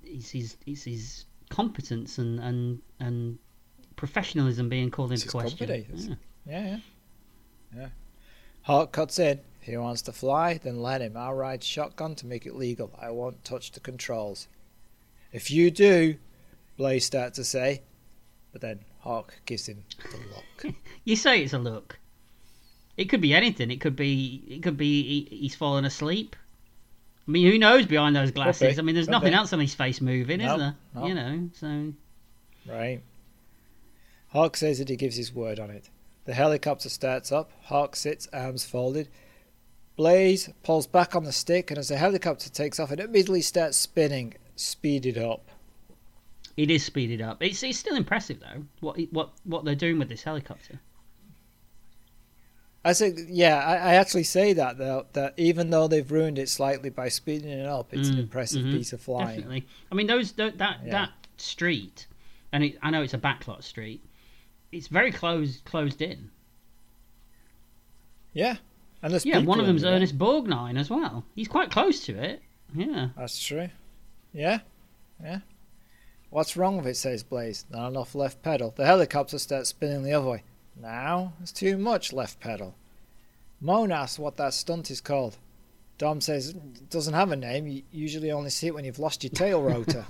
it's 0.03 0.29
his 0.31 0.57
it's 0.65 0.83
his 0.83 1.25
competence 1.49 2.17
and 2.17 2.39
and 2.39 2.81
and 2.99 3.37
professionalism 3.95 4.69
being 4.69 4.89
called 4.91 5.11
into 5.11 5.27
question. 5.27 5.69
Yeah. 5.69 6.15
Yeah, 6.45 6.65
yeah. 6.65 6.77
Yeah. 7.75 7.89
Hawk 8.63 8.91
cuts 8.91 9.19
in. 9.19 9.39
If 9.61 9.67
he 9.67 9.77
wants 9.77 10.01
to 10.03 10.13
fly, 10.13 10.57
then 10.57 10.81
let 10.81 11.01
him. 11.01 11.17
I'll 11.17 11.33
ride 11.33 11.63
shotgun 11.63 12.15
to 12.15 12.25
make 12.25 12.45
it 12.45 12.55
legal. 12.55 12.91
I 12.99 13.11
won't 13.11 13.43
touch 13.43 13.71
the 13.71 13.79
controls. 13.79 14.47
If 15.31 15.51
you 15.51 15.69
do, 15.69 16.15
Blaze 16.77 17.05
starts 17.05 17.35
to 17.35 17.43
say, 17.43 17.83
but 18.51 18.61
then 18.61 18.79
Hawk 18.99 19.33
gives 19.45 19.67
him 19.67 19.83
the 20.11 20.17
look. 20.17 20.75
You 21.03 21.15
say 21.15 21.43
it's 21.43 21.53
a 21.53 21.59
look. 21.59 21.99
It 22.99 23.07
could 23.09 23.21
be 23.21 23.33
anything. 23.33 23.71
It 23.71 23.79
could 23.79 23.95
be 23.95 24.43
it 24.47 24.61
could 24.61 24.75
be 24.77 25.03
he, 25.29 25.37
he's 25.37 25.55
fallen 25.55 25.85
asleep. 25.85 26.35
I 27.27 27.31
mean, 27.31 27.49
who 27.49 27.57
knows 27.57 27.85
behind 27.85 28.15
those 28.15 28.31
glasses? 28.31 28.77
I 28.77 28.81
mean, 28.81 28.95
there's 28.95 29.07
nothing 29.07 29.33
else 29.33 29.53
on 29.53 29.59
his 29.59 29.73
face 29.73 30.01
moving, 30.01 30.39
No, 30.39 30.53
is 30.53 30.59
there? 30.59 30.75
no. 30.95 31.07
You 31.07 31.15
know, 31.15 31.49
so 31.53 31.93
Right. 32.67 33.01
Hawk 34.29 34.57
says 34.57 34.79
that 34.79 34.89
he 34.89 34.95
gives 34.95 35.15
his 35.15 35.33
word 35.33 35.59
on 35.59 35.69
it. 35.69 35.89
The 36.25 36.33
helicopter 36.33 36.89
starts 36.89 37.31
up. 37.31 37.51
Hawk 37.63 37.95
sits, 37.95 38.27
arms 38.33 38.65
folded. 38.65 39.07
Blaze 39.95 40.49
pulls 40.63 40.85
back 40.87 41.15
on 41.15 41.23
the 41.23 41.31
stick, 41.31 41.71
and 41.71 41.77
as 41.77 41.87
the 41.87 41.97
helicopter 41.97 42.49
takes 42.49 42.79
off, 42.79 42.91
it 42.91 42.99
immediately 42.99 43.41
starts 43.41 43.77
spinning, 43.77 44.33
speeded 44.55 45.17
up. 45.17 45.49
it 46.57 46.69
is 46.69 46.83
speeded 46.83 47.21
up. 47.21 47.41
It's 47.41 47.63
it's 47.63 47.77
still 47.79 47.95
impressive 47.95 48.39
though. 48.41 48.65
What 48.81 48.99
what 49.11 49.29
what 49.45 49.63
they're 49.65 49.75
doing 49.75 49.99
with 49.99 50.09
this 50.09 50.23
helicopter. 50.23 50.79
I 52.83 52.93
say, 52.93 53.13
yeah, 53.27 53.57
I, 53.57 53.75
I 53.75 53.93
actually 53.95 54.23
say 54.23 54.53
that 54.53 54.77
though. 54.77 55.05
That 55.13 55.33
even 55.37 55.69
though 55.69 55.87
they've 55.87 56.09
ruined 56.09 56.39
it 56.39 56.47
slightly 56.49 56.89
by 56.89 57.09
speeding 57.09 57.49
it 57.49 57.65
up, 57.65 57.93
it's 57.93 58.09
an 58.09 58.15
Mm, 58.15 58.19
impressive 58.19 58.63
mhm, 58.65 58.71
piece 58.71 58.93
of 58.93 59.01
flying. 59.01 59.27
Definitely. 59.41 59.67
I 59.91 59.95
mean, 59.95 60.07
those 60.07 60.31
tho- 60.31 60.51
that 60.51 60.79
Yeah. 60.85 60.91
that 60.91 61.11
street, 61.37 62.07
and 62.51 62.63
it, 62.63 62.77
I 62.81 62.89
know 62.89 63.01
it's 63.01 63.13
a 63.13 63.17
backlot 63.19 63.63
street. 63.63 64.03
It's 64.71 64.87
very 64.87 65.11
closed 65.11 65.65
closed 65.65 66.01
in. 66.01 66.31
Yeah, 68.33 68.57
and 69.01 69.11
there's 69.11 69.25
Yeah, 69.25 69.39
one 69.39 69.59
of 69.59 69.65
them's. 69.65 69.83
Ernest 69.83 70.17
Borgnine 70.17 70.77
as 70.79 70.89
well. 70.89 71.25
He's 71.35 71.47
quite 71.47 71.71
close 71.71 71.99
to 72.05 72.17
it. 72.17 72.41
Yeah. 72.73 73.09
That's 73.17 73.43
true. 73.43 73.69
Yeah, 74.33 74.59
yeah. 75.21 75.39
What's 76.29 76.55
wrong 76.55 76.77
with 76.77 76.85
it? 76.87 76.95
Says 76.95 77.23
Blaze. 77.23 77.65
Not 77.71 77.87
enough 77.89 78.13
left 78.13 78.43
pedal. 78.43 78.71
The 78.75 78.85
helicopter 78.85 79.39
starts 79.39 79.69
spinning 79.69 80.03
the 80.03 80.13
other 80.13 80.29
way. 80.29 80.43
Now 80.81 81.33
it's 81.41 81.51
too 81.51 81.77
much 81.77 82.13
left 82.13 82.39
pedal. 82.39 82.75
Mona 83.61 83.95
asks 83.95 84.17
what 84.17 84.37
that 84.37 84.53
stunt 84.53 84.89
is 84.89 85.01
called. 85.01 85.37
Dom 85.97 86.21
says 86.21 86.49
it 86.49 86.89
doesn't 86.89 87.13
have 87.13 87.31
a 87.31 87.35
name. 87.35 87.67
You 87.67 87.83
usually 87.91 88.31
only 88.31 88.49
see 88.49 88.67
it 88.67 88.73
when 88.73 88.85
you've 88.85 88.99
lost 88.99 89.23
your 89.23 89.31
tail 89.31 89.61
rotor. 89.61 90.05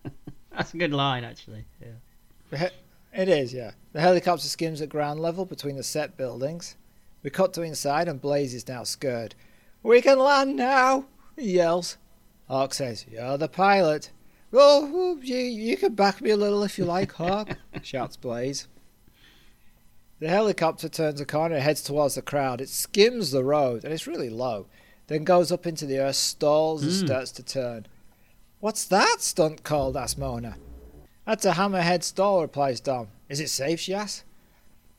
That's 0.52 0.74
a 0.74 0.76
good 0.76 0.92
line, 0.92 1.22
actually. 1.22 1.64
Yeah. 1.80 2.68
it 3.14 3.28
is, 3.28 3.54
yeah. 3.54 3.70
The 3.92 4.00
helicopter 4.00 4.48
skims 4.48 4.82
at 4.82 4.88
ground 4.88 5.20
level 5.20 5.44
between 5.44 5.76
the 5.76 5.84
set 5.84 6.16
buildings. 6.16 6.76
We 7.22 7.30
cut 7.30 7.52
to 7.54 7.62
inside 7.62 8.08
and 8.08 8.20
Blaze 8.20 8.54
is 8.54 8.66
now 8.66 8.82
scared. 8.82 9.36
We 9.84 10.02
can 10.02 10.18
land 10.18 10.56
now, 10.56 11.04
he 11.36 11.52
yells. 11.52 11.96
Hawk 12.48 12.74
says, 12.74 13.06
You're 13.08 13.38
the 13.38 13.48
pilot. 13.48 14.10
Oh, 14.52 15.16
you, 15.22 15.36
you 15.36 15.76
can 15.76 15.94
back 15.94 16.20
me 16.20 16.30
a 16.30 16.36
little 16.36 16.64
if 16.64 16.76
you 16.76 16.84
like, 16.84 17.12
Hawk, 17.12 17.56
shouts 17.82 18.16
Blaze. 18.16 18.66
The 20.20 20.28
helicopter 20.28 20.88
turns 20.88 21.20
a 21.20 21.26
corner 21.26 21.54
and 21.56 21.64
heads 21.64 21.82
towards 21.82 22.14
the 22.14 22.22
crowd. 22.22 22.60
It 22.60 22.68
skims 22.68 23.30
the 23.30 23.42
road, 23.42 23.84
and 23.84 23.92
it's 23.92 24.06
really 24.06 24.28
low, 24.30 24.66
then 25.06 25.24
goes 25.24 25.50
up 25.50 25.66
into 25.66 25.86
the 25.86 25.98
earth, 25.98 26.16
stalls, 26.16 26.82
and 26.82 26.92
Hmm. 26.92 27.06
starts 27.06 27.32
to 27.32 27.42
turn. 27.42 27.86
What's 28.60 28.84
that 28.84 29.16
stunt 29.20 29.64
called? 29.64 29.96
asks 29.96 30.18
Mona. 30.18 30.56
That's 31.26 31.44
a 31.46 31.52
hammerhead 31.52 32.02
stall, 32.02 32.42
replies 32.42 32.80
Dom. 32.80 33.08
Is 33.28 33.40
it 33.40 33.48
safe, 33.48 33.80
she 33.80 33.94
asks. 33.94 34.24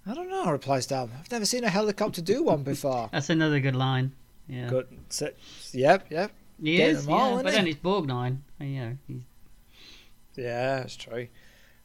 I 0.08 0.16
don't 0.16 0.30
know, 0.30 0.50
replies 0.52 0.88
Dom. 0.88 1.12
I've 1.20 1.32
never 1.32 1.46
seen 1.46 1.64
a 1.64 1.70
helicopter 1.70 2.22
do 2.22 2.44
one 2.44 2.64
before. 2.64 3.10
That's 3.14 3.30
another 3.30 3.60
good 3.60 3.76
line. 3.76 4.14
Yeah. 4.48 4.68
Good. 4.68 4.88
So, 5.10 5.30
yep, 5.72 6.08
yep. 6.10 6.32
He 6.62 6.78
Getting 6.78 6.96
is, 6.96 7.08
all, 7.08 7.38
yeah. 7.38 7.44
But 7.44 7.52
he? 7.54 7.58
then 7.58 7.68
it's 7.68 7.80
Borgnine. 7.80 8.38
You 8.60 8.68
know, 8.68 8.98
he's 9.08 9.22
Yeah, 10.36 10.80
that's 10.80 10.96
true. 10.96 11.28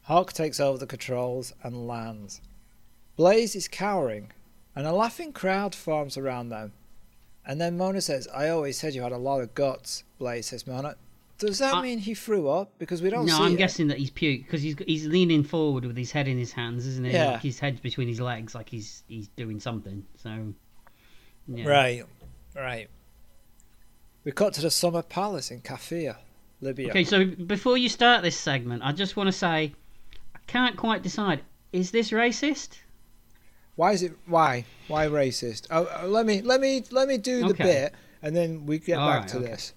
Hawk 0.02 0.32
takes 0.32 0.58
over 0.60 0.78
the 0.78 0.86
controls 0.86 1.52
and 1.62 1.86
lands. 1.86 2.40
Blaze 3.16 3.56
is 3.56 3.68
cowering, 3.68 4.32
and 4.74 4.86
a 4.86 4.92
laughing 4.92 5.32
crowd 5.32 5.74
forms 5.74 6.16
around 6.16 6.50
them. 6.50 6.72
And 7.46 7.60
then 7.60 7.76
Mona 7.76 8.00
says, 8.00 8.26
I 8.34 8.48
always 8.48 8.76
said 8.78 8.94
you 8.94 9.02
had 9.02 9.12
a 9.12 9.18
lot 9.18 9.40
of 9.40 9.54
guts, 9.54 10.04
Blaze 10.18 10.46
says 10.46 10.66
Mona. 10.66 10.96
Does 11.38 11.58
that 11.58 11.74
I- 11.74 11.82
mean 11.82 11.98
he 11.98 12.14
threw 12.14 12.48
up? 12.48 12.72
Because 12.78 13.02
we 13.02 13.10
don't 13.10 13.26
no, 13.26 13.42
I'm 13.42 13.54
it. 13.54 13.58
guessing 13.58 13.88
that 13.88 13.98
he's 13.98 14.10
puked 14.10 14.44
because 14.44 14.62
he's 14.62 14.74
he's 14.86 15.06
leaning 15.06 15.44
forward 15.44 15.84
with 15.84 15.96
his 15.96 16.10
head 16.10 16.28
in 16.28 16.38
his 16.38 16.50
hands, 16.52 16.86
isn't 16.86 17.04
he? 17.04 17.12
Yeah. 17.12 17.32
Like 17.32 17.42
his 17.42 17.58
head's 17.58 17.80
between 17.80 18.08
his 18.08 18.20
legs, 18.20 18.54
like 18.54 18.68
he's 18.70 19.02
he's 19.06 19.28
doing 19.28 19.60
something. 19.60 20.04
So, 20.16 20.54
yeah. 21.46 21.66
Right, 21.68 22.04
right. 22.54 22.88
We 24.24 24.32
cut 24.32 24.54
to 24.54 24.62
the 24.62 24.70
Summer 24.70 25.02
Palace 25.02 25.50
in 25.50 25.60
Kafia, 25.60 26.16
Libya. 26.62 26.88
Okay, 26.88 27.04
so 27.04 27.26
before 27.26 27.76
you 27.76 27.88
start 27.90 28.22
this 28.22 28.36
segment, 28.36 28.82
I 28.82 28.92
just 28.92 29.14
want 29.14 29.28
to 29.28 29.32
say 29.32 29.74
I 30.34 30.38
can't 30.46 30.76
quite 30.76 31.02
decide: 31.02 31.42
is 31.70 31.90
this 31.90 32.12
racist? 32.12 32.78
Why 33.76 33.92
is 33.92 34.02
it? 34.02 34.12
Why? 34.26 34.64
Why 34.88 35.06
racist? 35.06 35.66
Oh, 35.70 35.84
uh, 36.02 36.06
let 36.06 36.26
me 36.26 36.40
let 36.42 36.60
me 36.60 36.82
let 36.90 37.06
me 37.08 37.18
do 37.18 37.40
the 37.40 37.50
Okay. 37.50 37.62
bit, 37.64 37.94
and 38.22 38.34
then 38.34 38.66
we 38.66 38.78
get 38.78 38.98
All 38.98 39.06
back 39.08 39.20
right, 39.20 39.28
to 39.28 39.36
okay. 39.38 39.46
this. 39.48 39.72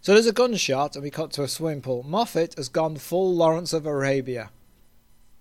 So 0.00 0.12
there's 0.12 0.26
a 0.26 0.32
gunshot, 0.32 0.96
and 0.96 1.02
we 1.02 1.10
cut 1.10 1.30
to 1.32 1.42
a 1.42 1.48
swimming 1.48 1.80
pool. 1.82 2.02
Moffet 2.02 2.56
has 2.56 2.68
gone 2.68 2.96
full 2.96 3.34
Lawrence 3.34 3.72
of 3.72 3.86
Arabia, 3.86 4.50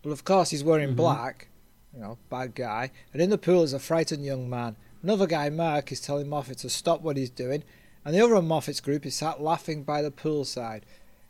Well, 0.03 0.11
of 0.13 0.25
course 0.25 0.49
he's 0.49 0.63
wearing 0.65 0.91
Mhm. 0.93 0.95
black. 0.97 1.47
You 1.93 2.01
know, 2.01 2.17
bad 2.29 2.55
guy. 2.55 2.91
And 3.13 3.21
in 3.21 3.29
the 3.29 3.37
pool 3.37 3.63
is 3.63 3.71
a 3.71 3.79
frightened 3.79 4.25
young 4.25 4.49
man. 4.49 4.75
Another 5.01 5.27
guy, 5.27 5.49
Mark, 5.49 5.91
is 5.93 6.01
telling 6.01 6.27
Moffet 6.27 6.57
to 6.59 6.69
stop 6.69 7.01
what 7.01 7.15
he's 7.17 7.29
doing, 7.29 7.63
and 8.03 8.13
the 8.13 8.19
other 8.21 8.35
of 8.35 8.43
Moffet's 8.43 8.81
group 8.81 9.05
is 9.05 9.15
sat 9.15 9.41
laughing 9.41 9.83
by 9.83 10.01
the 10.01 10.11
poolside. 10.11 10.81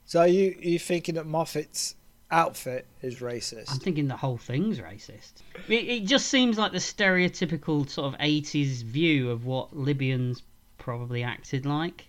So 0.06 0.22
are 0.22 0.28
you 0.28 0.56
are 0.58 0.68
you 0.70 0.80
thinking 0.80 1.16
that 1.16 1.26
Moffet's 1.28 1.96
outfit 2.34 2.86
is 3.02 3.20
racist? 3.20 3.72
I'm 3.72 3.80
thinking 3.80 4.08
the 4.08 4.18
whole 4.18 4.38
thing's 4.38 4.80
racist. 4.80 5.34
It, 5.70 5.74
it 5.88 6.06
just 6.06 6.28
seems 6.28 6.58
like 6.58 6.72
the 6.72 6.78
stereotypical 6.80 7.88
sort 7.90 8.14
of 8.14 8.20
80s 8.20 8.84
view 8.84 9.30
of 9.32 9.46
what 9.46 9.76
Libyans 9.76 10.42
probably 10.78 11.24
acted 11.24 11.66
like 11.66 12.08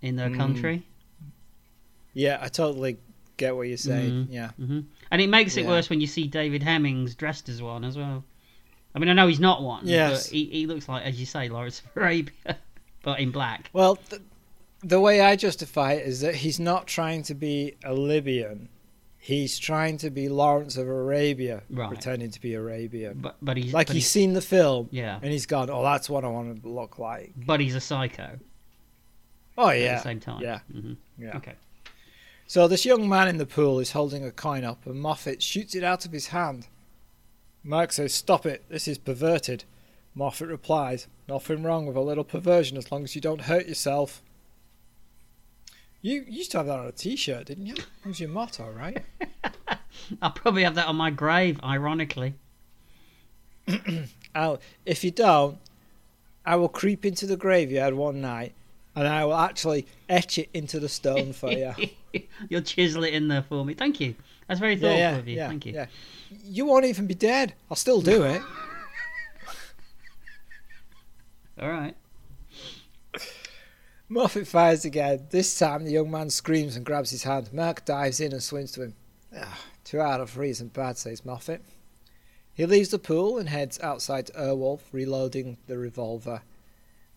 in 0.00 0.16
their 0.16 0.30
Mm. 0.30 0.36
country. 0.36 0.82
Yeah, 2.14 2.38
I 2.40 2.48
totally 2.48 2.98
get 3.36 3.56
what 3.56 3.62
you're 3.68 3.76
saying. 3.76 4.26
Mhm. 4.26 4.28
Yeah. 4.30 4.50
hmm 4.52 4.80
And 5.10 5.20
it 5.20 5.28
makes 5.28 5.56
it 5.56 5.62
Yeah. 5.62 5.68
worse 5.70 5.90
when 5.90 6.00
you 6.00 6.06
see 6.06 6.26
David 6.26 6.62
Hemmings 6.62 7.14
dressed 7.14 7.48
as 7.48 7.60
one 7.62 7.84
as 7.84 7.96
well. 7.96 8.24
I 8.94 8.98
mean, 8.98 9.08
I 9.08 9.14
know 9.14 9.26
he's 9.26 9.40
not 9.40 9.62
one. 9.62 9.86
Yes. 9.86 10.26
But 10.28 10.32
he, 10.34 10.44
he 10.46 10.66
looks 10.66 10.88
like, 10.88 11.04
as 11.04 11.18
you 11.18 11.26
say, 11.26 11.48
Lawrence 11.48 11.80
of 11.80 11.96
Arabia, 11.96 12.32
but 13.02 13.18
in 13.20 13.30
black. 13.30 13.70
Well, 13.72 13.96
th- 13.96 14.20
the 14.82 15.00
way 15.00 15.20
I 15.22 15.36
justify 15.36 15.94
it 15.94 16.06
is 16.06 16.20
that 16.20 16.34
he's 16.34 16.60
not 16.60 16.86
trying 16.86 17.22
to 17.24 17.34
be 17.34 17.74
a 17.84 17.94
Libyan. 17.94 18.68
He's 19.24 19.56
trying 19.56 19.98
to 19.98 20.10
be 20.10 20.28
Lawrence 20.28 20.76
of 20.76 20.88
Arabia, 20.88 21.62
Right. 21.70 21.88
pretending 21.88 22.32
to 22.32 22.40
be 22.40 22.54
Arabian. 22.54 23.18
But 23.20 23.36
but 23.40 23.56
he's 23.56 23.72
Like 23.72 23.86
but 23.86 23.94
he's 23.94 24.02
he's, 24.02 24.10
seen 24.10 24.32
the 24.32 24.40
film 24.40 24.88
yeah. 24.90 25.20
and 25.22 25.30
he's 25.30 25.46
gone, 25.46 25.70
oh, 25.70 25.84
that's 25.84 26.10
what 26.10 26.24
I 26.24 26.28
want 26.28 26.60
to 26.60 26.68
look 26.68 26.98
like. 26.98 27.32
But 27.36 27.60
he's 27.60 27.76
a 27.76 27.80
psycho 27.80 28.40
Oh, 29.56 29.70
yeah. 29.70 29.84
at 29.92 29.96
the 29.98 30.02
same 30.02 30.18
time. 30.18 30.42
Yeah. 30.42 30.58
Mm-hmm. 30.74 30.94
yeah. 31.22 31.36
Okay. 31.36 31.52
So 32.48 32.66
this 32.66 32.84
young 32.84 33.08
man 33.08 33.28
in 33.28 33.38
the 33.38 33.46
pool 33.46 33.78
is 33.78 33.92
holding 33.92 34.24
a 34.24 34.32
coin 34.32 34.64
up 34.64 34.84
and 34.86 34.96
Moffet 34.96 35.40
shoots 35.40 35.76
it 35.76 35.84
out 35.84 36.04
of 36.04 36.10
his 36.10 36.26
hand. 36.28 36.66
Mark 37.62 37.92
says, 37.92 38.12
Stop 38.12 38.44
it, 38.44 38.64
this 38.68 38.88
is 38.88 38.98
perverted. 38.98 39.62
Moffet 40.16 40.48
replies, 40.48 41.06
Nothing 41.28 41.62
wrong 41.62 41.86
with 41.86 41.94
a 41.94 42.00
little 42.00 42.24
perversion 42.24 42.76
as 42.76 42.90
long 42.90 43.04
as 43.04 43.14
you 43.14 43.20
don't 43.20 43.42
hurt 43.42 43.66
yourself. 43.68 44.20
You 46.02 46.24
used 46.28 46.50
to 46.50 46.58
have 46.58 46.66
that 46.66 46.78
on 46.78 46.86
a 46.86 46.92
t 46.92 47.14
shirt, 47.16 47.46
didn't 47.46 47.66
you? 47.66 47.74
That 47.76 48.06
was 48.06 48.20
your 48.20 48.28
motto, 48.28 48.70
right? 48.70 49.04
I'll 50.22 50.32
probably 50.32 50.64
have 50.64 50.74
that 50.74 50.88
on 50.88 50.96
my 50.96 51.10
grave, 51.10 51.60
ironically. 51.62 52.34
I'll, 54.34 54.60
if 54.84 55.04
you 55.04 55.12
don't, 55.12 55.58
I 56.44 56.56
will 56.56 56.68
creep 56.68 57.06
into 57.06 57.24
the 57.26 57.36
graveyard 57.36 57.94
one 57.94 58.20
night 58.20 58.52
and 58.96 59.06
I 59.06 59.24
will 59.24 59.36
actually 59.36 59.86
etch 60.08 60.38
it 60.38 60.48
into 60.52 60.80
the 60.80 60.88
stone 60.88 61.32
for 61.32 61.52
you. 61.52 61.72
You'll 62.48 62.62
chisel 62.62 63.04
it 63.04 63.14
in 63.14 63.28
there 63.28 63.42
for 63.42 63.64
me. 63.64 63.74
Thank 63.74 64.00
you. 64.00 64.16
That's 64.48 64.58
very 64.58 64.74
thoughtful 64.74 64.98
yeah, 64.98 65.12
yeah, 65.12 65.18
of 65.18 65.28
you. 65.28 65.36
yeah, 65.36 65.48
Thank 65.48 65.66
you. 65.66 65.72
yeah. 65.72 65.86
You 66.44 66.66
won't 66.66 66.84
even 66.84 67.06
be 67.06 67.14
dead. 67.14 67.54
I'll 67.70 67.76
still 67.76 68.00
do 68.00 68.24
it. 68.24 68.42
All 71.60 71.68
right. 71.70 71.94
Moffet 74.12 74.46
fires 74.46 74.84
again. 74.84 75.26
This 75.30 75.58
time, 75.58 75.84
the 75.84 75.92
young 75.92 76.10
man 76.10 76.28
screams 76.28 76.76
and 76.76 76.84
grabs 76.84 77.10
his 77.10 77.22
hand. 77.22 77.50
Merc 77.50 77.82
dives 77.86 78.20
in 78.20 78.32
and 78.32 78.42
swims 78.42 78.72
to 78.72 78.82
him. 78.82 78.94
Ah, 79.34 79.58
two 79.84 80.02
out 80.02 80.20
of 80.20 80.28
three 80.28 80.50
isn't 80.50 80.74
bad, 80.74 80.98
says 80.98 81.24
Moffet. 81.24 81.62
He 82.52 82.66
leaves 82.66 82.90
the 82.90 82.98
pool 82.98 83.38
and 83.38 83.48
heads 83.48 83.80
outside 83.80 84.26
to 84.26 84.32
Airwolf, 84.34 84.80
reloading 84.92 85.56
the 85.66 85.78
revolver. 85.78 86.42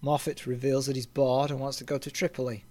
Moffet 0.01 0.45
reveals 0.45 0.85
that 0.85 0.95
he's 0.95 1.05
bored 1.05 1.51
and 1.51 1.59
wants 1.59 1.77
to 1.79 1.83
go 1.83 1.97
to 1.97 2.09
Tripoli. 2.09 2.63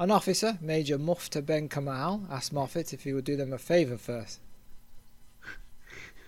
An 0.00 0.10
officer, 0.10 0.58
Major 0.60 0.98
Mufta 0.98 1.40
Ben 1.44 1.68
Kamal, 1.68 2.26
asks 2.28 2.52
Moffet 2.52 2.92
if 2.92 3.04
he 3.04 3.12
would 3.12 3.24
do 3.24 3.36
them 3.36 3.52
a 3.52 3.58
favour 3.58 3.96
first. 3.96 4.40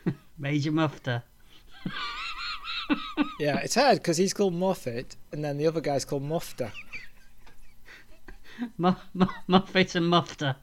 Major 0.38 0.70
Mufta. 0.70 1.24
Yeah, 3.40 3.58
it's 3.58 3.74
hard 3.74 3.98
because 3.98 4.18
he's 4.18 4.34
called 4.34 4.54
Moffet 4.54 5.16
and 5.32 5.44
then 5.44 5.58
the 5.58 5.66
other 5.66 5.80
guy's 5.80 6.04
called 6.04 6.22
Mufta. 6.22 6.70
Mu- 8.78 8.92
mu- 9.14 9.26
Muffet 9.48 9.94
and 9.94 10.06
Mufta. 10.06 10.56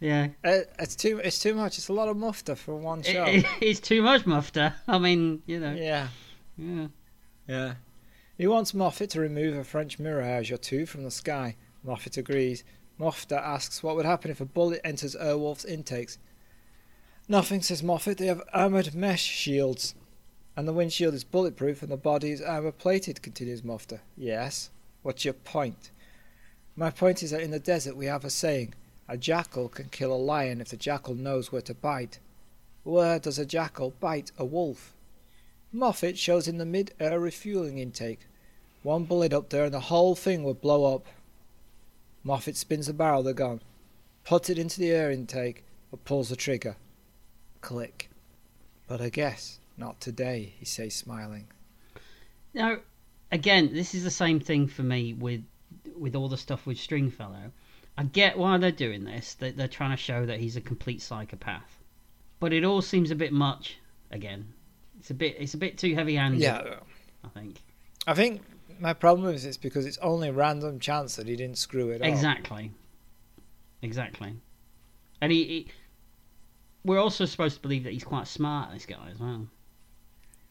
Yeah. 0.00 0.28
Uh, 0.44 0.60
it's 0.78 0.96
too. 0.96 1.18
It's 1.18 1.38
too 1.38 1.54
much. 1.54 1.78
It's 1.78 1.88
a 1.88 1.92
lot 1.92 2.08
of 2.08 2.16
Mufta 2.16 2.56
for 2.56 2.76
one 2.76 3.00
It- 3.00 3.06
show. 3.06 3.24
it- 3.24 3.44
it's 3.60 3.80
too 3.80 4.02
much 4.02 4.24
Mufta. 4.24 4.74
I 4.88 4.98
mean, 4.98 5.42
you 5.46 5.60
know. 5.60 5.72
yeah. 5.72 6.08
Yeah. 6.58 6.86
Yeah. 7.48 7.74
He 8.38 8.46
wants 8.46 8.72
Moffet 8.72 9.08
to 9.10 9.20
remove 9.20 9.56
a 9.56 9.64
French 9.64 9.98
mirage 9.98 10.50
or 10.52 10.56
two 10.58 10.84
from 10.86 11.04
the 11.04 11.10
sky. 11.10 11.56
Moffet 11.86 12.18
agrees. 12.18 12.64
Moffet 13.00 13.32
asks 13.32 13.82
what 13.82 13.96
would 13.96 14.04
happen 14.06 14.30
if 14.30 14.40
a 14.40 14.44
bullet 14.44 14.80
enters 14.84 15.14
Airwolf's 15.16 15.64
intakes. 15.64 16.18
Nothing, 17.28 17.62
says 17.62 17.82
Moffet. 17.82 18.18
They 18.18 18.26
have 18.26 18.42
armoured 18.52 18.94
mesh 18.94 19.22
shields. 19.22 19.94
And 20.56 20.66
the 20.66 20.72
windshield 20.72 21.12
is 21.14 21.24
bulletproof 21.24 21.82
and 21.82 21.90
the 21.90 21.96
body 21.96 22.30
is 22.30 22.40
armour 22.40 22.72
plated, 22.72 23.20
continues 23.22 23.62
Moffet. 23.62 24.00
Yes. 24.16 24.70
What's 25.02 25.24
your 25.24 25.34
point? 25.34 25.90
My 26.76 26.90
point 26.90 27.22
is 27.22 27.30
that 27.30 27.40
in 27.40 27.50
the 27.50 27.58
desert 27.58 27.96
we 27.96 28.06
have 28.06 28.24
a 28.24 28.30
saying 28.30 28.74
a 29.08 29.16
jackal 29.16 29.68
can 29.68 29.88
kill 29.88 30.12
a 30.12 30.16
lion 30.16 30.60
if 30.60 30.68
the 30.68 30.76
jackal 30.76 31.14
knows 31.14 31.50
where 31.50 31.62
to 31.62 31.74
bite. 31.74 32.18
Where 32.82 33.18
does 33.18 33.38
a 33.38 33.46
jackal 33.46 33.94
bite 33.98 34.30
a 34.38 34.44
wolf? 34.44 34.94
Moffet 35.72 36.18
shows 36.18 36.46
in 36.46 36.58
the 36.58 36.66
mid-air 36.66 37.18
refueling 37.18 37.78
intake. 37.78 38.26
One 38.82 39.04
bullet 39.04 39.32
up 39.32 39.48
there 39.48 39.64
and 39.64 39.74
the 39.74 39.80
whole 39.80 40.14
thing 40.14 40.44
would 40.44 40.60
blow 40.60 40.94
up. 40.94 41.06
Moffet 42.24 42.56
spins 42.56 42.88
the 42.88 42.92
barrel 42.92 43.20
of 43.20 43.26
the 43.26 43.34
gun, 43.34 43.62
puts 44.24 44.50
it 44.50 44.58
into 44.58 44.80
the 44.80 44.90
air 44.90 45.10
intake, 45.10 45.64
and 45.90 46.04
pulls 46.04 46.28
the 46.28 46.36
trigger. 46.36 46.76
Click. 47.60 48.10
But 48.86 49.00
I 49.00 49.08
guess 49.08 49.60
not 49.76 50.00
today, 50.00 50.54
he 50.58 50.64
says, 50.64 50.94
smiling. 50.94 51.46
Now, 52.54 52.78
again, 53.32 53.72
this 53.72 53.94
is 53.94 54.04
the 54.04 54.10
same 54.10 54.40
thing 54.40 54.66
for 54.68 54.82
me 54.82 55.12
with 55.12 55.42
with 55.98 56.14
all 56.16 56.28
the 56.28 56.36
stuff 56.36 56.66
with 56.66 56.78
Stringfellow. 56.78 57.52
I 57.98 58.04
get 58.04 58.36
why 58.36 58.58
they're 58.58 58.70
doing 58.70 59.04
this. 59.04 59.34
They- 59.34 59.52
They're 59.52 59.68
trying 59.68 59.90
to 59.92 59.96
show 59.96 60.26
that 60.26 60.38
he's 60.40 60.56
a 60.56 60.60
complete 60.60 61.00
psychopath, 61.02 61.78
but 62.40 62.52
it 62.52 62.64
all 62.64 62.82
seems 62.82 63.10
a 63.10 63.14
bit 63.14 63.32
much. 63.32 63.78
Again, 64.10 64.52
it's 64.98 65.10
a 65.10 65.14
bit 65.14 65.36
it's 65.38 65.54
a 65.54 65.58
bit 65.58 65.78
too 65.78 65.94
heavy-handed. 65.94 66.40
Yeah, 66.40 66.76
I 67.24 67.28
think 67.28 67.60
I 68.06 68.14
think 68.14 68.42
my 68.78 68.92
problem 68.92 69.34
is 69.34 69.44
it's 69.44 69.56
because 69.56 69.86
it's 69.86 69.98
only 69.98 70.30
random 70.30 70.78
chance 70.78 71.16
that 71.16 71.26
he 71.26 71.34
didn't 71.36 71.58
screw 71.58 71.88
it 71.90 72.02
up. 72.02 72.06
exactly, 72.08 72.70
exactly. 73.82 74.34
And 75.20 75.32
he, 75.32 75.44
he, 75.44 75.68
we're 76.84 77.00
also 77.00 77.24
supposed 77.24 77.56
to 77.56 77.62
believe 77.62 77.84
that 77.84 77.92
he's 77.94 78.04
quite 78.04 78.28
smart. 78.28 78.72
This 78.72 78.84
guy 78.86 79.08
as 79.10 79.18
well. 79.18 79.46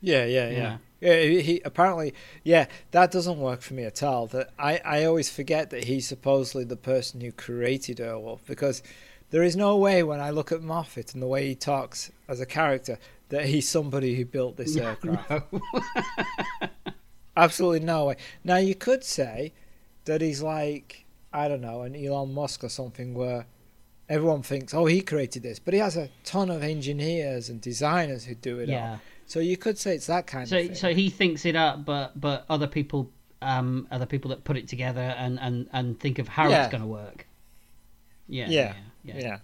Yeah, 0.02 0.26
yeah, 0.26 0.50
Yeah. 0.50 0.58
yeah. 0.58 0.78
Yeah, 1.02 1.22
he, 1.22 1.42
he 1.42 1.62
apparently, 1.66 2.14
yeah, 2.44 2.66
that 2.92 3.12
doesn't 3.12 3.38
work 3.38 3.62
for 3.62 3.74
me 3.76 3.84
at 3.84 4.02
all. 4.02 4.26
That 4.28 4.50
I, 4.58 4.80
I 4.84 5.04
always 5.04 5.30
forget 5.30 5.70
that 5.70 5.84
he's 5.84 6.08
supposedly 6.08 6.64
the 6.64 6.78
person 6.78 7.22
who 7.22 7.32
created 7.32 7.98
Airwolf 7.98 8.40
because 8.48 8.82
there 9.30 9.44
is 9.44 9.56
no 9.56 9.78
way 9.78 10.02
when 10.04 10.20
I 10.20 10.32
look 10.32 10.52
at 10.52 10.62
Moffet 10.62 11.14
and 11.14 11.22
the 11.22 11.28
way 11.28 11.46
he 11.48 11.54
talks 11.54 12.12
as 12.28 12.40
a 12.40 12.46
character 12.46 12.98
that 13.30 13.46
he's 13.46 13.70
somebody 13.70 14.16
who 14.16 14.26
built 14.26 14.56
this 14.58 14.76
aircraft. 14.78 15.30
No. 15.30 15.42
Absolutely 17.38 17.82
no 17.82 18.06
way. 18.06 18.16
Now 18.44 18.58
you 18.58 18.76
could 18.76 19.04
say 19.04 19.54
that 20.06 20.22
he's 20.22 20.42
like 20.42 21.06
I 21.34 21.50
don't 21.50 21.62
know, 21.62 21.82
an 21.82 21.96
Elon 21.96 22.34
Musk 22.34 22.64
or 22.64 22.70
something 22.70 23.14
where 23.14 23.46
everyone 24.08 24.42
thinks, 24.42 24.74
oh, 24.74 24.86
he 24.86 25.02
created 25.02 25.44
this, 25.44 25.60
but 25.60 25.74
he 25.74 25.82
has 25.82 25.98
a 25.98 26.10
ton 26.24 26.50
of 26.50 26.64
engineers 26.64 27.50
and 27.50 27.60
designers 27.60 28.24
who 28.24 28.36
do 28.36 28.60
it 28.60 28.70
all. 28.94 29.00
Yeah. 29.28 29.32
So 29.32 29.40
you 29.40 29.58
could 29.58 29.78
say 29.78 29.96
it's 29.96 30.08
that 30.08 30.28
kind 30.28 30.44
of 30.44 30.50
So 30.50 30.58
thing. 30.58 30.76
so 30.76 30.94
he 30.94 31.10
thinks 31.10 31.46
it 31.46 31.56
up, 31.56 31.86
but 31.86 32.20
but 32.20 32.46
other 32.50 32.68
people 32.68 33.10
um 33.42 33.88
other 33.92 34.06
people 34.06 34.30
that 34.30 34.44
put 34.44 34.58
it 34.58 34.68
together 34.68 35.02
and 35.18 35.40
and 35.40 35.68
and 35.74 36.00
think 36.00 36.20
of 36.20 36.28
how 36.28 36.50
Yeah. 36.50 36.64
it's 36.64 36.72
going 36.72 36.82
to 36.82 36.88
work. 36.88 37.28
Yeah, 38.28 38.48
Yeah, 38.50 38.74
yeah, 39.04 39.14
yeah. 39.16 39.22
yeah. 39.22 39.38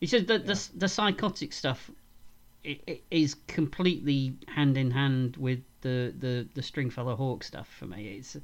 He 0.00 0.06
says 0.06 0.26
that 0.26 0.46
the 0.46 0.68
the 0.76 0.88
psychotic 0.88 1.52
stuff 1.52 1.90
i- 2.66 2.78
i- 2.88 3.00
is 3.10 3.36
completely 3.46 4.34
hand 4.48 4.76
in 4.76 4.90
hand 4.90 5.36
with 5.36 5.60
the 5.80 6.12
the 6.18 6.46
the 6.54 6.62
Stringfellow 6.62 7.16
Hawk 7.16 7.42
stuff 7.44 7.68
for 7.78 7.86
me. 7.86 8.16
It's 8.18 8.36
it, 8.36 8.42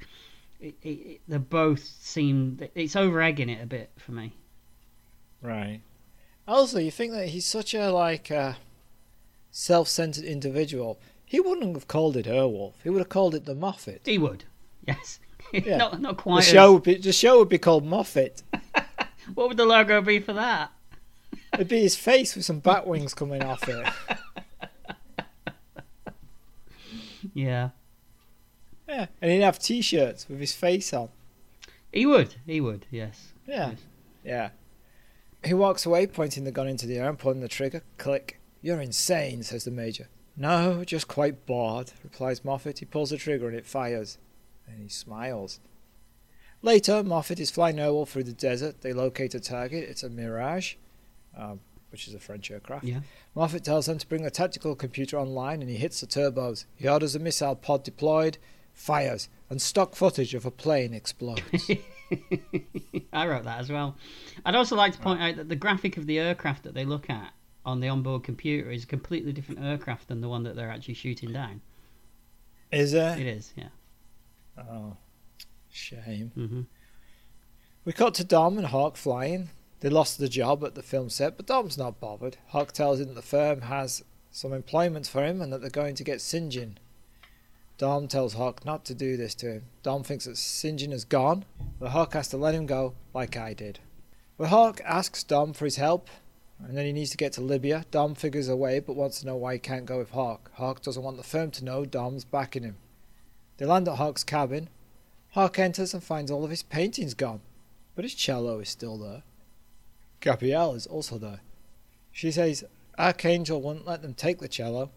it, 0.81 0.87
it, 0.89 1.21
they 1.27 1.37
both 1.37 1.83
seem 1.83 2.57
it's 2.75 2.95
over 2.95 3.21
egging 3.21 3.49
it 3.49 3.61
a 3.61 3.65
bit 3.67 3.91
for 3.97 4.11
me. 4.13 4.33
Right. 5.41 5.81
Also, 6.47 6.79
you 6.79 6.91
think 6.91 7.11
that 7.13 7.29
he's 7.29 7.45
such 7.45 7.73
a 7.73 7.91
like 7.91 8.31
uh, 8.31 8.53
self-centered 9.57 10.25
individual. 10.25 10.99
He 11.25 11.39
wouldn't 11.39 11.73
have 11.75 11.87
called 11.87 12.17
it 12.17 12.25
Airwolf. 12.25 12.73
He 12.83 12.89
would 12.89 12.99
have 12.99 13.07
called 13.09 13.33
it 13.33 13.45
the 13.45 13.55
Moffet. 13.55 14.01
He 14.05 14.17
would, 14.17 14.43
yes, 14.85 15.19
Yeah. 15.53 15.77
not 15.77 16.01
not 16.01 16.17
The 16.17 16.23
quite. 16.23 16.39
as- 16.39 16.47
show 16.49 16.73
would 16.73 16.83
be 16.83 16.95
the 16.95 17.13
show 17.13 17.39
would 17.39 17.47
be 17.49 17.57
called 17.57 17.85
Moffet. 17.85 18.43
what 19.33 19.47
would 19.47 19.55
the 19.57 19.65
logo 19.65 20.01
be 20.01 20.19
for 20.19 20.33
that? 20.33 20.71
It'd 21.53 21.69
be 21.69 21.79
his 21.81 21.95
face 21.95 22.35
with 22.35 22.43
some 22.43 22.59
bat 22.59 22.85
wings 22.85 23.13
coming 23.13 23.43
off 23.43 23.67
it. 23.69 23.87
Yeah, 27.33 27.69
Yeah, 28.87 29.07
and 29.21 29.31
he'd 29.31 29.41
have 29.41 29.57
T-shirts 29.57 30.27
with 30.29 30.39
his 30.39 30.53
face 30.53 30.93
on. 30.93 31.09
he 31.91 32.05
would. 32.05 32.35
He 32.45 32.61
would. 32.61 32.85
Yes. 32.91 33.33
Yeah, 33.47 33.69
Yes. 33.71 33.79
yeah. 34.23 34.49
He 35.43 35.53
walks 35.53 35.85
away, 35.85 36.05
pointing 36.07 36.43
the 36.43 36.51
gun 36.51 36.67
into 36.67 36.85
the 36.85 36.97
air 36.97 37.09
and 37.09 37.17
pulling 37.17 37.41
the 37.41 37.47
trigger. 37.47 37.81
Click. 37.97 38.39
You're 38.65 38.81
insane, 38.81 39.43
says 39.43 39.65
the 39.65 39.69
major. 39.69 40.07
No, 40.35 40.83
just 40.83 41.07
quite 41.07 41.45
bored, 41.45 41.91
replies 42.03 42.39
Moffet. 42.39 42.79
He 42.79 42.85
pulls 42.85 43.11
the 43.11 43.17
trigger 43.17 43.47
and 43.47 43.55
it 43.55 43.63
fires. 43.63 44.17
And 44.67 44.81
he 44.81 44.89
smiles. 44.89 45.59
Later, 46.63 47.03
Moffet 47.03 47.39
is 47.39 47.51
flying 47.51 47.75
Airwolf 47.75 48.07
through 48.07 48.23
the 48.23 48.33
desert. 48.33 48.81
They 48.81 48.91
locate 48.91 49.35
a 49.35 49.39
target. 49.39 49.87
It's 49.87 50.01
a 50.01 50.09
Mirage, 50.09 50.77
um, 51.37 51.59
which 51.91 52.07
is 52.07 52.15
a 52.15 52.19
French 52.19 52.49
aircraft. 52.49 52.85
Yeah. 52.85 53.01
Moffet 53.35 53.63
tells 53.63 53.85
them 53.85 53.99
to 53.99 54.07
bring 54.07 54.23
the 54.23 54.31
tactical 54.31 54.73
computer 54.73 55.19
online 55.19 55.61
and 55.61 55.69
he 55.69 55.77
hits 55.77 56.01
the 56.01 56.07
turbos. 56.07 56.65
He 56.75 56.87
orders 56.87 57.13
a 57.13 57.19
missile 57.19 57.55
pod 57.55 57.83
deployed, 57.83 58.39
fires, 58.73 59.29
and 59.47 59.61
stock 59.61 59.93
footage 59.93 60.33
of 60.33 60.43
a 60.43 60.49
plane 60.49 60.95
explodes. 60.95 61.69
I 63.13 63.27
wrote 63.27 63.43
that 63.43 63.59
as 63.59 63.69
well. 63.69 63.95
I'd 64.43 64.55
also 64.55 64.75
like 64.75 64.93
to 64.93 64.99
point 64.99 65.21
out 65.21 65.35
that 65.35 65.49
the 65.49 65.55
graphic 65.55 65.97
of 65.97 66.07
the 66.07 66.17
aircraft 66.17 66.63
that 66.63 66.73
they 66.73 66.83
look 66.83 67.11
at 67.11 67.34
on 67.65 67.79
the 67.79 67.89
onboard 67.89 68.23
computer 68.23 68.69
is 68.69 68.83
a 68.83 68.87
completely 68.87 69.33
different 69.33 69.61
aircraft 69.61 70.07
than 70.07 70.21
the 70.21 70.29
one 70.29 70.43
that 70.43 70.55
they're 70.55 70.69
actually 70.69 70.93
shooting 70.93 71.33
down. 71.33 71.61
Is 72.71 72.91
there? 72.91 73.17
It 73.17 73.25
is, 73.25 73.53
yeah. 73.55 73.69
Oh, 74.57 74.97
shame. 75.71 76.31
hmm 76.35 76.61
We 77.83 77.93
cut 77.93 78.13
to 78.15 78.23
Dom 78.23 78.57
and 78.57 78.67
Hawk 78.67 78.97
flying. 78.97 79.49
They 79.81 79.89
lost 79.89 80.17
the 80.17 80.29
job 80.29 80.63
at 80.63 80.75
the 80.75 80.83
film 80.83 81.09
set, 81.09 81.37
but 81.37 81.45
Dom's 81.45 81.77
not 81.77 81.99
bothered. 81.99 82.37
Hawk 82.47 82.71
tells 82.71 82.99
him 82.99 83.09
that 83.09 83.15
the 83.15 83.21
firm 83.21 83.61
has 83.61 84.03
some 84.31 84.53
employment 84.53 85.07
for 85.07 85.23
him 85.23 85.41
and 85.41 85.51
that 85.51 85.61
they're 85.61 85.69
going 85.69 85.95
to 85.95 86.03
get. 86.03 86.21
John. 86.21 86.77
Dom 87.77 88.07
tells 88.07 88.33
Hawk 88.33 88.65
not 88.65 88.85
to 88.85 88.93
do 88.93 89.17
this 89.17 89.35
to 89.35 89.51
him. 89.51 89.63
Dom 89.83 90.03
thinks 90.03 90.25
that. 90.25 90.37
John 90.37 90.91
is 90.91 91.05
gone, 91.05 91.45
but 91.79 91.91
Hawk 91.91 92.13
has 92.13 92.29
to 92.29 92.37
let 92.37 92.55
him 92.55 92.65
go 92.65 92.95
like 93.13 93.35
I 93.35 93.53
did. 93.53 93.79
But 94.37 94.47
Hawk 94.47 94.81
asks 94.85 95.23
Dom 95.23 95.53
for 95.53 95.65
his 95.65 95.75
help, 95.75 96.09
and 96.63 96.77
then 96.77 96.85
he 96.85 96.93
needs 96.93 97.11
to 97.11 97.17
get 97.17 97.33
to 97.33 97.41
Libya. 97.41 97.85
Dom 97.91 98.15
figures 98.15 98.47
a 98.47 98.55
way 98.55 98.79
but 98.79 98.95
wants 98.95 99.19
to 99.19 99.25
know 99.25 99.35
why 99.35 99.53
he 99.53 99.59
can't 99.59 99.85
go 99.85 99.97
with 99.97 100.11
Hawk. 100.11 100.51
Hawk 100.55 100.81
doesn't 100.81 101.03
want 101.03 101.17
the 101.17 101.23
firm 101.23 101.51
to 101.51 101.65
know 101.65 101.85
Dom's 101.85 102.23
backing 102.23 102.63
him. 102.63 102.77
They 103.57 103.65
land 103.65 103.87
at 103.87 103.97
Hawk's 103.97 104.23
cabin. 104.23 104.69
Hawk 105.31 105.59
enters 105.59 105.93
and 105.93 106.03
finds 106.03 106.31
all 106.31 106.43
of 106.43 106.49
his 106.49 106.63
paintings 106.63 107.13
gone, 107.13 107.41
but 107.95 108.05
his 108.05 108.15
cello 108.15 108.59
is 108.59 108.69
still 108.69 108.97
there. 108.97 109.23
Gabrielle 110.21 110.73
is 110.73 110.87
also 110.87 111.17
there. 111.17 111.41
She 112.11 112.31
says 112.31 112.63
Archangel 112.97 113.61
wouldn't 113.61 113.87
let 113.87 114.01
them 114.01 114.13
take 114.13 114.39
the 114.39 114.47
cello. 114.47 114.91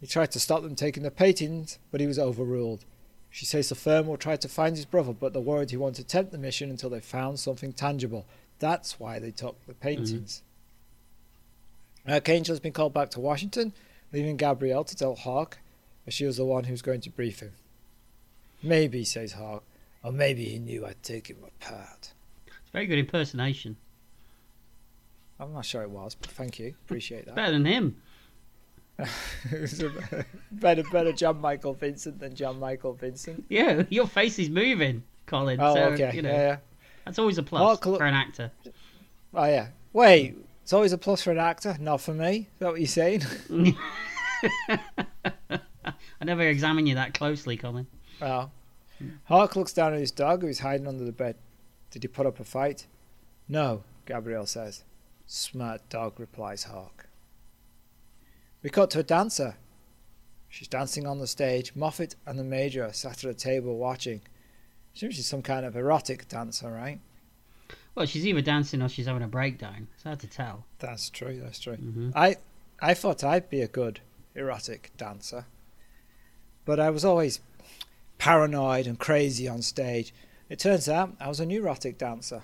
He 0.00 0.06
tried 0.06 0.32
to 0.32 0.40
stop 0.40 0.62
them 0.62 0.74
taking 0.74 1.04
the 1.04 1.10
paintings, 1.10 1.78
but 1.90 2.00
he 2.00 2.06
was 2.06 2.18
overruled. 2.18 2.84
She 3.30 3.46
says 3.46 3.68
the 3.68 3.74
firm 3.74 4.06
will 4.06 4.16
try 4.16 4.36
to 4.36 4.48
find 4.48 4.76
his 4.76 4.84
brother, 4.84 5.12
but 5.12 5.32
they're 5.32 5.42
worried 5.42 5.70
he 5.70 5.76
won't 5.76 5.98
attempt 5.98 6.30
the 6.30 6.38
mission 6.38 6.70
until 6.70 6.90
they 6.90 7.00
found 7.00 7.38
something 7.38 7.72
tangible. 7.72 8.26
That's 8.58 9.00
why 9.00 9.18
they 9.18 9.30
took 9.30 9.64
the 9.66 9.74
paintings. 9.74 10.36
Mm-hmm. 10.36 10.53
Archangel 12.06 12.52
has 12.52 12.60
been 12.60 12.72
called 12.72 12.92
back 12.92 13.10
to 13.10 13.20
Washington, 13.20 13.72
leaving 14.12 14.36
Gabrielle 14.36 14.84
to 14.84 14.94
tell 14.96 15.14
Hawk, 15.14 15.58
as 16.06 16.14
she 16.14 16.26
was 16.26 16.36
the 16.36 16.44
one 16.44 16.64
who 16.64 16.72
was 16.72 16.82
going 16.82 17.00
to 17.02 17.10
brief 17.10 17.40
him. 17.40 17.52
Maybe, 18.62 19.04
says 19.04 19.32
Hawk, 19.32 19.64
or 20.02 20.12
maybe 20.12 20.44
he 20.44 20.58
knew 20.58 20.86
I'd 20.86 21.02
take 21.02 21.28
him 21.28 21.38
apart. 21.42 22.12
It's 22.46 22.68
a 22.68 22.72
very 22.72 22.86
good 22.86 22.98
impersonation. 22.98 23.76
I'm 25.40 25.52
not 25.52 25.64
sure 25.64 25.82
it 25.82 25.90
was, 25.90 26.14
but 26.14 26.30
thank 26.30 26.58
you. 26.58 26.74
Appreciate 26.84 27.26
that. 27.26 27.34
Better 27.34 27.52
than 27.52 27.64
him. 27.64 27.96
it 28.98 29.60
was 29.60 29.82
a 29.82 29.90
better, 30.52 30.84
better 30.92 31.12
Jan 31.12 31.40
Michael 31.40 31.74
Vincent 31.74 32.20
than 32.20 32.34
Jan 32.34 32.60
Michael 32.60 32.92
Vincent. 32.92 33.44
Yeah, 33.48 33.82
your 33.88 34.06
face 34.06 34.38
is 34.38 34.48
moving, 34.48 35.02
Colin. 35.26 35.60
Oh, 35.60 35.74
so, 35.74 35.82
okay. 35.86 36.12
You 36.14 36.22
know, 36.22 36.30
yeah, 36.30 36.42
yeah. 36.42 36.56
That's 37.04 37.18
always 37.18 37.38
a 37.38 37.42
plus 37.42 37.60
Hawk 37.60 37.86
look- 37.86 37.98
for 37.98 38.06
an 38.06 38.14
actor. 38.14 38.52
Oh, 39.34 39.44
yeah. 39.46 39.68
Wait, 39.92 40.36
it's 40.64 40.72
always 40.72 40.94
a 40.94 40.98
plus 40.98 41.20
for 41.22 41.30
an 41.30 41.36
actor, 41.36 41.76
not 41.78 42.00
for 42.00 42.14
me. 42.14 42.36
Is 42.36 42.46
that 42.60 42.70
what 42.70 42.80
you're 42.80 42.86
saying? 42.86 43.20
I 45.50 46.24
never 46.24 46.40
examine 46.40 46.86
you 46.86 46.94
that 46.94 47.12
closely, 47.12 47.58
Colin. 47.58 47.86
Oh. 48.22 48.48
Hawk 49.24 49.56
looks 49.56 49.74
down 49.74 49.92
at 49.92 50.00
his 50.00 50.10
dog 50.10 50.40
who's 50.40 50.60
hiding 50.60 50.88
under 50.88 51.04
the 51.04 51.12
bed. 51.12 51.36
Did 51.90 52.02
he 52.02 52.08
put 52.08 52.24
up 52.24 52.40
a 52.40 52.44
fight? 52.44 52.86
No, 53.46 53.84
Gabrielle 54.06 54.46
says. 54.46 54.84
Smart 55.26 55.86
dog, 55.90 56.18
replies 56.18 56.62
Hawk. 56.64 57.08
We 58.62 58.70
cut 58.70 58.90
to 58.92 59.00
a 59.00 59.02
dancer. 59.02 59.56
She's 60.48 60.66
dancing 60.66 61.06
on 61.06 61.18
the 61.18 61.26
stage. 61.26 61.74
Moffet 61.74 62.14
and 62.24 62.38
the 62.38 62.44
Major 62.44 62.86
are 62.86 62.92
sat 62.94 63.22
at 63.22 63.30
a 63.30 63.34
table 63.34 63.76
watching. 63.76 64.22
Seems 64.94 65.16
she's 65.16 65.26
some 65.26 65.42
kind 65.42 65.66
of 65.66 65.76
erotic 65.76 66.26
dancer, 66.26 66.70
right? 66.70 67.00
Well, 67.94 68.06
she's 68.06 68.26
either 68.26 68.40
dancing 68.42 68.82
or 68.82 68.88
she's 68.88 69.06
having 69.06 69.22
a 69.22 69.28
breakdown. 69.28 69.86
It's 69.94 70.02
hard 70.02 70.20
to 70.20 70.26
tell. 70.26 70.64
That's 70.80 71.10
true, 71.10 71.40
that's 71.42 71.60
true. 71.60 71.76
hmm 71.76 72.10
I 72.14 72.36
I 72.80 72.94
thought 72.94 73.22
I'd 73.22 73.48
be 73.48 73.60
a 73.60 73.68
good 73.68 74.00
erotic 74.34 74.90
dancer. 74.96 75.46
But 76.64 76.80
I 76.80 76.90
was 76.90 77.04
always 77.04 77.40
paranoid 78.18 78.86
and 78.86 78.98
crazy 78.98 79.46
on 79.46 79.62
stage. 79.62 80.12
It 80.48 80.58
turns 80.58 80.88
out 80.88 81.14
I 81.20 81.28
was 81.28 81.40
a 81.40 81.46
neurotic 81.46 81.98
dancer. 81.98 82.42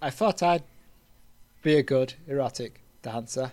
I 0.00 0.10
thought 0.10 0.42
I'd 0.42 0.64
be 1.62 1.76
a 1.76 1.82
good 1.82 2.14
erotic 2.26 2.80
dancer, 3.02 3.52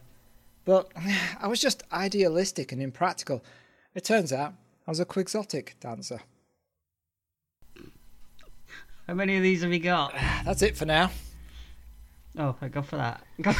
but 0.66 0.92
I 1.40 1.48
was 1.48 1.60
just 1.60 1.84
idealistic 1.92 2.72
and 2.72 2.82
impractical. 2.82 3.44
It 3.96 4.04
turns 4.04 4.34
out 4.34 4.54
I 4.88 4.92
was 4.92 5.00
a 5.00 5.06
quixotic 5.06 5.76
dancer. 5.80 6.22
How 9.10 9.16
many 9.16 9.38
of 9.38 9.42
these 9.42 9.62
have 9.64 9.72
we 9.72 9.80
got? 9.80 10.14
That's 10.46 10.62
it 10.62 10.78
for 10.78 10.86
now. 10.86 11.10
Oh, 12.38 12.56
I 12.62 12.68
go 12.68 12.84
for 12.84 12.98
that. 12.98 13.24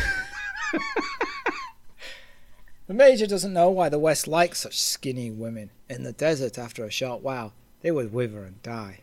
The 2.86 2.94
Major 2.96 3.28
doesn't 3.28 3.54
know 3.54 3.70
why 3.70 3.90
the 3.90 4.00
West 4.00 4.28
likes 4.28 4.62
such 4.62 4.80
skinny 4.80 5.30
women. 5.30 5.70
In 5.90 6.02
the 6.04 6.12
desert, 6.12 6.58
after 6.58 6.84
a 6.84 6.92
short 6.92 7.22
while, 7.22 7.54
they 7.82 7.92
would 7.92 8.12
wither 8.12 8.44
and 8.44 8.62
die. 8.64 9.02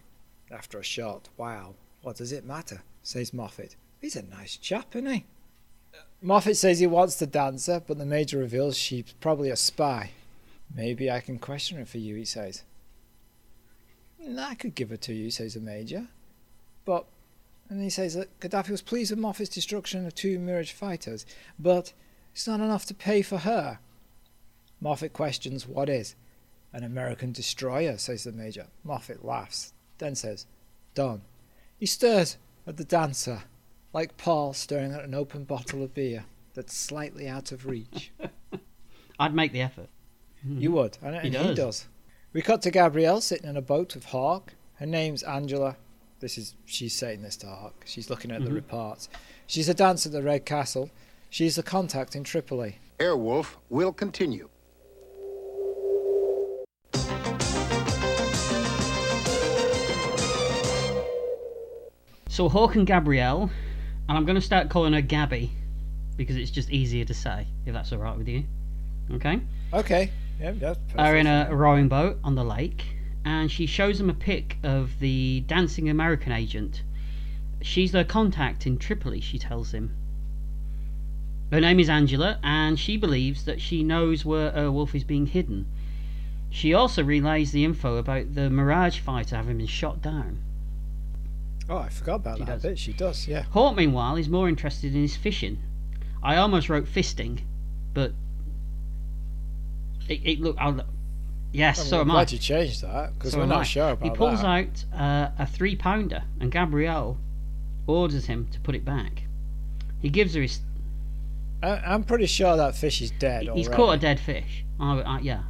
After 0.51 0.81
a 0.81 0.85
short 0.85 1.29
while, 1.37 1.77
what 2.03 2.17
does 2.17 2.33
it 2.33 2.45
matter? 2.45 2.83
says 3.05 3.33
Moffet. 3.33 3.77
He's 4.01 4.17
a 4.17 4.23
nice 4.23 4.57
chap, 4.57 4.97
isn't 4.97 5.13
he? 5.13 5.25
Moffet 6.21 6.57
says 6.57 6.81
he 6.81 6.87
wants 6.89 7.17
the 7.17 7.29
dancer, 7.29 7.81
but 7.85 7.99
the 7.99 8.07
Major 8.07 8.39
reveals 8.39 8.77
she's 8.77 9.15
probably 9.21 9.51
a 9.51 9.57
spy. 9.57 10.11
Maybe 10.75 11.09
I 11.11 11.21
can 11.21 11.39
question 11.39 11.79
her 11.79 11.87
for 11.87 11.99
you, 11.99 12.17
he 12.17 12.25
says. 12.25 12.65
"Mm, 14.21 14.39
I 14.39 14.55
could 14.57 14.75
give 14.75 14.91
her 14.91 14.97
to 14.97 15.13
you, 15.13 15.31
says 15.31 15.55
the 15.55 15.61
Major. 15.61 16.09
But, 16.87 17.05
and 17.68 17.82
he 17.82 17.91
says 17.91 18.14
that 18.14 18.41
Gaddafi 18.41 18.70
was 18.70 18.80
pleased 18.80 19.11
with 19.11 19.20
Moffet's 19.20 19.51
destruction 19.51 20.07
of 20.07 20.14
two 20.14 20.39
Mirage 20.39 20.72
fighters, 20.72 21.26
but 21.59 21.93
it's 22.32 22.47
not 22.47 22.61
enough 22.61 22.87
to 22.87 22.95
pay 22.95 23.20
for 23.20 23.39
her. 23.39 23.80
Moffet 24.80 25.12
questions 25.12 25.66
what 25.68 25.91
is. 25.91 26.14
An 26.72 26.84
American 26.84 27.32
destroyer, 27.32 27.99
says 27.99 28.24
the 28.24 28.32
Major. 28.32 28.68
Moffet 28.84 29.24
laughs, 29.24 29.72
then 29.99 30.14
says, 30.14 30.47
Done. 30.95 31.22
He 31.78 31.87
stares 31.87 32.37
at 32.66 32.76
the 32.76 32.84
dancer, 32.84 33.43
like 33.93 34.16
Paul 34.16 34.53
staring 34.53 34.93
at 34.93 35.05
an 35.05 35.14
open 35.14 35.45
bottle 35.45 35.82
of 35.82 35.93
beer 35.95 36.24
that's 36.55 36.76
slightly 36.76 37.28
out 37.28 37.53
of 37.53 37.66
reach. 37.66 38.12
I'd 39.18 39.34
make 39.34 39.53
the 39.53 39.61
effort. 39.62 39.89
Hmm. 40.43 40.59
You 40.59 40.72
would, 40.72 40.99
and, 41.03 41.14
He 41.16 41.28
and 41.28 41.37
he 41.37 41.55
does. 41.55 41.57
does. 41.57 41.87
We 42.33 42.42
cut 42.42 42.63
to 42.63 42.71
Gabrielle 42.71 43.21
sitting 43.22 43.49
in 43.49 43.57
a 43.57 43.63
boat 43.63 43.95
with 43.95 44.07
Hawk. 44.07 44.53
Her 44.75 44.87
name's 44.87 45.22
Angela. 45.22 45.76
This 46.21 46.38
is 46.38 46.55
she's 46.64 46.95
saying 46.95 47.22
this 47.22 47.37
to 47.38 47.47
Hawk. 47.47 47.84
She's 47.87 48.09
looking 48.09 48.30
at 48.30 48.43
the 48.45 48.51
Mhm. 48.51 48.55
reports. 48.55 49.09
She's 49.47 49.68
a 49.68 49.75
dancer 49.75 50.09
at 50.09 50.13
the 50.13 50.22
Red 50.22 50.45
Castle. 50.47 50.91
She's 51.30 51.57
the 51.57 51.63
contact 51.63 52.17
in 52.17 52.25
Tripoli. 52.25 52.79
Airwolf 52.99 53.57
will 53.68 53.93
continue. 53.93 54.49
So 62.29 62.49
Hawk 62.49 62.75
and 62.76 62.87
Gabrielle, 62.87 63.51
and 64.09 64.18
I'm 64.18 64.25
going 64.26 64.34
to 64.34 64.41
start 64.43 64.68
calling 64.68 64.93
her 64.93 65.01
Gabby 65.01 65.51
because 66.17 66.37
it's 66.37 66.51
just 66.51 66.71
easier 66.71 67.05
to 67.05 67.14
say, 67.14 67.47
if 67.64 67.72
that's 67.72 67.93
all 67.93 67.99
right 67.99 68.17
with 68.17 68.29
you. 68.29 68.45
Okay? 69.13 69.41
Okay. 69.72 70.11
Yeah, 70.41 70.53
that's 70.53 70.79
perfect. 70.79 70.99
Are 70.99 71.17
in 71.17 71.26
a 71.26 71.49
rowing 71.55 71.88
boat 71.88 72.18
on 72.25 72.34
the 72.34 72.45
lake, 72.45 72.84
and 73.27 73.51
she 73.51 73.67
shows 73.67 73.99
them 73.99 74.09
a 74.09 74.15
pic 74.15 74.57
of 74.63 75.01
the 75.01 75.41
dancing 75.49 75.89
American 75.89 76.31
agent. 76.31 76.85
She's 77.61 77.91
their 77.91 78.05
contact 78.05 78.69
in 78.69 78.79
Tripoli, 78.79 79.21
she 79.21 79.37
tells 79.37 79.75
him. 79.75 79.91
Her 81.51 81.61
name 81.61 81.81
is 81.81 81.89
Angela, 81.89 82.39
and 82.45 82.79
she 82.79 82.97
believes 82.97 83.45
that 83.45 83.61
she 83.61 83.83
knows 83.83 84.25
where 84.25 84.53
Airwolf 84.53 84.95
is 84.95 85.03
being 85.03 85.27
hidden. 85.27 85.67
She 86.51 86.73
also 86.73 87.03
relays 87.03 87.51
the 87.51 87.65
info 87.65 87.97
about 87.97 88.37
the 88.37 88.49
Mirage 88.49 89.01
fighter 89.01 89.35
having 89.35 89.59
been 89.59 89.67
shot 89.67 90.01
down. 90.01 90.39
Oh, 91.69 91.79
I 91.79 91.89
forgot 91.89 92.17
about 92.17 92.39
She 92.39 92.45
that 92.45 92.53
does. 92.53 92.63
bit. 92.63 92.79
She 92.79 92.93
does, 92.93 93.27
yeah. 93.27 93.43
Hawk, 93.51 93.75
meanwhile, 93.77 94.15
is 94.15 94.29
more 94.29 94.49
interested 94.49 94.95
in 94.95 95.03
his 95.03 95.17
fishing. 95.17 95.59
I 96.23 96.37
almost 96.37 96.69
wrote 96.69 96.85
fisting, 96.87 97.41
but 97.93 98.13
it, 100.09 100.21
it 100.23 100.41
look. 100.41 100.57
I'll, 100.61 100.81
yes, 101.57 101.80
I'm 101.80 101.87
so 101.87 102.00
am 102.00 102.11
I. 102.11 102.14
glad 102.14 102.33
you 102.33 102.38
changed 102.38 102.83
that 102.83 103.14
because 103.14 103.33
So 103.33 103.38
we're 103.38 103.46
not 103.46 103.61
I. 103.61 103.64
sure 103.64 103.91
about 103.91 104.00
that. 104.00 104.11
He 104.11 104.16
pulls 104.16 104.42
that. 104.42 104.46
out 104.46 104.84
uh, 104.95 105.30
a 105.38 105.46
three 105.46 105.76
pounder, 105.76 106.22
and 106.41 106.50
Gabrielle 106.53 107.18
orders 107.87 108.26
him 108.26 108.49
to 108.53 108.61
put 108.61 108.74
it 108.74 108.84
back. 108.84 109.22
He 110.00 110.08
gives 110.08 110.34
her 110.34 110.42
his. 110.42 110.61
I, 111.62 111.76
I'm 111.78 112.04
pretty 112.04 112.26
sure 112.26 112.57
that 112.57 112.76
fish 112.76 113.00
is 113.00 113.11
dead 113.12 113.49
He's 113.54 113.68
caught 113.68 113.92
a 113.92 113.96
dead 113.99 114.20
fish. 114.20 114.64
Oh, 114.78 114.99
uh, 114.99 115.18
yeah, 115.20 115.42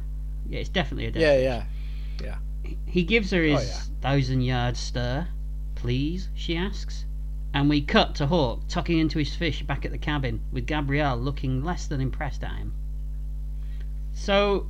yeah, 0.49 0.59
it's 0.59 0.69
definitely 0.69 1.07
a 1.07 1.11
dead. 1.11 1.19
Fish. 1.19 1.43
Yeah, 1.43 1.63
yeah. 2.23 2.35
Yeah. 2.63 2.75
He 2.85 3.03
gives 3.03 3.31
her 3.31 3.43
his 3.43 3.59
Oh, 3.59 3.63
yeah. 3.63 3.79
thousand 4.01 4.41
yard 4.41 4.77
stir, 4.77 5.27
please, 5.75 6.29
she 6.33 6.55
asks. 6.55 7.05
And 7.53 7.69
we 7.69 7.81
cut 7.81 8.13
to 8.15 8.27
Hawk 8.27 8.61
tucking 8.67 8.97
into 8.99 9.19
his 9.19 9.35
fish 9.35 9.63
back 9.63 9.85
at 9.85 9.91
the 9.91 9.97
cabin, 9.97 10.41
with 10.51 10.65
Gabrielle 10.65 11.17
looking 11.17 11.63
less 11.63 11.87
than 11.87 12.01
impressed 12.01 12.43
at 12.43 12.55
him. 12.55 12.73
So, 14.13 14.67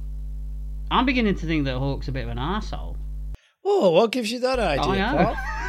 I'm 0.89 1.05
beginning 1.05 1.35
to 1.35 1.45
think 1.45 1.65
that 1.65 1.77
Hawk's 1.77 2.07
a 2.07 2.11
bit 2.11 2.23
of 2.23 2.29
an 2.29 2.37
arsehole. 2.37 2.95
Oh, 3.65 3.91
what 3.91 4.11
gives 4.11 4.31
you 4.31 4.39
that 4.39 4.59
idea, 4.59 4.83
I 4.85 4.97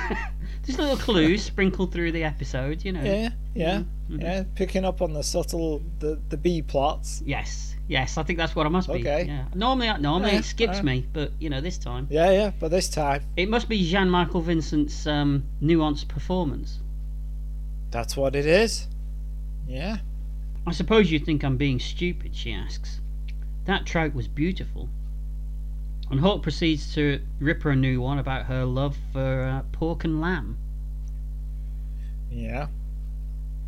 know. 0.08 0.16
Just 0.64 0.78
little 0.78 0.96
clues 0.96 1.42
sprinkled 1.42 1.92
through 1.92 2.12
the 2.12 2.24
episode, 2.24 2.84
you 2.84 2.92
know. 2.92 3.02
Yeah, 3.02 3.30
yeah, 3.54 3.82
Mhm. 4.10 4.22
yeah. 4.22 4.44
Picking 4.54 4.84
up 4.84 5.00
on 5.02 5.12
the 5.14 5.22
subtle, 5.22 5.82
the 5.98 6.20
the 6.28 6.36
B 6.36 6.62
plots. 6.62 7.22
Yes, 7.24 7.74
Yes, 7.88 8.18
I 8.18 8.22
think 8.22 8.38
that's 8.38 8.54
what 8.54 8.66
I 8.66 8.68
must 8.68 8.86
be. 8.88 9.00
Okay. 9.00 9.24
Yeah. 9.26 9.46
Normally, 9.54 9.90
normally 9.98 10.32
Yeah, 10.32 10.38
it 10.40 10.44
skips 10.44 10.80
uh. 10.80 10.82
me, 10.82 11.06
but 11.14 11.32
you 11.40 11.48
know, 11.48 11.62
this 11.62 11.78
time 11.78 12.06
Yeah, 12.10 12.30
yeah, 12.30 12.50
but 12.60 12.70
this 12.70 12.88
time, 12.90 13.22
it 13.36 13.48
must 13.48 13.66
be 13.68 13.82
Jan 13.90 14.10
Michael 14.10 14.42
Vincent's 14.42 15.06
um, 15.06 15.44
nuanced 15.62 16.06
performance. 16.08 16.80
that's 17.90 18.14
what 18.16 18.36
it 18.36 18.44
is. 18.46 18.86
Yeah. 19.66 19.98
I 20.66 20.72
suppose 20.72 21.10
you 21.10 21.18
think 21.18 21.42
I'm 21.42 21.56
being 21.56 21.80
stupid, 21.80 22.36
she 22.36 22.52
asks. 22.52 23.00
That 23.64 23.86
trout 23.86 24.14
was 24.14 24.28
beautiful. 24.28 24.90
And 26.10 26.20
Hawk 26.20 26.43
proceeds 26.43 26.94
to 26.94 27.20
rip 27.39 27.62
her 27.62 27.70
a 27.70 27.76
new 27.76 28.01
one 28.01 28.18
about 28.18 28.47
her 28.47 28.64
love 28.64 28.97
for 29.12 29.44
uh, 29.44 29.62
pork 29.72 30.05
and 30.05 30.20
lamb. 30.20 30.56
Yeah. 32.30 32.68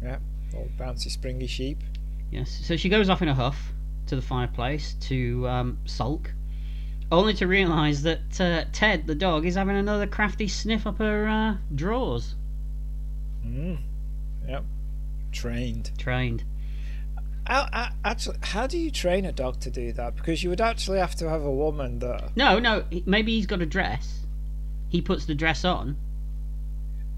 Yeah. 0.03 0.19
Old 0.55 0.77
bouncy 0.79 1.11
springy 1.11 1.47
sheep. 1.47 1.83
Yes, 2.31 2.51
so 2.65 2.77
she 2.77 2.89
goes 2.89 3.09
off 3.09 3.23
in 3.23 3.29
a 3.29 3.35
huff 3.35 3.73
to 4.07 4.17
the 4.17 4.23
fireplace 4.23 4.95
to 5.01 5.47
um, 5.49 5.79
sulk, 5.85 6.33
only 7.13 7.35
to 7.35 7.47
realise 7.47 8.03
that 8.03 8.41
uh, 8.41 8.65
Ted, 8.73 9.07
the 9.07 9.15
dog, 9.15 9.45
is 9.45 9.57
having 9.57 9.77
another 9.77 10.07
crafty 10.07 10.49
sniff 10.49 10.87
up 10.87 10.99
her 10.99 11.29
uh, 11.29 11.57
drawers. 11.75 12.35
Mm. 13.45 13.79
Yep. 14.49 14.65
Trained. 15.33 15.91
Trained. 15.99 16.45
How, 17.51 17.69
how- 17.73 17.89
actually, 18.05 18.37
how 18.43 18.67
do 18.69 18.79
you 18.79 18.91
train 18.93 19.25
a 19.25 19.33
dog 19.33 19.59
to 19.61 19.71
do 19.71 19.93
that? 19.95 20.15
Because 20.15 20.43
you 20.43 20.51
would 20.51 20.61
actually 20.61 20.99
have 21.01 21.17
to 21.17 21.29
have 21.29 21.43
a 21.43 21.51
woman 21.51 21.99
that. 21.99 22.37
No, 22.37 22.59
no, 22.61 22.85
maybe 23.07 23.35
he's 23.35 23.47
got 23.47 23.61
a 23.61 23.67
dress. 23.67 24.21
He 24.89 25.01
puts 25.01 25.27
the 25.27 25.35
dress 25.35 25.65
on, 25.65 25.97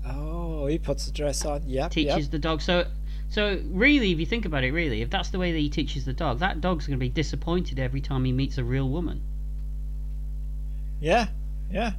Oh, 0.06 0.66
he 0.66 0.78
puts 0.78 1.06
the 1.06 1.12
dress 1.12 1.44
on. 1.44 1.62
Yep. 1.68 1.90
teaches 1.92 2.16
Yep. 2.24 2.30
the 2.30 2.38
dog. 2.38 2.60
So, 2.62 2.86
so 3.28 3.60
really, 3.66 4.10
if 4.10 4.18
you 4.18 4.26
think 4.26 4.44
about 4.46 4.64
it, 4.64 4.72
really, 4.72 5.00
if 5.02 5.10
that's 5.10 5.28
the 5.30 5.38
way 5.38 5.52
that 5.52 5.58
he 5.58 5.68
teaches 5.68 6.04
the 6.06 6.12
dog, 6.12 6.38
that 6.40 6.60
dog's 6.60 6.86
going 6.86 6.98
to 6.98 7.00
be 7.00 7.08
disappointed 7.08 7.78
every 7.78 8.00
time 8.00 8.24
he 8.24 8.32
meets 8.32 8.58
a 8.58 8.64
real 8.64 8.88
woman. 8.88 9.20
Yeah. 11.00 11.28
Yeah. 11.70 11.92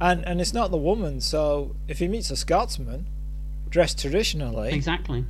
And 0.00 0.24
and 0.26 0.40
it's 0.40 0.52
not 0.52 0.70
the 0.70 0.76
woman. 0.76 1.20
So 1.20 1.74
if 1.88 1.98
he 2.00 2.08
meets 2.08 2.30
a 2.30 2.36
Scotsman, 2.36 3.06
dressed 3.70 3.98
traditionally, 3.98 4.72
Exactly. 4.72 5.24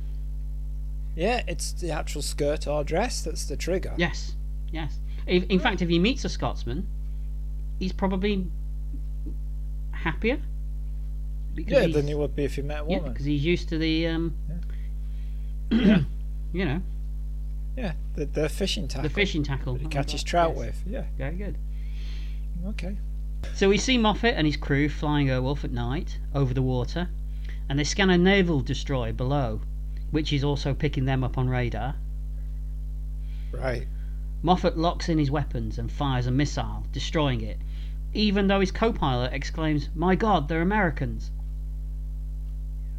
Yeah, 1.17 1.41
it's 1.47 1.73
the 1.73 1.89
actual 1.91 2.21
skirt 2.21 2.67
or 2.67 2.83
dress 2.83 3.23
that's 3.23 3.45
the 3.45 3.57
trigger. 3.57 3.93
Yes. 3.97 4.35
Yes. 4.71 4.99
If, 5.25 5.43
in 5.49 5.59
fact, 5.59 5.81
if 5.81 5.89
he 5.89 5.97
meets 5.99 6.23
a 6.25 6.29
Scotsman, 6.29 6.87
he's 7.79 7.91
probably 7.91 8.45
happier. 9.91 10.37
Because 11.55 11.71
Yeah, 11.73 11.87
than 11.87 12.07
he 12.07 12.13
would 12.13 12.35
be 12.35 12.43
if 12.45 12.55
he 12.55 12.61
met 12.61 12.81
a 12.83 12.85
Yeah, 12.87 12.97
woman. 12.97 13.13
because 13.13 13.25
he's 13.25 13.43
used 13.43 13.67
to 13.69 13.77
the, 13.79 14.07
um, 14.07 14.35
Yeah. 15.71 16.01
you 16.53 16.65
know, 16.65 16.81
Yeah, 17.75 17.93
the, 18.15 18.25
the 18.25 18.47
fishing 18.47 18.87
tackle. 18.87 19.09
the 19.09 19.13
fishing 19.13 19.43
tackle. 19.43 19.73
that 19.73 19.79
he 19.81 19.85
Oh, 19.87 19.89
catches 19.89 20.23
trout 20.23 20.51
yes. 20.55 20.57
with. 20.59 20.83
Yeah. 20.87 21.03
Very 21.17 21.35
good. 21.35 21.57
Okay. 22.67 22.95
So 23.55 23.69
we 23.69 23.77
see 23.79 23.97
Moffet 23.97 24.33
and 24.35 24.45
his 24.45 24.55
crew 24.55 24.87
flying 24.87 25.27
Airwolf 25.27 25.63
at 25.63 25.71
night 25.71 26.19
over 26.35 26.53
the 26.53 26.61
water, 26.61 27.09
and 27.69 27.79
they 27.79 27.83
scan 27.83 28.09
a 28.11 28.17
naval 28.17 28.61
destroyer 28.61 29.13
below, 29.13 29.61
which 30.11 30.31
is 30.33 30.43
also 30.43 30.73
picking 30.73 31.05
them 31.05 31.23
up 31.23 31.37
on 31.37 31.49
radar. 31.49 31.95
Right. 33.51 33.87
Moffet 34.43 34.77
locks 34.77 35.09
in 35.09 35.17
his 35.17 35.31
weapons 35.31 35.79
and 35.79 35.91
fires 35.91 36.27
a 36.27 36.31
missile, 36.31 36.85
destroying 36.91 37.41
it, 37.41 37.57
even 38.13 38.47
though 38.47 38.59
his 38.59 38.71
co 38.71 38.93
pilot 38.93 39.33
exclaims, 39.33 39.89
My 39.95 40.15
god, 40.15 40.47
they're 40.47 40.61
Americans! 40.61 41.31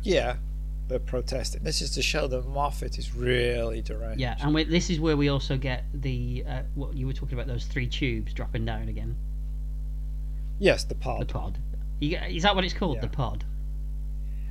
Yeah. 0.03 0.37
They're 0.89 0.99
protesting. 0.99 1.63
This 1.63 1.83
is 1.83 1.91
to 1.91 2.03
show 2.03 2.27
that 2.29 2.47
Moffet 2.47 2.99
is 2.99 3.15
really 3.15 3.83
deranged. 3.83 4.21
Yeah, 4.21 4.37
and 4.41 4.55
we, 4.55 4.65
this 4.65 4.89
is 4.89 4.99
where 4.99 5.19
we 5.19 5.29
also 5.29 5.59
get 5.59 5.85
the 5.93 6.45
uh, 6.49 6.63
what 6.75 6.97
you 6.97 7.07
were 7.07 7.13
talking 7.13 7.35
about 7.35 7.47
those 7.47 7.67
three 7.67 7.87
tubes 7.87 8.33
dropping 8.33 8.65
down 8.65 8.89
again. 8.89 9.15
Yes, 10.59 10.85
the 10.85 10.95
pod. 10.95 11.21
The 11.21 11.27
pod. 11.27 11.59
You, 12.01 12.17
is 12.17 12.43
that 12.45 12.55
what 12.55 12.65
it's 12.65 12.73
called? 12.73 12.97
Yeah. 12.97 13.03
The 13.03 13.09
pod. 13.09 13.45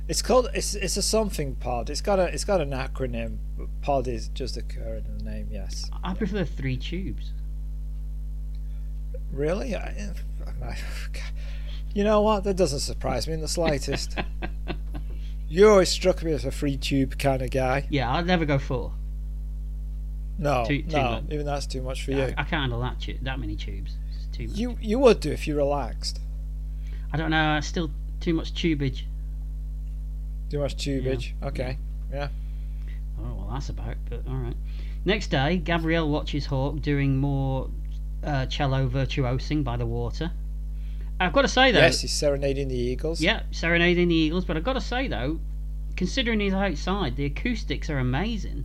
It's 0.08 0.22
called. 0.22 0.48
It's 0.54 0.74
it's 0.74 0.96
a 0.96 1.02
something 1.02 1.54
pod. 1.56 1.90
It's 1.90 2.00
got 2.00 2.18
a 2.18 2.24
it's 2.32 2.44
got 2.44 2.60
an 2.62 2.70
acronym. 2.70 3.36
Pod 3.82 4.08
is 4.08 4.28
just 4.28 4.56
occurring 4.56 5.04
in 5.04 5.18
the 5.18 5.24
name. 5.24 5.48
Yes. 5.50 5.90
I 6.02 6.14
prefer 6.14 6.44
three 6.44 6.78
tubes. 6.78 7.32
Really? 9.30 9.76
I, 9.76 10.14
I, 10.64 10.76
you 11.92 12.04
know 12.04 12.22
what? 12.22 12.44
That 12.44 12.56
doesn't 12.56 12.80
surprise 12.80 13.28
me 13.28 13.34
in 13.34 13.42
the 13.42 13.48
slightest. 13.48 14.18
you 15.48 15.68
always 15.68 15.90
struck 15.90 16.22
me 16.22 16.32
as 16.32 16.46
a 16.46 16.50
free 16.50 16.78
tube 16.78 17.18
kind 17.18 17.42
of 17.42 17.50
guy. 17.50 17.86
Yeah, 17.90 18.10
I'd 18.10 18.26
never 18.26 18.46
go 18.46 18.58
four. 18.58 18.92
No, 20.38 20.64
Too- 20.66 20.82
too 20.82 20.96
no, 20.96 21.22
even 21.30 21.44
that's 21.44 21.66
too 21.66 21.82
much 21.82 22.04
for 22.04 22.12
I, 22.12 22.14
you. 22.14 22.22
I 22.38 22.44
can't 22.44 22.62
handle 22.62 22.80
that 22.80 23.00
tu- 23.00 23.18
that 23.22 23.38
many 23.40 23.56
tubes. 23.56 23.96
It's 24.16 24.36
too 24.36 24.46
much. 24.48 24.56
You 24.56 24.78
you 24.80 24.98
would 25.00 25.20
do 25.20 25.32
if 25.32 25.46
you 25.46 25.56
relaxed. 25.56 26.20
I 27.12 27.16
don't 27.16 27.30
know. 27.30 27.58
Still 27.60 27.90
too 28.20 28.34
much 28.34 28.54
tubage. 28.54 29.02
Too 30.50 30.58
much 30.60 30.76
tubage. 30.76 31.32
Okay. 31.42 31.78
Yeah. 32.12 32.28
Oh 33.20 33.34
well, 33.34 33.48
that's 33.52 33.68
about. 33.68 33.96
But 34.08 34.22
all 34.28 34.34
right. 34.36 34.56
Next 35.04 35.28
day, 35.28 35.56
Gabrielle 35.58 36.08
watches 36.08 36.46
Hawk 36.46 36.80
doing 36.80 37.16
more 37.16 37.70
uh, 38.24 38.46
cello 38.46 38.86
virtuosing 38.88 39.62
by 39.62 39.76
the 39.76 39.86
water. 39.86 40.30
I've 41.20 41.32
got 41.32 41.42
to 41.42 41.48
say 41.48 41.72
though, 41.72 41.80
Yes, 41.80 42.00
he's 42.00 42.12
serenading 42.12 42.68
the 42.68 42.76
eagles. 42.78 43.20
yeah, 43.20 43.42
serenading 43.50 44.08
the 44.08 44.14
Eagles. 44.14 44.44
But 44.44 44.56
I've 44.56 44.64
got 44.64 44.74
to 44.74 44.80
say 44.80 45.08
though, 45.08 45.40
considering 45.96 46.40
he's 46.40 46.52
outside, 46.54 47.16
the 47.16 47.24
acoustics 47.24 47.90
are 47.90 47.98
amazing. 47.98 48.64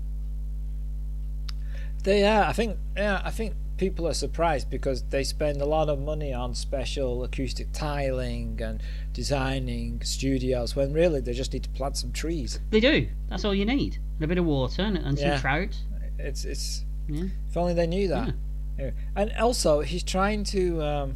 They 2.04 2.24
are. 2.26 2.44
I 2.44 2.54
think. 2.54 2.78
Yeah, 2.96 3.22
I 3.24 3.32
think 3.32 3.56
people 3.84 4.08
are 4.08 4.14
surprised 4.14 4.70
because 4.70 5.04
they 5.10 5.26
spend 5.26 5.62
a 5.62 5.66
lot 5.66 5.90
of 5.90 6.00
money 6.00 6.32
on 6.34 6.56
special 6.56 7.22
acoustic 7.26 7.68
tiling 7.74 8.58
and 8.64 8.82
designing 9.12 10.00
studios 10.04 10.74
when 10.74 10.94
really 10.94 11.20
they 11.20 11.34
just 11.34 11.52
need 11.52 11.64
to 11.64 11.70
plant 11.72 11.98
some 11.98 12.10
trees. 12.14 12.62
They 12.70 12.80
do. 12.80 13.10
That's 13.30 13.44
all 13.44 13.54
you 13.54 13.66
need. 13.66 13.98
And 14.16 14.24
a 14.24 14.28
bit 14.28 14.38
of 14.38 14.46
water 14.46 14.84
and, 14.84 14.96
and 14.96 15.20
some 15.20 15.28
Yeah. 15.28 15.42
trout. 15.42 15.76
It's 16.18 16.46
it's. 16.46 16.86
Yeah. 17.10 17.26
If 17.50 17.58
only 17.58 17.74
they 17.74 17.86
knew 17.86 18.08
that. 18.08 18.34
Yeah. 18.80 18.92
And 19.18 19.34
also, 19.38 19.82
he's 19.82 20.04
trying 20.04 20.46
to 20.46 20.82
um, 20.82 21.16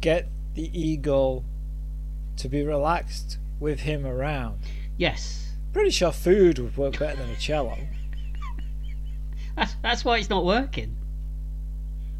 get 0.00 0.28
the 0.54 0.70
eagle 0.72 1.44
to 2.36 2.48
be 2.48 2.62
relaxed 2.62 3.38
with 3.58 3.80
him 3.80 4.06
around. 4.06 4.60
Yes. 4.96 5.50
Pretty 5.72 5.90
sure 5.90 6.12
food 6.12 6.60
would 6.60 6.76
work 6.76 6.98
better 7.00 7.16
than 7.16 7.28
a 7.30 7.36
cello. 7.36 7.76
That's 9.56 9.74
that's 9.82 10.04
why 10.04 10.18
it's 10.18 10.30
not 10.30 10.44
working. 10.44 10.96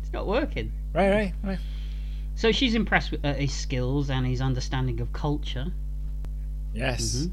It's 0.03 0.13
not 0.13 0.27
working. 0.27 0.73
Right, 0.95 1.11
right, 1.11 1.33
right. 1.43 1.59
So 2.35 2.53
she's 2.53 2.75
impressed 2.75 3.11
with 3.11 3.25
uh, 3.25 3.35
his 3.35 3.53
skills 3.53 4.11
and 4.11 4.27
his 4.27 4.41
understanding 4.41 5.01
of 5.01 5.13
culture. 5.13 5.67
Yes. 6.75 7.17
Mhm. 7.27 7.31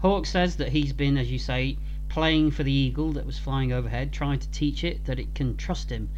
Hawk 0.00 0.26
says 0.26 0.56
that 0.56 0.68
he's 0.70 0.92
been, 0.92 1.16
as 1.18 1.30
you 1.30 1.38
say, 1.38 1.76
playing 2.08 2.50
for 2.52 2.62
the 2.62 2.72
eagle 2.72 3.12
that 3.12 3.26
was 3.26 3.38
flying 3.38 3.72
overhead, 3.72 4.12
trying 4.12 4.38
to 4.38 4.48
teach 4.50 4.82
it 4.84 5.04
that 5.04 5.18
it 5.18 5.34
can 5.34 5.56
trust 5.56 5.90
him 5.90 6.08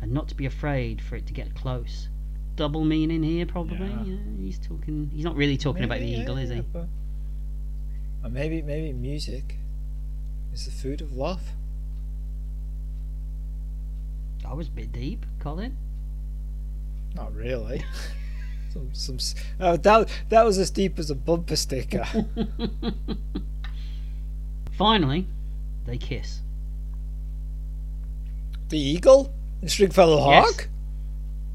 and 0.00 0.12
not 0.12 0.28
to 0.28 0.34
be 0.34 0.46
afraid 0.46 1.00
for 1.00 1.16
it 1.16 1.26
to 1.26 1.32
get 1.32 1.54
close. 1.54 2.08
Double 2.56 2.84
meaning 2.84 3.22
here, 3.22 3.44
probably. 3.46 3.88
Yeah. 3.88 4.04
Yeah, 4.04 4.16
he's 4.40 4.58
talking. 4.58 5.10
He's 5.14 5.24
not 5.24 5.36
really 5.36 5.56
talking 5.58 5.84
about 5.84 5.98
the 6.00 6.06
Maybe, 6.10 6.22
eagle, 6.22 6.36
is 6.38 6.50
yeah, 6.50 6.56
he? 6.56 6.62
but- 6.72 6.88
Or 8.24 8.30
maybe, 8.30 8.62
maybe 8.62 8.92
music 8.92 9.56
is 10.52 10.64
the 10.64 10.70
food 10.70 11.00
of 11.00 11.12
love. 11.12 11.42
That 14.46 14.56
was 14.56 14.68
a 14.68 14.70
bit 14.70 14.92
deep, 14.92 15.26
Colin. 15.40 15.76
Not 17.14 17.34
really. 17.34 17.82
some, 18.72 18.90
some. 18.94 19.18
Oh, 19.58 19.76
that 19.76 20.08
that 20.28 20.44
was 20.44 20.58
as 20.58 20.70
deep 20.70 20.98
as 20.98 21.10
a 21.10 21.14
bumper 21.16 21.56
sticker. 21.56 22.04
Finally, 24.72 25.26
they 25.86 25.96
kiss. 25.98 26.40
the 28.68 28.78
eagle 28.78 29.32
and 29.60 29.70
Stringfellow 29.70 30.28
Yes. 30.30 30.44
Hawk. 30.44 30.68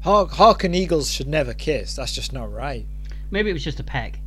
Hawk, 0.02 0.30
hawk 0.32 0.64
and 0.64 0.74
eagles 0.74 1.10
should 1.12 1.28
never 1.28 1.54
kiss. 1.54 1.94
That's 1.94 2.12
just 2.14 2.32
not 2.32 2.50
right. 2.52 2.86
Maybe 3.30 3.50
it 3.50 3.52
was 3.52 3.62
just 3.62 3.78
a 3.80 3.84
peck. 3.84 4.18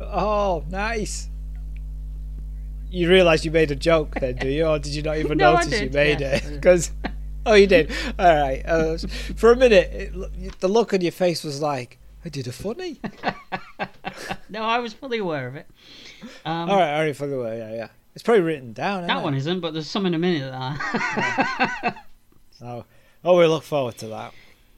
Oh, 0.00 0.64
nice. 0.68 1.28
You 2.94 3.08
realise 3.08 3.44
you 3.44 3.50
made 3.50 3.70
a 3.72 3.76
joke 3.76 4.14
then, 4.20 4.36
do 4.36 4.48
you? 4.48 4.66
Or 4.66 4.78
did 4.78 4.94
you 4.94 5.02
not 5.02 5.16
even 5.18 5.36
No, 5.38 5.54
I 5.56 5.64
notice 5.64 5.80
you 5.80 5.90
made 5.90 6.20
yeah. 6.20 6.36
it? 6.36 6.44
Because, 6.54 6.92
oh, 7.44 7.54
you 7.54 7.66
did. 7.66 7.90
All 8.18 8.34
right. 8.34 8.62
Uh, 8.64 8.96
for 9.36 9.50
a 9.52 9.56
minute, 9.56 9.90
it, 9.92 10.60
the 10.60 10.68
look 10.68 10.94
on 10.94 11.00
your 11.00 11.10
face 11.12 11.42
was 11.42 11.60
like, 11.60 11.98
I 12.24 12.28
did 12.28 12.46
a 12.46 12.52
funny. 12.52 13.00
No, 14.48 14.62
I 14.62 14.78
was 14.78 14.92
fully 14.92 15.18
aware 15.18 15.48
of 15.48 15.56
it. 15.56 15.66
Um, 16.44 16.70
all 16.70 16.76
right, 16.78 17.04
right, 17.04 17.16
for 17.16 17.26
the 17.26 17.38
way, 17.38 17.58
yeah, 17.58 17.74
yeah. 17.74 17.88
It's 18.14 18.22
probably 18.22 18.42
written 18.42 18.72
down. 18.72 19.08
That 19.08 19.24
one 19.24 19.34
isn't, 19.34 19.58
but 19.58 19.72
there's 19.72 19.90
some 19.90 20.06
in 20.06 20.14
a 20.14 20.18
minute 20.18 20.52
that. 20.52 22.04
Oh, 22.62 22.84
oh, 23.24 23.36
we 23.36 23.46
look 23.46 23.64
forward 23.64 23.98
to 23.98 24.06
that. 24.08 24.32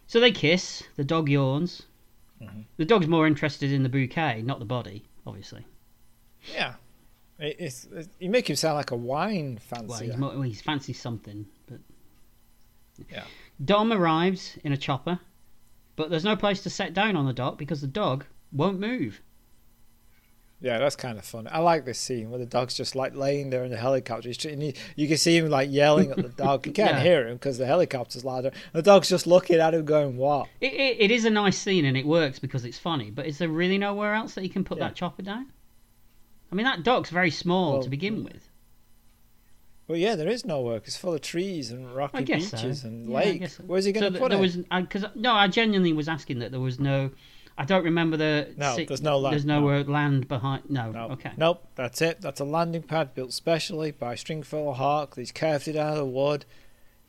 so 0.07 0.19
they 0.21 0.33
kiss. 0.33 0.83
The 0.97 1.05
dog 1.05 1.29
yawns. 1.29 1.83
Mhm. 2.43 2.65
The 2.79 2.87
dog's 2.87 3.07
more 3.07 3.27
interested 3.27 3.71
in 3.71 3.83
the 3.83 3.91
bouquet, 3.91 4.41
not 4.43 4.59
the 4.59 4.65
body, 4.65 5.05
obviously. 5.27 5.67
Yeah. 6.55 6.75
It, 7.39 7.57
it's, 7.59 7.87
you 8.19 8.31
make 8.31 8.49
him 8.49 8.57
sound 8.57 8.77
like 8.77 8.91
a 8.91 8.97
wine 8.97 9.61
Well, 9.71 9.99
he's, 9.99 10.17
well, 10.17 10.43
he's 10.43 10.63
fancy 10.63 10.93
something, 10.93 11.47
but 11.67 11.81
Yeah. 13.11 13.25
Dom 13.65 13.93
arrives 13.93 14.57
in 14.65 14.73
a 14.73 14.77
chopper, 14.77 15.21
but 15.97 16.11
there's 16.11 16.25
no 16.25 16.37
place 16.37 16.63
to 16.63 16.71
set 16.71 16.95
down 16.95 17.17
on 17.17 17.27
the 17.27 17.33
dock 17.33 17.59
because 17.59 17.81
the 17.81 17.87
dog 17.87 18.25
won't 18.53 18.81
move. 18.81 19.21
Yeah, 20.59 20.79
that's 20.79 20.97
kind 20.97 21.19
of 21.19 21.25
fun. 21.27 21.47
I 21.53 21.59
like 21.59 21.85
this 21.85 21.99
scene 21.99 22.31
where 22.31 22.39
the 22.39 22.47
dog's 22.47 22.73
just 22.75 22.97
like 22.97 23.15
laying 23.15 23.51
there 23.51 23.63
in 23.65 23.71
the 23.71 23.77
helicopter. 23.77 24.31
And 24.49 24.63
he, 24.63 24.75
you 24.97 25.07
can 25.07 25.19
see 25.19 25.37
him 25.37 25.51
like 25.51 25.71
yelling 25.71 26.11
at 26.13 26.17
the 26.17 26.31
dog. 26.31 26.67
You 26.67 26.73
can't 26.73 26.93
Yeah. 26.97 27.03
hear 27.03 27.29
him 27.29 27.35
because 27.35 27.59
the 27.59 27.67
helicopter's 27.67 28.25
louder. 28.25 28.51
The 28.73 28.81
dog's 28.81 29.11
just 29.11 29.27
looking 29.27 29.57
at 29.61 29.75
him, 29.75 29.85
going, 29.85 30.17
"What?" 30.17 30.49
It, 30.63 30.73
it, 30.73 30.97
it 30.99 31.11
is 31.11 31.27
a 31.27 31.31
nice 31.31 31.59
scene 31.59 31.85
and 31.85 31.95
it 31.95 32.07
works 32.07 32.39
because 32.39 32.65
it's 32.65 32.79
funny, 32.79 33.11
but 33.11 33.27
is 33.27 33.37
there 33.37 33.51
really 33.51 33.77
nowhere 33.77 34.15
else 34.15 34.35
that 34.35 34.45
you 34.45 34.49
can 34.51 34.65
put 34.65 34.79
Yeah. 34.79 34.85
that 34.89 34.95
chopper 34.97 35.21
down? 35.21 35.53
I 36.51 36.55
mean, 36.55 36.65
that 36.65 36.83
dock's 36.83 37.11
very 37.11 37.31
small 37.31 37.75
Well, 37.75 37.83
to 37.83 37.89
begin 37.91 38.25
with. 38.25 38.49
Well, 39.89 39.99
yeah, 39.99 40.17
there 40.17 40.29
is 40.29 40.45
no 40.45 40.63
work. 40.63 40.85
It's 40.87 40.97
full 40.97 41.15
of 41.15 41.21
trees 41.21 41.71
and 41.71 41.95
rocky 41.95 42.25
beaches 42.25 42.81
so. 42.83 42.89
and 42.89 43.09
Yeah, 43.09 43.17
lake. 43.17 43.49
so. 43.49 43.63
Where's 43.65 43.85
he 43.85 43.93
going 43.93 44.05
So 44.07 44.11
to 44.11 44.19
put 44.19 44.31
there 44.31 44.39
it? 44.39 44.41
was 44.41 44.57
because 44.57 45.05
no, 45.15 45.33
I 45.33 45.47
genuinely 45.49 45.93
was 45.93 46.09
asking 46.09 46.41
that 46.41 46.51
there 46.51 46.61
was 46.61 46.81
no. 46.81 47.11
I 47.59 47.65
don't 47.65 47.85
remember 47.85 48.17
the. 48.17 48.53
No, 48.57 48.77
there's 48.77 49.01
no 49.01 49.19
land, 49.19 49.33
There's 49.33 49.45
no. 49.45 49.61
nowhere 49.61 49.85
land 49.85 50.27
behind. 50.29 50.65
No. 50.69 50.91
No. 50.91 51.11
Okay. 51.13 51.33
Nope, 51.37 51.67
that's 51.77 52.03
it. 52.03 52.21
That's 52.21 52.41
a 52.41 52.45
landing 52.45 52.83
pad 52.83 53.15
built 53.15 53.33
specially 53.33 53.93
by 53.93 54.15
Stringfellow 54.17 54.73
Hawk. 54.73 55.15
He's 55.17 55.33
carved 55.33 55.69
it 55.69 55.77
out 55.77 55.97
of 55.97 56.09
wood. 56.09 56.45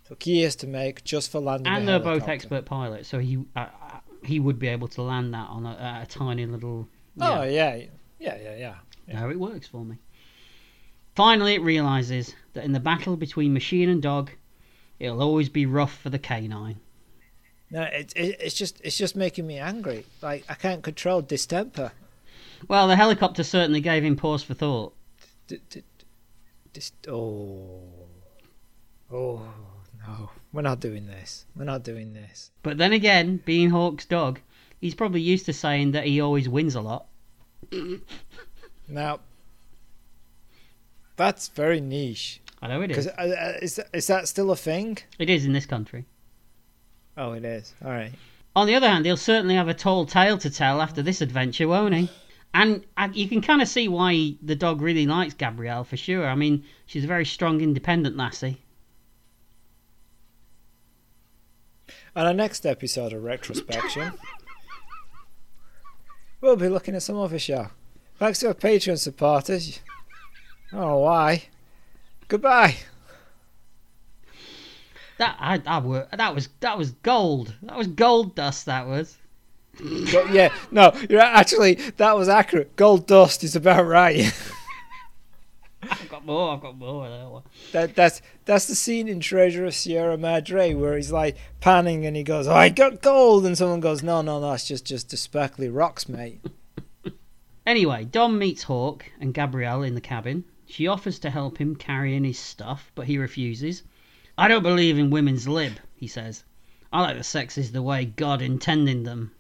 Took 0.07 0.26
years 0.26 0.55
to 0.57 0.68
make 0.68 1.03
just 1.03 1.31
for 1.31 1.39
landing. 1.41 1.73
and 1.73 1.88
they're 1.88 1.99
both 1.99 2.27
expert 2.30 2.64
pilots, 2.65 3.09
so 3.09 3.19
he 3.19 3.39
uh, 3.55 3.59
uh, 3.59 3.68
he 4.23 4.39
would 4.39 4.57
be 4.59 4.68
able 4.68 4.88
to 4.89 5.01
land 5.01 5.34
that 5.34 5.49
on 5.49 5.65
a, 5.65 6.01
a 6.03 6.05
tiny 6.07 6.45
little. 6.45 6.88
Oh 7.19 7.41
yeah. 7.43 7.76
yeah, 7.76 7.76
yeah, 7.76 7.88
yeah, 8.19 8.38
yeah. 8.43 8.55
yeah. 8.57 8.76
No, 9.07 9.29
it 9.29 9.39
works 9.39 9.67
for 9.67 9.85
me. 9.85 9.97
Finally, 11.15 11.55
it 11.55 11.61
realizes 11.61 12.35
that 12.53 12.65
in 12.65 12.73
the 12.73 12.79
battle 12.79 13.15
between 13.15 13.53
machine 13.53 13.89
and 13.89 14.01
dog, 14.01 14.31
it'll 14.99 15.21
always 15.21 15.49
be 15.49 15.65
rough 15.65 15.97
for 15.97 16.09
the 16.09 16.19
canine. 16.19 16.79
No, 17.71 17.81
it, 17.84 18.13
it, 18.15 18.38
it's 18.39 18.55
just 18.55 18.79
it's 18.84 18.97
just 18.97 19.15
making 19.15 19.45
me 19.47 19.57
angry. 19.57 20.05
Like 20.21 20.45
I 20.47 20.53
can't 20.53 20.84
control 20.84 21.21
distemper. 21.21 21.91
Well, 22.67 22.88
the 22.88 22.95
helicopter 22.95 23.43
certainly 23.43 23.81
gave 23.81 24.03
him 24.03 24.15
pause 24.15 24.43
for 24.43 24.53
thought. 24.53 24.93
D- 25.47 25.59
d- 25.69 25.84
dis- 26.73 26.91
oh, 27.07 27.81
oh 29.11 29.41
no, 30.07 30.29
we're 30.53 30.61
not 30.61 30.79
doing 30.79 31.07
this. 31.07 31.45
We're 31.55 31.65
not 31.65 31.84
doing 31.84 32.13
this. 32.13 32.51
But 32.63 32.77
then 32.77 32.93
again, 32.93 33.41
being 33.45 33.69
Hawk's 33.69 34.05
dog, 34.05 34.39
he's 34.79 34.95
probably 34.95 35.21
used 35.21 35.45
to 35.47 35.53
saying 35.53 35.91
that 35.91 36.05
he 36.05 36.21
always 36.21 36.47
wins 36.47 36.75
a 36.75 36.81
lot. 36.81 37.07
Now, 38.88 39.19
that's 41.15 41.49
very 41.49 41.81
niche. 41.81 42.41
I 42.61 42.68
know 42.68 42.81
it 42.81 42.91
is. 42.91 43.07
Uh, 43.07 43.11
uh, 43.18 43.53
is 43.61 43.76
that, 43.76 43.89
is 43.93 44.07
that 44.07 44.27
still 44.27 44.51
a 44.51 44.55
thing? 44.55 44.97
It 45.19 45.30
is 45.30 45.45
in 45.45 45.53
this 45.53 45.65
country. 45.65 46.05
Oh, 47.15 47.34
it 47.34 47.43
is. 47.43 47.73
All 47.84 47.91
right. 47.91 48.11
On 48.55 48.65
the 48.65 48.76
other 48.76 48.88
hand, 48.88 49.05
he'll 49.05 49.18
certainly 49.18 49.55
have 49.55 49.68
a 49.68 49.73
tall 49.73 50.05
tale 50.05 50.38
to 50.39 50.49
tell 50.49 50.81
after 50.81 51.01
this 51.01 51.22
adventure, 51.22 51.68
won't 51.68 51.93
he? 51.93 52.09
And 52.53 52.84
uh, 52.95 53.09
you 53.14 53.27
can 53.27 53.41
kind 53.41 53.61
of 53.61 53.68
see 53.68 53.88
why 53.88 54.35
the 54.41 54.55
dog 54.55 54.81
really 54.81 55.05
likes 55.05 55.35
Gabrielle 55.35 55.84
for 55.84 55.97
sure. 55.97 56.26
I 56.26 56.34
mean, 56.34 56.64
she's 56.85 57.03
a 57.03 57.07
very 57.07 57.26
strong, 57.26 57.61
independent 57.61 58.18
lassie. 58.18 58.64
On 62.15 62.26
our 62.26 62.34
next 62.34 62.65
episode 62.65 63.14
of 63.14 63.22
Retrospection, 63.22 64.18
we'll 66.41 66.55
be 66.55 66.69
looking 66.69 66.95
at 66.95 67.03
some 67.03 67.18
other 67.18 67.38
show. 67.38 67.68
Thanks 68.18 68.39
to 68.39 68.48
our 68.48 68.53
Patreon 68.53 68.98
supporters. 68.98 69.80
Oh, 70.73 70.99
why? 70.99 71.44
Goodbye. 72.27 72.77
That 75.18 75.35
I, 75.39 75.61
I 75.65 75.80
were, 75.80 76.07
that 76.11 76.35
was 76.35 76.49
that 76.60 76.77
was 76.77 76.91
gold. 76.91 77.53
That 77.64 77.77
was 77.77 77.88
gold 77.88 78.35
dust. 78.35 78.65
That 78.65 78.88
was. 78.88 79.18
But 79.80 80.31
yeah, 80.31 80.53
no, 80.72 80.94
you're 81.10 81.22
actually 81.22 81.76
that 81.98 82.15
was 82.15 82.30
accurate. 82.30 82.76
Gold 82.76 83.07
dust 83.07 83.44
is 83.44 83.56
about 83.56 83.85
right. 83.85 84.31
I've 85.89 86.10
got 86.10 86.26
more. 86.26 86.53
I've 86.53 86.61
got 86.61 86.77
more. 86.77 87.07
that 87.07 87.30
one. 87.30 87.44
that 87.72 87.95
that's 87.95 88.22
that's 88.45 88.65
the 88.65 88.76
scene 88.76 89.07
in 89.07 89.19
Treasure 89.19 89.65
of 89.65 89.73
Sierra 89.73 90.18
Madre 90.18 90.73
where 90.73 90.95
he's 90.95 91.11
like 91.11 91.38
panning 91.61 92.06
and 92.06 92.15
he 92.15 92.23
goes, 92.23 92.48
"Oh, 92.48 92.53
I 92.53 92.69
got 92.69 93.02
gold," 93.02 93.45
and 93.45 93.57
someone 93.57 93.80
goes, 93.80 94.03
"No, 94.03 94.22
no, 94.22 94.39
no, 94.39 94.53
it's 94.53 94.68
just 94.68 94.85
just 94.85 95.10
the 95.10 95.18
sparkly 95.18 95.69
rocks, 95.69 96.10
mate." 96.10 96.41
Anyway, 97.68 98.06
Dom 98.06 98.39
meets 98.39 98.64
Hawk 98.64 99.06
and 99.19 99.34
Gabrielle 99.34 99.84
in 99.84 99.94
the 99.94 99.99
cabin. 99.99 100.45
She 100.65 100.88
offers 100.88 101.19
to 101.19 101.30
help 101.30 101.57
him 101.57 101.76
carry 101.76 102.15
in 102.15 102.23
his 102.23 102.39
stuff, 102.39 102.94
but 102.95 103.07
he 103.07 103.18
refuses. 103.18 103.84
I 104.38 104.48
don't 104.48 104.64
believe 104.64 104.98
in 104.98 105.10
women's 105.10 105.49
lib, 105.49 105.73
he 105.94 106.07
says. 106.07 106.45
I 106.94 107.02
like 107.02 107.18
the 107.18 107.26
sexes 107.26 107.73
the 107.73 107.81
way 107.81 108.06
God 108.06 108.41
intended 108.41 109.03
them. 109.03 109.34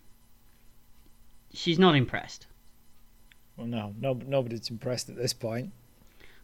She's 1.53 1.79
not 1.79 1.95
impressed. 1.95 2.47
Well, 3.55 3.65
no, 3.65 3.95
no, 3.97 4.19
nobody's 4.25 4.69
impressed 4.69 5.07
at 5.07 5.15
this 5.15 5.31
point. 5.31 5.71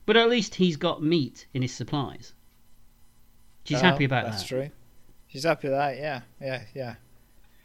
But 0.05 0.15
at 0.15 0.29
least 0.29 0.55
he's 0.55 0.77
got 0.77 1.03
meat 1.03 1.47
in 1.53 1.63
his 1.63 1.73
supplies. 1.73 2.33
She's 3.65 3.79
Oh, 3.79 3.81
happy 3.81 4.05
about 4.05 4.23
that's 4.23 4.37
that. 4.37 4.55
That's 4.57 4.69
true. 4.69 4.77
She's 5.27 5.43
happy 5.43 5.67
with 5.67 5.77
that. 5.77 5.97
Yeah, 5.97 6.21
yeah, 6.39 6.63
yeah. 6.73 6.95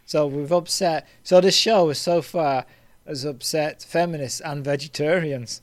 So 0.06 0.26
we've 0.26 0.50
upset. 0.50 1.06
So 1.22 1.40
this 1.40 1.56
show 1.56 1.88
is 1.90 1.98
so 1.98 2.20
far 2.20 2.66
has 3.08 3.24
upset 3.24 3.82
feminists 3.82 4.40
and 4.40 4.62
vegetarians. 4.64 5.62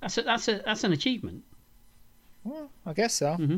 That's 0.00 0.18
a, 0.18 0.22
that's 0.22 0.48
a, 0.48 0.62
that's 0.64 0.82
an 0.84 0.92
achievement. 0.92 1.44
Well, 2.44 2.70
I 2.84 2.92
guess 2.92 3.14
so. 3.14 3.34
hmm 3.34 3.56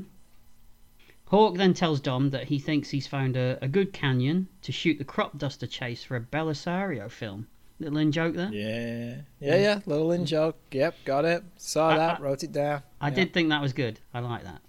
Hawk 1.27 1.57
then 1.59 1.75
tells 1.75 2.01
Dom 2.01 2.31
that 2.31 2.45
he 2.49 2.59
thinks 2.59 2.89
he's 2.89 3.07
found 3.07 3.37
a, 3.37 3.59
a 3.61 3.69
good 3.69 3.93
canyon 3.93 4.49
to 4.63 4.73
shoot 4.73 4.97
the 4.97 5.05
crop 5.05 5.37
duster 5.37 5.67
chase 5.67 6.03
for 6.03 6.17
a 6.17 6.21
Bellisario 6.23 7.11
film. 7.11 7.47
Little 7.79 7.99
in 7.99 8.11
joke 8.13 8.35
there. 8.35 8.51
Yeah, 8.51 9.17
yeah, 9.39 9.57
yeah. 9.57 9.81
Little 9.85 10.11
in 10.13 10.25
joke. 10.25 10.57
Yep, 10.73 10.95
got 11.05 11.25
it. 11.27 11.45
Saw 11.59 11.91
I- 11.91 11.97
that. 11.99 12.19
I- 12.19 12.23
wrote 12.23 12.43
it 12.45 12.53
down. 12.53 12.83
I 13.01 13.09
Yeah. 13.11 13.15
did 13.15 13.35
think 13.35 13.51
that 13.51 13.61
was 13.61 13.75
good. 13.75 14.01
I 14.15 14.21
like 14.21 14.43
that. 14.45 14.63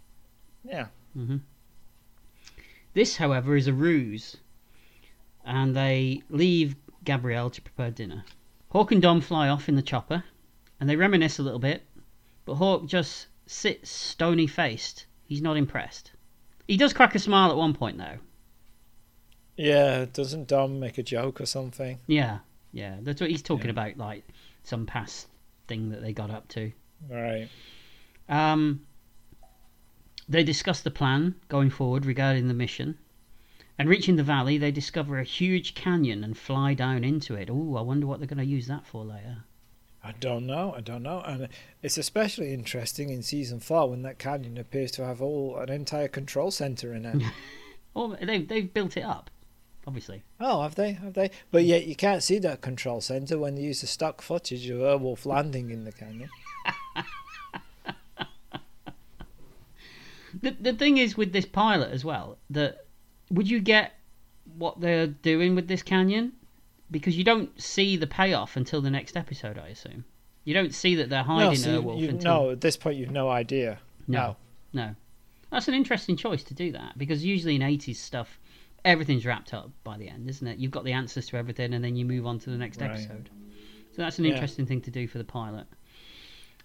Yeah. 0.65 0.87
Mm-hmm. 1.17 1.37
This, 2.93 3.15
however, 3.17 3.55
is 3.55 3.67
a 3.67 3.73
ruse, 3.73 4.35
and 5.45 5.75
they 5.75 6.21
leave 6.29 6.75
Gabrielle 7.09 7.49
to 7.49 7.61
prepare 7.61 7.89
dinner. 7.89 8.23
Hawk 8.69 8.91
and 8.91 9.01
Dom 9.01 9.19
fly 9.19 9.49
off 9.49 9.67
in 9.67 9.75
the 9.75 9.81
chopper, 9.81 10.23
and 10.79 10.87
they 10.87 10.95
reminisce 10.95 11.39
a 11.39 11.41
little 11.41 11.57
bit, 11.59 11.81
but 12.45 12.55
Hawk 12.55 12.85
just 12.85 13.25
sits 13.47 13.89
stony 13.89 14.45
faced. 14.45 15.07
He's 15.23 15.41
not 15.41 15.57
impressed. 15.57 16.11
He 16.67 16.77
does 16.77 16.93
crack 16.93 17.15
a 17.15 17.19
smile 17.19 17.49
at 17.49 17.57
one 17.57 17.73
point, 17.73 17.97
though. 17.97 18.19
Yeah. 19.57 20.05
Doesn't 20.13 20.47
Dom 20.47 20.79
make 20.79 20.99
a 20.99 21.03
joke 21.03 21.41
or 21.41 21.47
something? 21.47 21.97
Yeah, 22.05 22.39
yeah. 22.71 22.97
That's 23.01 23.19
what 23.19 23.31
he's 23.31 23.41
talking 23.41 23.65
Yeah. 23.65 23.71
about, 23.71 23.97
like 23.97 24.23
some 24.63 24.85
past 24.85 25.27
thing 25.67 25.89
that 25.89 26.01
they 26.03 26.13
got 26.13 26.29
up 26.29 26.47
to. 26.49 26.71
Right. 27.09 27.49
Um, 28.29 28.85
they 30.27 30.43
discuss 30.43 30.81
the 30.81 30.91
plan 30.91 31.33
going 31.47 31.71
forward 31.71 32.05
regarding 32.05 32.47
the 32.49 32.53
mission. 32.53 32.99
And 33.79 33.87
reaching 33.87 34.17
the 34.17 34.23
valley, 34.23 34.57
they 34.57 34.71
discover 34.71 35.17
a 35.17 35.23
huge 35.23 35.73
canyon 35.73 36.21
and 36.21 36.37
fly 36.37 36.73
down 36.73 37.05
into 37.05 37.35
it. 37.35 37.49
Oh, 37.49 37.77
I 37.77 37.81
wonder 37.81 38.05
what 38.05 38.19
they're 38.19 38.27
going 38.27 38.37
to 38.37 38.45
use 38.45 38.67
that 38.67 38.85
for 38.85 39.05
later. 39.05 39.45
I 40.03 40.11
don't 40.19 40.45
know. 40.45 40.73
I 40.75 40.81
don't 40.81 41.01
know. 41.03 41.21
And 41.21 41.47
it's 41.81 41.97
especially 41.97 42.53
interesting 42.53 43.09
in 43.09 43.23
season 43.23 43.61
four 43.61 43.89
when 43.89 44.01
that 44.01 44.19
canyon 44.19 44.57
appears 44.57 44.91
to 44.91 45.05
have 45.05 45.21
all 45.21 45.57
an 45.57 45.69
entire 45.69 46.09
control 46.09 46.51
center 46.51 46.93
in 46.93 47.05
it. 47.05 47.23
Oh, 47.95 48.15
they've, 48.21 48.47
they've 48.47 48.71
built 48.71 48.95
it 48.97 49.03
up, 49.03 49.31
obviously. 49.87 50.21
oh, 50.39 50.61
have 50.61 50.75
they? 50.75 50.91
Have 50.91 51.15
they? 51.15 51.31
But 51.49 51.63
yet 51.65 51.87
you 51.87 51.95
can't 51.95 52.21
see 52.21 52.37
that 52.37 52.61
control 52.61 53.01
center 53.01 53.39
when 53.39 53.55
they 53.55 53.63
use 53.63 53.81
the 53.81 53.87
stock 53.87 54.21
footage 54.21 54.69
of 54.69 54.77
Airwolf 54.77 55.25
landing 55.25 55.71
in 55.71 55.85
the 55.85 55.91
canyon. 55.91 56.29
The, 60.41 60.51
the 60.51 60.73
thing 60.73 60.97
is 60.97 61.17
with 61.17 61.33
this 61.33 61.45
pilot 61.45 61.91
as 61.91 62.05
well, 62.05 62.37
that 62.51 62.85
would 63.31 63.49
you 63.49 63.59
get 63.59 63.93
what 64.57 64.79
they're 64.79 65.07
doing 65.07 65.55
with 65.55 65.67
this 65.67 65.83
canyon? 65.83 66.33
Because 66.91 67.17
you 67.17 67.23
don't 67.23 67.59
see 67.61 67.97
the 67.97 68.07
payoff 68.07 68.55
until 68.55 68.81
the 68.81 68.89
next 68.89 69.15
episode, 69.15 69.57
I 69.57 69.67
assume. 69.67 70.05
You 70.43 70.53
don't 70.53 70.73
see 70.73 70.95
that 70.95 71.09
they're 71.09 71.23
no, 71.23 71.35
hiding 71.35 71.59
so 71.59 71.71
you, 71.71 71.81
Airwolf 71.81 71.99
you, 71.99 72.09
until 72.09 72.33
no, 72.33 72.49
at 72.51 72.61
this 72.61 72.77
point 72.77 72.97
you've 72.97 73.11
no 73.11 73.29
idea. 73.29 73.79
No, 74.07 74.37
no. 74.73 74.95
That's 75.51 75.67
an 75.67 75.73
interesting 75.75 76.15
choice 76.15 76.43
to 76.45 76.53
do 76.53 76.71
that 76.71 76.97
because 76.97 77.23
usually 77.23 77.55
in 77.55 77.61
80s 77.61 77.97
stuff, 77.97 78.39
everything's 78.85 79.25
wrapped 79.25 79.53
up 79.53 79.69
by 79.83 79.97
the 79.97 80.07
end, 80.09 80.29
isn't 80.29 80.47
it? 80.47 80.57
You've 80.57 80.71
got 80.71 80.83
the 80.83 80.93
answers 80.93 81.27
to 81.27 81.37
everything 81.37 81.73
and 81.73 81.83
then 81.83 81.95
you 81.95 82.05
move 82.05 82.25
on 82.25 82.39
to 82.39 82.49
the 82.49 82.57
next 82.57 82.81
Right. 82.81 82.91
episode. 82.91 83.29
So 83.91 84.01
that's 84.01 84.17
an 84.19 84.25
Yeah. 84.25 84.31
interesting 84.31 84.65
thing 84.65 84.81
to 84.81 84.91
do 84.91 85.07
for 85.07 85.17
the 85.19 85.23
pilot. 85.23 85.67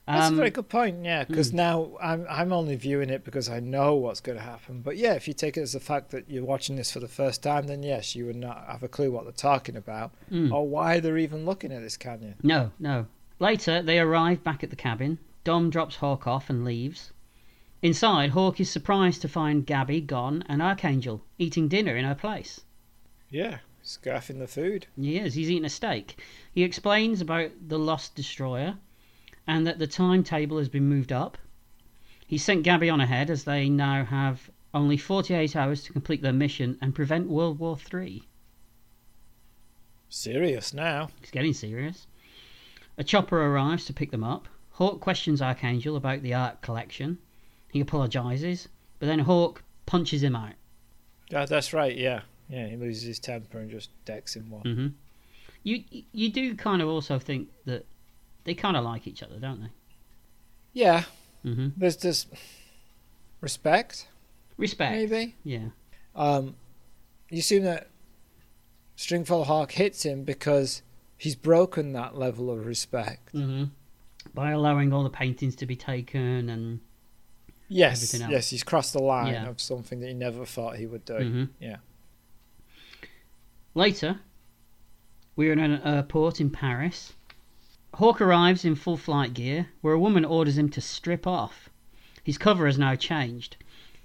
That's 0.07 0.27
Um, 0.27 0.35
a 0.35 0.37
very 0.37 0.51
good 0.51 0.69
point. 0.69 1.03
Yeah, 1.03 1.25
because 1.25 1.51
mm. 1.51 1.55
now 1.55 1.97
I'm 2.01 2.27
I'm 2.29 2.53
only 2.53 2.77
viewing 2.77 3.09
it 3.09 3.25
because 3.25 3.49
I 3.49 3.61
know 3.61 3.95
what's 3.95 4.21
going 4.21 4.37
to 4.37 4.45
happen. 4.45 4.83
But 4.83 4.99
yeah, 4.99 5.15
if 5.15 5.27
you 5.27 5.33
take 5.33 5.57
it 5.57 5.63
as 5.63 5.73
the 5.73 5.81
fact 5.81 6.11
that 6.11 6.29
you're 6.29 6.45
watching 6.45 6.77
this 6.77 6.93
for 6.93 7.01
the 7.01 7.09
first 7.09 7.43
time, 7.43 7.67
then 7.67 7.83
yes, 7.83 8.15
you 8.15 8.27
would 8.27 8.37
not 8.37 8.67
have 8.67 8.83
a 8.83 8.89
clue 8.89 9.11
what 9.11 9.25
they're 9.25 9.33
talking 9.33 9.77
about 9.77 10.13
mm. 10.31 10.53
or 10.53 10.69
why 10.69 11.01
they're 11.01 11.17
even 11.17 11.47
looking 11.47 11.73
at 11.73 11.81
this 11.83 11.97
canyon. 11.97 12.35
No, 12.43 12.71
no. 12.79 13.07
Later, 13.39 13.83
they 13.83 13.99
arrive 13.99 14.45
back 14.45 14.63
at 14.63 14.71
the 14.71 14.77
cabin. 14.77 15.19
Dom 15.43 15.71
drops 15.71 15.97
Hawk 15.97 16.27
off 16.27 16.51
and 16.51 16.65
leaves. 16.65 17.13
Inside, 17.83 18.31
Hawk 18.31 18.61
is 18.61 18.71
surprised 18.71 19.23
to 19.23 19.29
find 19.29 19.67
Gabby 19.67 20.01
gone 20.01 20.45
and 20.49 20.63
Archangel 20.63 21.23
eating 21.39 21.69
dinner 21.69 21.97
in 21.97 22.05
her 22.05 22.15
place. 22.15 22.61
Yeah, 23.31 23.59
scarfing 23.83 24.39
the 24.39 24.47
food. 24.47 24.87
He 24.97 25.19
is. 25.19 25.35
He's 25.35 25.51
eating 25.51 25.65
a 25.65 25.71
steak. 25.71 26.19
He 26.53 26.63
explains 26.63 27.21
about 27.21 27.51
the 27.69 27.79
lost 27.79 28.15
destroyer 28.15 28.77
and 29.47 29.67
that 29.67 29.79
the 29.79 29.87
timetable 29.87 30.59
has 30.59 30.69
been 30.69 30.89
moved 30.89 31.13
up. 31.13 31.39
He 32.27 32.39
sent 32.39 32.63
Gabby 32.63 32.89
on 32.89 33.01
ahead 33.01 33.31
as 33.31 33.45
they 33.45 33.69
now 33.69 34.05
have 34.05 34.51
only 34.73 34.97
48 34.97 35.55
hours 35.55 35.85
to 35.85 35.93
complete 35.93 36.23
their 36.23 36.33
mission 36.33 36.79
and 36.81 36.95
prevent 36.95 37.29
World 37.29 37.59
War 37.59 37.77
Three. 37.77 38.25
Serious 40.09 40.73
now. 40.73 41.11
It's 41.23 41.31
getting 41.31 41.53
serious. 41.53 42.07
A 42.97 43.05
chopper 43.05 43.41
arrives 43.41 43.85
to 43.87 43.93
pick 43.93 44.11
them 44.11 44.25
up. 44.25 44.49
Hawk 44.73 45.01
questions 45.01 45.43
Archangel 45.43 45.97
about 45.97 46.23
the 46.23 46.35
art 46.35 46.61
collection. 46.63 47.19
He 47.71 47.81
apologises, 47.81 48.69
but 48.99 49.07
then 49.07 49.21
Hawk 49.21 49.63
punches 49.87 50.23
him 50.23 50.37
out. 50.37 50.55
Yeah, 51.31 51.47
that's 51.47 51.73
right. 51.73 51.97
Yeah, 51.97 52.23
yeah. 52.49 52.69
He 52.69 52.77
loses 52.77 53.03
his 53.03 53.19
temper 53.19 53.59
and 53.59 53.71
just 53.71 53.91
decks 54.05 54.37
him 54.37 54.51
one. 54.51 54.63
hmm 54.63 54.87
You 55.63 55.83
you 56.13 56.31
do 56.31 56.55
kind 56.55 56.83
of 56.83 56.89
also 56.89 57.19
think 57.19 57.49
that 57.65 57.87
they 58.45 58.55
kind 58.55 58.77
of 58.77 58.85
like 58.85 59.07
each 59.07 59.23
other, 59.23 59.39
don't 59.39 59.61
they? 59.63 59.71
Yeah, 60.73 61.05
hmm 61.43 61.69
there's 61.77 61.97
just 61.97 62.29
respect, 63.41 64.09
Respect. 64.57 64.93
maybe. 64.93 65.35
Yeah. 65.45 65.69
Um, 66.15 66.55
you 67.31 67.39
assume 67.39 67.65
that 67.65 67.89
Stringfellow 68.97 69.45
Hawk 69.45 69.73
hits 69.73 70.05
him 70.05 70.25
because 70.25 70.83
he's 71.17 71.37
broken 71.37 71.93
that 71.93 72.17
level 72.17 72.51
of 72.51 72.67
respect. 72.67 73.31
hmm 73.33 73.65
By 74.33 74.51
allowing 74.53 74.93
all 74.93 75.03
the 75.05 75.11
paintings 75.11 75.57
to 75.57 75.67
be 75.67 75.77
taken 75.77 76.49
and 76.49 76.81
Yes, 77.69 77.97
Everything 77.99 78.23
else. 78.27 78.33
yes, 78.33 78.51
he's 78.51 78.63
crossed 78.63 78.93
the 78.93 79.03
line 79.03 79.33
Yeah. 79.33 79.49
of 79.49 79.61
something 79.61 80.01
that 80.01 80.09
he 80.09 80.15
never 80.15 80.45
thought 80.45 80.77
he 80.77 80.87
would 80.87 81.05
do. 81.05 81.15
Mhm. 81.15 81.49
Yeah. 81.59 81.77
Later, 83.75 84.21
we're 85.35 85.53
in 85.53 85.59
an 85.59 85.81
airport 85.83 86.41
in 86.41 86.51
Paris. 86.51 87.15
Hawk 87.95 88.21
arrives 88.21 88.65
in 88.65 88.75
full 88.75 88.97
flight 88.97 89.35
gear, 89.35 89.69
where 89.81 89.95
a 89.95 89.99
woman 89.99 90.25
orders 90.25 90.59
him 90.59 90.69
to 90.71 90.81
strip 90.81 91.27
off. 91.27 91.71
His 92.23 92.39
cover 92.39 92.67
has 92.67 92.79
now 92.79 92.95
changed. 92.97 93.57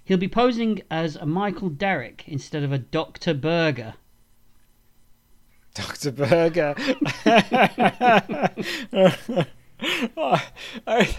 He'll 0.04 0.18
be 0.18 0.28
posing 0.28 0.82
as 0.90 1.16
a 1.16 1.26
Michael 1.26 1.70
Derrick 1.70 2.24
instead 2.28 2.64
of 2.64 2.72
a 2.72 2.78
Dr. 2.80 3.34
Berger. 3.34 3.96
Dr. 5.74 6.12
Berger. 6.12 6.76
Oh, 10.18 10.42
I- 10.88 11.18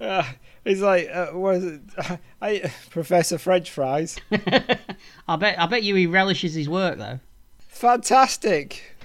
uh, 0.00 0.22
he's 0.64 0.80
like, 0.80 1.08
uh, 1.12 1.26
what 1.32 1.56
is 1.56 1.64
it? 1.64 1.80
I, 2.40 2.72
Professor 2.88 3.36
French 3.36 3.70
fries. 3.70 4.16
I 5.28 5.36
bet 5.36 5.58
I 5.58 5.66
bet 5.66 5.82
you 5.82 5.94
he 5.94 6.06
relishes 6.06 6.54
his 6.54 6.68
work 6.68 6.96
though. 6.96 7.20
Fantastic. 7.58 8.96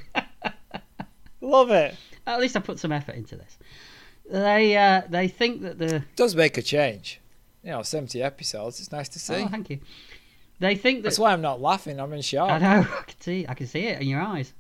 Love 1.42 1.72
it. 1.72 1.96
At 2.28 2.40
least 2.40 2.56
I 2.58 2.60
put 2.60 2.80
some 2.80 2.92
effort 2.92 3.16
into 3.16 3.36
this. 3.36 3.58
They 4.30 4.76
uh, 4.76 5.04
they 5.10 5.28
think 5.28 5.62
that 5.62 5.78
the 5.78 6.04
Does 6.16 6.36
make 6.36 6.58
a 6.58 6.62
change. 6.62 7.20
You 7.64 7.72
know, 7.72 7.82
70 7.82 8.22
episodes. 8.22 8.80
It's 8.80 8.92
nice 8.92 9.10
to 9.10 9.20
see. 9.20 9.36
oh 9.36 9.48
thank 9.48 9.70
you. 9.70 9.80
They 10.60 10.76
think 10.76 11.00
that 11.00 11.04
That's 11.10 11.20
why 11.20 11.34
I'm 11.34 11.42
not 11.42 11.62
laughing. 11.62 12.00
I'm 12.00 12.14
in 12.14 12.22
shock. 12.22 12.50
I 12.50 12.58
know. 12.60 12.88
I 13.00 13.04
can 13.04 13.20
see. 13.22 13.46
I 13.48 13.54
can 13.54 13.68
see 13.68 13.82
it 13.88 14.02
in 14.02 14.08
your 14.08 14.22
eyes. 14.22 14.54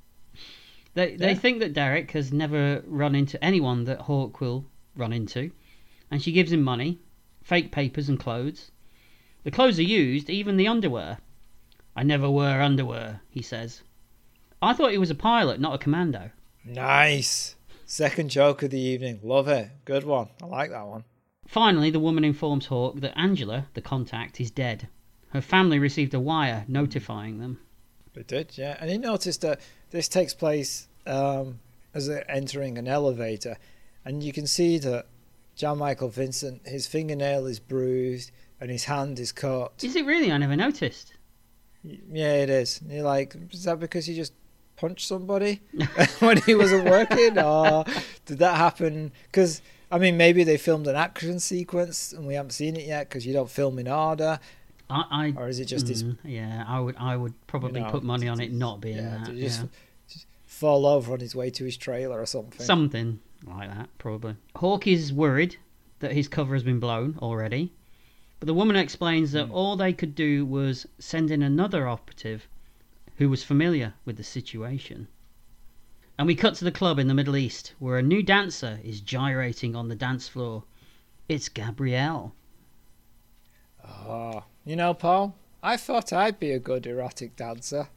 They 0.93 1.15
they 1.15 1.29
Yeah. 1.29 1.35
think 1.35 1.59
that 1.59 1.73
Derek 1.73 2.11
has 2.11 2.31
never 2.31 2.83
run 2.85 3.15
into 3.15 3.43
anyone 3.43 3.85
that 3.85 4.01
Hawk 4.01 4.39
will 4.41 4.65
run 4.95 5.11
into, 5.13 5.51
and 6.11 6.21
she 6.21 6.31
gives 6.31 6.51
him 6.51 6.61
money, 6.61 6.99
fake 7.43 7.71
papers, 7.71 8.07
and 8.09 8.19
clothes. 8.19 8.71
The 9.43 9.51
clothes 9.51 9.77
are 9.79 9.83
used, 9.83 10.29
even 10.29 10.57
the 10.57 10.67
underwear. 10.67 11.19
I 11.95 12.03
never 12.03 12.29
wear 12.29 12.61
underwear, 12.61 13.21
he 13.29 13.41
says. 13.41 13.81
I 14.61 14.73
thought 14.73 14.91
he 14.91 14.97
was 14.97 15.09
a 15.11 15.15
pilot, 15.15 15.59
not 15.59 15.75
a 15.75 15.77
commando. 15.77 16.31
Nice. 16.63 17.54
Second 17.85 18.29
joke 18.29 18.63
of 18.63 18.71
the 18.71 18.79
evening. 18.79 19.19
Love 19.23 19.47
it. 19.47 19.69
Good 19.85 20.03
one. 20.03 20.29
I 20.41 20.47
like 20.47 20.71
that 20.71 20.87
one. 20.87 21.03
Finally, 21.47 21.91
the 21.91 21.99
woman 21.99 22.23
informs 22.23 22.65
Hawk 22.65 22.99
that 23.01 23.17
Angela, 23.17 23.67
the 23.75 23.81
contact, 23.81 24.41
is 24.41 24.49
dead. 24.49 24.87
Her 25.29 25.41
family 25.41 25.77
received 25.77 26.13
a 26.13 26.19
wire 26.19 26.65
notifying 26.67 27.39
them. 27.39 27.59
They 28.13 28.23
did, 28.23 28.57
yeah. 28.57 28.77
And 28.79 28.89
he 28.89 28.97
noticed 28.97 29.41
that 29.41 29.59
this 29.91 30.07
takes 30.07 30.33
place 30.33 30.87
um, 31.05 31.59
as 31.93 32.07
they're 32.07 32.29
entering 32.29 32.77
an 32.77 32.87
elevator, 32.87 33.57
and 34.03 34.23
you 34.23 34.33
can 34.33 34.47
see 34.47 34.77
that 34.79 35.05
Jan 35.55 35.77
Michael 35.77 36.09
Vincent, 36.09 36.67
his 36.67 36.87
fingernail 36.87 37.45
is 37.45 37.59
bruised 37.59 38.31
and 38.59 38.71
his 38.71 38.85
hand 38.85 39.19
is 39.19 39.31
cut. 39.31 39.73
Is 39.83 39.95
it 39.95 40.05
really? 40.05 40.31
I 40.31 40.37
never 40.37 40.55
noticed. 40.55 41.13
Yeah, 41.83 42.33
it 42.33 42.49
is. 42.49 42.81
And 42.81 42.91
you're 42.91 43.03
like, 43.03 43.35
is 43.51 43.65
that 43.65 43.79
because 43.79 44.05
he 44.05 44.15
just 44.15 44.33
punched 44.75 45.07
somebody 45.07 45.61
when 46.19 46.37
he 46.43 46.55
wasn't 46.55 46.85
working, 46.85 47.37
or 47.39 47.85
did 48.25 48.39
that 48.39 48.55
happen? 48.57 49.11
Because 49.31 49.61
I 49.91 49.97
mean, 49.99 50.17
maybe 50.17 50.43
they 50.43 50.57
filmed 50.57 50.87
an 50.87 50.95
action 50.95 51.39
sequence 51.39 52.11
and 52.11 52.25
we 52.27 52.33
haven't 52.33 52.51
seen 52.51 52.75
it 52.75 52.85
yet 52.87 53.07
because 53.09 53.25
you 53.25 53.33
don't 53.33 53.49
film 53.49 53.77
in 53.79 53.87
order, 53.87 54.39
I, 54.89 55.03
I 55.11 55.33
or 55.41 55.47
is 55.47 55.59
it 55.59 55.65
just 55.65 55.87
his 55.87 56.03
Mm, 56.03 56.17
yeah, 56.23 56.65
I 56.67 56.79
would 56.79 56.95
I 56.97 57.15
would 57.15 57.33
probably 57.47 57.81
know, 57.81 57.89
put 57.89 58.03
money 58.03 58.27
on 58.27 58.39
it 58.41 58.51
not 58.51 58.81
being 58.81 58.97
yeah, 58.97 59.23
that. 59.25 59.35
just, 59.35 59.61
yeah. 59.61 59.67
just 60.07 60.25
fall 60.45 60.85
over 60.85 61.13
on 61.13 61.19
his 61.19 61.35
way 61.35 61.49
to 61.51 61.63
his 61.65 61.77
trailer 61.77 62.19
or 62.19 62.25
something? 62.25 62.65
Something 62.65 63.19
like 63.45 63.69
that, 63.69 63.89
probably. 63.99 64.35
Hawk 64.55 64.87
is 64.87 65.13
worried 65.13 65.57
that 65.99 66.11
his 66.11 66.27
cover 66.27 66.53
has 66.55 66.63
been 66.63 66.79
blown 66.79 67.17
already, 67.21 67.71
but 68.39 68.47
the 68.47 68.53
woman 68.53 68.75
explains 68.75 69.31
that 69.31 69.45
Hmm. 69.45 69.51
all 69.53 69.75
they 69.77 69.93
could 69.93 70.13
do 70.15 70.45
was 70.45 70.85
send 70.99 71.31
in 71.31 71.41
another 71.41 71.87
operative 71.87 72.47
who 73.17 73.29
was 73.29 73.43
familiar 73.43 73.93
with 74.03 74.17
the 74.17 74.23
situation. 74.23 75.07
And 76.17 76.27
we 76.27 76.35
cut 76.35 76.55
to 76.55 76.65
the 76.65 76.71
club 76.71 76.97
in 76.99 77.07
the 77.07 77.13
Middle 77.13 77.35
East, 77.35 77.73
where 77.79 77.97
a 77.97 78.03
new 78.03 78.23
dancer 78.23 78.79
is 78.83 79.01
gyrating 79.01 79.75
on 79.75 79.89
the 79.89 79.95
dance 79.95 80.27
floor. 80.27 80.63
It's 81.27 81.49
Gabrielle. 81.49 82.33
Oh, 83.83 84.43
you 84.63 84.75
know, 84.75 84.93
Paul, 84.93 85.35
I 85.61 85.77
thought 85.77 86.13
I'd 86.13 86.39
be 86.39 86.51
a 86.51 86.59
good 86.59 86.87
erotic 86.87 87.35
dancer. 87.35 87.89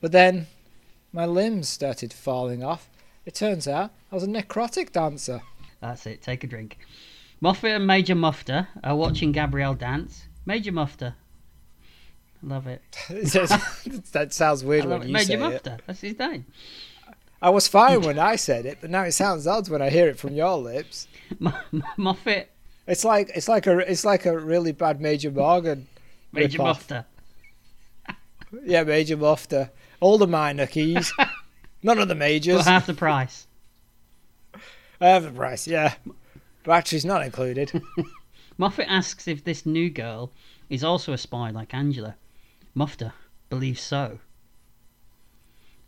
But 0.00 0.12
then 0.12 0.46
my 1.12 1.26
limbs 1.26 1.68
started 1.68 2.12
falling 2.12 2.64
off. 2.64 2.88
It 3.26 3.34
turns 3.34 3.68
out 3.68 3.90
I 4.10 4.14
was 4.14 4.24
a 4.24 4.28
necrotic 4.28 4.92
dancer. 4.92 5.42
That's 5.80 6.06
it, 6.06 6.22
take 6.22 6.44
a 6.44 6.46
drink. 6.46 6.78
Moffet 7.40 7.76
and 7.76 7.86
Major 7.86 8.14
Mufter 8.14 8.68
are 8.82 8.96
watching 8.96 9.32
Gabrielle 9.32 9.74
dance. 9.74 10.28
Major 10.46 10.72
Mufter. 10.72 11.14
Love 12.42 12.66
it. 12.66 12.82
that 14.12 14.28
sounds 14.32 14.64
weird 14.64 14.84
when 14.86 15.02
it. 15.02 15.06
you 15.08 15.12
Major 15.12 15.26
say 15.26 15.34
it. 15.34 15.40
Mufter, 15.62 15.78
that's 15.86 16.00
his 16.00 16.18
name. 16.18 16.44
I 17.40 17.50
was 17.50 17.68
fine 17.68 18.02
when 18.06 18.18
I 18.18 18.36
said 18.36 18.66
it, 18.66 18.78
but 18.80 18.90
now 18.90 19.02
it 19.02 19.12
sounds 19.12 19.46
odd 19.46 19.68
when 19.68 19.82
I 19.82 19.90
hear 19.90 20.08
it 20.08 20.18
from 20.18 20.34
your 20.34 20.56
lips. 20.56 21.06
Mo- 21.38 21.52
Moffet, 21.98 22.46
It's 22.86 23.04
like 23.04 23.30
it's 23.34 23.48
like 23.48 23.66
a 23.66 23.78
it's 23.78 24.04
like 24.04 24.26
a 24.26 24.36
really 24.38 24.72
bad 24.72 25.00
Major 25.00 25.30
Morgan. 25.30 25.86
Major 26.32 26.58
rip-off. 26.58 26.90
Yeah, 28.64 28.84
Major 28.84 29.16
Mufter. 29.16 29.70
All 30.00 30.18
the 30.18 30.26
minor 30.26 30.66
keys. 30.66 31.12
None 31.82 31.98
of 31.98 32.08
the 32.08 32.14
majors. 32.14 32.64
half 32.64 32.86
the 32.86 32.94
price. 32.94 33.46
I 35.00 35.08
have 35.08 35.24
the 35.24 35.30
price, 35.30 35.66
yeah. 35.66 35.94
Battery's 36.64 37.04
not 37.04 37.24
included. 37.24 37.82
Moffet 38.58 38.86
asks 38.88 39.26
if 39.26 39.42
this 39.42 39.66
new 39.66 39.90
girl 39.90 40.30
is 40.70 40.84
also 40.84 41.12
a 41.12 41.18
spy 41.18 41.50
like 41.50 41.74
Angela. 41.74 42.14
Mufter 42.76 43.12
believes 43.50 43.80
so. 43.82 44.18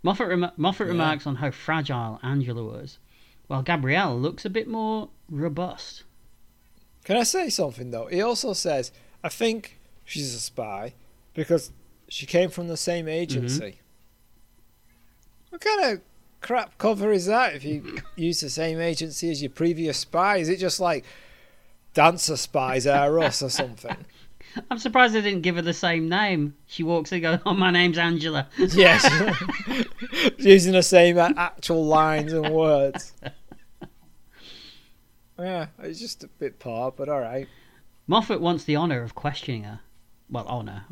Moffet, 0.04 0.28
rem- 0.28 0.50
Moffet 0.58 0.80
Yeah. 0.86 0.92
remarks 0.92 1.26
on 1.26 1.36
how 1.36 1.50
fragile 1.50 2.20
Angela 2.22 2.62
was, 2.62 2.98
while 3.46 3.62
Gabrielle 3.62 4.18
looks 4.18 4.44
a 4.44 4.50
bit 4.50 4.68
more 4.68 5.08
robust. 5.30 6.04
Can 7.04 7.16
I 7.16 7.22
say 7.22 7.48
something 7.48 7.90
though? 7.90 8.06
He 8.06 8.20
also 8.20 8.52
says, 8.52 8.92
I 9.22 9.28
think 9.30 9.78
she's 10.04 10.34
a 10.34 10.40
spy 10.40 10.94
because 11.32 11.72
she 12.08 12.26
came 12.26 12.50
from 12.50 12.68
the 12.68 12.76
same 12.76 13.08
agency. 13.08 13.60
Mm-hmm. 13.62 13.78
What 15.50 15.60
kind 15.62 15.92
of 15.94 16.00
crap 16.40 16.76
cover 16.78 17.10
is 17.12 17.26
that 17.26 17.54
if 17.54 17.64
you 17.64 17.98
use 18.16 18.40
the 18.40 18.50
same 18.50 18.80
agency 18.80 19.30
as 19.30 19.40
your 19.42 19.50
previous 19.50 19.98
spy? 19.98 20.36
Is 20.38 20.48
it 20.48 20.58
just 20.58 20.80
like 20.80 21.04
dancer 21.94 22.36
spies 22.36 22.86
are 22.86 23.18
us 23.20 23.42
or 23.42 23.48
something? 23.50 23.96
I'm 24.70 24.78
surprised 24.78 25.14
they 25.14 25.20
didn't 25.20 25.42
give 25.42 25.56
her 25.56 25.62
the 25.62 25.74
same 25.74 26.08
name. 26.08 26.54
She 26.66 26.82
walks 26.82 27.12
in 27.12 27.16
and 27.16 27.22
goes, 27.22 27.40
Oh, 27.46 27.54
my 27.54 27.70
name's 27.70 27.98
Angela. 27.98 28.48
yes. 28.58 29.04
Using 30.38 30.72
the 30.72 30.82
same 30.82 31.18
actual 31.18 31.84
lines 31.84 32.32
and 32.32 32.54
words. 32.54 33.12
Yeah, 35.38 35.66
it's 35.80 35.98
just 35.98 36.22
a 36.22 36.28
bit 36.28 36.58
poor, 36.58 36.92
but 36.92 37.08
alright. 37.08 37.48
Moffet 38.08 38.40
wants 38.40 38.64
the 38.64 38.76
honour 38.76 39.02
of 39.02 39.14
questioning 39.14 39.64
her. 39.64 39.80
Well, 40.30 40.46
honour. 40.46 40.84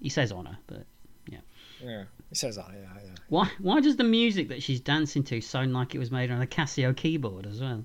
He 0.00 0.08
says 0.08 0.30
honour, 0.32 0.58
but 0.66 0.84
yeah. 1.28 1.38
Yeah. 1.82 2.04
He 2.28 2.34
says 2.34 2.56
that, 2.56 2.66
yeah, 2.72 3.00
yeah. 3.02 3.10
Why? 3.28 3.50
Why 3.58 3.80
does 3.80 3.96
the 3.96 4.04
music 4.04 4.48
that 4.48 4.62
she's 4.62 4.80
dancing 4.80 5.24
to 5.24 5.40
sound 5.40 5.72
like 5.72 5.94
it 5.94 5.98
was 5.98 6.10
made 6.10 6.30
on 6.30 6.42
a 6.42 6.46
Casio 6.46 6.94
keyboard 6.94 7.46
as 7.46 7.60
well? 7.60 7.84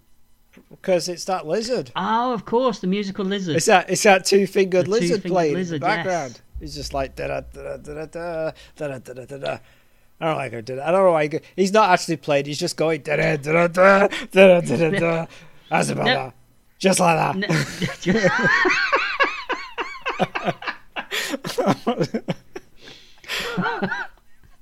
Because 0.70 1.10
it's 1.10 1.26
that 1.26 1.46
lizard. 1.48 1.92
Oh, 1.96 2.34
of 2.34 2.46
course, 2.46 2.80
the 2.80 2.88
musical 2.88 3.26
lizard. 3.26 3.56
It's 3.56 3.66
that 3.68 3.90
it's 3.90 4.04
that 4.04 4.26
two 4.26 4.46
fingered 4.48 4.88
lizard 4.88 5.08
two-fingered 5.24 5.32
playing 5.32 5.54
lizard, 5.56 5.76
in 5.76 5.80
the 5.82 5.86
background. 5.86 6.32
yes. 6.34 6.42
He's 6.60 6.76
just 6.76 6.94
like 6.94 7.16
da 7.16 7.28
da 7.28 7.42
da 7.42 7.78
da 7.78 7.94
da 7.94 8.06
da 8.06 8.52
da 8.76 8.88
da 8.88 9.14
da 9.14 9.26
da 9.26 9.38
da. 9.38 9.58
I 10.22 10.26
don't 10.28 10.38
like 10.38 10.54
it. 10.54 10.70
I 10.70 10.92
don't 10.92 11.04
know 11.04 11.12
why. 11.12 11.24
He 11.24 11.30
go, 11.30 11.40
he's 11.56 11.74
not 11.74 11.90
actually 11.90 12.18
playing. 12.18 12.46
He's 12.46 12.60
just 12.60 12.78
going 12.78 13.02
da 13.02 13.16
da 13.18 13.36
da 13.38 13.68
da 13.68 14.08
da 14.08 14.08
da 14.32 14.62
da 14.62 14.78
da 14.78 14.90
da. 15.00 15.26
That's 15.70 15.90
about 15.90 16.06
No. 16.06 16.14
that. 16.14 16.34
Just 16.80 17.00
like 17.00 17.40
that. 17.42 18.44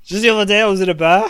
Just 0.04 0.24
the 0.24 0.30
other 0.30 0.46
day, 0.46 0.62
I 0.62 0.66
was 0.66 0.82
in 0.82 0.90
a 0.90 0.94
bar. 0.94 1.30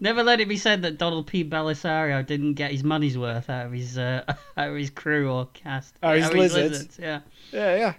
Never 0.00 0.22
let 0.22 0.40
it 0.40 0.48
be 0.48 0.56
said 0.56 0.82
that 0.82 0.98
Donald 0.98 1.26
P. 1.26 1.44
Bellisario 1.44 2.24
didn't 2.26 2.54
get 2.54 2.70
his 2.72 2.82
money's 2.84 3.16
worth 3.16 3.48
out 3.50 3.66
of 3.66 3.72
his 3.72 3.96
uh, 3.98 4.22
out 4.56 4.68
of 4.70 4.76
his 4.76 4.90
crew 4.90 5.30
or 5.30 5.46
cast. 5.54 5.94
Oh, 6.02 6.12
his 6.14 6.24
Out 6.24 6.32
of 6.32 6.38
lizards. 6.38 6.98
Yeah. 7.00 7.20
Yeah, 7.52 7.76
yeah, 7.76 7.94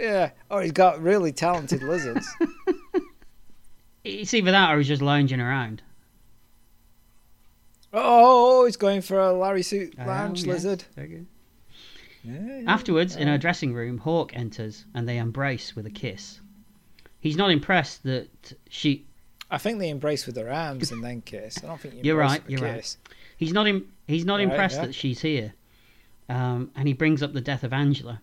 yeah. 0.00 0.30
Oh, 0.50 0.58
he's 0.60 0.72
got 0.72 1.02
really 1.02 1.32
talented 1.32 1.82
lizards. 1.82 2.26
It's 4.08 4.32
either 4.34 4.52
that 4.52 4.72
or 4.72 4.78
he's 4.78 4.86
just 4.86 5.02
lounging 5.02 5.40
around. 5.40 5.82
Oh, 7.92 8.64
he's 8.66 8.76
going 8.76 9.00
for 9.00 9.18
a 9.18 9.32
Larry 9.32 9.62
suit 9.62 9.94
Oh, 9.98 10.04
lounge 10.06 10.44
yeah. 10.44 10.52
lizard. 10.52 10.84
Very 10.94 11.08
good. 11.08 11.26
Yeah, 12.22 12.60
yeah. 12.60 12.72
Afterwards, 12.72 13.16
in 13.16 13.28
her 13.28 13.38
dressing 13.38 13.72
room, 13.74 13.98
Hawk 13.98 14.32
enters 14.36 14.84
and 14.94 15.08
they 15.08 15.18
embrace 15.18 15.74
with 15.74 15.86
a 15.86 15.90
kiss. 15.90 16.40
He's 17.20 17.36
not 17.36 17.50
impressed 17.50 18.02
that 18.04 18.28
she. 18.68 19.06
I 19.50 19.58
think 19.58 19.78
they 19.78 19.88
embrace 19.90 20.26
with 20.26 20.34
their 20.34 20.52
arms 20.52 20.90
and 20.90 21.02
then 21.04 21.20
kiss. 21.22 21.58
I 21.62 21.66
don't 21.68 21.80
think 21.80 21.94
you 21.94 22.00
You're 22.02 22.16
right, 22.18 22.42
you're 22.48 22.60
right. 22.60 22.76
kiss. 22.76 22.96
He's 23.36 23.52
not. 23.52 23.66
Im- 23.66 23.92
he's 24.08 24.24
not 24.24 24.36
Right, 24.36 24.44
impressed 24.48 24.76
yeah. 24.76 24.86
that 24.86 24.94
she's 24.94 25.20
here, 25.20 25.54
um, 26.28 26.70
and 26.74 26.88
he 26.88 26.94
brings 26.94 27.22
up 27.22 27.32
the 27.32 27.40
death 27.40 27.62
of 27.64 27.72
Angela. 27.72 28.20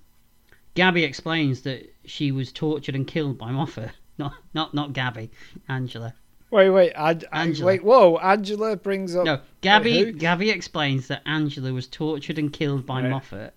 Gabby 0.75 1.03
explains 1.03 1.61
that 1.61 1.93
she 2.05 2.31
was 2.31 2.51
tortured 2.51 2.95
and 2.95 3.05
killed 3.07 3.37
by 3.37 3.51
Moffet. 3.51 3.91
Not, 4.19 4.33
not, 4.53 4.73
not 4.75 4.93
Gabby. 4.93 5.31
Angela. 5.67 6.13
Wait, 6.51 6.69
wait, 6.69 6.91
Angela. 6.91 7.65
wait, 7.65 7.83
whoa! 7.83 8.17
Angela 8.17 8.75
brings 8.75 9.15
up. 9.15 9.25
No, 9.25 9.39
Gabby. 9.61 9.99
who? 10.03 10.11
Gabby 10.11 10.51
explains 10.51 11.07
that 11.07 11.23
Angela 11.25 11.73
was 11.73 11.87
tortured 11.87 12.37
and 12.37 12.53
killed 12.53 12.85
by 12.85 13.01
Right. 13.01 13.09
Moffet. 13.11 13.51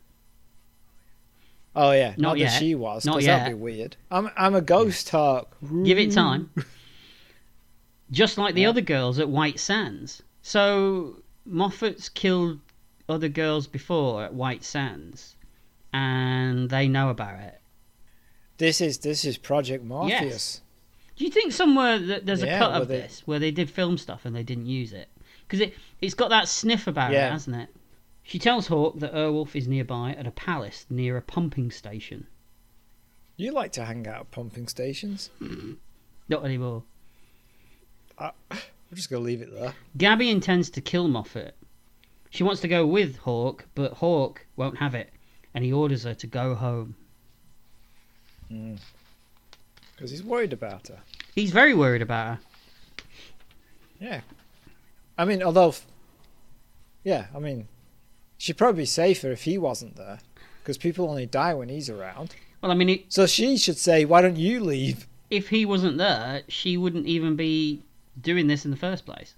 Oh 1.75 1.93
yeah, 1.93 2.11
Not 2.17 2.19
not, 2.19 2.39
yet. 2.39 2.51
that 2.53 2.59
she 2.59 2.75
was. 2.75 3.05
Not 3.05 3.23
yet. 3.23 3.39
That'd 3.41 3.59
be 3.59 3.63
weird. 3.63 3.97
I'm, 4.11 4.31
I'm 4.37 4.55
a 4.55 4.63
ghost 4.63 5.11
hawk. 5.11 5.55
Give 5.85 5.99
it 5.99 6.13
time. 6.13 6.49
Just 8.11 8.39
like 8.39 8.55
the 8.55 8.67
other 8.67 8.81
girls 8.81 9.19
at 9.19 9.29
White 9.29 9.59
Sands. 9.59 10.23
So 10.43 11.23
Moffet's 11.49 12.09
killed 12.09 12.61
other 13.09 13.29
girls 13.29 13.67
before 13.67 14.23
at 14.25 14.35
White 14.35 14.65
Sands, 14.65 15.35
and 15.93 16.71
they 16.71 16.87
know 16.89 17.09
about 17.11 17.41
it. 17.41 17.61
This 18.59 18.81
is 18.81 18.99
this 18.99 19.25
is 19.25 19.37
Project 19.37 19.85
Morpheus. 19.85 20.21
Yes. 20.23 20.61
Do 21.17 21.25
you 21.25 21.31
think 21.31 21.53
somewhere 21.53 21.99
that 21.99 22.27
there's 22.27 22.43
a 22.43 22.47
cut 22.59 22.73
of 22.83 22.89
they- 22.89 22.99
this 23.01 23.23
where 23.27 23.39
they 23.39 23.51
did 23.51 23.71
film 23.71 23.99
stuff 23.99 24.25
and 24.25 24.35
they 24.37 24.43
didn't 24.43 24.67
use 24.67 24.93
it? 24.93 25.09
Because 25.47 25.61
it 25.61 25.75
it's 26.01 26.15
got 26.15 26.31
that 26.31 26.49
sniff 26.49 26.87
about 26.87 27.13
it, 27.29 27.33
hasn't 27.33 27.57
it? 27.57 27.69
She 28.23 28.39
tells 28.39 28.67
Hawk 28.67 28.99
that 28.99 29.13
Airwolf 29.15 29.55
is 29.55 29.69
nearby 29.69 30.13
at 30.13 30.27
a 30.27 30.33
palace 30.33 30.85
near 30.91 31.17
a 31.17 31.23
pumping 31.23 31.71
station. 31.71 32.27
You 33.37 33.53
like 33.53 33.73
to 33.73 33.85
hang 33.85 34.07
out 34.09 34.21
at 34.23 34.31
pumping 34.31 34.67
stations. 34.69 35.31
Not 36.29 36.45
anymore. 36.45 36.83
I'm 38.19 38.33
just 38.95 39.11
gonna 39.11 39.23
leave 39.23 39.43
it 39.43 39.53
there. 39.53 39.75
Gabby 39.97 40.31
intends 40.31 40.71
to 40.71 40.81
kill 40.81 41.09
Moffet. 41.09 41.53
She 42.31 42.43
wants 42.43 42.61
to 42.63 42.69
go 42.69 42.87
with 42.87 43.17
Hawk, 43.19 43.67
but 43.75 43.95
Hawk 43.95 44.47
won't 44.57 44.79
have 44.79 44.95
it, 44.95 45.11
and 45.55 45.65
he 45.65 45.73
orders 45.73 46.05
her 46.05 46.15
to 46.15 46.27
go 46.27 46.55
home. 46.55 46.97
Mm. 48.51 48.79
Because 49.95 50.11
he's 50.11 50.23
worried 50.23 50.53
about 50.53 50.89
her. 50.89 50.99
He's 51.35 51.51
very 51.51 51.75
worried 51.75 52.03
about 52.03 52.27
her. 52.27 52.39
Yeah. 54.01 54.21
I 55.17 55.25
mean, 55.25 55.43
although. 55.43 55.75
Yeah, 57.05 57.27
I 57.35 57.39
mean, 57.39 57.69
she'd 58.37 58.59
probably 58.59 58.83
be 58.83 58.87
safer 58.87 59.31
if 59.31 59.45
he 59.45 59.57
wasn't 59.57 59.97
there. 59.97 60.19
Because 60.63 60.77
people 60.77 61.09
only 61.09 61.27
die 61.27 61.55
when 61.55 61.69
he's 61.69 61.89
around. 61.89 62.35
Well, 62.61 62.73
I 62.73 62.75
mean, 62.75 62.89
it, 62.89 63.13
So 63.13 63.27
she 63.27 63.57
should 63.57 63.79
say, 63.79 64.05
why 64.05 64.21
don't 64.21 64.37
you 64.37 64.61
leave? 64.61 65.07
if 65.31 65.49
he 65.49 65.65
wasn't 65.65 65.99
there, 65.99 66.43
she 66.49 66.77
wouldn't 66.77 67.07
even 67.07 67.37
be 67.37 67.83
doing 68.21 68.47
this 68.47 68.65
in 68.65 68.71
the 68.71 68.77
first 68.77 69.05
place. 69.07 69.35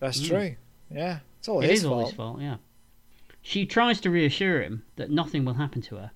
That's 0.00 0.20
Mm. 0.20 0.28
true. 0.28 0.56
Yeah. 0.90 1.20
It's 1.38 1.48
all 1.48 1.60
It 1.62 1.70
his 1.70 1.80
is 1.80 1.84
all 1.86 1.94
fault. 2.00 2.06
his 2.08 2.16
fault, 2.16 2.40
yeah. 2.40 2.56
She 3.42 3.64
tries 3.66 4.00
to 4.02 4.10
reassure 4.10 4.62
him 4.62 4.84
that 4.96 5.10
nothing 5.10 5.44
will 5.44 5.54
happen 5.54 5.80
to 5.82 5.96
her. 5.96 6.10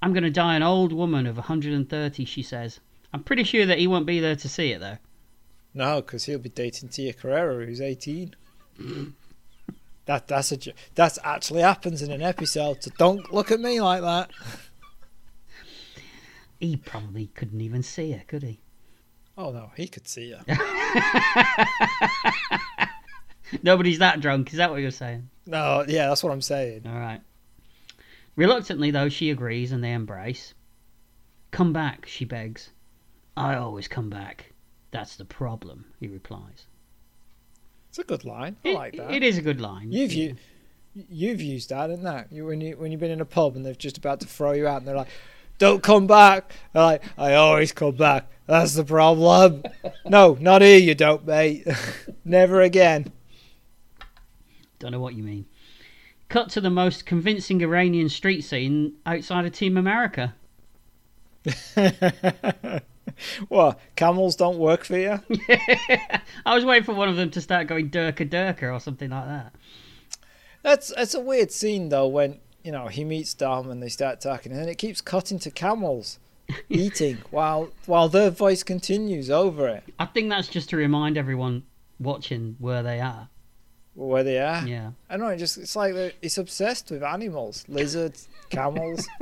I'm 0.00 0.12
going 0.12 0.24
to 0.24 0.30
die 0.30 0.56
an 0.56 0.62
old 0.62 0.92
woman 0.92 1.26
of 1.26 1.36
130, 1.36 2.24
she 2.24 2.42
says. 2.42 2.80
I'm 3.12 3.22
pretty 3.22 3.44
sure 3.44 3.66
that 3.66 3.78
he 3.78 3.86
won't 3.86 4.06
be 4.06 4.20
there 4.20 4.36
to 4.36 4.48
see 4.48 4.72
it, 4.72 4.80
though. 4.80 4.98
No, 5.74 6.00
because 6.00 6.24
he'll 6.24 6.38
be 6.38 6.48
dating 6.48 6.88
Tia 6.88 7.12
Carrere, 7.12 7.66
who's 7.66 7.80
18. 7.80 8.34
that 10.06 10.26
that's 10.26 10.50
a 10.52 10.58
that's 10.94 11.18
actually 11.22 11.62
happens 11.62 12.02
in 12.02 12.10
an 12.10 12.22
episode. 12.22 12.82
So 12.82 12.90
don't 12.98 13.32
look 13.32 13.50
at 13.52 13.60
me 13.60 13.80
like 13.80 14.00
that. 14.02 14.30
He 16.58 16.76
probably 16.76 17.26
couldn't 17.28 17.60
even 17.60 17.82
see 17.82 18.12
her, 18.12 18.22
could 18.26 18.42
he? 18.42 18.60
Oh 19.38 19.50
no, 19.50 19.70
he 19.76 19.86
could 19.88 20.06
see 20.06 20.26
you. 20.26 20.38
Nobody's 23.62 23.98
that 23.98 24.20
drunk, 24.20 24.50
is 24.52 24.56
that 24.56 24.70
what 24.70 24.80
you're 24.80 24.90
saying? 24.90 25.28
no, 25.46 25.84
yeah, 25.86 26.08
that's 26.08 26.22
what 26.22 26.32
I'm 26.32 26.40
saying. 26.40 26.82
All 26.86 26.98
right. 26.98 27.20
Reluctantly, 28.36 28.90
though, 28.90 29.08
she 29.10 29.30
agrees 29.30 29.72
and 29.72 29.84
they 29.84 29.92
embrace. 29.92 30.54
Come 31.50 31.72
back, 31.72 32.06
she 32.06 32.24
begs. 32.24 32.70
I 33.36 33.56
always 33.56 33.88
come 33.88 34.08
back. 34.08 34.52
That's 34.90 35.16
the 35.16 35.24
problem, 35.26 35.84
he 36.00 36.08
replies. 36.08 36.66
It's 37.90 37.98
a 37.98 38.04
good 38.04 38.24
line. 38.24 38.56
I 38.64 38.68
It- 38.68 38.74
like 38.74 38.96
that. 38.96 39.10
It 39.10 39.22
is 39.22 39.36
a 39.36 39.42
good 39.42 39.60
line. 39.60 39.92
You've 39.92 40.12
u- 40.14 40.36
you've 41.10 41.42
used 41.42 41.68
that, 41.70 41.90
isn't 41.90 42.04
that? 42.04 42.32
You, 42.32 42.46
when 42.46 42.60
you 42.62 42.76
when 42.78 42.90
you've 42.90 43.00
been 43.00 43.10
in 43.10 43.20
a 43.20 43.26
pub 43.26 43.54
and 43.54 43.66
they're 43.66 43.74
just 43.74 43.98
about 43.98 44.20
to 44.20 44.26
throw 44.26 44.52
you 44.52 44.66
out, 44.66 44.78
and 44.78 44.86
they're 44.88 44.96
like, 44.96 45.08
"Don't 45.62 45.80
come 45.80 46.08
back." 46.08 46.52
They're 46.72 46.82
like, 46.82 47.04
"I 47.16 47.34
always 47.34 47.70
come 47.70 47.94
back." 47.94 48.26
That's 48.48 48.74
the 48.74 48.82
problem. 48.84 49.62
no, 50.04 50.36
not 50.40 50.60
here. 50.60 50.78
You 50.78 50.96
don't, 50.96 51.24
mate. 51.24 51.64
Never 52.24 52.60
again. 52.60 53.12
Don't 54.80 54.90
know 54.90 54.98
what 54.98 55.14
you 55.14 55.22
mean. 55.22 55.46
Cut 56.28 56.48
to 56.50 56.60
the 56.60 56.68
most 56.68 57.06
convincing 57.06 57.60
Iranian 57.60 58.08
street 58.08 58.40
scene 58.40 58.94
outside 59.06 59.46
of 59.46 59.52
Team 59.52 59.76
America. 59.76 60.34
what? 63.48 63.78
Camels 63.94 64.34
don't 64.34 64.58
work 64.58 64.82
for 64.84 64.98
you? 64.98 65.20
I 66.44 66.56
was 66.56 66.64
waiting 66.64 66.82
for 66.84 66.94
one 66.94 67.08
of 67.08 67.14
them 67.14 67.30
to 67.30 67.40
start 67.40 67.68
going 67.68 67.88
Durka 67.88 68.28
Durka 68.28 68.74
or 68.74 68.80
something 68.80 69.10
like 69.10 69.26
that. 69.26 69.54
That's 70.64 70.92
that's 70.92 71.14
a 71.14 71.20
weird 71.20 71.52
scene 71.52 71.88
though. 71.88 72.08
When 72.08 72.40
you 72.64 72.72
know 72.72 72.88
he 72.88 73.04
meets 73.04 73.34
Dom 73.34 73.70
and 73.70 73.82
they 73.82 73.88
start 73.88 74.20
talking, 74.20 74.52
and 74.52 74.60
then 74.60 74.68
it 74.68 74.78
keeps 74.78 75.00
cutting 75.00 75.38
to 75.40 75.50
camels 75.50 76.18
eating 76.68 77.18
while 77.30 77.70
while 77.86 78.08
their 78.08 78.30
voice 78.30 78.62
continues 78.62 79.30
over 79.30 79.68
it. 79.68 79.84
I 79.98 80.06
think 80.06 80.28
that's 80.28 80.48
just 80.48 80.70
to 80.70 80.76
remind 80.76 81.16
everyone 81.16 81.64
watching 81.98 82.56
where 82.58 82.82
they 82.82 83.00
are. 83.00 83.28
Where 83.94 84.24
they 84.24 84.38
are. 84.38 84.66
Yeah. 84.66 84.92
I 85.10 85.16
know. 85.18 85.28
It 85.28 85.36
just 85.38 85.58
it's 85.58 85.76
like 85.76 85.94
it's 86.22 86.38
obsessed 86.38 86.90
with 86.90 87.02
animals, 87.02 87.64
lizards, 87.68 88.28
camels. 88.50 89.06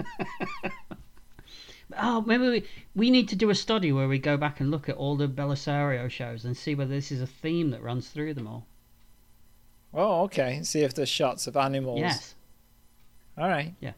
Oh, 1.99 2.21
maybe 2.21 2.49
we, 2.49 2.65
we 2.95 3.11
need 3.11 3.29
to 3.31 3.37
do 3.37 3.51
a 3.51 3.55
study 3.55 3.91
where 3.91 4.07
we 4.07 4.19
go 4.19 4.37
back 4.37 4.61
and 4.61 4.71
look 4.71 4.89
at 4.89 4.97
all 4.97 5.17
the 5.17 5.27
Bellisario 5.27 6.09
shows 6.09 6.45
and 6.45 6.57
see 6.57 6.75
whether 6.75 6.95
this 6.95 7.11
is 7.11 7.21
a 7.21 7.27
theme 7.27 7.71
that 7.71 7.83
runs 7.83 8.09
through 8.09 8.35
them 8.35 8.47
all. 8.47 8.67
oh, 9.93 10.23
okay. 10.23 10.62
See 10.62 10.83
if 10.83 10.95
there's 10.95 11.09
shots 11.09 11.49
of 11.49 11.57
animals. 11.57 11.99
Yes. 11.99 12.35
All 13.39 13.48
right. 13.48 13.74
Yeah. 13.81 13.93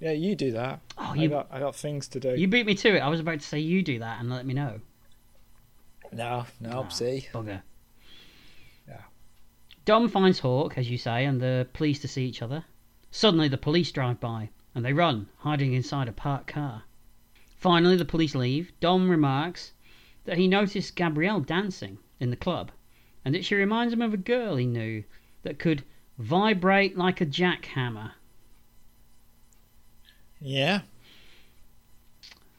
Yeah, 0.00 0.12
you 0.12 0.36
do 0.36 0.52
that. 0.52 0.80
Oh, 0.96 1.12
I 1.12 1.14
you 1.14 1.28
got 1.28 1.48
I 1.50 1.58
got 1.58 1.74
things 1.74 2.06
to 2.08 2.20
do. 2.20 2.34
you 2.36 2.46
beat 2.46 2.66
me 2.66 2.74
to 2.76 2.96
it. 2.96 3.00
I 3.00 3.08
was 3.08 3.20
about 3.20 3.40
to 3.40 3.46
say 3.46 3.58
you 3.58 3.82
do 3.82 3.98
that 3.98 4.20
and 4.20 4.30
let 4.30 4.46
me 4.46 4.54
know. 4.54 4.80
No, 6.12 6.46
no, 6.60 6.86
see. 6.88 7.28
Bugger. 7.32 7.62
Yeah. 8.88 9.02
Dom 9.84 10.08
finds 10.08 10.38
Hawk, 10.38 10.78
as 10.78 10.88
you 10.90 10.96
say, 10.96 11.24
and 11.24 11.40
they're 11.40 11.64
pleased 11.64 12.02
to 12.02 12.08
see 12.08 12.24
each 12.24 12.42
other. 12.42 12.64
Suddenly, 13.10 13.48
the 13.48 13.58
police 13.58 13.90
drive 13.90 14.20
by, 14.20 14.50
and 14.74 14.84
they 14.84 14.92
run, 14.92 15.28
hiding 15.38 15.72
inside 15.74 16.08
a 16.08 16.12
parked 16.12 16.46
car. 16.46 16.84
Finally, 17.56 17.96
the 17.96 18.04
police 18.04 18.34
leave. 18.34 18.72
Dom 18.80 19.10
remarks 19.10 19.72
that 20.24 20.38
he 20.38 20.46
noticed 20.46 20.94
Gabrielle 20.94 21.40
dancing 21.40 21.98
in 22.20 22.30
the 22.30 22.36
club, 22.36 22.70
and 23.24 23.34
that 23.34 23.44
she 23.44 23.54
reminds 23.54 23.92
him 23.92 24.02
of 24.02 24.14
a 24.14 24.18
girl 24.18 24.56
he 24.56 24.66
knew 24.66 25.04
that 25.42 25.58
could 25.58 25.84
vibrate 26.18 26.96
like 26.96 27.20
a 27.20 27.26
jackhammer. 27.26 28.12
Yeah. 30.40 30.80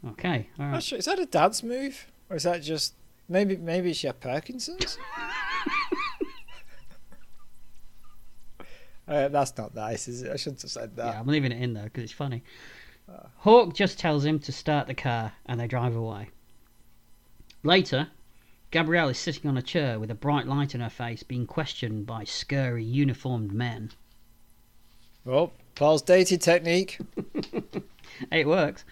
Okay, 0.08 0.50
all 0.58 0.68
right. 0.68 0.78
Actually, 0.78 1.00
is 1.00 1.06
that 1.06 1.20
a 1.20 1.26
dance 1.26 1.62
move, 1.64 2.08
or 2.30 2.36
is 2.38 2.44
that 2.44 2.62
just 2.62 2.94
maybe 3.28 3.58
maybe 3.58 3.94
she 3.94 4.08
had 4.08 4.20
Parkinson's. 4.22 4.98
uh, 9.08 9.28
that's 9.28 9.58
not 9.58 9.76
nice, 9.76 10.08
is 10.08 10.22
it? 10.22 10.32
I 10.32 10.38
shouldn't 10.38 10.62
have 10.62 10.72
said 10.72 10.96
that. 10.96 11.14
Yeah, 11.14 11.20
I'm 11.20 11.28
leaving 11.28 11.52
it 11.52 11.62
in 11.62 11.74
there 11.74 11.84
because 11.86 12.04
it's 12.04 12.14
funny. 12.14 12.44
Hawk 13.38 13.74
just 13.74 13.98
tells 13.98 14.26
him 14.26 14.40
to 14.40 14.52
start 14.52 14.88
the 14.88 14.94
car 14.94 15.34
and 15.46 15.60
they 15.60 15.68
drive 15.68 15.96
away. 15.96 16.30
Later, 17.64 18.10
Gabrielle 18.72 19.10
is 19.10 19.18
sitting 19.18 19.50
on 19.50 19.58
a 19.58 19.62
chair 19.62 20.00
with 20.00 20.12
a 20.12 20.16
bright 20.16 20.48
light 20.48 20.76
in 20.76 20.82
her 20.82 20.90
face, 20.90 21.24
being 21.24 21.48
questioned 21.48 22.06
by 22.06 22.24
scurry 22.24 22.84
uniformed 22.84 23.52
men. 23.52 23.92
Oh, 25.26 25.52
Paul's 25.80 26.02
dated 26.02 26.42
technique. 26.42 27.00
It 28.32 28.48
works. 28.48 28.84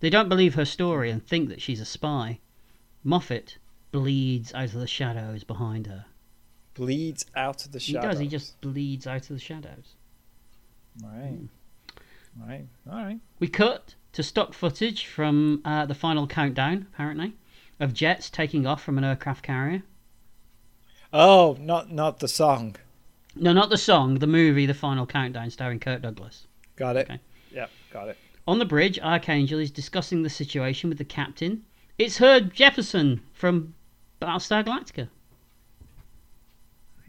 They 0.00 0.10
don't 0.10 0.28
believe 0.28 0.54
her 0.54 0.66
story 0.66 1.10
and 1.10 1.26
think 1.26 1.48
that 1.48 1.62
she's 1.62 1.80
a 1.80 1.86
spy. 1.86 2.40
Moffet 3.02 3.56
bleeds 3.92 4.52
out 4.52 4.74
of 4.74 4.80
the 4.80 4.86
shadows 4.86 5.42
behind 5.42 5.86
her. 5.86 6.04
Bleeds 6.74 7.24
out 7.34 7.64
of 7.64 7.72
the 7.72 7.80
shadows. 7.80 8.02
He 8.02 8.08
does, 8.08 8.18
he 8.18 8.28
just 8.28 8.60
bleeds 8.60 9.06
out 9.06 9.22
of 9.22 9.28
the 9.28 9.38
shadows. 9.38 9.94
Right. 11.02 11.48
Right. 12.38 12.66
All 12.90 13.02
right. 13.02 13.20
We 13.40 13.48
cut 13.48 13.94
to 14.12 14.22
stock 14.22 14.52
footage 14.52 15.06
from 15.06 15.62
uh, 15.64 15.86
the 15.86 15.94
final 15.94 16.26
countdown, 16.26 16.88
apparently, 16.92 17.32
of 17.80 17.94
jets 17.94 18.28
taking 18.28 18.66
off 18.66 18.82
from 18.82 18.98
an 18.98 19.04
aircraft 19.04 19.42
carrier. 19.42 19.82
Oh, 21.10 21.56
not 21.58 21.90
not 21.90 22.20
the 22.20 22.28
song. 22.28 22.76
No, 23.40 23.52
not 23.52 23.70
the 23.70 23.78
song, 23.78 24.18
the 24.18 24.26
movie, 24.26 24.66
The 24.66 24.74
Final 24.74 25.06
Countdown, 25.06 25.50
starring 25.50 25.78
Kirk 25.80 26.02
Douglas. 26.02 26.46
Got 26.76 26.96
it. 26.96 27.06
Okay. 27.10 27.20
Yep, 27.52 27.70
got 27.92 28.08
it. 28.08 28.16
On 28.46 28.58
the 28.58 28.64
bridge, 28.64 28.98
Archangel 28.98 29.58
is 29.58 29.70
discussing 29.70 30.22
the 30.22 30.30
situation 30.30 30.88
with 30.88 30.98
the 30.98 31.04
captain. 31.04 31.64
It's 31.98 32.18
Herb 32.18 32.52
Jefferson 32.54 33.20
from 33.32 33.74
Battlestar 34.20 34.64
Galactica. 34.64 35.08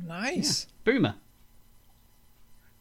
Nice. 0.05 0.67
Boomer. 0.83 1.15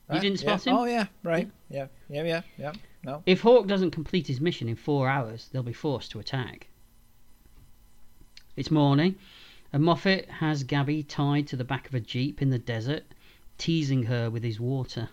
You 0.08 0.14
Right, 0.14 0.22
didn't 0.22 0.40
yeah. 0.42 0.56
spot 0.56 0.66
him? 0.66 0.74
Oh 0.74 0.84
yeah, 0.84 1.06
right. 1.22 1.50
Yeah, 1.68 1.88
yeah, 2.08 2.22
yeah, 2.24 2.42
yeah. 2.56 2.72
No. 3.04 3.22
If 3.26 3.42
Hawk 3.42 3.66
doesn't 3.66 3.90
complete 3.90 4.26
his 4.26 4.40
mission 4.40 4.68
in 4.68 4.76
four 4.76 5.08
hours, 5.08 5.48
they'll 5.52 5.62
be 5.62 5.72
forced 5.72 6.10
to 6.12 6.18
attack. 6.18 6.68
It's 8.56 8.70
morning, 8.70 9.16
and 9.72 9.84
Moffet 9.84 10.26
has 10.28 10.64
Gabby 10.64 11.02
tied 11.02 11.46
to 11.48 11.56
the 11.56 11.64
back 11.64 11.86
of 11.88 11.94
a 11.94 12.00
jeep 12.00 12.40
in 12.40 12.50
the 12.50 12.58
desert, 12.58 13.04
teasing 13.58 14.04
her 14.04 14.30
with 14.30 14.42
his 14.42 14.58
water. 14.58 15.08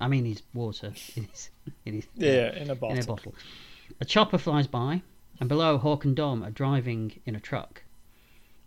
I 0.00 0.08
mean, 0.08 0.24
his 0.24 0.42
water 0.54 0.92
in 1.16 1.24
his, 1.24 1.50
in 1.84 1.94
his 1.94 2.06
Yeah, 2.14 2.54
in 2.54 2.70
a 2.70 2.74
bottle. 2.74 2.96
in 2.96 3.02
a 3.02 3.06
bottle. 3.06 3.34
A 4.00 4.04
chopper 4.04 4.38
flies 4.38 4.66
by, 4.66 5.02
and 5.40 5.48
below 5.48 5.78
Hawk 5.78 6.04
and 6.04 6.14
Dom 6.14 6.42
are 6.42 6.50
driving 6.50 7.20
in 7.24 7.34
a 7.34 7.40
truck. 7.40 7.82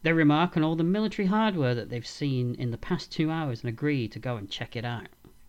They 0.01 0.13
remark 0.13 0.55
on 0.55 0.63
all 0.63 0.75
the 0.75 0.83
military 0.83 1.27
hardware 1.27 1.75
that 1.75 1.89
they've 1.89 2.07
seen 2.07 2.55
in 2.55 2.71
the 2.71 2.77
past 2.77 3.11
two 3.11 3.29
hours 3.29 3.61
and 3.61 3.69
agree 3.69 4.07
to 4.07 4.19
go 4.19 4.37
and 4.37 4.49
check 4.49 4.75
it 4.75 4.85
out. 4.85 5.07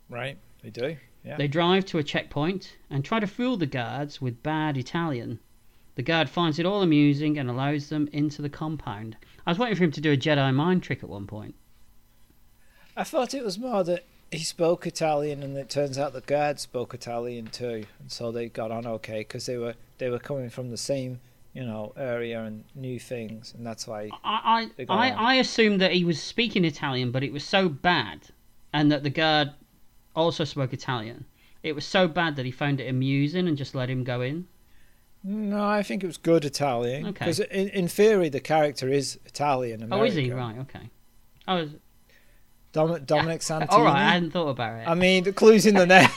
Right. 0.09 0.39
They 0.63 0.71
do. 0.71 0.97
Yeah. 1.25 1.37
They 1.37 1.47
drive 1.49 1.85
to 1.87 1.99
a 1.99 2.03
checkpoint 2.03 2.77
and 2.91 3.05
try 3.05 3.21
to 3.21 3.27
fool 3.29 3.57
the 3.57 3.67
guards 3.67 4.21
with 4.21 4.43
bad 4.43 4.77
Italian. 4.77 5.39
The 5.95 6.03
guard 6.03 6.29
finds 6.29 6.59
it 6.59 6.67
all 6.67 6.83
amusing 6.83 7.39
and 7.39 7.49
allows 7.49 7.91
them 7.91 8.09
into 8.13 8.43
the 8.43 8.49
compound. 8.49 9.17
I 9.47 9.51
was 9.53 9.59
waiting 9.59 9.77
for 9.77 9.85
him 9.85 9.93
to 9.93 10.01
do 10.01 10.13
a 10.13 10.17
Jedi 10.17 10.53
mind 10.53 10.83
trick 10.83 11.03
at 11.05 11.09
one 11.09 11.27
point. 11.27 11.55
I 12.97 13.05
thought 13.05 13.35
it 13.35 13.45
was 13.45 13.59
more 13.59 13.85
that 13.85 14.05
he 14.31 14.39
spoke 14.39 14.87
Italian, 14.87 15.43
and 15.43 15.57
it 15.57 15.69
turns 15.69 15.99
out 15.99 16.13
the 16.13 16.21
guard 16.21 16.61
spoke 16.61 16.95
Italian 16.95 17.47
too, 17.47 17.85
and 17.99 18.11
so 18.11 18.31
they 18.31 18.49
got 18.49 18.71
on 18.71 18.87
okay 18.87 19.21
because 19.21 19.47
they 19.47 19.57
were 19.57 19.75
they 19.99 20.09
were 20.09 20.19
coming 20.19 20.51
from 20.51 20.71
the 20.71 20.77
same 20.77 21.21
you 21.53 21.65
know 21.65 21.93
area 21.97 22.43
and 22.43 22.65
knew 22.75 22.99
things, 22.99 23.55
and 23.57 23.67
that's 23.67 23.87
why. 23.87 24.11
I 24.25 24.71
I, 24.79 24.85
I. 24.89 25.11
I 25.11 25.35
assumed 25.35 25.81
that 25.81 25.93
he 25.93 26.05
was 26.05 26.23
speaking 26.23 26.65
Italian, 26.65 27.11
but 27.11 27.23
it 27.23 27.33
was 27.33 27.45
so 27.45 27.69
bad, 27.69 28.29
and 28.73 28.91
that 28.93 29.03
the 29.03 29.11
guard 29.11 29.53
also 30.15 30.45
spoke 30.45 30.73
Italian. 30.73 31.25
It 31.63 31.75
was 31.75 31.85
so 31.85 32.09
bad 32.09 32.37
that 32.37 32.47
he 32.47 32.51
found 32.51 32.81
it 32.81 32.89
amusing 32.89 33.47
and 33.47 33.57
just 33.57 33.75
let 33.75 33.91
him 33.91 34.03
go 34.03 34.23
in. 34.23 34.47
No, 35.23 35.63
I 35.63 35.83
think 35.83 36.03
it 36.03 36.07
was 36.07 36.17
good 36.17 36.47
Italian. 36.47 37.09
Okay. 37.09 37.27
Because 37.27 37.41
in, 37.41 37.69
in 37.69 37.89
theory, 37.89 38.31
the 38.31 38.41
character 38.41 38.89
is 38.89 39.19
Italian. 39.27 39.83
American. 39.83 40.01
Oh, 40.01 40.05
is 40.05 40.15
he 40.15 40.33
right? 40.33 40.59
Okay. 40.61 40.89
Oh, 41.47 41.57
I 41.57 41.61
was 41.61 41.71
Dom- 42.73 43.05
Dominic 43.05 43.43
Santini. 43.43 43.71
all 43.71 43.85
right. 43.85 43.97
I 43.97 44.13
hadn't 44.15 44.31
thought 44.31 44.49
about 44.51 44.81
it. 44.81 44.89
I 44.89 44.95
mean, 44.95 45.25
the 45.25 45.33
clue's 45.33 45.67
in 45.67 45.75
the 45.75 45.87
name. 45.97 46.09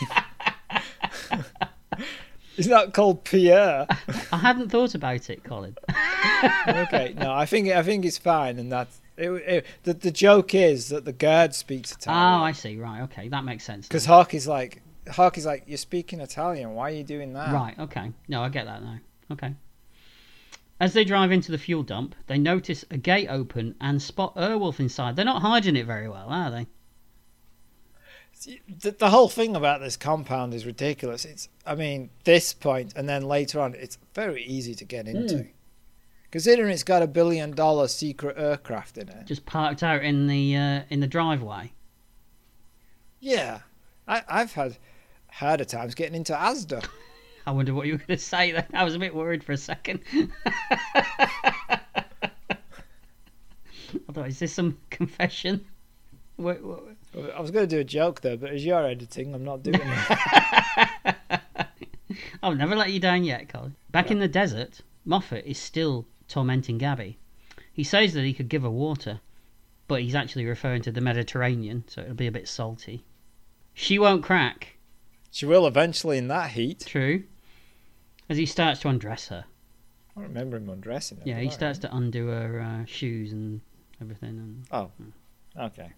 He's 2.55 2.67
not 2.67 2.93
called 2.93 3.23
Pierre. 3.23 3.87
I 4.31 4.37
hadn't 4.37 4.69
thought 4.69 4.93
about 4.93 5.27
it, 5.29 5.43
Colin. 5.43 5.75
okay, 6.67 7.15
no, 7.17 7.33
I 7.33 7.47
think 7.47 7.69
I 7.69 7.81
think 7.81 8.05
it's 8.05 8.19
fine, 8.19 8.59
and 8.59 8.71
that's 8.71 9.01
it, 9.17 9.31
it, 9.31 9.65
the 9.83 9.93
the 9.95 10.11
joke 10.11 10.53
is 10.53 10.89
that 10.89 11.03
the 11.03 11.13
guard 11.13 11.55
speaks 11.55 11.91
Italian. 11.93 12.41
Oh, 12.41 12.43
I 12.43 12.51
see. 12.51 12.77
Right. 12.77 13.01
Okay, 13.03 13.27
that 13.29 13.43
makes 13.43 13.63
sense. 13.63 13.87
because. 13.87 14.05
Hawk 14.05 14.35
is 14.35 14.47
like 14.47 14.83
Hawk 15.11 15.39
is 15.39 15.47
like 15.47 15.63
you're 15.65 15.77
speaking 15.79 16.19
Italian. 16.19 16.75
Why 16.75 16.91
are 16.91 16.93
you 16.93 17.03
doing 17.03 17.33
that? 17.33 17.51
Right, 17.51 17.77
okay. 17.79 18.11
No, 18.27 18.43
I 18.43 18.49
get 18.49 18.65
that 18.65 18.83
now. 18.83 18.99
Okay. 19.31 19.55
As 20.83 20.91
they 20.91 21.05
drive 21.05 21.31
into 21.31 21.49
the 21.49 21.57
fuel 21.57 21.81
dump, 21.81 22.13
they 22.27 22.37
notice 22.37 22.83
a 22.91 22.97
gate 22.97 23.29
open 23.29 23.73
and 23.79 24.01
spot 24.01 24.35
Airwolf 24.35 24.81
inside. 24.81 25.15
They're 25.15 25.23
not 25.23 25.41
hiding 25.41 25.77
it 25.77 25.85
very 25.85 26.09
well, 26.09 26.27
are 26.27 26.51
they? 26.51 26.67
The, 28.81 28.91
the 28.91 29.09
whole 29.09 29.29
thing 29.29 29.55
about 29.55 29.79
this 29.79 29.95
compound 29.95 30.53
is 30.53 30.65
ridiculous. 30.65 31.23
It's 31.23 31.47
I 31.65 31.75
mean 31.75 32.09
this 32.25 32.51
point 32.51 32.91
and 32.97 33.07
then 33.07 33.21
later 33.21 33.61
on, 33.61 33.75
it's 33.75 33.97
very 34.13 34.43
easy 34.43 34.75
to 34.75 34.83
get 34.83 35.07
into. 35.07 35.47
Considering 36.31 36.71
it's 36.71 36.83
got 36.83 37.01
a 37.01 37.07
billion 37.07 37.51
dollar 37.51 37.87
secret 37.87 38.37
aircraft 38.37 38.97
in 38.97 39.07
it. 39.07 39.25
Just 39.25 39.45
parked 39.45 39.83
out 39.83 40.03
in 40.03 40.27
the 40.27 40.57
uh, 40.57 40.81
in 40.89 40.99
the 40.99 41.07
driveway. 41.07 41.71
Yeah, 43.21 43.61
I, 44.05 44.23
I've 44.27 44.51
had 44.51 44.77
harder 45.31 45.63
times 45.63 45.95
getting 45.95 46.15
into 46.15 46.33
Asda. 46.33 46.85
I 47.45 47.51
wonder 47.51 47.73
what 47.73 47.87
you 47.87 47.93
were 47.93 47.97
going 47.99 48.17
to 48.17 48.23
say 48.23 48.51
then. 48.51 48.65
I 48.73 48.83
was 48.83 48.95
a 48.95 48.99
bit 48.99 49.13
worried 49.13 49.43
for 49.43 49.51
a 49.51 49.57
second. 49.57 49.99
I 54.07 54.11
thought, 54.11 54.27
is 54.27 54.39
this 54.39 54.53
some 54.53 54.77
confession? 54.89 55.65
What, 56.37 56.63
what, 56.63 56.83
I 57.35 57.41
was 57.41 57.51
going 57.51 57.67
to 57.67 57.75
do 57.75 57.79
a 57.79 57.83
joke 57.83 58.21
there, 58.21 58.37
but 58.37 58.51
as 58.51 58.65
you're 58.65 58.85
editing, 58.85 59.35
I'm 59.35 59.43
not 59.43 59.61
doing 59.61 59.81
it. 59.83 61.15
I'll 62.43 62.55
never 62.55 62.75
let 62.75 62.91
you 62.91 62.99
down 62.99 63.23
yet, 63.23 63.49
Colin. 63.49 63.75
Back 63.91 64.09
in 64.09 64.19
the 64.19 64.27
desert, 64.27 64.81
Moffet 65.05 65.45
is 65.45 65.57
still 65.57 66.05
tormenting 66.27 66.77
Gabby. 66.77 67.17
He 67.71 67.83
says 67.83 68.13
that 68.13 68.23
he 68.23 68.33
could 68.33 68.49
give 68.49 68.63
her 68.63 68.69
water, 68.69 69.19
but 69.87 70.01
he's 70.01 70.15
actually 70.15 70.45
referring 70.45 70.81
to 70.83 70.91
the 70.91 71.01
Mediterranean, 71.01 71.83
so 71.87 72.01
it'll 72.01 72.13
be 72.13 72.27
a 72.27 72.31
bit 72.31 72.47
salty. 72.47 73.03
She 73.73 73.99
won't 73.99 74.23
crack, 74.23 74.77
she 75.33 75.47
will 75.47 75.65
eventually 75.65 76.19
in 76.19 76.27
that 76.27 76.51
heat. 76.51 76.83
true, 76.85 77.23
as 78.29 78.37
he 78.37 78.45
starts 78.45 78.79
to 78.81 78.89
undress 78.89 79.27
her. 79.27 79.45
I 80.15 80.21
remember 80.21 80.57
him 80.57 80.69
undressing 80.69 81.17
her. 81.17 81.23
Yeah, 81.25 81.39
he 81.39 81.49
starts 81.49 81.79
to 81.79 81.95
undo 81.95 82.27
her 82.27 82.59
uh, 82.61 82.85
shoes 82.85 83.31
and 83.33 83.61
everything. 84.01 84.29
And 84.29 84.65
Oh, 84.71 84.91
okay. 85.59 85.91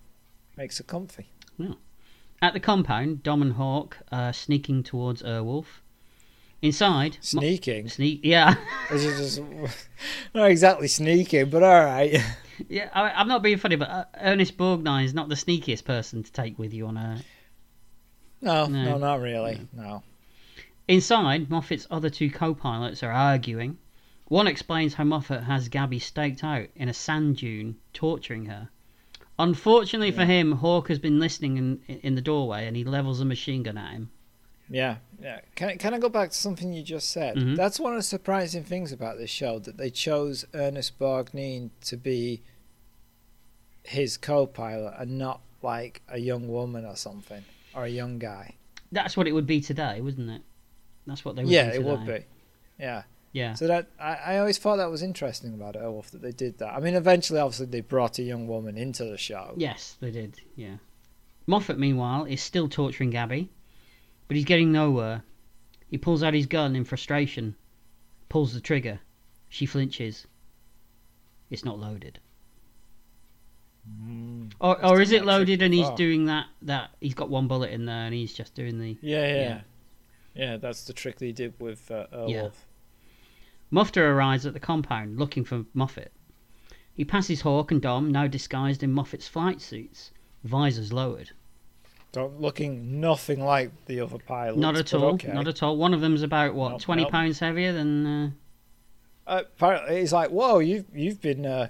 Makes 0.58 0.78
her 0.78 0.84
comfy. 0.86 1.28
At 2.42 2.54
the 2.54 2.60
compound, 2.60 3.24
Dom 3.24 3.42
and 3.42 3.54
Hawk 3.54 3.98
are 4.12 4.32
sneaking 4.34 4.84
towards 4.84 5.22
Airwolf. 5.24 5.66
Inside, 6.62 7.14
Mo- 7.34 7.42
Sneaking. 7.42 7.90
sneak, 7.90 8.22
yeah, 8.24 8.56
just 8.90 9.40
not 10.34 10.50
exactly 10.50 10.88
sneaking, 10.88 11.50
but 11.50 11.62
all 11.62 11.84
right. 11.86 12.20
yeah. 12.70 12.90
I, 12.94 13.12
I'm 13.12 13.28
not 13.28 13.44
being 13.44 13.58
funny, 13.58 13.76
but 13.76 13.90
uh, 13.90 14.06
Ernest 14.20 14.58
Borgnine 14.58 15.04
is 15.06 15.14
not 15.14 15.30
the 15.30 15.36
sneakiest 15.36 15.84
person 15.84 16.24
to 16.24 16.32
take 16.32 16.58
with 16.58 16.74
you 16.74 16.88
on 16.88 16.98
a 16.98 17.22
No, 18.42 18.66
No. 18.66 18.84
no, 18.86 18.98
not 18.98 19.20
really. 19.20 19.68
No. 19.74 20.02
Inside, 20.88 21.50
Moffet's 21.50 21.88
other 21.90 22.10
two 22.10 22.30
co-pilots 22.30 23.02
are 23.02 23.12
arguing. 23.12 23.78
One 24.28 24.48
explains 24.48 24.96
how 24.96 25.04
Moffet 25.04 25.44
has 25.44 25.70
Gabby 25.70 26.00
staked 26.00 26.44
out 26.44 26.68
in 26.76 26.90
a 26.90 26.94
sand 26.94 27.38
dune, 27.38 27.78
torturing 27.94 28.46
her. 28.46 28.70
Unfortunately 29.38 30.12
for 30.12 30.26
him, 30.26 30.54
Hawk 30.54 30.88
has 30.88 31.00
been 31.00 31.20
listening 31.20 31.58
in, 31.58 31.82
in 31.88 32.16
the 32.16 32.22
doorway 32.22 32.68
and 32.68 32.78
he 32.78 32.84
levels 32.84 33.20
a 33.20 33.26
machine 33.26 33.64
gun 33.64 33.78
at 33.78 33.92
him. 33.92 34.10
Yeah, 34.70 34.98
yeah. 35.22 35.42
Can 35.56 35.70
I, 35.70 35.76
can 35.76 35.94
I 35.94 36.00
go 36.00 36.10
back 36.10 36.32
to 36.32 36.36
something 36.36 36.74
you 36.74 36.82
just 36.82 37.12
said? 37.12 37.36
Mhm. 37.36 37.56
That's 37.56 37.80
one 37.80 37.94
of 37.94 38.00
the 38.00 38.04
surprising 38.04 38.64
things 38.64 38.92
about 38.92 39.18
this 39.18 39.30
show 39.30 39.60
that 39.60 39.78
they 39.78 39.90
chose 39.90 40.46
Ernest 40.54 40.98
Borgnine 40.98 41.70
to 41.86 41.98
be 41.98 42.42
his 43.84 44.18
co-pilot 44.18 44.96
and 44.98 45.20
not 45.20 45.42
like 45.62 46.02
a 46.08 46.18
young 46.18 46.48
woman 46.48 46.86
or 46.86 46.96
something 46.96 47.44
or 47.76 47.84
a 47.84 47.90
young 47.90 48.18
guy. 48.18 48.56
That's 48.92 49.18
what 49.18 49.28
it 49.28 49.34
would 49.34 49.46
be 49.46 49.62
today, 49.62 50.02
wouldn't 50.02 50.30
it? 50.30 50.42
That's 51.08 51.24
what 51.24 51.36
they 51.36 51.44
would 51.44 51.52
yeah, 51.52 51.72
do 51.72 51.80
it 51.80 51.84
would 51.84 52.06
be. 52.06 52.26
Yeah. 52.80 53.04
Yeah. 53.32 53.54
So 53.54 53.68
that 53.68 53.90
I, 54.00 54.16
I 54.16 54.38
always 54.38 54.58
thought 54.58 54.78
that 54.78 54.90
was 54.90 55.02
interesting 55.02 55.54
about 55.54 55.76
Airwolf 55.76 56.12
that 56.12 56.22
they 56.22 56.32
did 56.32 56.58
that. 56.60 56.74
I 56.74 56.80
mean, 56.80 56.96
eventually, 56.96 57.38
obviously, 57.40 57.66
they 57.66 57.82
brought 57.82 58.18
a 58.18 58.24
young 58.24 58.48
woman 58.48 58.78
into 58.78 59.04
the 59.04 59.18
show. 59.18 59.54
Yes, 59.58 59.98
they 60.00 60.10
did. 60.10 60.40
Yeah. 60.56 60.78
Moffet, 61.46 61.78
meanwhile, 61.78 62.24
is 62.24 62.42
still 62.42 62.70
torturing 62.70 63.10
Gabby, 63.10 63.52
but 64.30 64.38
he's 64.38 64.46
getting 64.46 64.72
nowhere. 64.72 65.24
He 65.90 65.98
pulls 65.98 66.24
out 66.24 66.34
his 66.34 66.46
gun 66.46 66.78
in 66.78 66.86
frustration, 66.86 67.56
pulls 68.30 68.54
the 68.54 68.62
trigger. 68.62 69.02
She 69.50 69.66
flinches. 69.66 70.26
it's 71.50 71.66
not 71.66 71.78
loaded. 71.78 72.20
Mm. 74.02 74.54
Or, 74.60 74.84
or 74.84 75.02
is 75.02 75.12
it 75.12 75.26
loaded 75.26 75.62
and 75.62 75.74
he's 75.74 75.84
before. 75.84 75.98
doing 75.98 76.26
that, 76.26 76.46
that 76.64 76.92
he's 77.02 77.14
got 77.14 77.30
one 77.30 77.48
bullet 77.48 77.72
in 77.72 77.86
there 77.86 78.06
and 78.06 78.14
he's 78.14 78.34
just 78.34 78.56
doing 78.56 78.80
the. 78.80 78.98
Yeah, 79.02 79.28
yeah, 79.28 79.36
Yeah. 79.36 79.62
Yeah. 80.36 80.58
that's 80.58 80.84
the 80.84 80.94
trick 80.94 81.18
they 81.20 81.32
did 81.32 81.54
with 81.60 81.90
uh, 81.92 82.08
Airwolf. 82.14 82.30
Yeah. 82.30 82.50
Mufter 83.72 84.02
arrives 84.14 84.46
at 84.46 84.54
the 84.54 84.60
compound 84.60 85.18
looking 85.18 85.44
for 85.44 85.66
Moffet. 85.76 86.10
He 86.94 87.04
passes 87.04 87.42
Hawk 87.42 87.72
and 87.72 87.82
Dom, 87.82 88.12
now 88.12 88.28
disguised 88.28 88.84
in 88.84 88.94
Moffet's 88.94 89.28
flight 89.28 89.60
suits, 89.62 90.12
visors 90.44 90.94
lowered. 90.94 91.32
Don't 92.14 92.40
looking 92.40 93.02
nothing 93.02 93.44
like 93.44 93.72
the 93.88 94.00
other 94.00 94.18
pilots. 94.20 94.58
not 94.60 94.78
at 94.78 94.94
all, 94.94 95.06
Okay. 95.16 95.34
not 95.34 95.48
at 95.50 95.62
all. 95.62 95.76
One 95.76 95.94
of 95.94 96.00
them's 96.00 96.22
about 96.22 96.54
what 96.56 96.72
Nope, 96.72 96.82
twenty 96.82 97.04
nope. 97.04 97.12
pounds 97.12 97.40
heavier 97.40 97.74
than. 97.74 98.06
Uh, 98.06 98.30
Uh, 99.28 99.42
apparently, 99.58 100.00
he's 100.00 100.14
like, 100.14 100.30
"Whoa, 100.30 100.60
you've 100.60 100.86
you've 100.96 101.20
been 101.20 101.46
uh, 101.46 101.68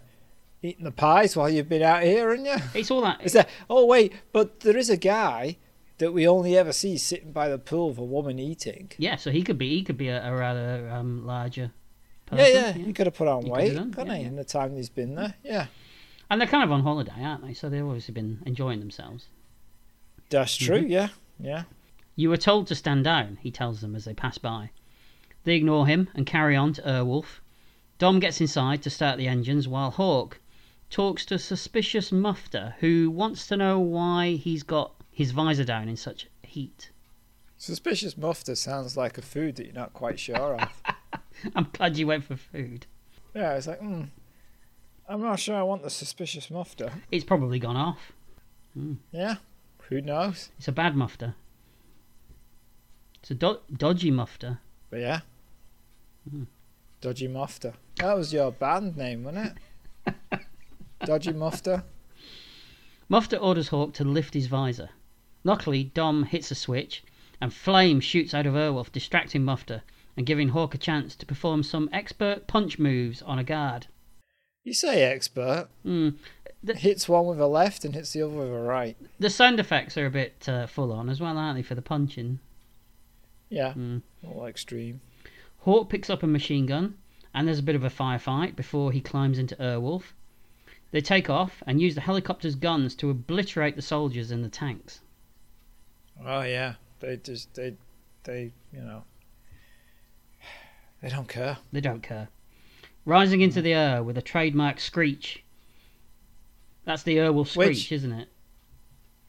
eating 0.61 0.83
the 0.83 0.91
pies 0.91 1.35
while 1.35 1.49
you've 1.49 1.69
been 1.69 1.81
out 1.81 2.03
here, 2.03 2.29
haven't 2.29 2.45
you?" 2.45 2.57
it's 2.79 2.91
all 2.91 3.01
that. 3.01 3.21
Is 3.23 3.33
that? 3.33 3.49
Oh 3.69 3.85
wait, 3.87 4.13
but 4.33 4.59
there 4.59 4.77
is 4.77 4.89
a 4.91 4.97
guy 4.97 5.57
that 5.97 6.11
we 6.13 6.27
only 6.27 6.57
ever 6.57 6.72
see 6.73 6.97
sitting 6.97 7.31
by 7.31 7.47
the 7.49 7.57
pool 7.57 7.89
of 7.89 7.97
a 7.97 8.03
woman 8.03 8.38
eating. 8.39 8.91
Yeah, 8.97 9.15
so 9.15 9.31
he 9.31 9.43
could 9.43 9.57
be 9.57 9.69
he 9.69 9.84
could 9.84 9.97
be 9.97 10.09
a, 10.09 10.27
a 10.30 10.35
rather 10.35 10.89
um, 10.91 11.26
larger. 11.26 11.72
Person. 12.26 12.45
Yeah, 12.45 12.51
yeah, 12.53 12.72
he 12.73 12.91
could 12.91 13.05
have 13.05 13.13
put 13.15 13.27
on 13.27 13.43
He 13.45 13.51
weight, 13.51 13.76
done, 13.76 13.91
couldn't 13.93 14.07
yeah, 14.07 14.15
he? 14.15 14.22
yeah. 14.23 14.27
In 14.30 14.35
the 14.35 14.43
time 14.43 14.76
he's 14.76 14.89
been 14.89 15.13
there, 15.13 15.35
yeah, 15.43 15.67
And 16.30 16.41
they're 16.41 16.47
kind 16.47 16.63
of 16.63 16.72
on 16.72 16.81
holiday, 16.81 17.23
aren't 17.23 17.45
they? 17.45 17.53
So 17.53 17.69
they've 17.69 17.85
obviously 17.85 18.13
been 18.15 18.41
enjoying 18.47 18.80
themselves. 18.80 19.27
that's 20.30 20.55
true. 20.55 20.80
Mm-hmm. 20.81 20.91
Yeah, 20.91 21.07
yeah. 21.39 21.63
You 22.15 22.30
were 22.30 22.38
told 22.38 22.65
to 22.67 22.76
stand 22.76 23.03
down, 23.03 23.38
he 23.41 23.51
tells 23.51 23.81
them 23.81 23.95
as 23.95 24.05
they 24.05 24.13
pass 24.15 24.38
by. 24.39 24.72
They 25.43 25.55
ignore 25.55 25.85
him 25.85 26.09
and 26.15 26.26
carry 26.26 26.55
on 26.55 26.73
to 26.73 26.81
Airwolf. 26.81 27.41
Dom 27.99 28.19
gets 28.19 28.41
inside 28.41 28.81
to 28.84 28.89
start 28.89 29.17
the 29.19 29.27
engines 29.27 29.67
while 29.67 29.91
Hawk 29.91 30.39
talks 30.89 31.26
to 31.27 31.35
a 31.35 31.39
suspicious 31.39 32.09
Mufter, 32.09 32.73
who 32.80 33.11
wants 33.11 33.45
to 33.47 33.57
know 33.57 33.80
why 33.80 34.31
he's 34.31 34.63
got 34.63 34.94
his 35.15 35.31
visor 35.31 35.63
down 35.63 35.87
in 35.89 35.95
such 35.97 36.27
heat. 36.43 36.91
Suspicious 37.57 38.15
mufter 38.15 38.55
sounds 38.55 38.95
like 38.97 39.17
a 39.17 39.21
food 39.21 39.55
that 39.55 39.65
you're 39.65 39.73
not 39.73 39.93
quite 39.93 40.19
sure 40.19 40.59
of. 40.61 40.83
I'm 41.55 41.67
glad 41.73 41.97
you 41.97 42.05
went 42.07 42.25
for 42.25 42.35
food. 42.35 42.85
yeah, 43.33 43.53
it's 43.55 43.65
like, 43.67 43.79
hmm, 43.79 44.03
I'm 45.07 45.21
not 45.21 45.39
sure 45.39 45.55
I 45.55 45.63
want 45.63 45.81
the 45.83 45.89
suspicious 45.89 46.47
mufter. 46.47 46.91
It's 47.11 47.23
probably 47.23 47.57
gone 47.59 47.77
off. 47.77 48.11
Yeah, 49.13 49.35
who 49.87 50.01
knows? 50.01 50.49
It's 50.57 50.67
a 50.67 50.73
bad 50.73 50.95
Mufter. 50.95 51.33
It's 53.21 53.31
a 53.31 53.35
do- 53.35 53.61
dodgy 53.75 54.11
Mufter. 54.11 54.57
But 54.89 54.99
yeah, 54.99 55.19
Hmm. 56.29 56.43
Dodgy 56.99 57.27
Mufter. 57.29 57.73
That 57.97 58.17
was 58.17 58.33
your 58.33 58.51
band 58.51 58.97
name, 58.97 59.23
wasn't 59.23 59.57
it? 60.03 60.39
Dodgy 61.05 61.31
Mufter. 61.33 61.83
Mufter 63.09 63.41
orders 63.41 63.67
Hawk 63.69 63.93
to 63.93 64.03
lift 64.03 64.33
his 64.33 64.47
visor. 64.47 64.89
Luckily, 65.45 65.85
Dom 65.85 66.23
hits 66.23 66.51
a 66.51 66.55
switch, 66.55 67.03
and 67.39 67.53
flame 67.53 67.99
shoots 68.01 68.34
out 68.34 68.45
of 68.47 68.55
Airwolf, 68.55 68.91
distracting 68.91 69.43
Mufter 69.43 69.81
and 70.17 70.26
giving 70.26 70.49
Hawk 70.49 70.73
a 70.73 70.77
chance 70.77 71.15
to 71.17 71.26
perform 71.26 71.61
some 71.61 71.89
expert 71.93 72.47
punch 72.47 72.80
moves 72.80 73.22
on 73.22 73.38
a 73.38 73.43
guard. 73.43 73.85
You 74.63 74.73
say 74.73 75.03
expert. 75.03 75.67
Hmm. 75.84 76.09
The- 76.63 76.76
Hits 76.76 77.07
one 77.07 77.27
with 77.27 77.39
a 77.39 77.45
left 77.47 77.85
and 77.85 77.93
hits 77.93 78.13
the 78.13 78.23
other 78.23 78.34
with 78.34 78.47
a 78.47 78.59
right. 78.59 78.97
The 79.19 79.30
sound 79.30 79.59
effects 79.59 79.97
are 79.97 80.05
a 80.07 80.09
bit 80.09 80.49
uh, 80.49 80.65
full 80.67 80.91
on 80.91 81.09
as 81.09 81.19
well, 81.22 81.38
aren't 81.38 81.57
they, 81.57 81.61
for 81.63 81.76
the 81.76 81.81
punching? 81.81 82.39
Yeah, 83.49 83.73
Hmm. 83.73 83.97
all 84.26 84.45
extreme. 84.47 85.01
Hawk 85.59 85.89
picks 85.89 86.09
up 86.09 86.23
a 86.23 86.27
machine 86.27 86.65
gun, 86.65 86.95
and 87.35 87.47
there's 87.47 87.59
a 87.59 87.63
bit 87.63 87.76
of 87.76 87.84
a 87.84 87.89
firefight 87.91 88.55
before 88.55 88.91
he 88.91 89.01
climbs 89.01 89.38
into 89.38 89.55
Airwolf. 89.57 90.13
They 90.91 91.01
take 91.01 91.30
off 91.30 91.61
and 91.67 91.81
use 91.81 91.93
the 91.93 92.01
helicopter's 92.01 92.55
guns 92.55 92.95
to 92.95 93.09
obliterate 93.11 93.76
the 93.76 93.81
soldiers 93.84 94.31
in 94.31 94.41
the 94.41 94.49
tanks. 94.49 95.01
Oh 96.23 96.41
yeah, 96.41 96.75
they 96.99 97.17
just 97.17 97.53
they 97.55 97.75
they 98.23 98.51
you 98.73 98.81
know 98.81 99.03
they 101.01 101.09
don't 101.09 101.27
care. 101.27 101.57
They 101.71 101.81
don't 101.81 102.01
care. 102.03 102.29
Rising 103.05 103.41
into 103.41 103.61
the 103.61 103.73
air 103.73 104.01
with 104.03 104.17
a 104.17 104.21
trademark 104.21 104.79
screech. 104.79 105.43
That's 106.85 107.03
the 107.03 107.17
Airwolf 107.17 107.47
screech, 107.49 107.67
Which- 107.67 107.91
isn't 107.91 108.11
it? 108.11 108.29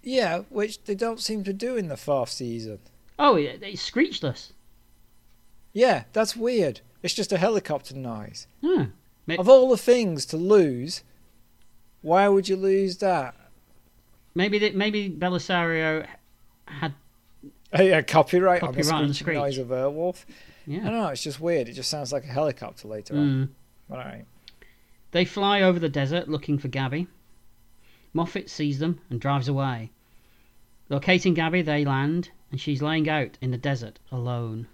Yeah, 0.02 0.40
which 0.50 0.84
they 0.84 0.94
don't 0.94 1.20
seem 1.20 1.42
to 1.44 1.52
do 1.52 1.76
in 1.76 1.88
the 1.88 1.96
fourth 1.96 2.30
season. 2.30 2.78
Oh, 3.18 3.34
it's 3.36 3.82
screechless. 3.82 4.52
Yeah, 5.72 6.04
that's 6.12 6.36
weird. 6.36 6.80
It's 7.02 7.12
just 7.14 7.32
a 7.32 7.38
helicopter 7.38 7.96
noise. 7.96 8.46
Hmm. 8.64 8.84
Of 9.28 9.48
all 9.48 9.68
the 9.68 9.76
things 9.76 10.24
to 10.26 10.36
lose, 10.36 11.02
why 12.02 12.28
would 12.28 12.48
you 12.48 12.54
lose 12.56 12.98
that? 12.98 13.34
Maybe 14.34 14.58
that 14.60 14.76
maybe 14.76 15.10
Bellisario 15.10 16.06
had 16.66 16.94
yeah, 17.78 18.02
copyright, 18.02 18.62
on 18.62 18.72
the 18.72 18.78
Copyright 18.82 19.02
on 19.02 19.08
the 19.08 19.14
screeching 19.14 19.40
noise 19.42 19.54
screech. 19.54 19.64
of 19.64 19.70
Airwolf. 19.70 20.24
I 20.68 20.72
don't 20.76 20.84
know. 20.92 21.08
It's 21.08 21.22
just 21.22 21.40
weird. 21.40 21.68
It 21.68 21.72
just 21.74 21.90
sounds 21.90 22.12
like 22.12 22.24
a 22.24 22.28
helicopter 22.28 22.88
later 22.88 23.14
on. 23.14 23.48
Mm. 23.90 23.92
All 23.92 23.98
right. 23.98 24.24
They 25.12 25.24
fly 25.24 25.62
over 25.62 25.78
the 25.78 25.88
desert 25.88 26.28
looking 26.28 26.58
for 26.58 26.68
Gabby. 26.68 27.06
Moffet 28.14 28.48
sees 28.48 28.78
them 28.78 29.00
and 29.10 29.20
drives 29.20 29.46
away. 29.48 29.90
Locating 30.88 31.34
Gabby, 31.34 31.62
they 31.62 31.84
land, 31.84 32.30
and 32.50 32.60
she's 32.60 32.82
laying 32.82 33.08
out 33.08 33.36
in 33.40 33.50
the 33.50 33.58
desert 33.58 33.98
alone. 34.10 34.66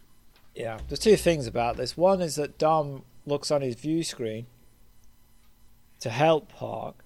Yeah, 0.55 0.79
there's 0.89 0.99
two 0.99 1.17
things 1.17 1.47
about 1.47 1.77
this. 1.77 1.97
One 1.97 2.21
is 2.21 2.37
that 2.37 2.59
Dom 2.59 3.03
looks 3.27 3.51
on 3.51 3.63
his 3.63 3.75
view 3.75 4.03
screen 4.03 4.47
to 6.01 6.11
help 6.11 6.53
Hawk, 6.53 7.03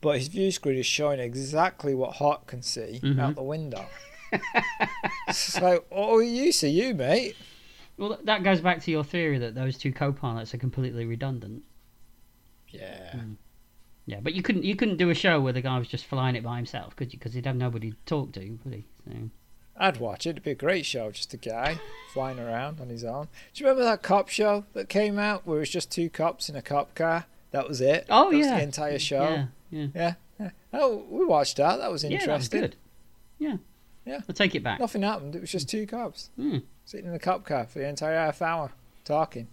but 0.00 0.18
his 0.18 0.28
view 0.28 0.50
screen 0.50 0.78
is 0.78 0.86
showing 0.86 1.20
exactly 1.20 1.94
what 1.94 2.14
Hawk 2.16 2.46
can 2.46 2.62
see 2.62 3.00
Mhm. 3.02 3.20
out 3.20 3.34
the 3.36 3.42
window. 3.42 3.86
It's 5.28 5.60
like, 5.60 5.84
oh, 5.90 6.20
you 6.20 6.52
see 6.52 6.70
you, 6.70 6.94
mate. 6.94 7.36
Well, 7.96 8.18
that 8.24 8.42
goes 8.42 8.60
back 8.60 8.82
to 8.82 8.90
your 8.90 9.04
theory 9.04 9.38
that 9.38 9.54
those 9.54 9.76
two 9.76 9.92
co-pilots 9.92 10.54
are 10.54 10.58
completely 10.58 11.04
redundant. 11.04 11.62
Yeah. 12.68 13.12
Mm. 13.14 13.36
Yeah, 14.06 14.20
but 14.22 14.32
you 14.32 14.42
couldn't 14.42 14.64
you 14.64 14.74
couldn't 14.74 14.96
do 14.96 15.10
a 15.10 15.14
show 15.14 15.40
where 15.40 15.52
the 15.52 15.60
guy 15.60 15.78
was 15.78 15.86
just 15.86 16.06
flying 16.06 16.34
it 16.34 16.42
by 16.42 16.56
himself, 16.56 16.96
could 16.96 17.12
you? 17.12 17.18
Because 17.18 17.34
he'd 17.34 17.46
have 17.46 17.56
nobody 17.56 17.90
to 17.90 17.96
talk 18.06 18.32
to, 18.32 18.58
would 18.64 18.74
he? 18.74 18.84
So, 19.04 19.30
I'd 19.76 19.98
watch 19.98 20.26
it. 20.26 20.30
It'd 20.30 20.42
be 20.42 20.50
a 20.50 20.54
great 20.56 20.84
show. 20.84 21.10
Just 21.10 21.32
a 21.32 21.36
guy 21.36 21.78
flying 22.12 22.38
around 22.38 22.80
on 22.80 22.88
his 22.88 23.04
own. 23.04 23.28
Do 23.54 23.62
you 23.62 23.66
remember 23.66 23.84
that 23.84 24.02
cop 24.02 24.28
show 24.28 24.64
that 24.72 24.88
came 24.88 25.18
out 25.18 25.46
where 25.46 25.58
it 25.58 25.60
was 25.60 25.70
just 25.70 25.92
two 25.92 26.10
cops 26.10 26.48
in 26.48 26.56
a 26.56 26.62
cop 26.62 26.94
car? 26.94 27.26
That 27.52 27.68
was 27.68 27.80
it. 27.80 28.06
oh 28.08 28.30
that 28.30 28.36
was 28.36 28.46
yeah, 28.46 28.56
the 28.56 28.62
entire 28.62 28.98
show. 28.98 29.22
Yeah, 29.22 29.46
yeah, 29.70 29.86
Yeah. 29.94 30.14
yeah. 30.38 30.50
Oh, 30.72 31.04
we 31.08 31.24
watched 31.24 31.56
that. 31.58 31.76
That 31.76 31.92
was 31.92 32.02
yeah. 32.04 32.10
interesting. 32.10 32.60
That 32.60 32.66
was 32.66 32.70
good. 32.70 32.76
Yeah, 33.38 33.56
Yeah. 34.04 34.20
I'll 34.28 34.34
take 34.34 34.54
it 34.54 34.62
back. 34.62 34.80
Nothing 34.80 35.02
happened. 35.02 35.36
It 35.36 35.40
was 35.40 35.52
just 35.52 35.68
two 35.68 35.86
cops 35.86 36.30
Hmm. 36.36 36.58
sitting 36.84 37.06
in 37.06 37.14
a 37.14 37.18
cop 37.18 37.44
car 37.44 37.66
for 37.66 37.78
the 37.80 37.88
entire 37.88 38.16
half 38.16 38.40
hour 38.42 38.72
talking. 39.04 39.46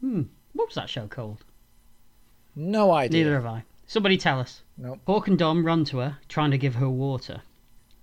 Hmm. 0.00 0.22
What 0.52 0.68
was 0.68 0.74
that 0.74 0.88
show 0.90 1.06
called? 1.06 1.44
No 2.56 2.92
idea. 2.92 3.24
Neither 3.24 3.34
have 3.36 3.46
I. 3.46 3.64
Somebody 3.86 4.16
tell 4.18 4.40
us. 4.40 4.62
Nope. 4.76 5.00
Hawk 5.06 5.28
and 5.28 5.38
Dom 5.38 5.64
run 5.66 5.84
to 5.86 5.98
her, 5.98 6.18
trying 6.28 6.50
to 6.50 6.58
give 6.58 6.76
her 6.76 6.88
water. 6.88 7.42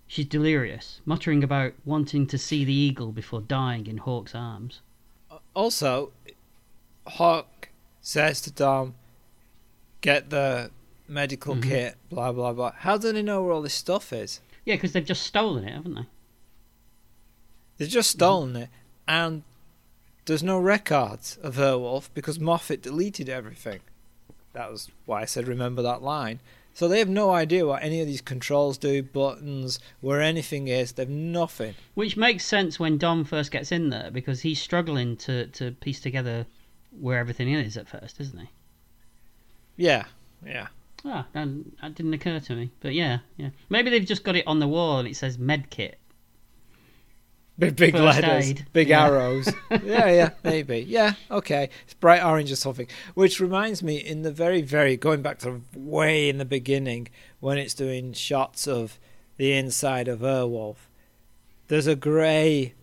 She's 0.07 0.25
delirious, 0.25 1.01
muttering 1.05 1.43
about 1.43 1.73
wanting 1.85 2.25
to 2.27 2.37
see 2.37 2.65
the 2.65 2.73
eagle 2.73 3.11
before 3.11 3.41
dying 3.41 3.85
in 3.87 3.97
Hawk's 3.97 4.33
arms. 4.33 4.81
Also, 5.55 6.11
Hawk 7.05 7.69
says 8.01 8.41
to 8.41 8.51
Dom, 8.51 8.95
"Get 10.01 10.29
the 10.29 10.71
medical 11.07 11.55
Mhm. 11.55 11.63
kit." 11.63 11.97
Blah 12.09 12.31
blah 12.31 12.53
blah. 12.53 12.71
How 12.77 12.97
do 12.97 13.11
they 13.11 13.21
know 13.21 13.43
where 13.43 13.51
all 13.53 13.61
this 13.61 13.73
stuff 13.73 14.11
is? 14.13 14.41
Yeah, 14.69 14.75
because 14.75 14.91
they've 14.91 15.03
just 15.03 15.23
stolen 15.23 15.63
it, 15.63 15.73
haven't 15.73 15.95
they? 15.95 16.05
They've 17.77 17.89
just 17.89 18.11
stolen 18.11 18.55
it, 18.55 18.69
and 19.07 19.41
there's 20.25 20.43
no 20.43 20.59
records 20.59 21.39
of 21.41 21.55
Airwolf 21.55 22.09
because 22.13 22.37
Moffet 22.37 22.83
deleted 22.83 23.29
everything. 23.29 23.79
That 24.53 24.71
was 24.71 24.91
why 25.07 25.23
I 25.23 25.25
said 25.25 25.47
remember 25.47 25.81
that 25.81 26.03
line. 26.03 26.39
So 26.75 26.87
they 26.87 26.99
have 26.99 27.09
no 27.09 27.31
idea 27.31 27.65
what 27.65 27.81
any 27.81 27.99
of 27.99 28.05
these 28.05 28.21
controls 28.21 28.77
do, 28.77 29.01
buttons, 29.01 29.79
where 30.01 30.21
anything 30.21 30.67
is. 30.67 30.91
They've 30.91 31.09
nothing. 31.09 31.73
Which 31.95 32.15
makes 32.15 32.45
sense 32.45 32.79
when 32.79 32.99
Dom 32.99 33.25
first 33.25 33.49
gets 33.49 33.71
in 33.71 33.89
there 33.89 34.11
because 34.11 34.41
he's 34.41 34.61
struggling 34.61 35.17
to, 35.17 35.47
to 35.47 35.71
piece 35.71 35.99
together 35.99 36.45
where 36.91 37.17
everything 37.17 37.49
is 37.49 37.75
at 37.75 37.87
first, 37.87 38.19
isn't 38.19 38.37
he? 38.37 38.49
Yeah, 39.77 40.05
yeah. 40.45 40.67
Ah, 41.05 41.25
that, 41.33 41.47
that 41.81 41.95
didn't 41.95 42.13
occur 42.13 42.39
to 42.39 42.55
me. 42.55 42.71
But 42.81 42.93
yeah, 42.93 43.19
yeah. 43.37 43.49
Maybe 43.69 43.89
they've 43.89 44.05
just 44.05 44.23
got 44.23 44.35
it 44.35 44.45
on 44.47 44.59
the 44.59 44.67
wall 44.67 44.99
and 44.99 45.07
it 45.07 45.15
says 45.15 45.37
med 45.37 45.69
kit. 45.69 45.97
Big 47.57 47.75
big 47.75 47.91
First 47.93 48.21
letters, 48.21 48.49
aid. 48.51 48.65
big 48.71 48.87
Yeah. 48.87 49.05
arrows. 49.05 49.49
yeah, 49.83 50.09
yeah, 50.09 50.29
maybe. 50.43 50.79
Yeah, 50.87 51.13
okay. 51.29 51.69
It's 51.83 51.93
bright 51.93 52.23
orange 52.23 52.51
or 52.51 52.55
something. 52.55 52.87
Which 53.15 53.41
reminds 53.41 53.83
me, 53.83 53.97
in 53.97 54.21
the 54.21 54.31
very, 54.31 54.61
very 54.61 54.95
going 54.95 55.21
back 55.21 55.39
to 55.39 55.61
way 55.75 56.29
in 56.29 56.37
the 56.37 56.45
beginning 56.45 57.09
when 57.41 57.57
it's 57.57 57.73
doing 57.73 58.13
shots 58.13 58.65
of 58.65 58.97
the 59.35 59.51
inside 59.51 60.07
of 60.07 60.19
Airwolf, 60.21 60.77
there's 61.67 61.87
a 61.87 61.95
grey 61.97 62.75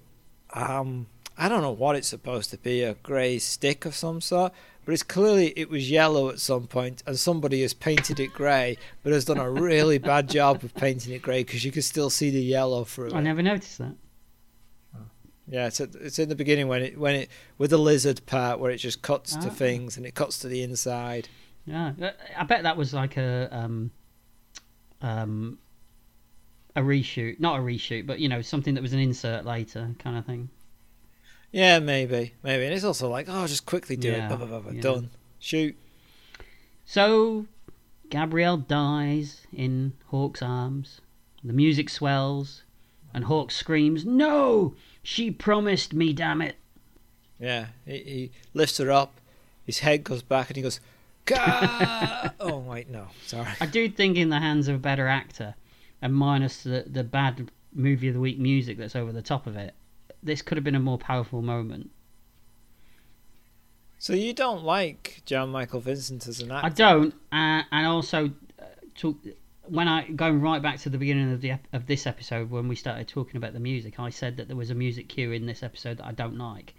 um, 0.52 1.06
I 1.38 1.48
don't 1.48 1.62
know 1.62 1.72
what 1.72 1.96
it's 1.96 2.08
supposed 2.08 2.50
to 2.50 2.58
be, 2.58 2.82
a 2.82 2.94
grey 2.94 3.38
stick 3.38 3.84
of 3.84 3.94
some 3.94 4.20
sort, 4.20 4.52
but 4.86 4.94
it's 4.94 5.02
clearly 5.02 5.48
it 5.58 5.68
was 5.68 5.90
yellow 5.90 6.30
at 6.30 6.40
some 6.40 6.66
point, 6.66 7.02
and 7.06 7.18
somebody 7.18 7.60
has 7.60 7.74
painted 7.74 8.18
it 8.20 8.32
grey, 8.32 8.78
but 9.02 9.12
has 9.12 9.26
done 9.26 9.36
a 9.38 9.50
really 9.50 9.98
bad 9.98 10.30
job 10.30 10.64
of 10.64 10.74
painting 10.74 11.12
it 11.12 11.20
grey 11.20 11.42
because 11.44 11.64
you 11.64 11.70
can 11.72 11.82
still 11.82 12.08
see 12.08 12.30
the 12.30 12.40
yellow 12.42 12.84
through 12.84 13.12
I 13.12 13.18
it. 13.18 13.22
never 13.22 13.42
noticed 13.42 13.76
that. 13.78 13.94
Yeah, 15.48 15.66
it's 15.68 15.80
at, 15.80 15.94
it's 15.94 16.18
in 16.18 16.28
the 16.28 16.34
beginning 16.34 16.66
when 16.66 16.82
it 16.82 16.98
when 16.98 17.14
it 17.14 17.30
with 17.58 17.70
the 17.70 17.78
lizard 17.78 18.24
part 18.26 18.58
where 18.58 18.70
it 18.72 18.78
just 18.78 19.02
cuts 19.02 19.36
to 19.36 19.46
Ah. 19.46 19.50
things 19.50 19.96
and 19.96 20.04
it 20.06 20.14
cuts 20.16 20.38
to 20.38 20.48
the 20.48 20.62
inside. 20.62 21.28
Yeah, 21.66 21.92
Uh, 22.00 22.10
I 22.36 22.44
bet 22.44 22.62
that 22.64 22.76
was 22.76 22.92
like 22.94 23.16
a 23.16 23.48
um, 23.52 23.90
um, 25.02 25.58
a 26.74 26.80
reshoot, 26.80 27.38
not 27.38 27.58
a 27.60 27.62
reshoot, 27.62 28.06
but 28.06 28.18
you 28.18 28.28
know 28.28 28.42
something 28.42 28.74
that 28.74 28.82
was 28.82 28.92
an 28.92 28.98
insert 28.98 29.44
later 29.44 29.94
kind 30.00 30.16
of 30.18 30.26
thing. 30.26 30.48
Yeah, 31.52 31.78
maybe, 31.78 32.34
maybe, 32.42 32.64
and 32.64 32.74
it's 32.74 32.84
also 32.84 33.08
like, 33.08 33.26
oh, 33.28 33.46
just 33.46 33.66
quickly 33.66 33.96
do 33.96 34.10
Yeah, 34.10 34.26
it, 34.26 34.36
blah, 34.36 34.46
blah, 34.46 34.60
blah, 34.60 34.72
yeah. 34.72 34.80
done, 34.80 35.10
shoot. 35.38 35.76
So, 36.84 37.46
Gabrielle 38.10 38.58
dies 38.58 39.46
in 39.52 39.94
Hawk's 40.06 40.42
arms. 40.42 41.00
The 41.42 41.52
music 41.52 41.88
swells, 41.88 42.62
and 43.14 43.24
Hawk 43.24 43.50
screams, 43.50 44.04
"No! 44.04 44.74
She 45.02 45.30
promised 45.30 45.94
me, 45.94 46.12
damn 46.12 46.42
it!" 46.42 46.56
Yeah, 47.38 47.66
he, 47.84 47.98
he 47.98 48.30
lifts 48.52 48.78
her 48.78 48.90
up, 48.90 49.20
his 49.64 49.78
head 49.80 50.04
goes 50.04 50.22
back, 50.22 50.48
and 50.48 50.56
he 50.56 50.62
goes, 50.62 50.80
Gah! 51.24 52.30
oh 52.40 52.58
wait, 52.58 52.88
no, 52.88 53.08
sorry. 53.26 53.48
I 53.60 53.66
do 53.66 53.88
think 53.88 54.16
in 54.16 54.28
the 54.28 54.38
hands 54.40 54.68
of 54.68 54.76
a 54.76 54.78
better 54.78 55.08
actor, 55.08 55.54
and 56.02 56.14
minus 56.14 56.62
the 56.62 56.84
the 56.86 57.04
bad 57.04 57.50
movie 57.72 58.08
of 58.08 58.14
the 58.14 58.20
week 58.20 58.38
music 58.38 58.78
that's 58.78 58.96
over 58.96 59.12
the 59.12 59.22
top 59.22 59.46
of 59.46 59.56
it, 59.56 59.74
this 60.22 60.42
could 60.42 60.56
have 60.56 60.64
been 60.64 60.74
a 60.74 60.80
more 60.80 60.98
powerful 60.98 61.42
moment. 61.42 61.90
So 63.98 64.12
you 64.12 64.32
don't 64.32 64.62
like 64.62 65.22
Jan 65.24 65.48
Michael 65.48 65.80
Vincent 65.80 66.26
as 66.26 66.40
an 66.40 66.52
actor? 66.52 66.66
I 66.66 66.68
don't, 66.70 67.14
uh, 67.32 67.62
and 67.72 67.86
also 67.86 68.26
uh, 68.60 68.64
to, 68.96 69.18
when 69.64 69.88
I 69.88 70.08
going 70.08 70.40
right 70.40 70.60
back 70.62 70.78
to 70.80 70.90
the 70.90 70.98
beginning 70.98 71.32
of 71.32 71.40
the 71.40 71.52
ep- 71.52 71.66
of 71.72 71.86
this 71.86 72.06
episode 72.06 72.50
when 72.50 72.68
we 72.68 72.76
started 72.76 73.08
talking 73.08 73.36
about 73.36 73.52
the 73.54 73.60
music, 73.60 73.98
I 73.98 74.10
said 74.10 74.36
that 74.36 74.48
there 74.48 74.56
was 74.56 74.70
a 74.70 74.74
music 74.74 75.08
cue 75.08 75.32
in 75.32 75.46
this 75.46 75.62
episode 75.62 75.98
that 75.98 76.06
I 76.06 76.12
don't 76.12 76.36
like. 76.38 76.74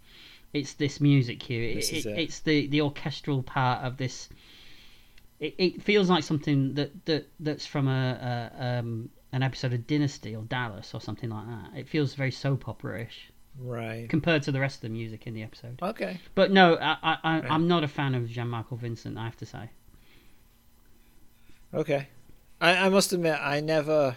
It's 0.54 0.74
this 0.74 1.02
music 1.02 1.40
cue. 1.40 1.74
This 1.76 1.92
is 1.92 2.06
it- 2.06 2.10
it. 2.12 2.20
It's 2.20 2.40
the 2.42 2.68
the 2.68 2.82
orchestral 2.82 3.44
part 3.44 3.84
of 3.84 3.98
this. 3.98 4.30
It, 5.40 5.56
it 5.58 5.82
feels 5.84 6.10
like 6.10 6.24
something 6.24 6.76
that, 6.76 7.06
that 7.06 7.28
that's 7.40 7.66
from 7.66 7.88
a, 7.88 8.52
a 8.58 8.66
um, 8.80 9.10
an 9.32 9.44
episode 9.44 9.74
of 9.74 9.86
Dynasty 9.88 10.36
or 10.36 10.44
Dallas 10.44 10.94
or 10.94 11.02
something 11.02 11.30
like 11.30 11.46
that. 11.48 11.78
It 11.80 11.88
feels 11.88 12.14
very 12.14 12.32
soap 12.32 12.68
opera-ish 12.68 13.32
Right. 13.60 14.08
compared 14.08 14.44
to 14.44 14.52
the 14.52 14.60
rest 14.60 14.78
of 14.78 14.82
the 14.84 14.90
music 14.90 15.26
in 15.26 15.34
the 15.34 15.44
episode. 15.44 15.80
Okay. 15.82 16.20
But 16.36 16.52
no, 16.52 16.76
I, 16.76 16.98
I, 17.02 17.18
I, 17.24 17.40
Right. 17.40 17.52
I'm 17.52 17.68
not 17.68 17.84
a 17.84 17.88
fan 17.88 18.14
of 18.16 18.30
Jan 18.30 18.48
Michael 18.50 18.78
Vincent. 18.78 19.18
I 19.18 19.26
have 19.26 19.38
to 19.38 19.46
say. 19.46 19.72
Okay. 21.74 22.08
I, 22.62 22.86
I 22.86 22.90
must 22.90 23.14
admit, 23.14 23.38
I 23.42 23.60
never 23.60 24.16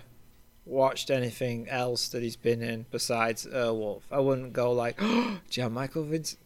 watched 0.65 1.11
anything 1.11 1.69
else 1.69 2.09
that 2.09 2.23
he's 2.23 2.37
been 2.37 2.63
in 2.63 2.87
besides 2.91 3.47
Airwolf. 3.47 4.03
I 4.11 4.21
wouldn't 4.21 4.53
go 4.53 4.73
like, 4.73 4.97
oh, 5.01 5.41
Jan 5.49 5.73
Michael 5.73 6.05
Vincent. 6.05 6.41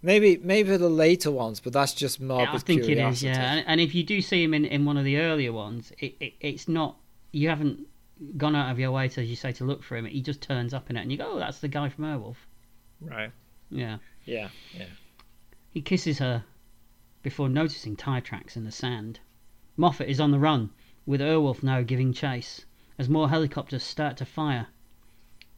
Maybe, 0.00 0.36
maybe 0.36 0.76
the 0.76 0.88
later 0.88 1.30
ones, 1.32 1.58
but 1.58 1.72
that's 1.72 1.92
just 1.92 2.20
morbid 2.20 2.48
Yeah, 2.50 2.54
I 2.54 2.58
think 2.58 2.84
it 2.84 2.98
is, 2.98 3.22
yeah. 3.22 3.54
And, 3.54 3.64
and 3.66 3.80
if 3.80 3.96
you 3.96 4.04
do 4.04 4.22
see 4.22 4.44
him 4.44 4.54
in, 4.54 4.64
in 4.64 4.84
one 4.84 4.96
of 4.96 5.04
the 5.04 5.18
earlier 5.18 5.52
ones, 5.52 5.92
it, 5.98 6.14
it 6.20 6.34
it's 6.40 6.68
not 6.68 6.98
you 7.32 7.48
haven't 7.48 7.88
gone 8.36 8.56
out 8.56 8.70
of 8.70 8.78
your 8.78 8.90
way 8.90 9.08
to, 9.08 9.22
as 9.22 9.28
you 9.28 9.36
say, 9.36 9.52
to 9.52 9.64
look 9.64 9.82
for 9.82 9.96
him. 9.96 10.06
He 10.06 10.20
just 10.20 10.40
turns 10.40 10.74
up 10.74 10.90
in 10.90 10.96
it, 10.96 11.02
and 11.02 11.12
you 11.12 11.18
go, 11.18 11.32
"Oh, 11.32 11.38
that's 11.38 11.60
the 11.60 11.68
guy 11.68 11.88
from 11.88 12.04
Airwolf." 12.04 12.36
Right. 13.00 13.32
Yeah. 13.70 13.98
Yeah. 14.24 14.48
Yeah. 14.74 14.86
He 15.70 15.80
kisses 15.80 16.18
her 16.18 16.44
before 17.22 17.48
noticing 17.48 17.96
tire 17.96 18.20
tracks 18.20 18.56
in 18.56 18.64
the 18.64 18.72
sand. 18.72 19.20
Moffet 19.76 20.08
is 20.08 20.20
on 20.20 20.30
the 20.30 20.38
run, 20.38 20.70
with 21.06 21.20
Airwolf 21.20 21.62
now 21.62 21.82
giving 21.82 22.12
chase 22.12 22.64
as 22.98 23.08
more 23.08 23.28
helicopters 23.28 23.82
start 23.82 24.16
to 24.16 24.24
fire. 24.24 24.66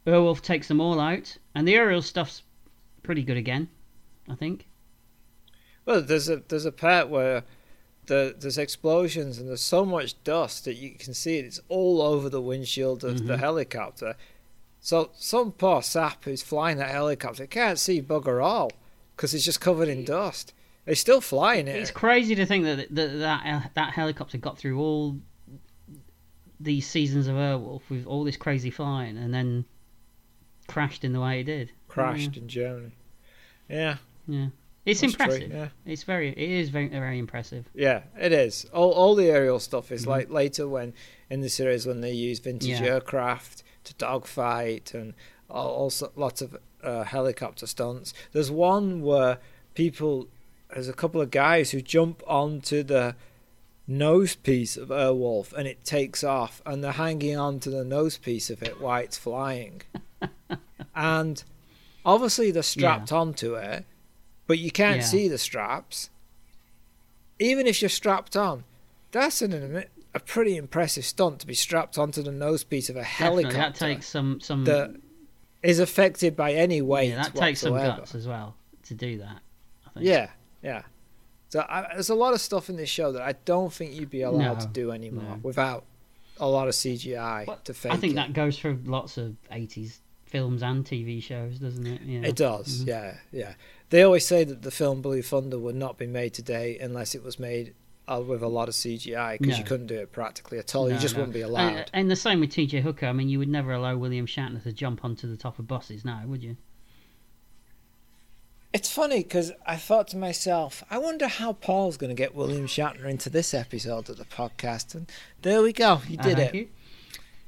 Airwolf 0.05 0.41
takes 0.41 0.67
them 0.67 0.79
all 0.79 0.99
out, 0.99 1.37
and 1.53 1.67
the 1.67 1.75
aerial 1.75 2.01
stuff's 2.01 2.43
pretty 3.03 3.23
good 3.23 3.37
again, 3.37 3.69
I 4.27 4.35
think. 4.35 4.67
Well, 5.85 6.01
there's 6.01 6.29
a 6.29 6.37
there's 6.47 6.65
a 6.65 6.71
part 6.71 7.09
where 7.09 7.43
the 8.11 8.35
there's 8.37 8.57
explosions 8.57 9.37
and 9.39 9.47
there's 9.47 9.61
so 9.61 9.85
much 9.85 10.21
dust 10.23 10.65
that 10.65 10.75
you 10.75 10.91
can 10.91 11.13
see 11.13 11.37
it. 11.39 11.45
It's 11.45 11.61
all 11.69 12.01
over 12.01 12.27
the 12.29 12.41
windshield 12.41 13.03
of 13.05 13.25
the 13.25 13.35
Mhm. 13.35 13.39
helicopter. 13.39 14.15
So 14.81 15.11
some 15.15 15.51
poor 15.53 15.81
sap 15.81 16.25
who's 16.25 16.41
flying 16.41 16.77
that 16.77 16.89
helicopter 16.91 17.47
can't 17.47 17.79
see 17.79 18.01
bugger 18.01 18.43
all 18.43 18.71
because 19.15 19.33
it's 19.33 19.45
just 19.45 19.61
covered 19.61 19.87
in 19.87 20.03
dust. 20.03 20.53
They're 20.85 20.95
still 20.95 21.21
flying 21.21 21.67
it. 21.67 21.75
It's 21.77 21.91
crazy 21.91 22.35
to 22.35 22.45
think 22.45 22.65
that 22.65 22.93
that 22.93 23.19
that, 23.19 23.41
uh, 23.45 23.69
that 23.75 23.93
helicopter 23.93 24.37
got 24.37 24.57
through 24.57 24.77
all 24.79 25.17
these 26.59 26.87
seasons 26.87 27.27
of 27.27 27.35
Airwolf 27.35 27.81
with 27.89 28.05
all 28.05 28.23
this 28.23 28.37
crazy 28.37 28.69
flying, 28.69 29.17
and 29.17 29.33
then 29.33 29.65
crashed 30.67 31.03
in 31.03 31.13
the 31.13 31.19
way 31.21 31.39
it 31.41 31.45
did. 31.45 31.71
crashed 31.87 32.37
in 32.37 32.47
Germany. 32.47 32.91
Yeah, 33.69 33.97
Yeah, 34.27 34.47
it's 34.85 35.01
that's 35.01 35.13
true, 35.13 35.23
impressive. 35.25 35.51
Yeah, 35.51 35.67
It's 35.85 36.03
very, 36.03 36.29
it 36.29 36.37
is 36.37 36.69
very, 36.69 36.87
very 36.87 37.19
impressive. 37.19 37.65
yeah, 37.73 38.03
it 38.19 38.31
is. 38.31 38.65
All 38.73 38.91
all 38.91 39.15
the 39.15 39.27
aerial 39.29 39.59
stuff 39.59 39.91
is 39.91 40.03
Mhm. 40.05 40.07
like 40.07 40.29
later 40.29 40.67
when 40.67 40.93
in 41.29 41.41
the 41.41 41.49
series 41.49 41.85
when 41.85 42.01
they 42.01 42.11
use 42.13 42.39
vintage 42.39 42.79
Yeah. 42.81 42.93
aircraft 42.93 43.63
to 43.85 43.93
dogfight 43.95 44.93
and 44.93 45.13
all, 45.49 45.69
also 45.69 46.11
lots 46.15 46.41
of 46.41 46.57
uh, 46.83 47.03
helicopter 47.03 47.67
stunts. 47.67 48.13
There's 48.31 48.49
one 48.49 49.01
where 49.03 49.37
people, 49.75 50.27
there's 50.73 50.89
a 50.89 50.93
couple 50.93 51.21
of 51.21 51.29
guys 51.29 51.71
who 51.71 51.79
jump 51.81 52.23
onto 52.25 52.81
the 52.81 53.15
nose 53.87 54.35
piece 54.35 54.77
of 54.77 54.89
Airwolf 54.89 55.53
and 55.53 55.67
it 55.67 55.83
takes 55.83 56.23
off 56.23 56.61
and 56.65 56.83
they're 56.83 56.93
hanging 56.93 57.37
on 57.37 57.59
to 57.59 57.69
the 57.69 57.83
nose 57.83 58.17
piece 58.17 58.49
of 58.49 58.63
it 58.63 58.79
while 58.81 59.03
it's 59.03 59.17
flying. 59.17 59.81
and 60.95 61.43
obviously 62.05 62.51
they're 62.51 62.63
strapped 62.63 63.11
onto 63.11 63.55
it, 63.55 63.85
but 64.51 64.59
you 64.59 64.69
can't 64.71 64.97
Yeah. 64.97 65.05
see 65.05 65.27
the 65.29 65.37
straps. 65.37 66.09
Even 67.39 67.65
if 67.67 67.81
you're 67.81 67.89
strapped 67.89 68.35
on, 68.35 68.63
that's 69.11 69.41
an, 69.41 69.85
a 70.13 70.19
pretty 70.19 70.57
impressive 70.57 71.05
stunt 71.05 71.39
to 71.39 71.47
be 71.47 71.53
strapped 71.53 71.97
onto 71.97 72.21
the 72.21 72.31
nose 72.31 72.63
piece 72.63 72.89
of 72.89 72.95
a 72.95 72.99
Definitely, 72.99 73.43
helicopter 73.43 73.57
that 73.57 73.75
takes 73.75 74.07
some 74.07 74.39
some. 74.39 74.63
that 74.65 74.95
is 75.63 75.79
affected 75.79 76.35
by 76.35 76.53
any 76.53 76.81
weight. 76.81 77.09
yeah, 77.09 77.23
that 77.23 77.35
takes 77.35 77.61
some 77.61 77.73
guts 77.73 78.13
as 78.13 78.27
well 78.27 78.55
to 78.83 78.93
do 78.93 79.17
that. 79.19 79.39
I 79.87 79.89
think. 79.93 80.05
Yeah, 80.05 80.29
yeah. 80.61 80.81
So 81.49 81.61
I, 81.67 81.87
there's 81.93 82.09
a 82.09 82.15
lot 82.15 82.33
of 82.33 82.41
stuff 82.41 82.69
in 82.69 82.75
this 82.77 82.89
show 82.89 83.11
that 83.13 83.21
I 83.21 83.33
don't 83.45 83.73
think 83.73 83.93
you'd 83.93 84.09
be 84.09 84.21
allowed 84.21 84.59
No, 84.59 84.65
to 84.65 84.67
do 84.67 84.91
anymore 84.91 85.23
no. 85.35 85.39
without 85.43 85.83
a 86.39 86.47
lot 86.47 86.67
of 86.67 86.73
CGI 86.75 87.45
Well, 87.47 87.59
to 87.65 87.73
fake 87.73 87.91
I 87.91 87.97
think 87.97 88.13
it. 88.13 88.15
that 88.17 88.33
goes 88.33 88.57
for 88.57 88.77
lots 88.85 89.17
of 89.17 89.35
'80s 89.51 89.99
films 90.25 90.61
and 90.63 90.85
TV 90.85 91.21
shows, 91.21 91.57
doesn't 91.59 91.85
it? 91.87 92.01
Yeah. 92.03 92.21
It 92.21 92.35
does, 92.35 92.83
Mhm. 92.83 92.87
yeah, 92.87 93.15
yeah. 93.31 93.53
They 93.91 94.01
always 94.03 94.25
say 94.25 94.43
that 94.43 94.63
the 94.63 94.71
film 94.71 95.01
Blue 95.01 95.21
Thunder 95.21 95.59
would 95.59 95.75
not 95.75 95.97
be 95.97 96.07
made 96.07 96.33
today 96.33 96.77
unless 96.79 97.13
it 97.13 97.23
was 97.23 97.37
made 97.37 97.73
uh, 98.07 98.21
with 98.25 98.41
a 98.41 98.47
lot 98.47 98.67
of 98.67 98.73
CGI 98.73 99.37
because 99.37 99.57
you 99.59 99.63
couldn't 99.65 99.87
do 99.87 99.95
it 99.99 100.11
practically 100.11 100.57
at 100.57 100.73
all. 100.75 100.89
you 100.91 100.97
just 100.97 101.13
no. 101.15 101.19
wouldn't 101.21 101.33
be 101.35 101.41
And, 101.41 101.51
allowed. 101.51 101.91
and 101.93 102.09
the 102.09 102.15
same 102.15 102.39
with 102.39 102.49
TJ 102.51 102.81
Hooker. 102.81 103.05
I 103.05 103.13
mean, 103.13 103.29
you 103.29 103.37
would 103.39 103.49
never 103.49 103.71
allow 103.73 103.95
William 103.97 104.25
Shatner 104.25 104.63
to 104.63 104.71
jump 104.73 105.05
onto 105.05 105.27
the 105.27 105.37
top 105.37 105.59
of 105.59 105.67
buses 105.67 106.03
now, 106.03 106.23
would 106.25 106.41
you? 106.41 106.57
It's 108.73 108.89
funny 108.89 109.21
because 109.23 109.51
I 109.67 109.75
thought 109.75 110.07
to 110.09 110.17
myself, 110.17 110.81
I 110.89 110.97
wonder 110.97 111.27
how 111.27 111.51
Paul's 111.53 111.97
going 111.97 112.09
to 112.09 112.15
get 112.15 112.33
William 112.33 112.67
Shatner 112.67 113.03
into 113.05 113.29
this 113.29 113.53
episode 113.53 114.09
of 114.09 114.17
the 114.17 114.23
podcast, 114.23 114.95
and 114.95 115.11
there 115.41 115.61
we 115.61 115.73
go. 115.73 115.97
He 115.97 116.17
Uh, 116.17 116.23
did 116.23 116.37
thank 116.37 116.53
it. 116.53 116.57
you. 116.57 116.67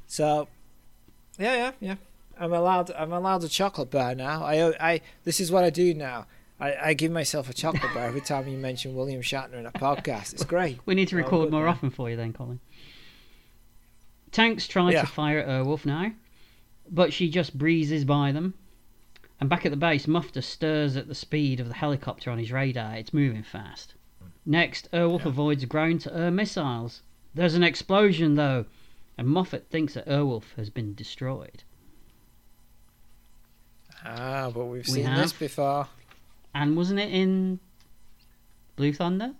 So, 0.07 0.49
yeah, 1.39 1.55
yeah, 1.55 1.71
yeah. 1.79 1.95
I'm 2.39 2.51
allowed. 2.53 2.91
I'm 2.91 3.11
allowed 3.13 3.43
a 3.43 3.47
chocolate 3.49 3.91
bar 3.91 4.15
now. 4.15 4.43
I, 4.43 4.91
I. 4.93 5.01
This 5.23 5.39
is 5.39 5.51
what 5.51 5.63
I 5.63 5.69
do 5.69 5.93
now. 5.93 6.25
I, 6.59 6.75
I 6.89 6.93
give 6.93 7.11
myself 7.11 7.49
a 7.49 7.53
chocolate 7.53 7.93
bar 7.93 8.05
every 8.05 8.21
time 8.21 8.47
you 8.47 8.57
mention 8.57 8.95
William 8.95 9.21
Shatner 9.21 9.55
in 9.55 9.65
a 9.65 9.71
podcast. 9.71 10.33
It's 10.33 10.43
great. 10.45 10.79
We 10.85 10.95
need 10.95 11.07
to 11.09 11.15
Oh, 11.15 11.19
record 11.19 11.51
more 11.51 11.61
man. 11.65 11.69
often 11.69 11.89
for 11.89 12.09
you 12.09 12.15
then, 12.15 12.31
Colin. 12.33 12.59
Tanks 14.31 14.67
try 14.67 14.91
Yeah. 14.91 15.01
to 15.01 15.07
fire 15.07 15.39
at 15.39 15.47
Airwolf 15.47 15.85
now, 15.85 16.11
but 16.89 17.13
she 17.13 17.29
just 17.29 17.57
breezes 17.57 18.05
by 18.05 18.31
them. 18.31 18.53
And 19.39 19.49
back 19.49 19.65
at 19.65 19.71
the 19.71 19.77
base, 19.77 20.05
Mufter 20.05 20.41
stirs 20.43 20.95
at 20.95 21.07
the 21.07 21.15
speed 21.15 21.59
of 21.59 21.67
the 21.67 21.73
helicopter 21.73 22.31
on 22.31 22.37
his 22.39 22.51
radar. 22.51 22.95
It's 22.95 23.13
moving 23.13 23.43
fast. 23.43 23.93
Next, 24.45 24.89
Airwolf 24.91 25.21
Yeah. 25.23 25.27
avoids 25.29 25.65
ground 25.65 26.01
to 26.01 26.15
air 26.15 26.31
missiles. 26.31 27.01
There's 27.35 27.55
an 27.55 27.63
explosion 27.63 28.35
though, 28.35 28.65
and 29.17 29.27
Moffet 29.27 29.67
thinks 29.67 29.95
that 29.95 30.07
Airwolf 30.07 30.53
has 30.55 30.69
been 30.69 30.93
destroyed. 30.95 31.63
Ah, 34.05 34.51
but 34.53 34.65
we've 34.65 34.85
We 34.87 34.93
seen 34.93 35.15
this 35.15 35.33
before. 35.33 35.87
And 36.53 36.75
wasn't 36.77 36.99
it 36.99 37.11
in 37.11 37.59
Blue 38.75 38.93
Thunder? 38.93 39.33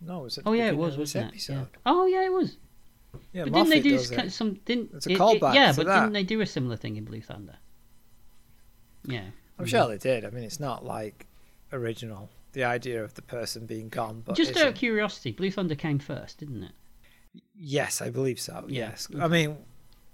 No, 0.00 0.20
was 0.20 0.38
at 0.38 0.44
Oh 0.46 0.52
yeah, 0.52 0.68
it 0.68 0.76
was, 0.76 0.96
wasn't 0.96 1.34
it? 1.34 1.48
Yeah. 1.48 1.64
Oh 1.84 2.06
yeah, 2.06 2.24
it 2.24 2.32
was. 2.32 2.56
Yeah, 3.32 3.44
but 3.44 3.52
didn't 3.54 3.70
they 3.70 3.80
do 3.80 3.90
does 3.90 4.10
it. 4.10 4.32
some? 4.32 4.54
Didn't 4.64 4.90
It's 4.94 5.06
a 5.06 5.10
it- 5.10 5.14
it- 5.14 5.18
callback 5.18 5.54
yeah, 5.54 5.72
but 5.76 5.86
that. 5.86 6.00
didn't 6.00 6.12
they 6.14 6.22
do 6.22 6.40
a 6.40 6.46
similar 6.46 6.76
thing 6.76 6.96
in 6.96 7.04
Blue 7.04 7.20
Thunder? 7.20 7.56
Yeah. 9.04 9.24
I'm 9.58 9.66
sure 9.66 9.88
they 9.88 9.98
did. 9.98 10.24
I 10.24 10.30
mean, 10.30 10.44
it's 10.44 10.60
not 10.60 10.84
like 10.86 11.26
original. 11.72 12.30
The 12.52 12.64
idea 12.64 13.04
of 13.04 13.14
the 13.14 13.22
person 13.22 13.66
being 13.66 13.88
gone, 13.90 14.22
but 14.24 14.36
Just 14.36 14.52
it's 14.52 14.60
out 14.60 14.68
of 14.68 14.74
curiosity, 14.74 15.32
Blue 15.32 15.50
Thunder 15.50 15.74
came 15.74 15.98
first, 15.98 16.38
didn't 16.38 16.62
it? 16.64 16.72
yes, 17.54 18.00
I 18.00 18.10
believe 18.10 18.40
so. 18.40 18.64
Yeah. 18.68 18.88
Yes, 18.90 19.06
I 19.20 19.28
mean, 19.28 19.56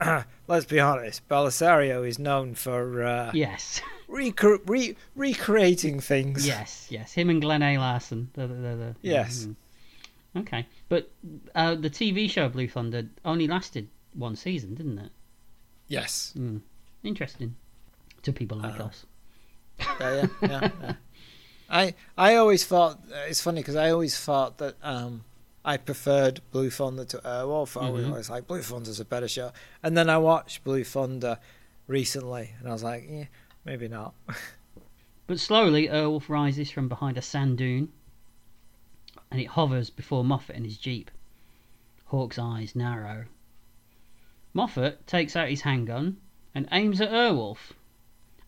let's 0.48 0.66
be 0.66 0.81
honest. 0.81 1.27
Bellisario 1.28 2.06
is 2.06 2.18
known 2.18 2.55
for 2.55 3.02
uh, 3.02 3.31
Yes. 3.35 3.81
recre- 4.09 4.60
re- 4.66 4.97
recreating 5.14 6.01
things. 6.01 6.47
yes, 6.47 6.86
yes. 6.90 7.12
Him 7.12 7.31
and 7.31 7.40
Glenn 7.40 7.62
A. 7.62 7.78
Larson. 7.78 8.31
The, 8.35 8.47
the, 8.47 8.55
the, 8.55 8.97
Yes. 9.02 9.47
mhm. 9.47 9.56
Okay. 10.43 10.66
But 10.89 11.10
uh, 11.55 11.74
the 11.77 11.89
TV 11.90 12.28
show 12.31 12.48
Blue 12.48 12.68
Thunder 12.68 13.06
only 13.24 13.47
lasted 13.47 13.89
one 14.12 14.36
season, 14.36 14.74
didn't 14.74 14.98
it? 14.98 15.10
Yes. 15.89 16.35
Mm. 16.36 16.60
Interesting. 17.02 17.56
To 18.23 18.32
people 18.32 18.59
like 18.59 18.78
Uh, 18.81 18.85
us. 18.85 19.06
yeah, 19.78 19.86
yeah, 20.01 20.27
yeah, 20.43 20.70
yeah. 20.82 20.93
I 21.70 21.94
I 22.18 22.35
always 22.36 22.64
thought 22.64 23.01
it's 23.28 23.40
funny 23.40 23.60
because 23.60 23.77
I 23.77 23.90
always 23.90 24.18
thought 24.18 24.59
that 24.59 24.77
um 24.82 25.24
I 25.66 25.76
preferred 25.76 26.40
Blue 26.51 26.70
Thunder 26.70 27.05
to 27.05 27.18
Airwolf. 27.18 27.76
I 27.76 27.90
mm-hmm. 27.90 28.12
was 28.12 28.30
like 28.30 28.47
Blue 28.47 28.62
Thunder's 28.62 29.01
a 29.01 29.05
better 29.05 29.28
show, 29.28 29.52
and 29.82 29.98
then 29.98 30.09
I 30.09 30.16
watched 30.16 30.64
Blue 30.64 30.84
Thunder 30.84 31.38
recently, 31.86 32.52
and 32.59 32.68
I 32.68 32.72
was 32.72 32.82
like, 32.82 33.06
yeah, 33.10 33.24
maybe 33.66 33.88
not. 33.88 34.14
But 35.28 35.40
slowly, 35.40 35.88
Airwolf 35.88 36.28
rises 36.28 36.70
from 36.70 36.88
behind 36.88 37.18
a 37.18 37.22
sand 37.22 37.59
dune 37.59 37.93
and 39.30 39.40
it 39.40 39.48
hovers 39.48 39.90
before 39.90 40.24
Moffet 40.24 40.55
and 40.55 40.64
his 40.64 40.78
jeep. 40.78 41.10
Hawk's 42.06 42.38
eyes 42.38 42.76
narrow. 42.76 43.24
Moffet 44.55 45.05
takes 45.06 45.34
out 45.36 45.48
his 45.48 45.62
handgun 45.62 46.18
and 46.55 46.68
aims 46.70 47.01
at 47.01 47.10
Airwolf. 47.10 47.72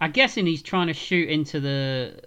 I'm 0.01 0.13
guessing 0.13 0.47
he's 0.47 0.63
trying 0.63 0.87
to 0.87 0.95
shoot 0.95 1.29
into 1.29 1.59
the. 1.61 2.23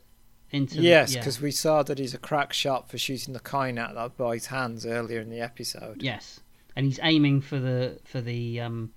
Into 0.51 0.77
the- 0.77 0.81
yes, 0.83 1.13
yeah. 1.13 1.19
because 1.21 1.39
we 1.41 1.51
saw 1.51 1.81
that 1.83 1.97
he's 1.97 2.13
a 2.13 2.17
crack 2.17 2.51
shot 2.53 2.89
for 2.89 2.97
shooting 2.97 3.33
the 3.33 3.39
coin 3.39 3.77
out 3.77 3.91
of 3.91 3.95
that 3.95 4.17
boy's 4.17 4.47
hands 4.47 4.85
earlier 4.85 5.21
in 5.21 5.29
the 5.29 5.39
episode. 5.39 6.01
Yes, 6.01 6.41
and 6.75 6.85
he's 6.85 6.99
aiming 7.01 7.41
for 7.41 7.57
the 7.59 7.99
for 8.03 8.19
the 8.21 8.59
um, 8.59 8.91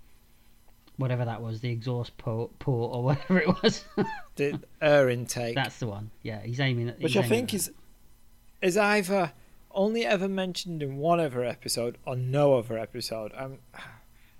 whatever 0.97 1.24
that 1.24 1.40
was, 1.43 1.60
the 1.60 1.70
exhaust 1.70 2.16
port, 2.18 2.59
port 2.59 2.94
or 2.94 3.02
whatever 3.05 3.39
it 3.39 3.48
was. 3.62 3.85
The 4.36 4.59
air 4.82 5.10
intake, 5.10 5.55
That's 5.55 5.78
the 5.78 5.86
one. 5.86 6.10
Yeah, 6.22 6.40
he's 6.43 6.59
aiming 6.59 6.89
at. 6.89 6.98
which 7.01 7.12
he's 7.12 7.22
I 7.24 7.28
think 7.28 7.55
is 7.55 7.70
is 8.60 8.76
either 8.76 9.31
only 9.70 10.05
ever 10.05 10.26
mentioned 10.26 10.82
in 10.82 10.97
one 10.97 11.20
other 11.20 11.44
episode 11.44 11.98
or 12.05 12.16
no 12.16 12.59
other 12.59 12.76
episode. 12.76 13.31
I'm, 13.39 13.59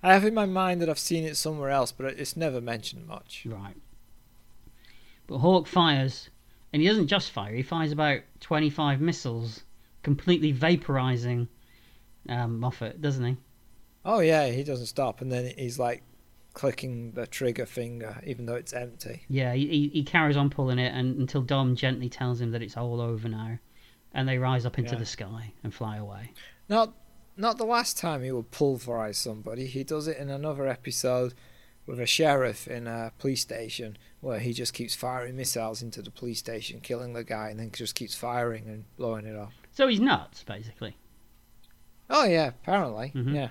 I 0.03 0.13
have 0.13 0.25
in 0.25 0.35
my 0.35 0.47
mind 0.47 0.81
that 0.83 0.89
I've 0.89 0.99
seen 0.99 1.23
it 1.23 1.37
somewhere 1.37 1.71
else, 1.71 1.93
but 1.93 2.07
it's 2.07 2.37
never 2.37 2.61
mentioned 2.61 3.07
much. 3.07 3.47
Right. 3.49 3.77
But 5.29 5.39
Hawk 5.39 5.69
fires, 5.69 6.29
and 6.75 6.83
he 6.83 6.89
doesn't 6.89 7.07
just 7.07 7.31
fire. 7.31 7.55
He 7.55 7.63
fires 7.63 7.93
about 7.93 8.21
twenty-five 8.41 9.01
missiles, 9.01 9.63
completely 10.03 10.53
vaporizing 10.53 11.47
um, 12.29 12.61
Moffet, 12.61 13.01
doesn't 13.01 13.25
he? 13.25 13.37
Oh 14.05 14.19
yeah, 14.19 14.49
he 14.49 14.65
doesn't 14.65 14.87
stop, 14.87 15.21
and 15.21 15.31
then 15.31 15.53
he's 15.57 15.79
like 15.79 16.03
clicking 16.53 17.13
the 17.13 17.27
trigger 17.29 17.65
finger, 17.65 18.21
even 18.27 18.47
though 18.47 18.57
it's 18.57 18.73
empty. 18.73 19.23
Yeah, 19.29 19.55
he, 19.55 19.67
he, 19.69 19.89
he 19.89 20.03
carries 20.03 20.37
on 20.37 20.51
pulling 20.51 20.79
it, 20.81 20.93
and 20.93 21.17
until 21.19 21.43
Dom 21.43 21.77
gently 21.77 22.09
tells 22.09 22.41
him 22.41 22.51
that 22.51 22.61
it's 22.63 22.77
all 22.77 23.01
over 23.01 23.29
now, 23.29 23.59
and 24.13 24.29
they 24.29 24.39
rise 24.39 24.67
up 24.67 24.77
into 24.79 24.93
Yeah. 24.95 24.99
the 24.99 25.07
sky 25.07 25.53
and 25.63 25.73
fly 25.73 25.97
away. 25.97 26.33
Not 26.69 26.93
not 27.37 27.57
the 27.57 27.65
last 27.65 27.97
time 27.99 28.25
he 28.25 28.33
would 28.33 28.51
pulverize 28.51 29.17
somebody. 29.19 29.67
He 29.67 29.85
does 29.85 30.09
it 30.09 30.19
in 30.19 30.29
another 30.29 30.67
episode 30.67 31.35
with 31.87 32.01
a 32.01 32.07
sheriff 32.07 32.67
in 32.67 32.87
a 32.87 33.13
police 33.19 33.43
station 33.43 33.97
where 34.25 34.41
he 34.41 34.55
just 34.55 34.73
keeps 34.73 34.95
firing 34.95 35.37
missiles 35.37 35.83
into 35.83 36.01
the 36.01 36.11
police 36.11 36.39
station, 36.39 36.81
killing 36.81 37.13
the 37.13 37.23
guy, 37.23 37.51
and 37.51 37.61
then 37.61 37.71
just 37.71 37.95
keeps 37.95 38.15
firing 38.15 38.67
and 38.67 38.85
blowing 38.97 39.27
it 39.27 39.37
off. 39.37 39.53
So 39.73 39.87
he's 39.87 40.01
nuts, 40.01 40.43
basically. 40.43 40.97
Oh 42.09 42.25
yeah, 42.25 42.49
apparently. 42.49 43.13
Mhm. 43.15 43.35
Yeah. 43.35 43.49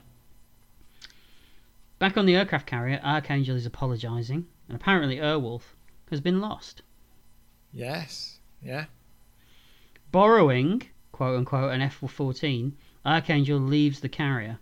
Back 1.99 2.17
on 2.17 2.25
the 2.25 2.35
aircraft 2.35 2.65
carrier, 2.65 2.99
Archangel 3.03 3.55
is 3.55 3.65
apologising, 3.65 4.47
and 4.67 4.75
apparently 4.75 5.17
Airwolf 5.17 5.75
has 6.09 6.19
been 6.19 6.41
lost. 6.41 6.81
Yes. 7.71 8.39
Yeah. 8.61 8.85
Borrowing, 10.11 10.83
quote 11.11 11.37
unquote, 11.37 11.71
an 11.71 11.81
F 11.81 11.95
14, 11.95 12.75
Archangel 13.05 13.59
leaves 13.59 13.99
the 13.99 14.09
carrier. 14.09 14.59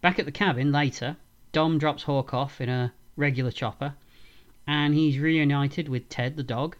Back 0.00 0.18
at 0.18 0.24
the 0.24 0.32
cabin 0.32 0.72
later, 0.72 1.16
Dom 1.52 1.78
drops 1.78 2.04
Hawk 2.04 2.32
off 2.34 2.60
in 2.60 2.68
a 2.68 2.92
regular 3.16 3.50
chopper, 3.50 3.94
and 4.66 4.94
he's 4.94 5.18
reunited 5.18 5.88
with 5.88 6.08
Ted 6.08 6.36
the 6.36 6.42
dog, 6.42 6.76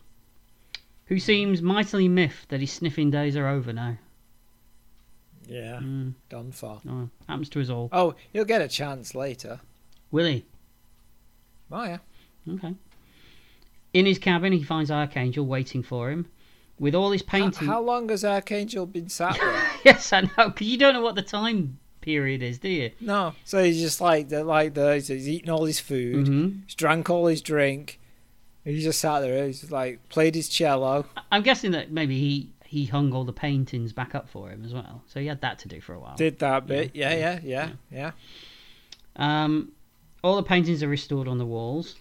who 1.06 1.19
seems 1.19 1.61
mightily 1.62 2.09
miffed 2.09 2.48
that 2.48 2.61
his 2.61 2.73
sniffing 2.73 3.11
days 3.11 3.36
are 3.36 3.48
over 3.48 3.73
now. 3.73 3.98
Yeah. 5.47 5.81
Mm, 5.82 6.15
Done 6.31 6.52
for. 6.52 6.81
oh, 6.89 7.11
happens 7.28 7.51
to 7.51 7.61
us 7.61 7.69
all. 7.69 7.89
Oh, 7.93 8.15
he'll 8.32 8.44
get 8.47 8.62
a 8.62 8.69
chance 8.69 9.15
later. 9.15 9.61
Will 10.11 10.27
he? 10.27 10.44
Oh 11.70 11.85
yeah. 11.85 11.98
Okay. 12.48 12.74
In 13.93 14.06
his 14.06 14.19
cabin, 14.19 14.52
he 14.52 14.62
finds 14.62 14.90
Archangel 14.90 15.47
waiting 15.47 15.82
for 15.82 16.11
him, 16.11 16.27
with 16.78 16.94
all 16.94 17.11
his 17.12 17.23
How, 17.23 17.27
painting. 17.39 17.69
how 17.69 17.81
long 17.81 18.09
has 18.09 18.24
Archangel 18.24 18.86
been 18.86 19.09
sat 19.09 19.39
there? 19.39 19.62
yes, 19.85 20.12
I 20.12 20.23
know, 20.23 20.48
because 20.48 20.66
you 20.66 20.78
don't 20.78 20.94
know 20.94 21.02
what 21.02 21.15
the 21.15 21.23
time 21.23 21.78
period 22.05 22.43
is, 22.43 22.59
do 22.59 22.68
you? 22.68 22.90
no. 23.01 23.35
So 23.44 23.64
he's 23.64 23.81
just 23.81 24.01
like 24.01 24.28
the 24.28 24.44
like 24.44 24.74
the 24.74 24.94
he's 24.94 25.28
eating 25.28 25.51
all 25.51 25.64
his 25.64 25.81
food. 25.81 26.26
Mm-hmm. 26.26 26.59
He's 26.66 26.74
drank 26.74 27.09
all 27.10 27.26
his 27.26 27.40
drink. 27.40 27.98
He 28.64 28.81
just 28.81 29.01
sat 29.01 29.20
there. 29.20 29.47
He's 29.47 29.70
like 29.70 30.09
played 30.09 30.35
his 30.35 30.48
cello. 30.48 31.06
I'm 31.32 31.43
guessing 31.43 31.72
that 31.72 31.90
maybe 31.90 32.18
he 32.18 32.51
he 32.64 32.86
hung 32.86 33.12
all 33.12 33.24
the 33.24 33.32
paintings 33.32 33.93
back 33.93 34.14
up 34.14 34.28
for 34.28 34.51
him 34.51 34.64
as 34.64 34.74
well, 34.74 35.02
so 35.06 35.20
he 35.20 35.26
had 35.26 35.40
that 35.40 35.59
to 35.60 35.68
do 35.68 35.81
for 35.81 35.94
a 35.94 35.98
while. 35.98 36.16
Did 36.16 36.39
that 36.40 36.66
bit. 36.66 36.90
Yeah, 36.94 37.14
yeah, 37.14 37.40
yeah, 37.43 37.68
yeah. 37.90 38.10
Um, 39.16 39.72
all 40.22 40.36
the 40.36 40.43
paintings 40.43 40.82
are 40.82 40.89
restored 40.89 41.28
on 41.28 41.39
the 41.39 41.47
walls. 41.47 41.97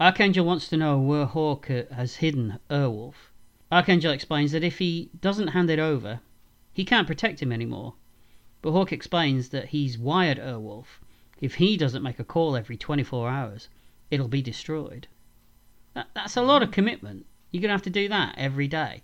Archangel 0.00 0.44
wants 0.46 0.68
to 0.68 0.76
know 0.76 0.98
where 0.98 1.26
Hawk 1.26 1.66
has 1.66 2.16
hidden 2.16 2.58
Airwolf. 2.70 3.14
Archangel 3.70 4.12
explains 4.12 4.52
that 4.52 4.64
if 4.64 4.78
he 4.78 5.10
doesn't 5.20 5.48
hand 5.48 5.70
it 5.70 5.78
over, 5.78 6.20
he 6.72 6.84
can't 6.84 7.06
protect 7.06 7.40
him 7.40 7.52
anymore. 7.52 7.94
But 8.62 8.72
Hawk 8.72 8.92
explains 8.92 9.50
that 9.50 9.68
he's 9.68 9.98
wired 9.98 10.38
Airwolf. 10.38 10.86
If 11.40 11.54
he 11.54 11.76
doesn't 11.76 12.02
make 12.02 12.18
a 12.18 12.24
call 12.24 12.56
every 12.56 12.76
24 12.76 13.28
hours, 13.28 13.68
it'll 14.10 14.28
be 14.28 14.42
destroyed. 14.42 15.08
That, 15.94 16.08
that's 16.14 16.36
a 16.36 16.42
lot 16.42 16.62
of 16.62 16.70
commitment. 16.70 17.26
You're 17.50 17.62
going 17.62 17.70
to 17.70 17.74
have 17.74 17.82
to 17.82 17.90
do 17.90 18.08
that 18.08 18.34
every 18.36 18.68
day. 18.68 19.02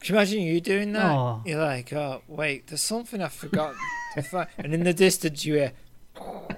Can 0.00 0.14
you 0.14 0.20
imagine 0.20 0.40
you 0.42 0.60
doing 0.60 0.92
that? 0.92 1.04
Oh. 1.04 1.42
You're 1.44 1.60
like, 1.60 1.92
oh 1.92 2.22
wait, 2.28 2.68
there's 2.68 2.82
something 2.82 3.20
I 3.20 3.28
forgot 3.28 3.74
to 4.14 4.22
find. 4.22 4.48
And 4.56 4.72
in 4.72 4.84
the 4.84 4.94
distance 4.94 5.44
you 5.44 5.54
hear. 5.54 5.72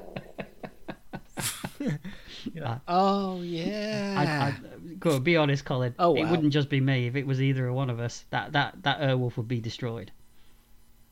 Like, 2.55 2.81
oh 2.89 3.43
yeah. 3.43 4.15
I, 4.17 4.55
go 4.99 5.15
on, 5.15 5.23
be 5.23 5.37
honest, 5.37 5.65
Colin. 5.65 5.95
Oh, 5.99 6.13
wow. 6.13 6.23
It 6.23 6.31
wouldn't 6.31 6.53
just 6.53 6.69
be 6.69 6.81
me. 6.81 7.07
If 7.07 7.17
it 7.17 7.27
was 7.27 7.41
either 7.41 7.73
one 7.73 7.91
of 7.91 8.01
us, 8.01 8.25
that 8.31 8.53
that 8.53 8.83
that 8.83 9.01
Airwolf 9.01 9.37
would 9.37 9.49
be 9.49 9.61
destroyed. 9.61 10.11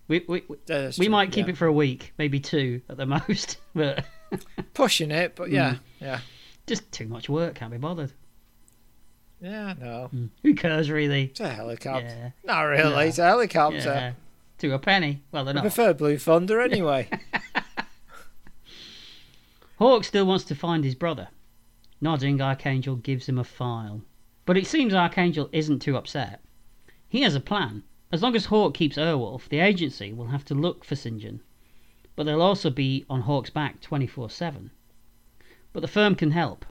We 0.09 0.25
we 0.27 0.43
we, 0.49 0.57
we 0.69 0.91
true, 0.93 1.09
might 1.11 1.33
keep 1.33 1.47
yeah. 1.47 1.53
it 1.53 1.57
for 1.59 1.67
a 1.67 1.73
week, 1.73 2.13
maybe 2.19 2.41
two 2.41 2.81
at 2.89 2.97
the 2.97 3.07
most, 3.29 3.59
but 3.75 4.05
pushing 4.75 5.11
it, 5.11 5.37
but 5.37 5.51
yeah, 5.51 5.73
Mm. 5.75 5.79
yeah, 6.01 6.21
just 6.67 6.91
too 6.93 7.07
much 7.07 7.29
work. 7.29 7.55
Can't 7.57 7.71
be 7.73 7.79
bothered. 7.79 8.13
yeah. 9.41 9.75
No, 9.79 10.11
Who 10.43 10.55
cares 10.55 10.91
really? 10.91 11.25
it's 11.25 11.41
a 11.41 11.49
helicopter. 11.51 12.07
Yeah, 12.07 12.31
Not 12.45 12.63
really. 12.63 12.91
No. 12.91 12.99
It's 13.01 13.19
a 13.19 13.25
helicopter. 13.27 13.77
yeah. 13.79 14.13
To 14.59 14.73
a 14.75 14.79
penny. 14.81 15.23
Well, 15.31 15.45
they're 15.45 15.53
I 15.53 15.57
not. 15.57 15.61
prefer 15.63 15.95
Blue 15.95 16.19
Thunder 16.19 16.61
anyway. 16.71 17.09
Hawk 19.79 20.03
still 20.05 20.25
wants 20.27 20.45
to 20.47 20.55
find 20.57 20.85
his 20.85 20.95
brother. 20.97 21.29
Nodding, 22.01 22.41
Archangel 22.41 22.97
gives 22.97 23.29
him 23.29 23.39
a 23.39 23.45
file. 23.45 24.03
But 24.47 24.57
it 24.57 24.67
seems 24.67 24.95
Archangel 24.95 25.49
isn't 25.53 25.81
too 25.81 25.97
upset. 25.97 26.41
He 27.09 27.23
has 27.23 27.35
a 27.37 27.41
plan. 27.41 27.85
As 28.11 28.23
long 28.23 28.35
as 28.35 28.47
Hawk 28.47 28.73
keeps 28.73 28.97
Airwolf, 28.97 29.49
the 29.51 29.59
agency 29.59 30.15
will 30.15 30.29
have 30.29 30.45
to 30.47 30.55
look 30.55 30.83
for 30.83 30.97
St. 30.97 31.21
John. 31.21 31.43
But 32.17 32.25
they'll 32.25 32.41
also 32.41 32.71
be 32.71 33.05
on 33.11 33.21
Hawk's 33.21 33.51
back 33.51 33.83
24 33.83 34.31
7. 34.31 34.71
But 35.75 35.81
the 35.81 35.89
firm 35.89 36.15
can 36.15 36.31
help. 36.31 36.65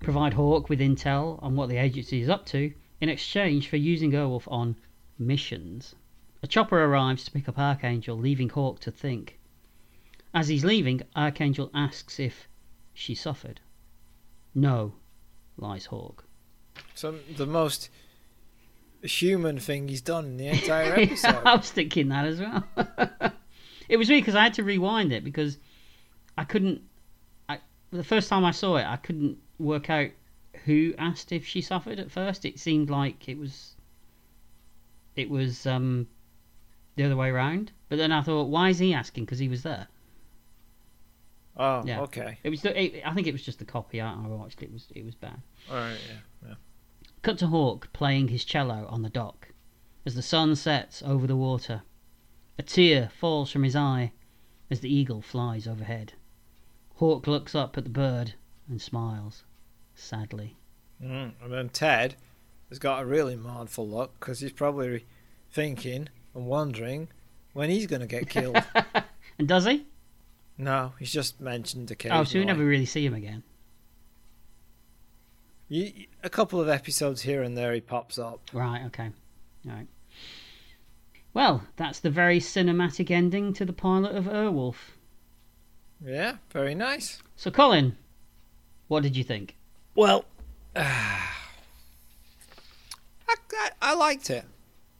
Provide 0.00 0.34
Hawk 0.34 0.68
with 0.68 0.80
intel 0.80 1.42
on 1.42 1.56
what 1.56 1.70
the 1.70 1.78
agency 1.78 2.20
is 2.20 2.28
up 2.28 2.44
to 2.46 2.74
in 3.00 3.08
exchange 3.08 3.68
for 3.68 3.78
using 3.78 4.12
Airwolf 4.12 4.46
on 4.46 4.76
missions. 5.18 5.94
A 6.42 6.46
chopper 6.46 6.84
arrives 6.84 7.24
to 7.24 7.30
pick 7.30 7.48
up 7.48 7.58
Archangel, 7.58 8.18
leaving 8.18 8.50
Hawk 8.50 8.78
to 8.80 8.90
think. 8.90 9.40
As 10.34 10.48
he's 10.48 10.66
leaving, 10.66 11.00
Archangel 11.16 11.70
asks 11.72 12.20
if 12.20 12.46
she 12.92 13.14
suffered. 13.14 13.60
No, 14.54 14.96
lies 15.56 15.86
Hawk. 15.86 16.26
So 16.94 17.18
the 17.36 17.46
most 17.46 17.88
human 19.06 19.58
thing 19.58 19.88
he's 19.88 20.00
done 20.02 20.24
in 20.26 20.36
the 20.36 20.48
entire 20.48 20.94
episode. 21.00 21.40
I 21.44 21.56
was 21.56 21.70
thinking 21.70 22.08
that 22.08 22.24
as 22.26 22.40
well. 22.40 22.64
it 23.88 23.96
was 23.96 24.08
me 24.08 24.20
because 24.20 24.34
I 24.34 24.42
had 24.42 24.54
to 24.54 24.64
rewind 24.64 25.12
it 25.12 25.24
because 25.24 25.58
I 26.38 26.44
couldn't. 26.44 26.82
I 27.48 27.58
the 27.90 28.04
first 28.04 28.28
time 28.28 28.44
I 28.44 28.50
saw 28.50 28.76
it, 28.76 28.84
I 28.86 28.96
couldn't 28.96 29.38
work 29.58 29.90
out 29.90 30.10
who 30.64 30.94
asked 30.98 31.32
if 31.32 31.46
she 31.46 31.60
suffered 31.60 31.98
at 31.98 32.10
first. 32.10 32.44
It 32.44 32.58
seemed 32.58 32.90
like 32.90 33.28
it 33.28 33.38
was 33.38 33.74
it 35.16 35.28
was 35.30 35.66
um, 35.66 36.08
the 36.96 37.04
other 37.04 37.16
way 37.16 37.28
around. 37.30 37.72
But 37.88 37.98
then 37.98 38.10
I 38.12 38.22
thought, 38.22 38.48
why 38.48 38.70
is 38.70 38.78
he 38.78 38.94
asking? 38.94 39.24
Because 39.26 39.38
he 39.38 39.48
was 39.48 39.62
there. 39.62 39.86
Oh, 41.56 41.82
Yeah. 41.84 42.00
okay. 42.00 42.38
It 42.42 42.50
was. 42.50 42.62
The, 42.62 42.80
it, 42.80 43.02
I 43.06 43.14
think 43.14 43.28
it 43.28 43.32
was 43.32 43.42
just 43.42 43.60
the 43.60 43.64
copy 43.64 44.00
I, 44.00 44.12
I 44.12 44.26
watched. 44.26 44.62
It 44.62 44.72
was. 44.72 44.86
It 44.94 45.04
was 45.04 45.14
bad. 45.14 45.40
All 45.70 45.76
right, 45.76 45.96
yeah. 46.08 46.16
Cut 47.24 47.38
to 47.38 47.46
Hawk 47.46 47.90
playing 47.94 48.28
his 48.28 48.44
cello 48.44 48.86
on 48.90 49.00
the 49.00 49.08
dock 49.08 49.48
as 50.04 50.14
the 50.14 50.20
sun 50.20 50.54
sets 50.56 51.02
over 51.02 51.26
the 51.26 51.34
water. 51.34 51.80
A 52.58 52.62
tear 52.62 53.08
falls 53.08 53.50
from 53.50 53.62
his 53.62 53.74
eye 53.74 54.12
as 54.70 54.80
the 54.80 54.94
eagle 54.94 55.22
flies 55.22 55.66
overhead. 55.66 56.12
Hawk 56.96 57.26
looks 57.26 57.54
up 57.54 57.78
at 57.78 57.84
the 57.84 57.90
bird 57.90 58.34
and 58.68 58.78
smiles 58.78 59.44
sadly. 59.94 60.58
Mm. 61.02 61.32
And 61.42 61.50
then 61.50 61.70
Ted 61.70 62.16
has 62.68 62.78
got 62.78 63.02
a 63.02 63.06
really 63.06 63.36
mournful 63.36 63.88
look 63.88 64.20
because 64.20 64.40
he's 64.40 64.52
probably 64.52 65.06
thinking 65.50 66.10
and 66.34 66.44
wondering 66.44 67.08
when 67.54 67.70
he's 67.70 67.86
going 67.86 68.02
to 68.02 68.06
get 68.06 68.28
killed. 68.28 68.62
And 69.36 69.48
does 69.48 69.64
he? 69.64 69.86
no, 70.58 70.92
he's 70.98 71.10
just 71.10 71.40
mentioned 71.40 71.90
occasionally. 71.90 72.20
Oh, 72.20 72.24
so 72.24 72.38
we 72.38 72.44
never 72.44 72.64
really 72.64 72.86
see 72.86 73.04
him 73.04 73.14
again. 73.14 73.42
You- 75.68 76.06
a 76.24 76.30
couple 76.30 76.60
of 76.60 76.68
episodes 76.68 77.22
here 77.22 77.42
and 77.42 77.56
there 77.56 77.72
he 77.74 77.80
pops 77.80 78.18
up. 78.18 78.40
Right, 78.52 78.82
okay. 78.86 79.10
Right. 79.64 79.86
Well, 81.34 81.64
that's 81.76 82.00
the 82.00 82.10
very 82.10 82.40
cinematic 82.40 83.10
ending 83.10 83.52
to 83.54 83.64
the 83.64 83.72
pilot 83.72 84.16
of 84.16 84.24
Airwolf. 84.24 84.76
Yeah, 86.04 86.36
very 86.50 86.74
nice. 86.74 87.22
So, 87.36 87.50
Colin, 87.50 87.96
what 88.88 89.02
did 89.02 89.16
you 89.16 89.24
think? 89.24 89.56
Well, 89.94 90.24
I, 90.76 91.20
I, 93.28 93.70
I 93.82 93.94
liked 93.94 94.30
it. 94.30 94.44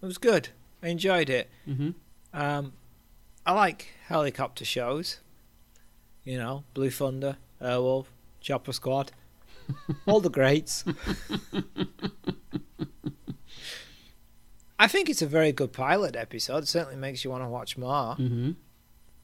It 0.02 0.06
was 0.06 0.18
good. 0.18 0.50
I 0.82 0.88
enjoyed 0.88 1.30
it. 1.30 1.48
hmm 1.64 1.90
Um, 2.32 2.72
I 3.46 3.52
like 3.52 3.88
helicopter 4.06 4.64
shows. 4.64 5.20
You 6.24 6.38
know, 6.38 6.64
Blue 6.74 6.90
Thunder, 6.90 7.36
Airwolf, 7.62 8.06
Chopper 8.40 8.72
Squad, 8.72 9.12
all 10.06 10.20
the 10.20 10.30
greats. 10.30 10.84
I 14.78 14.88
think 14.88 15.08
it's 15.08 15.22
a 15.22 15.26
very 15.26 15.52
good 15.52 15.72
pilot 15.72 16.16
episode. 16.16 16.64
It 16.64 16.68
certainly 16.68 16.96
makes 16.96 17.24
you 17.24 17.30
want 17.30 17.42
to 17.44 17.48
watch 17.48 17.76
more. 17.78 18.14
hmm 18.14 18.52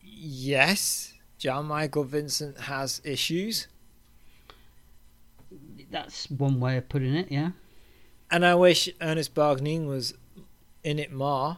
Yes, 0.03 1.15
Jan 1.39 1.65
Michael 1.67 2.05
Vincent 2.05 2.61
has 2.61 3.01
issues, 3.05 3.69
That's 5.91 6.29
one 6.31 6.61
way 6.61 6.77
of 6.77 6.89
putting 6.91 7.15
it, 7.15 7.33
yeah. 7.33 7.51
and 8.31 8.45
I 8.45 8.55
wish 8.55 8.89
Ernest 9.01 9.35
Borgnine 9.35 9.87
was 9.87 10.13
in 10.85 10.99
it 10.99 11.11
more. 11.13 11.57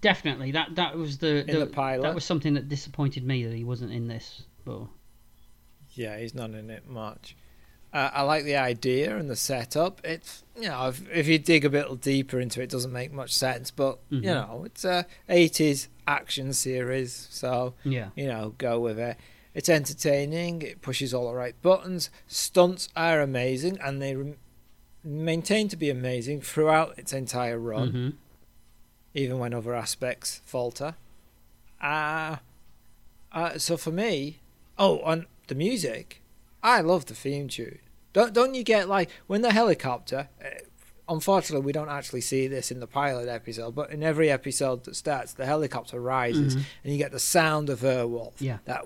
Definitely. 0.00 0.50
That 0.52 0.74
that 0.74 0.96
was 0.96 1.18
the, 1.18 1.48
In 1.48 1.60
the 1.60 1.66
pilot? 1.66 2.02
That 2.02 2.14
was 2.14 2.24
something 2.24 2.54
that 2.54 2.68
disappointed 2.68 3.24
me 3.24 3.44
that 3.46 3.54
he 3.54 3.62
wasn't 3.64 3.92
in 3.92 4.08
this. 4.08 4.42
But 4.64 4.82
Yeah, 5.94 6.18
he's 6.18 6.34
not 6.34 6.50
in 6.50 6.68
it 6.70 6.88
much. 6.88 7.36
Uh, 7.96 8.10
I 8.12 8.22
like 8.22 8.44
the 8.44 8.56
idea 8.56 9.16
and 9.16 9.30
the 9.30 9.36
setup. 9.36 10.00
It's 10.04 10.44
you 10.54 10.68
know, 10.68 10.88
if, 10.88 11.02
if 11.10 11.26
you 11.26 11.38
dig 11.38 11.64
a 11.64 11.70
bit 11.70 12.00
deeper 12.02 12.38
into 12.38 12.60
it, 12.60 12.64
it 12.64 12.70
doesn't 12.70 12.92
make 12.92 13.10
much 13.12 13.32
sense. 13.32 13.70
But 13.70 13.98
Mhm. 14.10 14.22
you 14.24 14.30
know, 14.34 14.62
it's 14.66 14.84
a 14.84 15.06
'80s 15.30 15.88
action 16.06 16.52
series, 16.52 17.26
so 17.30 17.72
yeah. 17.84 18.08
you 18.14 18.26
know, 18.26 18.54
go 18.58 18.78
with 18.80 18.98
it. 18.98 19.16
It's 19.54 19.70
entertaining. 19.70 20.60
It 20.60 20.82
pushes 20.82 21.14
all 21.14 21.28
the 21.28 21.34
right 21.34 21.54
buttons. 21.62 22.10
Stunts 22.26 22.90
are 22.94 23.22
amazing, 23.22 23.78
and 23.80 24.02
they 24.02 24.14
rem- 24.14 24.36
maintain 25.02 25.68
to 25.68 25.76
be 25.76 25.88
amazing 25.88 26.42
throughout 26.42 26.98
its 26.98 27.12
entire 27.14 27.58
run, 27.58 27.90
hmm 27.90 28.10
even 29.14 29.38
when 29.38 29.54
other 29.54 29.74
aspects 29.74 30.42
falter. 30.44 30.94
Uh, 31.80 32.36
uh, 33.32 33.56
so 33.56 33.78
for 33.78 33.90
me, 33.90 34.40
oh, 34.78 35.00
and 35.06 35.24
the 35.46 35.54
music, 35.54 36.20
I 36.62 36.82
love 36.82 37.06
the 37.06 37.14
theme 37.14 37.48
tune. 37.48 37.78
Don't 38.16 38.32
don't 38.32 38.54
you 38.54 38.64
get 38.64 38.88
like 38.88 39.10
when 39.28 39.42
the 39.42 39.52
helicopter? 39.52 40.28
Uh, 40.42 40.48
unfortunately, 41.08 41.64
we 41.64 41.72
don't 41.72 41.88
actually 41.90 42.22
see 42.22 42.48
this 42.48 42.70
in 42.72 42.80
the 42.80 42.86
pilot 42.86 43.28
episode, 43.28 43.74
but 43.74 43.90
in 43.90 44.02
every 44.02 44.30
episode 44.30 44.82
that 44.84 44.96
starts, 44.96 45.34
the 45.34 45.46
helicopter 45.46 46.00
rises, 46.00 46.56
Mhm. 46.56 46.62
and 46.82 46.92
you 46.92 46.98
get 46.98 47.12
the 47.12 47.20
sound 47.20 47.68
of 47.70 47.80
Airwolf. 47.80 48.32
Yeah. 48.40 48.58
that 48.64 48.84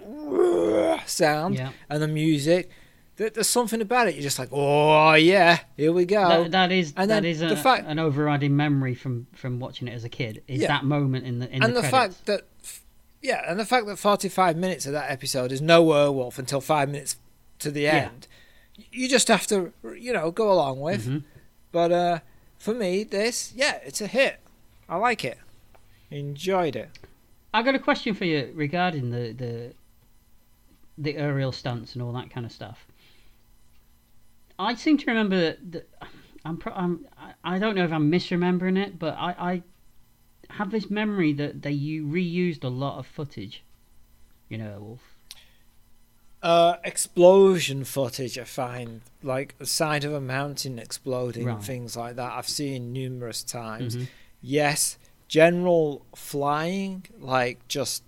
sound 1.06 1.54
Yeah. 1.56 1.70
and 1.88 2.02
the 2.02 2.08
music. 2.08 2.70
There's 3.16 3.48
something 3.48 3.82
about 3.82 4.08
it. 4.08 4.14
You're 4.14 4.22
just 4.22 4.38
like, 4.38 4.48
oh 4.50 5.12
yeah, 5.12 5.58
here 5.76 5.92
we 5.92 6.06
go. 6.06 6.26
That, 6.44 6.50
that 6.52 6.72
is 6.72 6.94
And 6.96 7.10
that 7.10 7.22
then 7.22 7.44
a, 7.44 7.48
the 7.50 7.56
fact- 7.56 7.86
an 7.86 7.98
overriding 7.98 8.56
memory 8.56 8.94
from 8.94 9.26
from 9.34 9.60
watching 9.60 9.88
it 9.88 9.92
as 9.94 10.04
a 10.04 10.08
kid. 10.08 10.42
Is 10.48 10.60
Yeah. 10.62 10.68
that 10.68 10.84
moment 10.84 11.26
in 11.26 11.38
the 11.38 11.48
in 11.54 11.62
and 11.62 11.76
the, 11.76 11.82
the, 11.82 11.88
fact 11.88 12.26
that 12.26 12.42
yeah 13.22 13.42
and 13.46 13.60
the 13.60 13.66
fact 13.66 13.86
that 13.86 13.98
45 13.98 14.56
minutes 14.56 14.86
of 14.86 14.92
that 14.92 15.10
episode 15.10 15.52
is 15.52 15.60
no 15.60 15.84
Airwolf 15.86 16.38
until 16.38 16.60
five 16.62 16.88
minutes 16.88 17.16
to 17.60 17.70
the 17.70 17.82
Yeah. 17.82 18.08
End 18.80 18.84
you 18.92 19.08
just 19.08 19.28
have 19.28 19.46
to 19.46 19.72
you 19.98 20.12
know 20.12 20.30
go 20.30 20.52
along 20.52 20.80
with 20.80 21.06
Mhm. 21.06 21.24
but 21.72 21.92
uh 21.92 22.18
for 22.58 22.74
me 22.74 23.04
this 23.04 23.52
yeah 23.54 23.78
it's 23.84 24.00
a 24.00 24.06
hit 24.06 24.40
i 24.88 24.96
like 24.96 25.24
it 25.24 25.38
enjoyed 26.10 26.76
it 26.76 26.90
I 27.52 27.62
got 27.64 27.74
a 27.74 27.80
question 27.80 28.14
for 28.14 28.24
you 28.26 28.52
regarding 28.54 29.10
the 29.10 29.32
the 29.32 29.72
the 30.96 31.16
aerial 31.16 31.50
stunts 31.50 31.94
and 31.94 32.02
all 32.02 32.12
that 32.12 32.30
kind 32.30 32.46
of 32.46 32.52
stuff. 32.52 32.86
I 34.58 34.74
seem 34.76 34.98
to 34.98 35.06
remember 35.06 35.36
that, 35.40 35.72
that 35.72 35.88
I'm, 36.44 36.56
pro- 36.58 36.74
I'm 36.74 37.06
I- 37.18 37.54
I 37.54 37.58
don't 37.58 37.74
know 37.74 37.84
if 37.84 37.92
I'm 37.92 38.10
misremembering 38.10 38.78
it, 38.78 38.98
but 39.00 39.14
I, 39.18 39.30
I 39.52 39.62
have 40.50 40.70
this 40.70 40.90
memory 40.90 41.32
that 41.32 41.62
they 41.62 41.72
you 41.72 42.04
reused 42.06 42.62
a 42.62 42.68
lot 42.68 42.98
of 42.98 43.06
footage. 43.06 43.64
You 44.48 44.58
know, 44.58 44.78
Wolf. 44.80 45.09
Uh 46.42 46.76
explosion 46.84 47.84
footage 47.84 48.38
i 48.38 48.44
find 48.44 49.02
like 49.22 49.56
the 49.58 49.66
side 49.66 50.04
of 50.04 50.12
a 50.14 50.20
mountain 50.20 50.78
exploding 50.78 51.44
Right. 51.44 51.62
things 51.62 51.96
like 51.96 52.16
that 52.16 52.32
i've 52.32 52.48
seen 52.48 52.92
numerous 52.94 53.42
times 53.42 53.94
Mhm. 53.96 54.06
yes 54.40 54.96
general 55.28 56.06
flying 56.14 57.04
like 57.18 57.66
just 57.68 58.02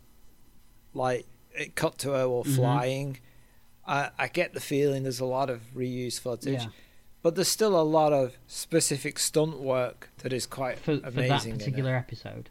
like 0.94 1.26
it 1.54 1.74
cut 1.74 1.98
to 1.98 2.10
her 2.12 2.24
or 2.24 2.44
Mhm. 2.44 2.56
flying 2.56 3.18
I, 3.86 4.10
I 4.18 4.28
get 4.28 4.54
the 4.54 4.60
feeling 4.60 5.02
there's 5.02 5.20
a 5.20 5.24
lot 5.26 5.50
of 5.50 5.60
reused 5.74 6.20
footage 6.20 6.62
Yeah, 6.62 6.68
but 7.20 7.34
there's 7.34 7.48
still 7.48 7.78
a 7.78 7.82
lot 7.82 8.12
of 8.12 8.36
specific 8.46 9.18
stunt 9.18 9.58
work 9.60 10.08
that 10.18 10.32
is 10.32 10.46
quite 10.46 10.78
for, 10.78 10.98
for 11.00 11.10
that 11.10 11.42
particular 11.42 11.94
episode. 11.96 12.48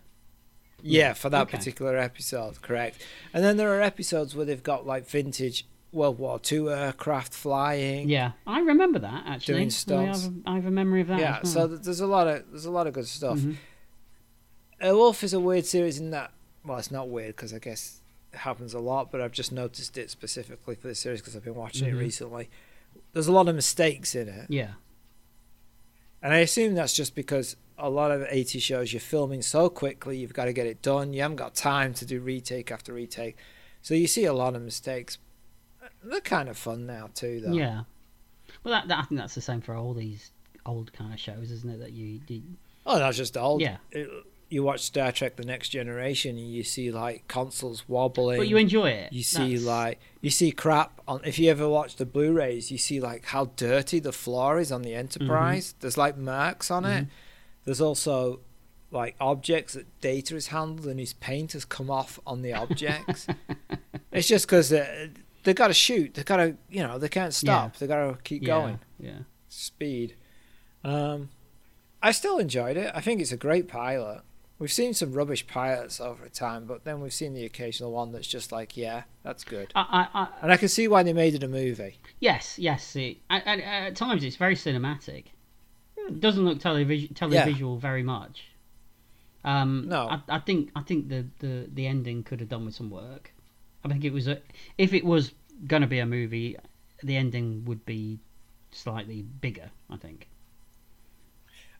yeah 0.83 1.13
for 1.13 1.29
that 1.29 1.43
Okay. 1.47 1.57
particular 1.57 1.97
episode 1.97 2.61
correct 2.61 3.01
and 3.33 3.43
then 3.43 3.57
there 3.57 3.75
are 3.75 3.81
episodes 3.81 4.35
where 4.35 4.45
they've 4.45 4.63
got 4.63 4.85
like 4.85 5.07
vintage 5.07 5.65
world 5.91 6.18
war 6.19 6.39
ii 6.51 6.68
aircraft 6.69 7.34
flying 7.34 8.07
Yeah, 8.09 8.31
I 8.47 8.59
remember 8.61 8.99
that 8.99 9.23
actually. 9.27 9.55
Doing 9.55 9.68
I 9.68 9.69
stunts. 9.69 10.23
have, 10.23 10.34
a, 10.34 10.49
I 10.49 10.55
have 10.55 10.65
a 10.65 10.72
memory 10.72 11.01
of 11.01 11.07
that. 11.07 11.19
yeah 11.19 11.41
so 11.43 11.59
well. 11.59 11.68
th- 11.69 11.81
there's 11.81 11.99
a 11.99 12.07
lot 12.07 12.27
of 12.27 12.49
there's 12.49 12.65
a 12.65 12.72
lot 12.72 12.88
of 12.88 12.93
good 12.93 13.07
stuff 13.07 13.39
Mhm. 13.39 13.57
Wolf 14.81 15.23
is 15.23 15.34
a 15.34 15.39
weird 15.39 15.65
series 15.65 15.99
in 15.99 16.09
that, 16.11 16.31
well, 16.65 16.77
it's 16.80 16.89
not 16.91 17.07
weird 17.09 17.35
because 17.35 17.53
I 17.53 17.59
guess 17.59 18.01
it 18.34 18.38
happens 18.39 18.73
a 18.73 18.80
lot, 18.80 19.11
but 19.11 19.22
I've 19.22 19.31
just 19.31 19.51
noticed 19.51 19.95
it 19.97 20.09
specifically 20.09 20.73
for 20.76 20.88
this 20.88 20.99
series 20.99 21.22
because 21.22 21.35
I've 21.35 21.43
been 21.43 21.53
watching 21.55 21.88
Mhm. 21.88 21.91
it 21.93 21.95
recently. 21.97 22.49
There's 23.13 23.27
a 23.27 23.31
lot 23.31 23.47
of 23.47 23.53
mistakes 23.55 24.15
in 24.15 24.27
it, 24.27 24.45
Yeah, 24.49 24.73
and 26.22 26.34
I 26.34 26.38
assume 26.38 26.73
that's 26.76 26.95
just 26.95 27.13
because 27.15 27.55
a 27.77 27.89
lot 27.89 28.11
of 28.11 28.26
80 28.30 28.59
shows 28.59 28.93
you're 28.93 28.99
filming 28.99 29.41
so 29.41 29.69
quickly, 29.69 30.18
you've 30.18 30.34
got 30.34 30.45
to 30.45 30.53
get 30.53 30.68
it 30.68 30.81
done. 30.81 31.13
You 31.13 31.22
haven't 31.22 31.38
got 31.38 31.55
time 31.55 31.93
to 31.95 32.05
do 32.05 32.19
retake 32.19 32.72
after 32.72 32.93
retake, 32.93 33.38
so 33.81 33.93
you 33.93 34.07
see 34.07 34.26
a 34.26 34.34
lot 34.34 34.55
of 34.55 34.61
mistakes. 34.61 35.18
They're 36.03 36.19
kind 36.22 36.49
of 36.49 36.57
fun 36.57 36.86
now 36.86 37.10
too, 37.14 37.41
though. 37.45 37.53
yeah. 37.53 37.84
Well, 38.64 38.73
that, 38.73 38.88
that 38.90 38.98
I 38.99 39.02
think 39.03 39.19
that's 39.19 39.36
the 39.36 39.41
same 39.41 39.61
for 39.61 39.76
all 39.76 39.94
these 39.94 40.32
old 40.65 40.91
kind 40.94 41.14
of 41.14 41.19
shows, 41.19 41.52
isn't 41.52 41.69
it? 41.69 41.80
That 41.80 41.94
you 41.94 42.19
did. 42.19 42.44
Oh, 42.86 42.99
that's 42.99 43.18
just 43.18 43.38
old. 43.38 43.61
Yeah. 43.61 43.78
It- 43.91 44.10
you 44.49 44.64
watch 44.64 44.82
Star 44.82 45.14
Trek: 45.14 45.38
The 45.38 45.45
Next 45.45 45.69
Generation, 45.69 46.38
and 46.38 46.45
you 46.53 46.64
see 46.64 46.91
like 46.91 47.26
consoles 47.30 47.88
wobbling. 47.88 48.38
But 48.38 48.49
you 48.49 48.57
enjoy 48.57 48.90
it. 48.90 49.14
You 49.14 49.23
see 49.23 49.56
That's- 49.56 49.64
like 49.64 49.99
you 50.19 50.30
see 50.30 50.52
crap 50.52 50.99
on 51.07 51.22
if 51.23 51.40
you 51.40 51.49
ever 51.49 51.69
watch 51.69 51.95
the 51.95 52.06
Blu-rays, 52.06 52.69
you 52.69 52.78
see 52.78 52.99
like 52.99 53.23
how 53.28 53.45
dirty 53.56 53.99
the 53.99 54.11
floor 54.11 54.60
is 54.60 54.69
on 54.69 54.82
the 54.82 54.94
Enterprise. 54.94 55.73
There's 55.80 55.98
like 55.98 56.18
marks 56.18 56.69
on 56.69 56.84
it. 56.84 57.06
Mhm. 57.06 57.10
There's 57.64 57.80
also 57.80 58.41
like 58.91 59.15
objects 59.22 59.72
that 59.76 59.86
Data 60.02 60.34
has 60.34 60.48
handled 60.48 60.86
and 60.86 60.99
his 60.99 61.14
paint 61.14 61.53
has 61.53 61.64
come 61.64 61.90
off 61.90 62.19
on 62.28 62.41
the 62.41 62.52
objects. 62.53 63.28
it's 64.11 64.28
just 64.28 64.48
because 64.48 64.73
they 65.43 65.53
got 65.53 65.68
to 65.68 65.73
shoot. 65.73 66.13
They 66.13 66.23
got 66.23 66.38
to 66.38 66.55
you 66.69 66.84
know 66.84 66.97
they 66.97 67.09
can't 67.09 67.34
stop. 67.34 67.77
They 67.77 67.88
got 67.88 68.11
to 68.11 68.18
keep 68.23 68.43
yeah, 68.43 68.47
going. 68.47 68.80
Yeah. 68.99 69.19
Speed. 69.47 70.15
Um, 70.84 71.30
I 72.01 72.11
still 72.11 72.38
enjoyed 72.39 72.77
it. 72.77 72.91
I 72.95 73.01
think 73.01 73.22
it's 73.22 73.31
a 73.31 73.38
great 73.38 73.68
pilot. 73.68 74.22
We've 74.57 74.72
seen 74.72 74.93
some 74.93 75.13
rubbish 75.13 75.47
pilots 75.47 75.99
over 75.99 76.30
time, 76.30 76.65
but 76.65 76.84
then 76.84 77.01
we've 77.01 77.13
seen 77.13 77.34
the 77.34 77.45
occasional 77.45 77.91
one 77.91 78.11
that's 78.11 78.27
just 78.27 78.51
like, 78.51 78.77
yeah, 78.77 79.03
that's 79.23 79.43
good. 79.43 79.72
I, 79.73 80.07
I, 80.13 80.22
I, 80.22 80.27
And 80.43 80.51
I 80.51 80.57
can 80.57 80.68
see 80.68 80.88
why 80.88 81.01
they 81.01 81.13
made 81.13 81.34
it 81.34 81.41
a 81.41 81.47
movie. 81.47 81.97
yes, 82.19 82.59
yes. 82.59 82.95
It, 82.95 83.18
at, 83.30 83.45
at, 83.47 83.59
at 83.59 83.95
times, 83.95 84.23
it's 84.23 84.35
very 84.35 84.55
cinematic. 84.55 85.26
It 85.97 86.19
doesn't 86.19 86.45
look 86.45 86.59
television 86.59 87.13
televisual 87.15 87.80
very 87.80 88.03
much. 88.03 88.43
Um, 89.43 89.85
No. 89.88 90.07
I, 90.09 90.35
I 90.35 90.39
think 90.39 90.69
I 90.76 90.81
think 90.81 91.09
the, 91.09 91.26
the, 91.39 91.68
the 91.73 91.88
ending 91.88 92.23
could 92.23 92.39
have 92.39 92.49
done 92.49 92.65
with 92.65 92.76
some 92.76 92.91
work. 92.91 93.34
I 93.83 93.87
think 93.89 94.03
it 94.03 94.13
was 94.13 94.27
a, 94.27 94.39
if 94.77 94.93
it 94.93 95.03
was 95.03 95.33
going 95.67 95.81
to 95.81 95.87
be 95.87 95.99
a 95.99 96.05
movie, 96.05 96.57
the 97.03 97.15
ending 97.17 97.65
would 97.65 97.85
be 97.85 98.19
slightly 98.71 99.21
bigger. 99.21 99.71
I 99.89 99.97
think. 99.97 100.27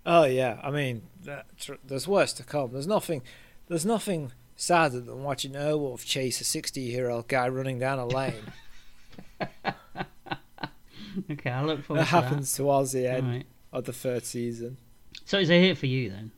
Oh 0.06 0.24
yeah, 0.26 0.60
I 0.64 0.72
mean, 0.72 1.04
there's 1.86 2.08
worse 2.08 2.34
to 2.34 2.44
come. 2.44 2.72
There's 2.74 2.88
nothing, 2.88 3.22
there's 3.68 3.86
nothing 3.86 4.32
sadder 4.56 5.00
than 5.00 5.24
watching 5.24 5.54
Airwolf 5.54 6.06
chase 6.06 6.42
a 6.42 6.44
60-year-old 6.44 7.28
guy 7.28 7.48
running 7.48 7.80
down 7.80 8.00
a 8.00 8.06
lane. 8.06 8.52
Okay, 11.30 11.50
I 11.50 11.64
look 11.64 11.84
forward 11.84 12.02
that 12.06 12.10
to 12.10 12.22
happens 12.22 12.54
towards 12.54 12.94
the 12.94 13.08
end 13.08 13.26
Alright. 13.26 13.46
of 13.74 13.86
the 13.86 13.94
third 13.94 14.26
season. 14.26 14.78
So 15.26 15.40
it's 15.40 15.50
a 15.50 15.60
hit 15.60 15.78
for 15.78 15.88
you 15.88 16.10
then. 16.10 16.32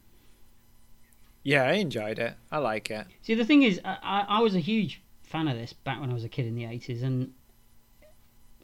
Yeah, 1.43 1.63
I 1.63 1.73
enjoyed 1.73 2.19
it. 2.19 2.35
I 2.51 2.57
like 2.57 2.89
it. 2.89 3.05
See, 3.21 3.35
the 3.35 3.45
thing 3.45 3.63
is, 3.63 3.79
I, 3.83 3.97
I 4.01 4.25
I 4.29 4.39
was 4.39 4.55
a 4.55 4.59
huge 4.59 5.01
fan 5.33 5.47
of 5.47 5.57
this 5.57 5.73
back 5.73 5.99
when 5.99 6.11
I 6.11 6.13
was 6.13 6.23
a 6.23 6.29
kid 6.29 6.45
in 6.45 6.53
the 6.55 6.63
80s, 6.63 7.01
and 7.03 7.33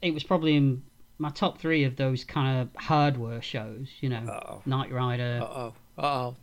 it 0.03 0.13
was 0.13 0.23
probably 0.23 0.55
in 0.55 0.83
my 1.17 1.31
top 1.31 1.57
three 1.57 1.83
of 1.83 1.95
those 1.95 2.23
kind 2.23 2.61
of 2.61 2.69
hardware 2.81 3.41
shows, 3.41 3.87
you 4.01 4.07
know, 4.09 4.19
Uh-oh. 4.19 4.61
Knight 4.67 4.91
Rider. 4.91 5.39
Uh 5.41 5.45
oh. 5.47 5.73
Uh 5.97 6.01
oh. 6.01 6.35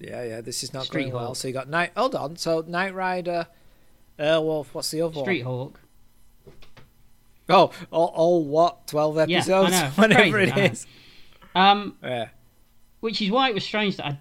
Yeah, 0.00 0.24
yeah. 0.24 0.40
This 0.40 0.62
is 0.64 0.74
not 0.74 0.84
Street 0.86 1.04
going 1.04 1.14
well. 1.14 1.34
So 1.36 1.46
you 1.48 1.54
got 1.54 1.68
Knight. 1.68 1.92
Hold 1.96 2.14
on. 2.16 2.36
So 2.36 2.64
Knight 2.66 2.92
Rider, 2.94 3.46
Airwolf. 4.18 4.66
What's 4.72 4.90
the 4.90 5.00
other 5.00 5.20
Street 5.20 5.44
one? 5.44 5.54
Hawk. 5.54 5.80
Oh, 7.48 7.70
all, 7.90 8.12
all 8.14 8.44
what? 8.44 8.86
Twelve 8.88 9.16
episodes? 9.16 9.70
Yeah, 9.72 9.76
I 9.76 9.86
know. 9.86 9.90
Whatever 9.94 10.30
Crazy, 10.30 10.52
it 10.60 10.72
is. 10.72 10.86
Um, 11.54 11.96
Yeah. 12.02 12.28
which 13.00 13.22
is 13.22 13.30
why 13.30 13.48
it 13.48 13.54
was 13.54 13.64
strange 13.64 13.96
that 13.96 14.06
I, 14.06 14.18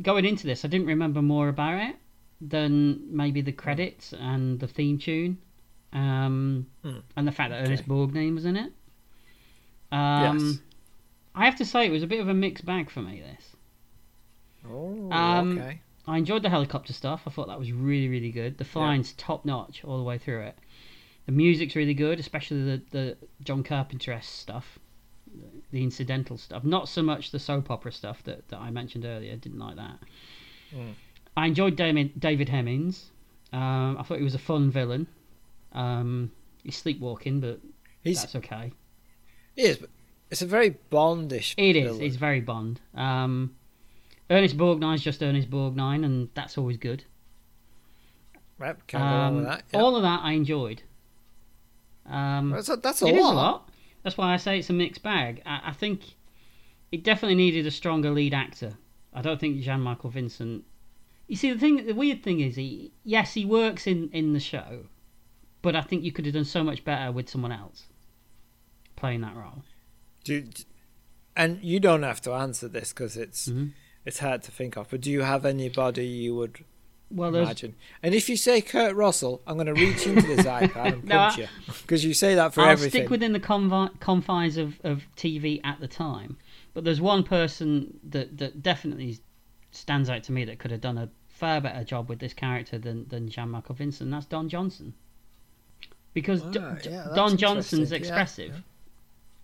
going 0.00 0.24
into 0.24 0.46
this, 0.46 0.64
I 0.64 0.68
didn't 0.68 0.86
remember 0.86 1.20
more 1.22 1.48
about 1.48 1.80
it 1.80 1.96
than 2.44 3.00
maybe 3.16 3.40
the 3.40 3.52
credits 3.52 4.12
and 4.12 4.58
the 4.58 4.66
theme 4.66 4.98
tune, 4.98 5.38
um, 5.92 6.66
Hmm. 6.82 6.98
and 7.16 7.26
the 7.28 7.32
fact 7.32 7.50
that 7.50 7.62
Okay. 7.62 7.68
Ernest 7.68 7.86
Borgnine 7.88 8.34
was 8.34 8.44
in 8.44 8.56
it. 8.56 8.72
Um, 9.92 10.38
Yes. 10.38 10.58
I 11.34 11.44
have 11.44 11.56
to 11.56 11.64
say, 11.64 11.86
it 11.86 11.90
was 11.90 12.02
a 12.02 12.06
bit 12.06 12.20
of 12.20 12.28
a 12.28 12.34
mixed 12.34 12.64
bag 12.66 12.90
for 12.90 13.00
me. 13.00 13.20
This. 13.20 13.56
Oh, 14.68 15.10
Um, 15.12 15.58
okay. 15.58 15.80
I 16.06 16.18
enjoyed 16.18 16.42
the 16.42 16.50
helicopter 16.50 16.92
stuff. 16.92 17.22
I 17.26 17.30
thought 17.30 17.46
that 17.46 17.58
was 17.58 17.72
really, 17.72 18.08
really 18.08 18.32
good. 18.32 18.58
The 18.58 18.64
flying's 18.64 19.12
top 19.14 19.44
notch 19.44 19.84
all 19.84 19.96
the 19.98 20.02
way 20.02 20.18
through 20.18 20.40
it. 20.42 20.58
The 21.26 21.32
music's 21.32 21.76
really 21.76 21.94
good, 21.94 22.18
especially 22.18 22.64
the, 22.64 22.82
the 22.90 23.16
John 23.44 23.62
Carpenter 23.62 24.18
stuff, 24.22 24.78
the 25.70 25.82
incidental 25.82 26.36
stuff. 26.36 26.64
Not 26.64 26.88
so 26.88 27.02
much 27.02 27.30
the 27.30 27.38
soap 27.38 27.70
opera 27.70 27.92
stuff 27.92 28.22
that, 28.24 28.48
that 28.48 28.58
I 28.58 28.70
mentioned 28.70 29.04
earlier. 29.04 29.36
Didn't 29.36 29.60
like 29.60 29.76
that. 29.76 29.98
Mm. 30.74 30.94
I 31.36 31.46
enjoyed 31.46 31.76
David, 31.76 32.18
David 32.20 32.48
Hemmings. 32.48 33.10
Um, 33.52 33.96
I 33.98 34.02
thought 34.02 34.18
he 34.18 34.24
was 34.24 34.34
a 34.34 34.38
fun 34.38 34.70
villain. 34.70 35.06
Um, 35.72 36.30
he's 36.62 36.76
sleepwalking, 36.76 37.40
but 37.40 37.60
He's 38.02 38.20
that's 38.20 38.34
okay. 38.36 38.72
he 39.54 39.62
is, 39.62 39.78
but 39.78 39.90
it's 40.30 40.42
a 40.42 40.46
very 40.46 40.76
Bondish. 40.90 41.54
It 41.56 41.76
is. 41.76 41.84
villain. 41.84 42.02
It's 42.02 42.16
very 42.16 42.40
Bond. 42.40 42.80
Um, 42.94 43.54
Ernest 44.30 44.56
Borgnine's 44.56 45.02
just 45.02 45.22
Ernest 45.22 45.50
Borgnine, 45.50 46.04
and 46.04 46.28
that's 46.34 46.58
always 46.58 46.76
good. 46.78 47.04
Right, 48.58 48.76
can't 48.86 49.02
go 49.02 49.06
wrong 49.08 49.36
with 49.36 49.44
Um, 49.44 49.50
that. 49.50 49.64
Yeah. 49.72 49.80
All 49.80 49.96
of 49.96 50.02
that 50.02 50.20
I 50.22 50.32
enjoyed. 50.32 50.82
Um, 52.06 52.50
that's 52.50 52.68
a, 52.68 52.76
that's 52.76 53.02
a 53.02 53.06
it 53.06 53.12
lot. 53.12 53.18
is 53.18 53.24
a 53.26 53.34
lot. 53.34 53.68
That's 54.02 54.16
why 54.16 54.32
I 54.32 54.36
say 54.36 54.58
it's 54.58 54.70
a 54.70 54.72
mixed 54.72 55.02
bag. 55.02 55.42
I, 55.46 55.60
I 55.66 55.72
think 55.72 56.02
it 56.90 57.04
definitely 57.04 57.36
needed 57.36 57.66
a 57.66 57.70
stronger 57.70 58.10
lead 58.10 58.34
actor. 58.34 58.74
I 59.14 59.22
don't 59.22 59.38
think 59.40 59.60
Jan 59.60 59.80
Michael 59.80 60.10
Vincent. 60.10 60.64
You 61.28 61.36
see, 61.36 61.52
the 61.52 61.58
thing, 61.58 61.86
the 61.86 61.94
weird 61.94 62.22
thing 62.22 62.40
is, 62.40 62.56
he 62.56 62.92
yes, 63.04 63.34
he 63.34 63.44
works 63.44 63.86
in 63.86 64.10
in 64.12 64.32
the 64.32 64.40
show, 64.40 64.86
but 65.62 65.74
I 65.76 65.80
think 65.82 66.04
you 66.04 66.12
could 66.12 66.24
have 66.26 66.34
done 66.34 66.44
so 66.44 66.62
much 66.62 66.84
better 66.84 67.10
with 67.12 67.28
someone 67.28 67.52
else 67.52 67.84
playing 68.96 69.20
that 69.22 69.34
role. 69.36 69.62
Do, 70.24 70.44
and 71.36 71.58
you 71.62 71.80
don't 71.80 72.02
have 72.02 72.20
to 72.22 72.32
answer 72.32 72.68
this 72.68 72.92
because 72.92 73.16
it's 73.16 73.48
Mhm. 73.48 73.72
it's 74.04 74.18
hard 74.18 74.42
to 74.44 74.50
think 74.50 74.76
of. 74.76 74.90
But 74.90 75.00
do 75.00 75.10
you 75.10 75.22
have 75.22 75.44
anybody 75.46 76.06
you 76.06 76.34
would 76.34 76.64
Well, 77.10 77.34
imagine? 77.34 77.74
And 78.02 78.14
if 78.14 78.28
you 78.28 78.36
say 78.36 78.60
Kurt 78.60 78.94
Russell, 78.94 79.40
I'm 79.46 79.54
going 79.56 79.66
to 79.66 79.74
reach 79.74 80.06
into 80.06 80.22
this 80.26 80.44
iPad 80.60 80.92
and 80.94 81.04
No, 81.04 81.16
punch 81.16 81.38
I- 81.38 81.42
you 81.42 81.48
because 81.82 82.04
you 82.04 82.14
say 82.14 82.34
that 82.34 82.52
for 82.54 82.60
I'll 82.62 82.70
everything. 82.70 83.02
stick 83.02 83.10
within 83.10 83.32
the 83.32 83.40
confi- 83.40 83.98
confines 84.00 84.56
of, 84.56 84.78
of 84.84 85.02
TV 85.16 85.60
at 85.64 85.80
the 85.80 85.88
time. 85.88 86.36
But 86.74 86.84
there's 86.84 87.00
one 87.00 87.22
person 87.22 87.98
that, 88.04 88.38
that 88.38 88.62
definitely 88.62 89.18
stands 89.72 90.08
out 90.08 90.22
to 90.24 90.32
me 90.32 90.44
that 90.44 90.58
could 90.58 90.70
have 90.70 90.80
done 90.80 90.96
a 90.98 91.08
far 91.28 91.60
better 91.60 91.82
job 91.82 92.08
with 92.08 92.20
this 92.20 92.32
character 92.32 92.78
than, 92.78 93.08
than 93.08 93.28
Jan 93.28 93.50
Michael 93.50 93.74
Vincent. 93.74 94.10
That's 94.10 94.26
Don 94.26 94.48
Johnson. 94.48 94.94
Because 96.14 96.42
D- 96.42 96.58
Ah, 96.62 96.76
yeah, 96.84 97.08
Don 97.14 97.36
Johnson's 97.36 97.90
interesting. 97.90 98.14
Yeah, 98.14 98.22
expressive. 98.22 98.62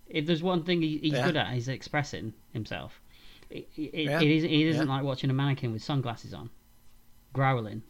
If 0.07 0.25
there's 0.25 0.41
one 0.43 0.63
thing 0.63 0.81
he, 0.81 0.97
he's 0.99 1.13
Yeah. 1.13 1.25
good 1.25 1.35
at, 1.37 1.53
he's 1.53 1.67
expressing 1.67 2.33
himself. 2.53 3.01
It, 3.49 3.67
it, 3.75 3.93
Yeah, 4.05 4.21
it, 4.21 4.29
is, 4.31 4.43
it 4.43 4.51
isn't 4.51 4.87
yeah. 4.87 4.93
like 4.95 5.03
watching 5.03 5.29
a 5.29 5.33
mannequin 5.33 5.71
with 5.71 5.83
sunglasses 5.83 6.33
on, 6.33 6.49
growling. 7.33 7.81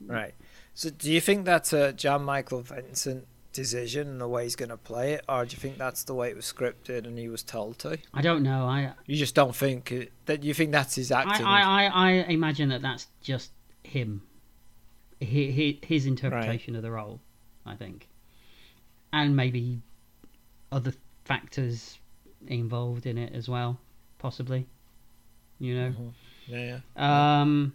Right. 0.00 0.34
So, 0.74 0.90
do 0.90 1.10
you 1.12 1.20
think 1.20 1.44
that's 1.44 1.72
a 1.72 1.92
Jan 1.92 2.22
Michael 2.22 2.60
Vincent 2.62 3.26
decision 3.56 4.06
and 4.08 4.20
the 4.20 4.28
way 4.28 4.44
he's 4.44 4.54
going 4.56 4.68
to 4.68 4.76
play 4.76 5.14
it, 5.14 5.24
or 5.28 5.44
do 5.44 5.52
you 5.52 5.58
think 5.58 5.76
that's 5.78 6.04
the 6.04 6.14
way 6.14 6.28
it 6.30 6.36
was 6.36 6.44
scripted 6.50 7.06
and 7.06 7.18
he 7.18 7.28
was 7.28 7.42
told 7.42 7.78
to? 7.80 7.98
I 8.14 8.22
don't 8.22 8.42
know. 8.42 8.66
I 8.66 8.92
You 9.06 9.16
just 9.16 9.34
don't 9.34 9.54
think 9.56 9.90
it, 9.90 10.12
that 10.26 10.44
you 10.44 10.54
think 10.54 10.70
that's 10.72 10.94
his 10.94 11.10
acting. 11.10 11.44
I, 11.44 11.86
I, 11.86 11.90
I 11.90 12.10
imagine 12.28 12.68
that 12.68 12.82
that's 12.82 13.08
just 13.22 13.50
him, 13.82 14.22
his, 15.18 15.76
his 15.82 16.06
interpretation 16.06 16.76
of 16.76 16.82
the 16.82 16.90
role. 16.92 17.20
I 17.68 17.74
think, 17.74 18.08
and 19.12 19.34
maybe 19.34 19.80
other 20.70 20.92
factors 21.24 21.98
involved 22.46 23.06
in 23.06 23.18
it 23.18 23.32
as 23.34 23.48
well, 23.48 23.80
possibly. 24.18 24.66
You 25.58 25.74
know, 25.74 25.88
Mhm. 25.90 26.12
yeah, 26.46 26.78
yeah. 26.96 27.40
um, 27.40 27.72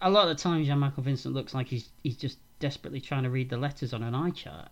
a 0.00 0.08
lot 0.10 0.28
of 0.28 0.36
the 0.36 0.40
time, 0.42 0.62
Jan 0.64 0.78
Michael 0.78 1.02
Vincent 1.02 1.34
looks 1.34 1.52
like 1.54 1.66
he's 1.66 1.88
he's 2.04 2.16
just 2.16 2.38
desperately 2.58 3.00
trying 3.00 3.22
to 3.24 3.30
read 3.30 3.50
the 3.50 3.56
letters 3.56 3.92
on 3.92 4.02
an 4.02 4.14
eye 4.14 4.30
chart 4.30 4.68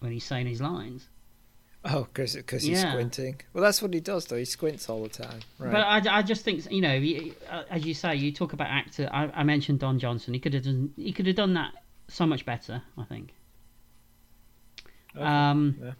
when 0.00 0.12
he's 0.12 0.24
saying 0.24 0.46
his 0.46 0.60
lines. 0.60 1.08
Oh, 1.84 2.04
because 2.04 2.34
because 2.34 2.64
he's 2.64 2.82
Yeah. 2.82 2.90
squinting. 2.92 3.40
Well, 3.52 3.62
that's 3.62 3.80
what 3.80 3.94
he 3.94 4.00
does, 4.00 4.26
though. 4.26 4.36
He 4.36 4.44
squints 4.44 4.88
all 4.88 5.02
the 5.04 5.08
time. 5.08 5.40
Right. 5.58 5.70
But 5.72 6.08
I, 6.08 6.18
I 6.18 6.22
just 6.22 6.44
think 6.44 6.68
you 6.70 6.80
know, 6.80 7.00
uh, 7.50 7.62
as 7.70 7.84
you 7.86 7.94
say, 7.94 8.16
you 8.16 8.32
talk 8.32 8.52
about 8.52 8.68
actor. 8.68 9.08
I, 9.12 9.30
I 9.32 9.42
mentioned 9.44 9.78
Don 9.78 9.98
Johnson. 10.00 10.34
He 10.34 10.40
could 10.40 10.54
have 10.54 10.64
done. 10.64 10.92
He 10.96 11.12
could 11.12 11.26
have 11.26 11.36
done 11.36 11.54
that 11.54 11.72
so 12.08 12.26
much 12.26 12.44
better. 12.44 12.82
I 12.98 13.04
think. 13.04 13.32
Okay, 15.14 15.24
Um, 15.24 15.76
yeah. 15.82 15.92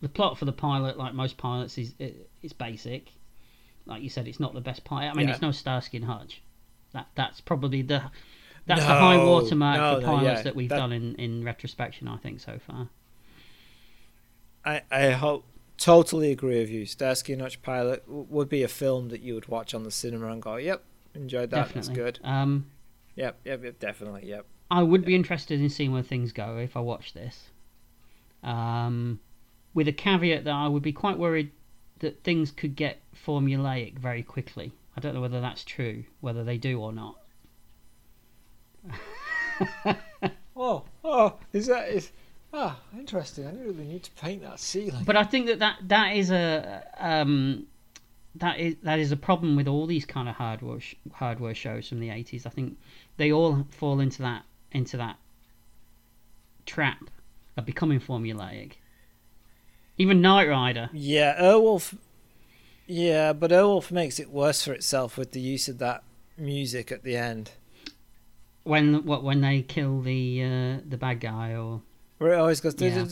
The 0.00 0.08
plot 0.08 0.38
for 0.38 0.44
the 0.44 0.52
pilot, 0.52 0.96
like 0.96 1.14
most 1.14 1.36
pilots, 1.36 1.76
is 1.78 1.94
it's 1.98 2.52
basic. 2.52 3.10
Like 3.86 4.02
you 4.02 4.08
said, 4.10 4.28
it's 4.28 4.38
not 4.40 4.54
the 4.54 4.60
best 4.60 4.84
pilot. 4.84 5.10
I 5.10 5.14
mean, 5.14 5.28
Yeah. 5.28 5.34
it's 5.34 5.42
no 5.42 5.50
Starsky 5.50 5.96
and 5.96 6.06
Hutch. 6.06 6.42
That 6.92 7.08
that's 7.14 7.40
probably 7.40 7.82
the 7.82 8.10
that's 8.68 8.82
the 8.82 8.86
high 8.86 9.16
watermark 9.16 9.78
no, 9.78 9.94
for 9.96 10.00
no, 10.00 10.06
pilots 10.06 10.38
yeah, 10.38 10.42
that 10.42 10.54
we've 10.56 10.68
that- 10.68 10.76
done 10.76 10.92
in 10.92 11.14
in 11.16 11.42
retrospection. 11.42 12.06
I 12.08 12.16
think 12.18 12.40
so 12.40 12.58
far. 12.64 12.88
I, 14.64 14.82
I 14.90 15.10
hope, 15.12 15.44
totally 15.78 16.30
agree 16.30 16.58
with 16.58 16.68
you. 16.68 16.84
Starsky 16.84 17.32
and 17.32 17.40
Hutch 17.40 17.62
Pilot 17.62 18.04
w- 18.06 18.26
would 18.28 18.48
be 18.48 18.62
a 18.62 18.68
film 18.68 19.08
that 19.08 19.22
you 19.22 19.34
would 19.34 19.48
watch 19.48 19.72
on 19.72 19.84
the 19.84 19.90
cinema 19.90 20.26
and 20.30 20.42
go, 20.42 20.56
yep, 20.56 20.82
enjoyed 21.14 21.50
that. 21.50 21.72
That's 21.72 21.88
good. 21.88 22.18
Um, 22.22 22.66
Yep, 23.16 23.40
yep, 23.44 23.64
yep, 23.64 23.78
definitely, 23.80 24.28
yep. 24.28 24.46
I 24.70 24.84
would 24.84 25.04
be 25.04 25.16
interested 25.16 25.60
in 25.60 25.70
seeing 25.70 25.90
where 25.92 26.04
things 26.04 26.32
go 26.32 26.58
if 26.58 26.76
I 26.76 26.80
watch 26.80 27.14
this. 27.14 27.50
Um, 28.44 29.18
with 29.74 29.88
a 29.88 29.92
caveat 29.92 30.44
that 30.44 30.54
I 30.54 30.68
would 30.68 30.84
be 30.84 30.92
quite 30.92 31.18
worried 31.18 31.50
that 31.98 32.22
things 32.22 32.52
could 32.52 32.76
get 32.76 33.00
formulaic 33.26 33.98
very 33.98 34.22
quickly. 34.22 34.72
I 34.96 35.00
don't 35.00 35.14
know 35.14 35.20
whether 35.20 35.40
that's 35.40 35.64
true, 35.64 36.04
whether 36.20 36.44
they 36.44 36.58
do 36.58 36.80
or 36.80 36.92
not. 36.92 37.16
Oh, 40.60 40.82
oh, 41.04 41.34
is 41.52 41.68
that 41.68 41.88
is? 41.88 42.10
Ah, 42.52 42.80
interesting. 42.98 43.46
I 43.46 43.52
really 43.52 43.84
need 43.84 44.02
to 44.02 44.10
paint 44.12 44.42
that 44.42 44.58
ceiling. 44.58 45.04
But 45.04 45.16
I 45.16 45.22
think 45.22 45.46
that 45.46 45.60
that, 45.60 45.76
that 45.86 46.16
is 46.16 46.32
a 46.32 46.82
um, 46.98 47.68
that 48.34 48.58
is 48.58 48.74
that 48.82 48.98
is 48.98 49.12
a 49.12 49.16
problem 49.16 49.54
with 49.54 49.68
all 49.68 49.86
these 49.86 50.04
kind 50.04 50.28
of 50.28 50.34
hardware 50.34 50.80
sh- 50.80 50.96
hardware 51.12 51.54
shows 51.54 51.88
from 51.88 52.00
the 52.00 52.10
eighties. 52.10 52.44
I 52.44 52.50
think 52.50 52.76
they 53.18 53.30
all 53.30 53.66
fall 53.70 54.00
into 54.00 54.20
that 54.22 54.44
into 54.72 54.96
that 54.96 55.16
trap 56.66 57.08
of 57.56 57.64
becoming 57.64 58.00
formulaic. 58.00 58.72
Even 59.96 60.20
Knight 60.20 60.48
Rider. 60.48 60.90
Yeah, 60.92 61.40
Airwolf. 61.40 61.96
Yeah, 62.86 63.32
but 63.32 63.52
Airwolf 63.52 63.92
makes 63.92 64.18
it 64.18 64.30
worse 64.30 64.64
for 64.64 64.72
itself 64.72 65.16
with 65.16 65.32
the 65.32 65.40
use 65.40 65.68
of 65.68 65.78
that 65.78 66.02
music 66.36 66.90
at 66.90 67.04
the 67.04 67.16
end. 67.16 67.52
When 68.68 69.04
what 69.06 69.22
when 69.24 69.40
they 69.40 69.62
kill 69.62 70.02
the 70.02 70.42
uh, 70.44 70.80
the 70.86 70.98
bad 70.98 71.20
guy 71.20 71.54
or 71.54 71.80
Where 72.18 72.34
it 72.34 72.36
always 72.36 72.60
goes. 72.60 72.74
Yeah. 72.78 73.02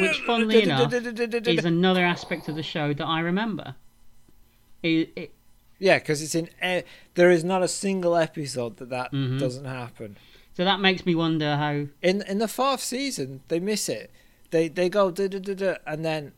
which, 0.00 0.20
funnily 0.26 0.62
enough, 0.62 0.92
is 0.92 1.64
another 1.64 2.04
aspect 2.04 2.48
of 2.48 2.56
the 2.56 2.62
show 2.62 2.92
that 2.92 3.04
I 3.04 3.20
remember. 3.20 3.74
It, 4.82 5.12
it, 5.16 5.30
Yeah, 5.78 5.98
because 5.98 6.22
it's 6.22 6.34
in. 6.34 6.48
e- 6.64 6.82
There 7.14 7.30
is 7.30 7.44
not 7.44 7.62
a 7.62 7.68
single 7.68 8.16
episode 8.16 8.76
that 8.78 8.90
that 8.90 9.12
Mhm. 9.12 9.38
doesn't 9.38 9.64
happen. 9.64 10.16
so 10.54 10.64
that 10.64 10.80
makes 10.80 11.06
me 11.06 11.14
wonder 11.14 11.56
how. 11.56 11.86
In 12.02 12.22
in 12.22 12.38
the 12.38 12.48
fourth 12.48 12.80
season, 12.82 13.40
they 13.48 13.60
miss 13.60 13.88
it. 13.88 14.10
They 14.50 14.68
they 14.68 14.88
go 14.88 15.12
and 15.86 16.04
then 16.04 16.32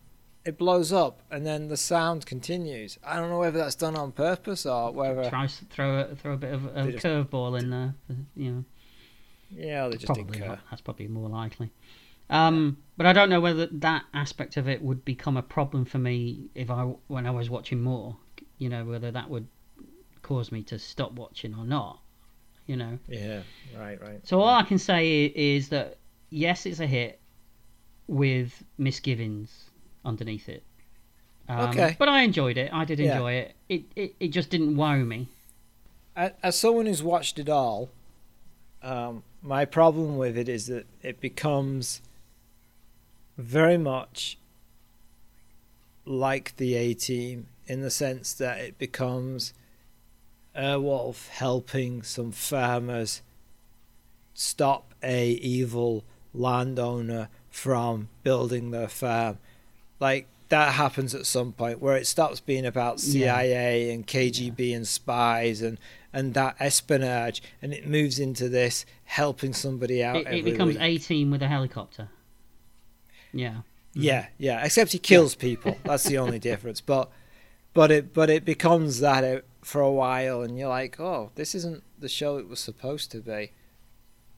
it 0.51 0.59
blows 0.59 0.93
up, 0.93 1.23
and 1.31 1.47
then 1.47 1.69
the 1.69 1.77
sound 1.77 2.27
continues. 2.27 2.99
I 3.05 3.15
don't 3.17 3.31
know 3.31 3.39
whether 3.39 3.59
that's 3.59 3.77
done 3.77 3.95
on 3.95 4.11
purpose 4.11 4.67
or 4.67 4.93
whether. 4.93 5.31
Tries 5.31 5.57
to 5.61 5.65
throw 5.67 6.01
a, 6.01 6.17
throw 6.17 6.33
a 6.33 6.37
bit 6.37 6.53
of 6.53 6.65
a 6.65 6.93
curveball 6.93 7.61
in 7.61 7.71
there, 7.71 7.95
you 8.35 8.51
know. 8.51 8.65
Yeah, 9.49 9.87
they 9.87 9.97
just 9.97 10.07
probably 10.07 10.41
care. 10.41 10.59
That's 10.69 10.83
probably 10.83 11.07
more 11.07 11.29
likely. 11.29 11.71
Um, 12.31 12.79
but 12.97 13.07
I 13.07 13.13
don't 13.13 13.31
know 13.31 13.41
whether 13.41 13.67
that 13.67 14.03
aspect 14.13 14.57
of 14.57 14.69
it 14.69 14.83
would 14.83 15.05
become 15.05 15.37
a 15.37 15.43
problem 15.43 15.85
for 15.85 15.99
me 15.99 16.49
if 16.57 16.69
I 16.69 16.83
when 17.07 17.27
I 17.29 17.31
was 17.31 17.49
watching 17.49 17.81
more. 17.81 18.17
You 18.59 18.71
know, 18.71 18.85
whether 18.85 19.13
that 19.13 19.31
would 19.31 19.47
cause 20.23 20.51
me 20.51 20.65
to 20.65 20.81
stop 20.81 21.13
watching 21.13 21.55
or 21.55 21.65
not. 21.65 22.01
You 22.67 22.77
know. 22.77 22.99
Yeah, 23.07 23.43
right, 23.79 24.03
right. 24.03 24.27
So 24.27 24.41
all 24.41 24.49
I 24.49 24.65
can 24.65 24.79
say 24.79 25.27
is 25.27 25.69
that 25.69 25.99
yes, 26.29 26.67
it's 26.67 26.81
a 26.81 26.89
hit 26.89 27.21
with 28.09 28.65
misgivings 28.79 29.70
underneath 30.05 30.49
it. 30.49 30.63
Um, 31.49 31.71
Okay. 31.71 31.97
But 31.99 32.09
I 32.09 32.23
enjoyed 32.23 32.57
it. 32.57 32.73
I 32.73 32.85
did 32.85 32.99
Yeah. 32.99 33.13
enjoy 33.13 33.33
it. 33.33 33.55
It, 33.69 33.83
it. 33.97 34.15
it 34.21 34.29
just 34.29 34.51
didn't 34.51 34.77
wow 34.77 34.97
me. 34.97 35.29
As 36.17 36.59
someone 36.59 36.87
who's 36.87 37.03
watched 37.03 37.39
it 37.39 37.49
all, 37.49 37.89
um, 38.83 39.23
my 39.43 39.65
problem 39.65 40.17
with 40.19 40.37
it 40.37 40.49
is 40.49 40.67
that 40.67 40.87
it 41.03 41.21
becomes 41.21 42.03
very 43.39 43.79
much 43.79 44.37
like 46.05 46.57
the 46.57 46.75
A 46.75 46.95
Team 46.95 47.47
in 47.67 47.81
the 47.81 47.91
sense 47.91 48.33
that 48.35 48.59
it 48.59 48.79
becomes 48.79 49.55
Airwolf 50.57 51.29
helping 51.29 52.03
some 52.03 52.33
farmers 52.33 53.23
stop 54.35 54.95
a 55.03 55.31
evil 55.31 56.05
landowner 56.35 57.29
from 57.51 58.09
building 58.25 58.71
their 58.73 58.89
farm. 58.89 59.39
Like 60.01 60.27
that 60.49 60.73
happens 60.75 61.15
at 61.15 61.27
some 61.27 61.53
point 61.53 61.81
where 61.81 61.97
it 61.97 62.07
stops 62.09 62.41
being 62.41 62.67
about 62.67 63.01
Yeah. 63.05 63.37
CIA 63.39 63.91
and 63.95 64.05
KGB 64.07 64.75
and 64.75 64.87
spies 64.89 65.63
and 65.63 65.79
and 66.13 66.35
that 66.35 66.57
espionage 66.59 67.41
and 67.63 67.73
it 67.73 67.87
moves 67.87 68.19
into 68.19 68.49
this 68.49 68.85
helping 69.05 69.53
somebody 69.53 70.03
out 70.03 70.17
It, 70.17 70.27
every 70.27 70.39
it 70.41 70.45
becomes 70.45 70.75
week. 70.77 70.83
a 70.83 70.99
team 70.99 71.31
with 71.31 71.43
a 71.43 71.47
helicopter. 71.47 72.09
Yeah. 73.33 73.51
Mm. 73.51 73.63
Yeah, 73.95 74.27
yeah. 74.39 74.65
Except 74.65 74.93
he 74.93 74.99
kills 74.99 75.35
people. 75.35 75.77
That's 75.85 76.05
the 76.05 76.19
only 76.19 76.39
difference. 76.39 76.81
But 76.81 77.11
but 77.75 77.91
it 77.93 78.13
but 78.13 78.31
it 78.31 78.45
becomes 78.45 79.01
that 79.01 79.45
for 79.63 79.81
a 79.81 79.91
while, 79.93 80.43
and 80.43 80.59
you're 80.59 80.69
like, 80.69 80.99
oh, 80.99 81.31
this 81.35 81.55
isn't 81.55 81.83
the 81.99 82.09
show 82.09 82.39
it 82.39 82.49
was 82.49 82.59
supposed 82.61 83.11
to 83.13 83.19
be. 83.21 83.53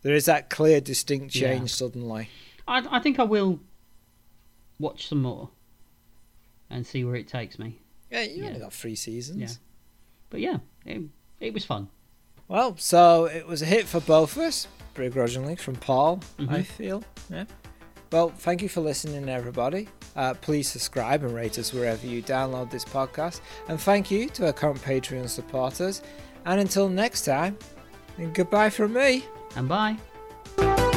There 0.02 0.14
is 0.14 0.24
that 0.26 0.50
clear, 0.50 0.80
distinct 0.80 1.34
Yeah. 1.34 1.48
change 1.54 1.72
suddenly. 1.72 2.28
I, 2.66 2.84
I 2.90 2.98
think 3.00 3.18
I 3.18 3.22
will 3.24 3.60
watch 4.82 5.08
some 5.08 5.22
more 5.22 5.48
and 6.68 6.86
see 6.86 7.04
where 7.04 7.16
it 7.16 7.28
takes 7.28 7.58
me. 7.58 7.78
Yeah, 8.10 8.22
you 8.22 8.42
Yeah. 8.42 8.48
only 8.48 8.60
got 8.60 8.72
three 8.72 8.94
seasons. 8.94 9.40
Yeah. 9.40 9.48
But 10.30 10.40
yeah, 10.40 10.58
it, 10.84 11.02
it 11.40 11.54
was 11.54 11.64
fun. 11.64 11.88
Well, 12.48 12.76
so 12.76 13.24
it 13.26 13.46
was 13.46 13.62
a 13.62 13.66
hit 13.66 13.86
for 13.86 14.00
both 14.00 14.36
of 14.36 14.42
us, 14.42 14.66
begrudgingly 14.94 15.56
from 15.56 15.76
Paul. 15.76 16.20
I 16.38 16.42
Mhm. 16.42 16.66
feel. 16.66 17.04
Yeah. 17.30 17.44
Well, 18.10 18.28
thank 18.28 18.60
you 18.60 18.68
for 18.68 18.82
listening, 18.82 19.26
everybody. 19.30 19.88
Uh, 20.14 20.34
please 20.34 20.68
subscribe 20.68 21.22
and 21.24 21.34
rate 21.34 21.58
us 21.58 21.72
wherever 21.72 22.06
you 22.06 22.22
download 22.22 22.70
this 22.70 22.84
podcast. 22.84 23.40
And 23.68 23.80
thank 23.80 24.10
you 24.10 24.28
to 24.30 24.46
our 24.46 24.52
current 24.52 24.82
Patreon 24.82 25.28
supporters. 25.30 26.02
And 26.44 26.60
until 26.60 26.90
next 26.90 27.24
time, 27.24 27.56
goodbye 28.34 28.68
from 28.68 28.92
me. 28.92 29.24
And 29.56 29.66
bye. 29.68 30.91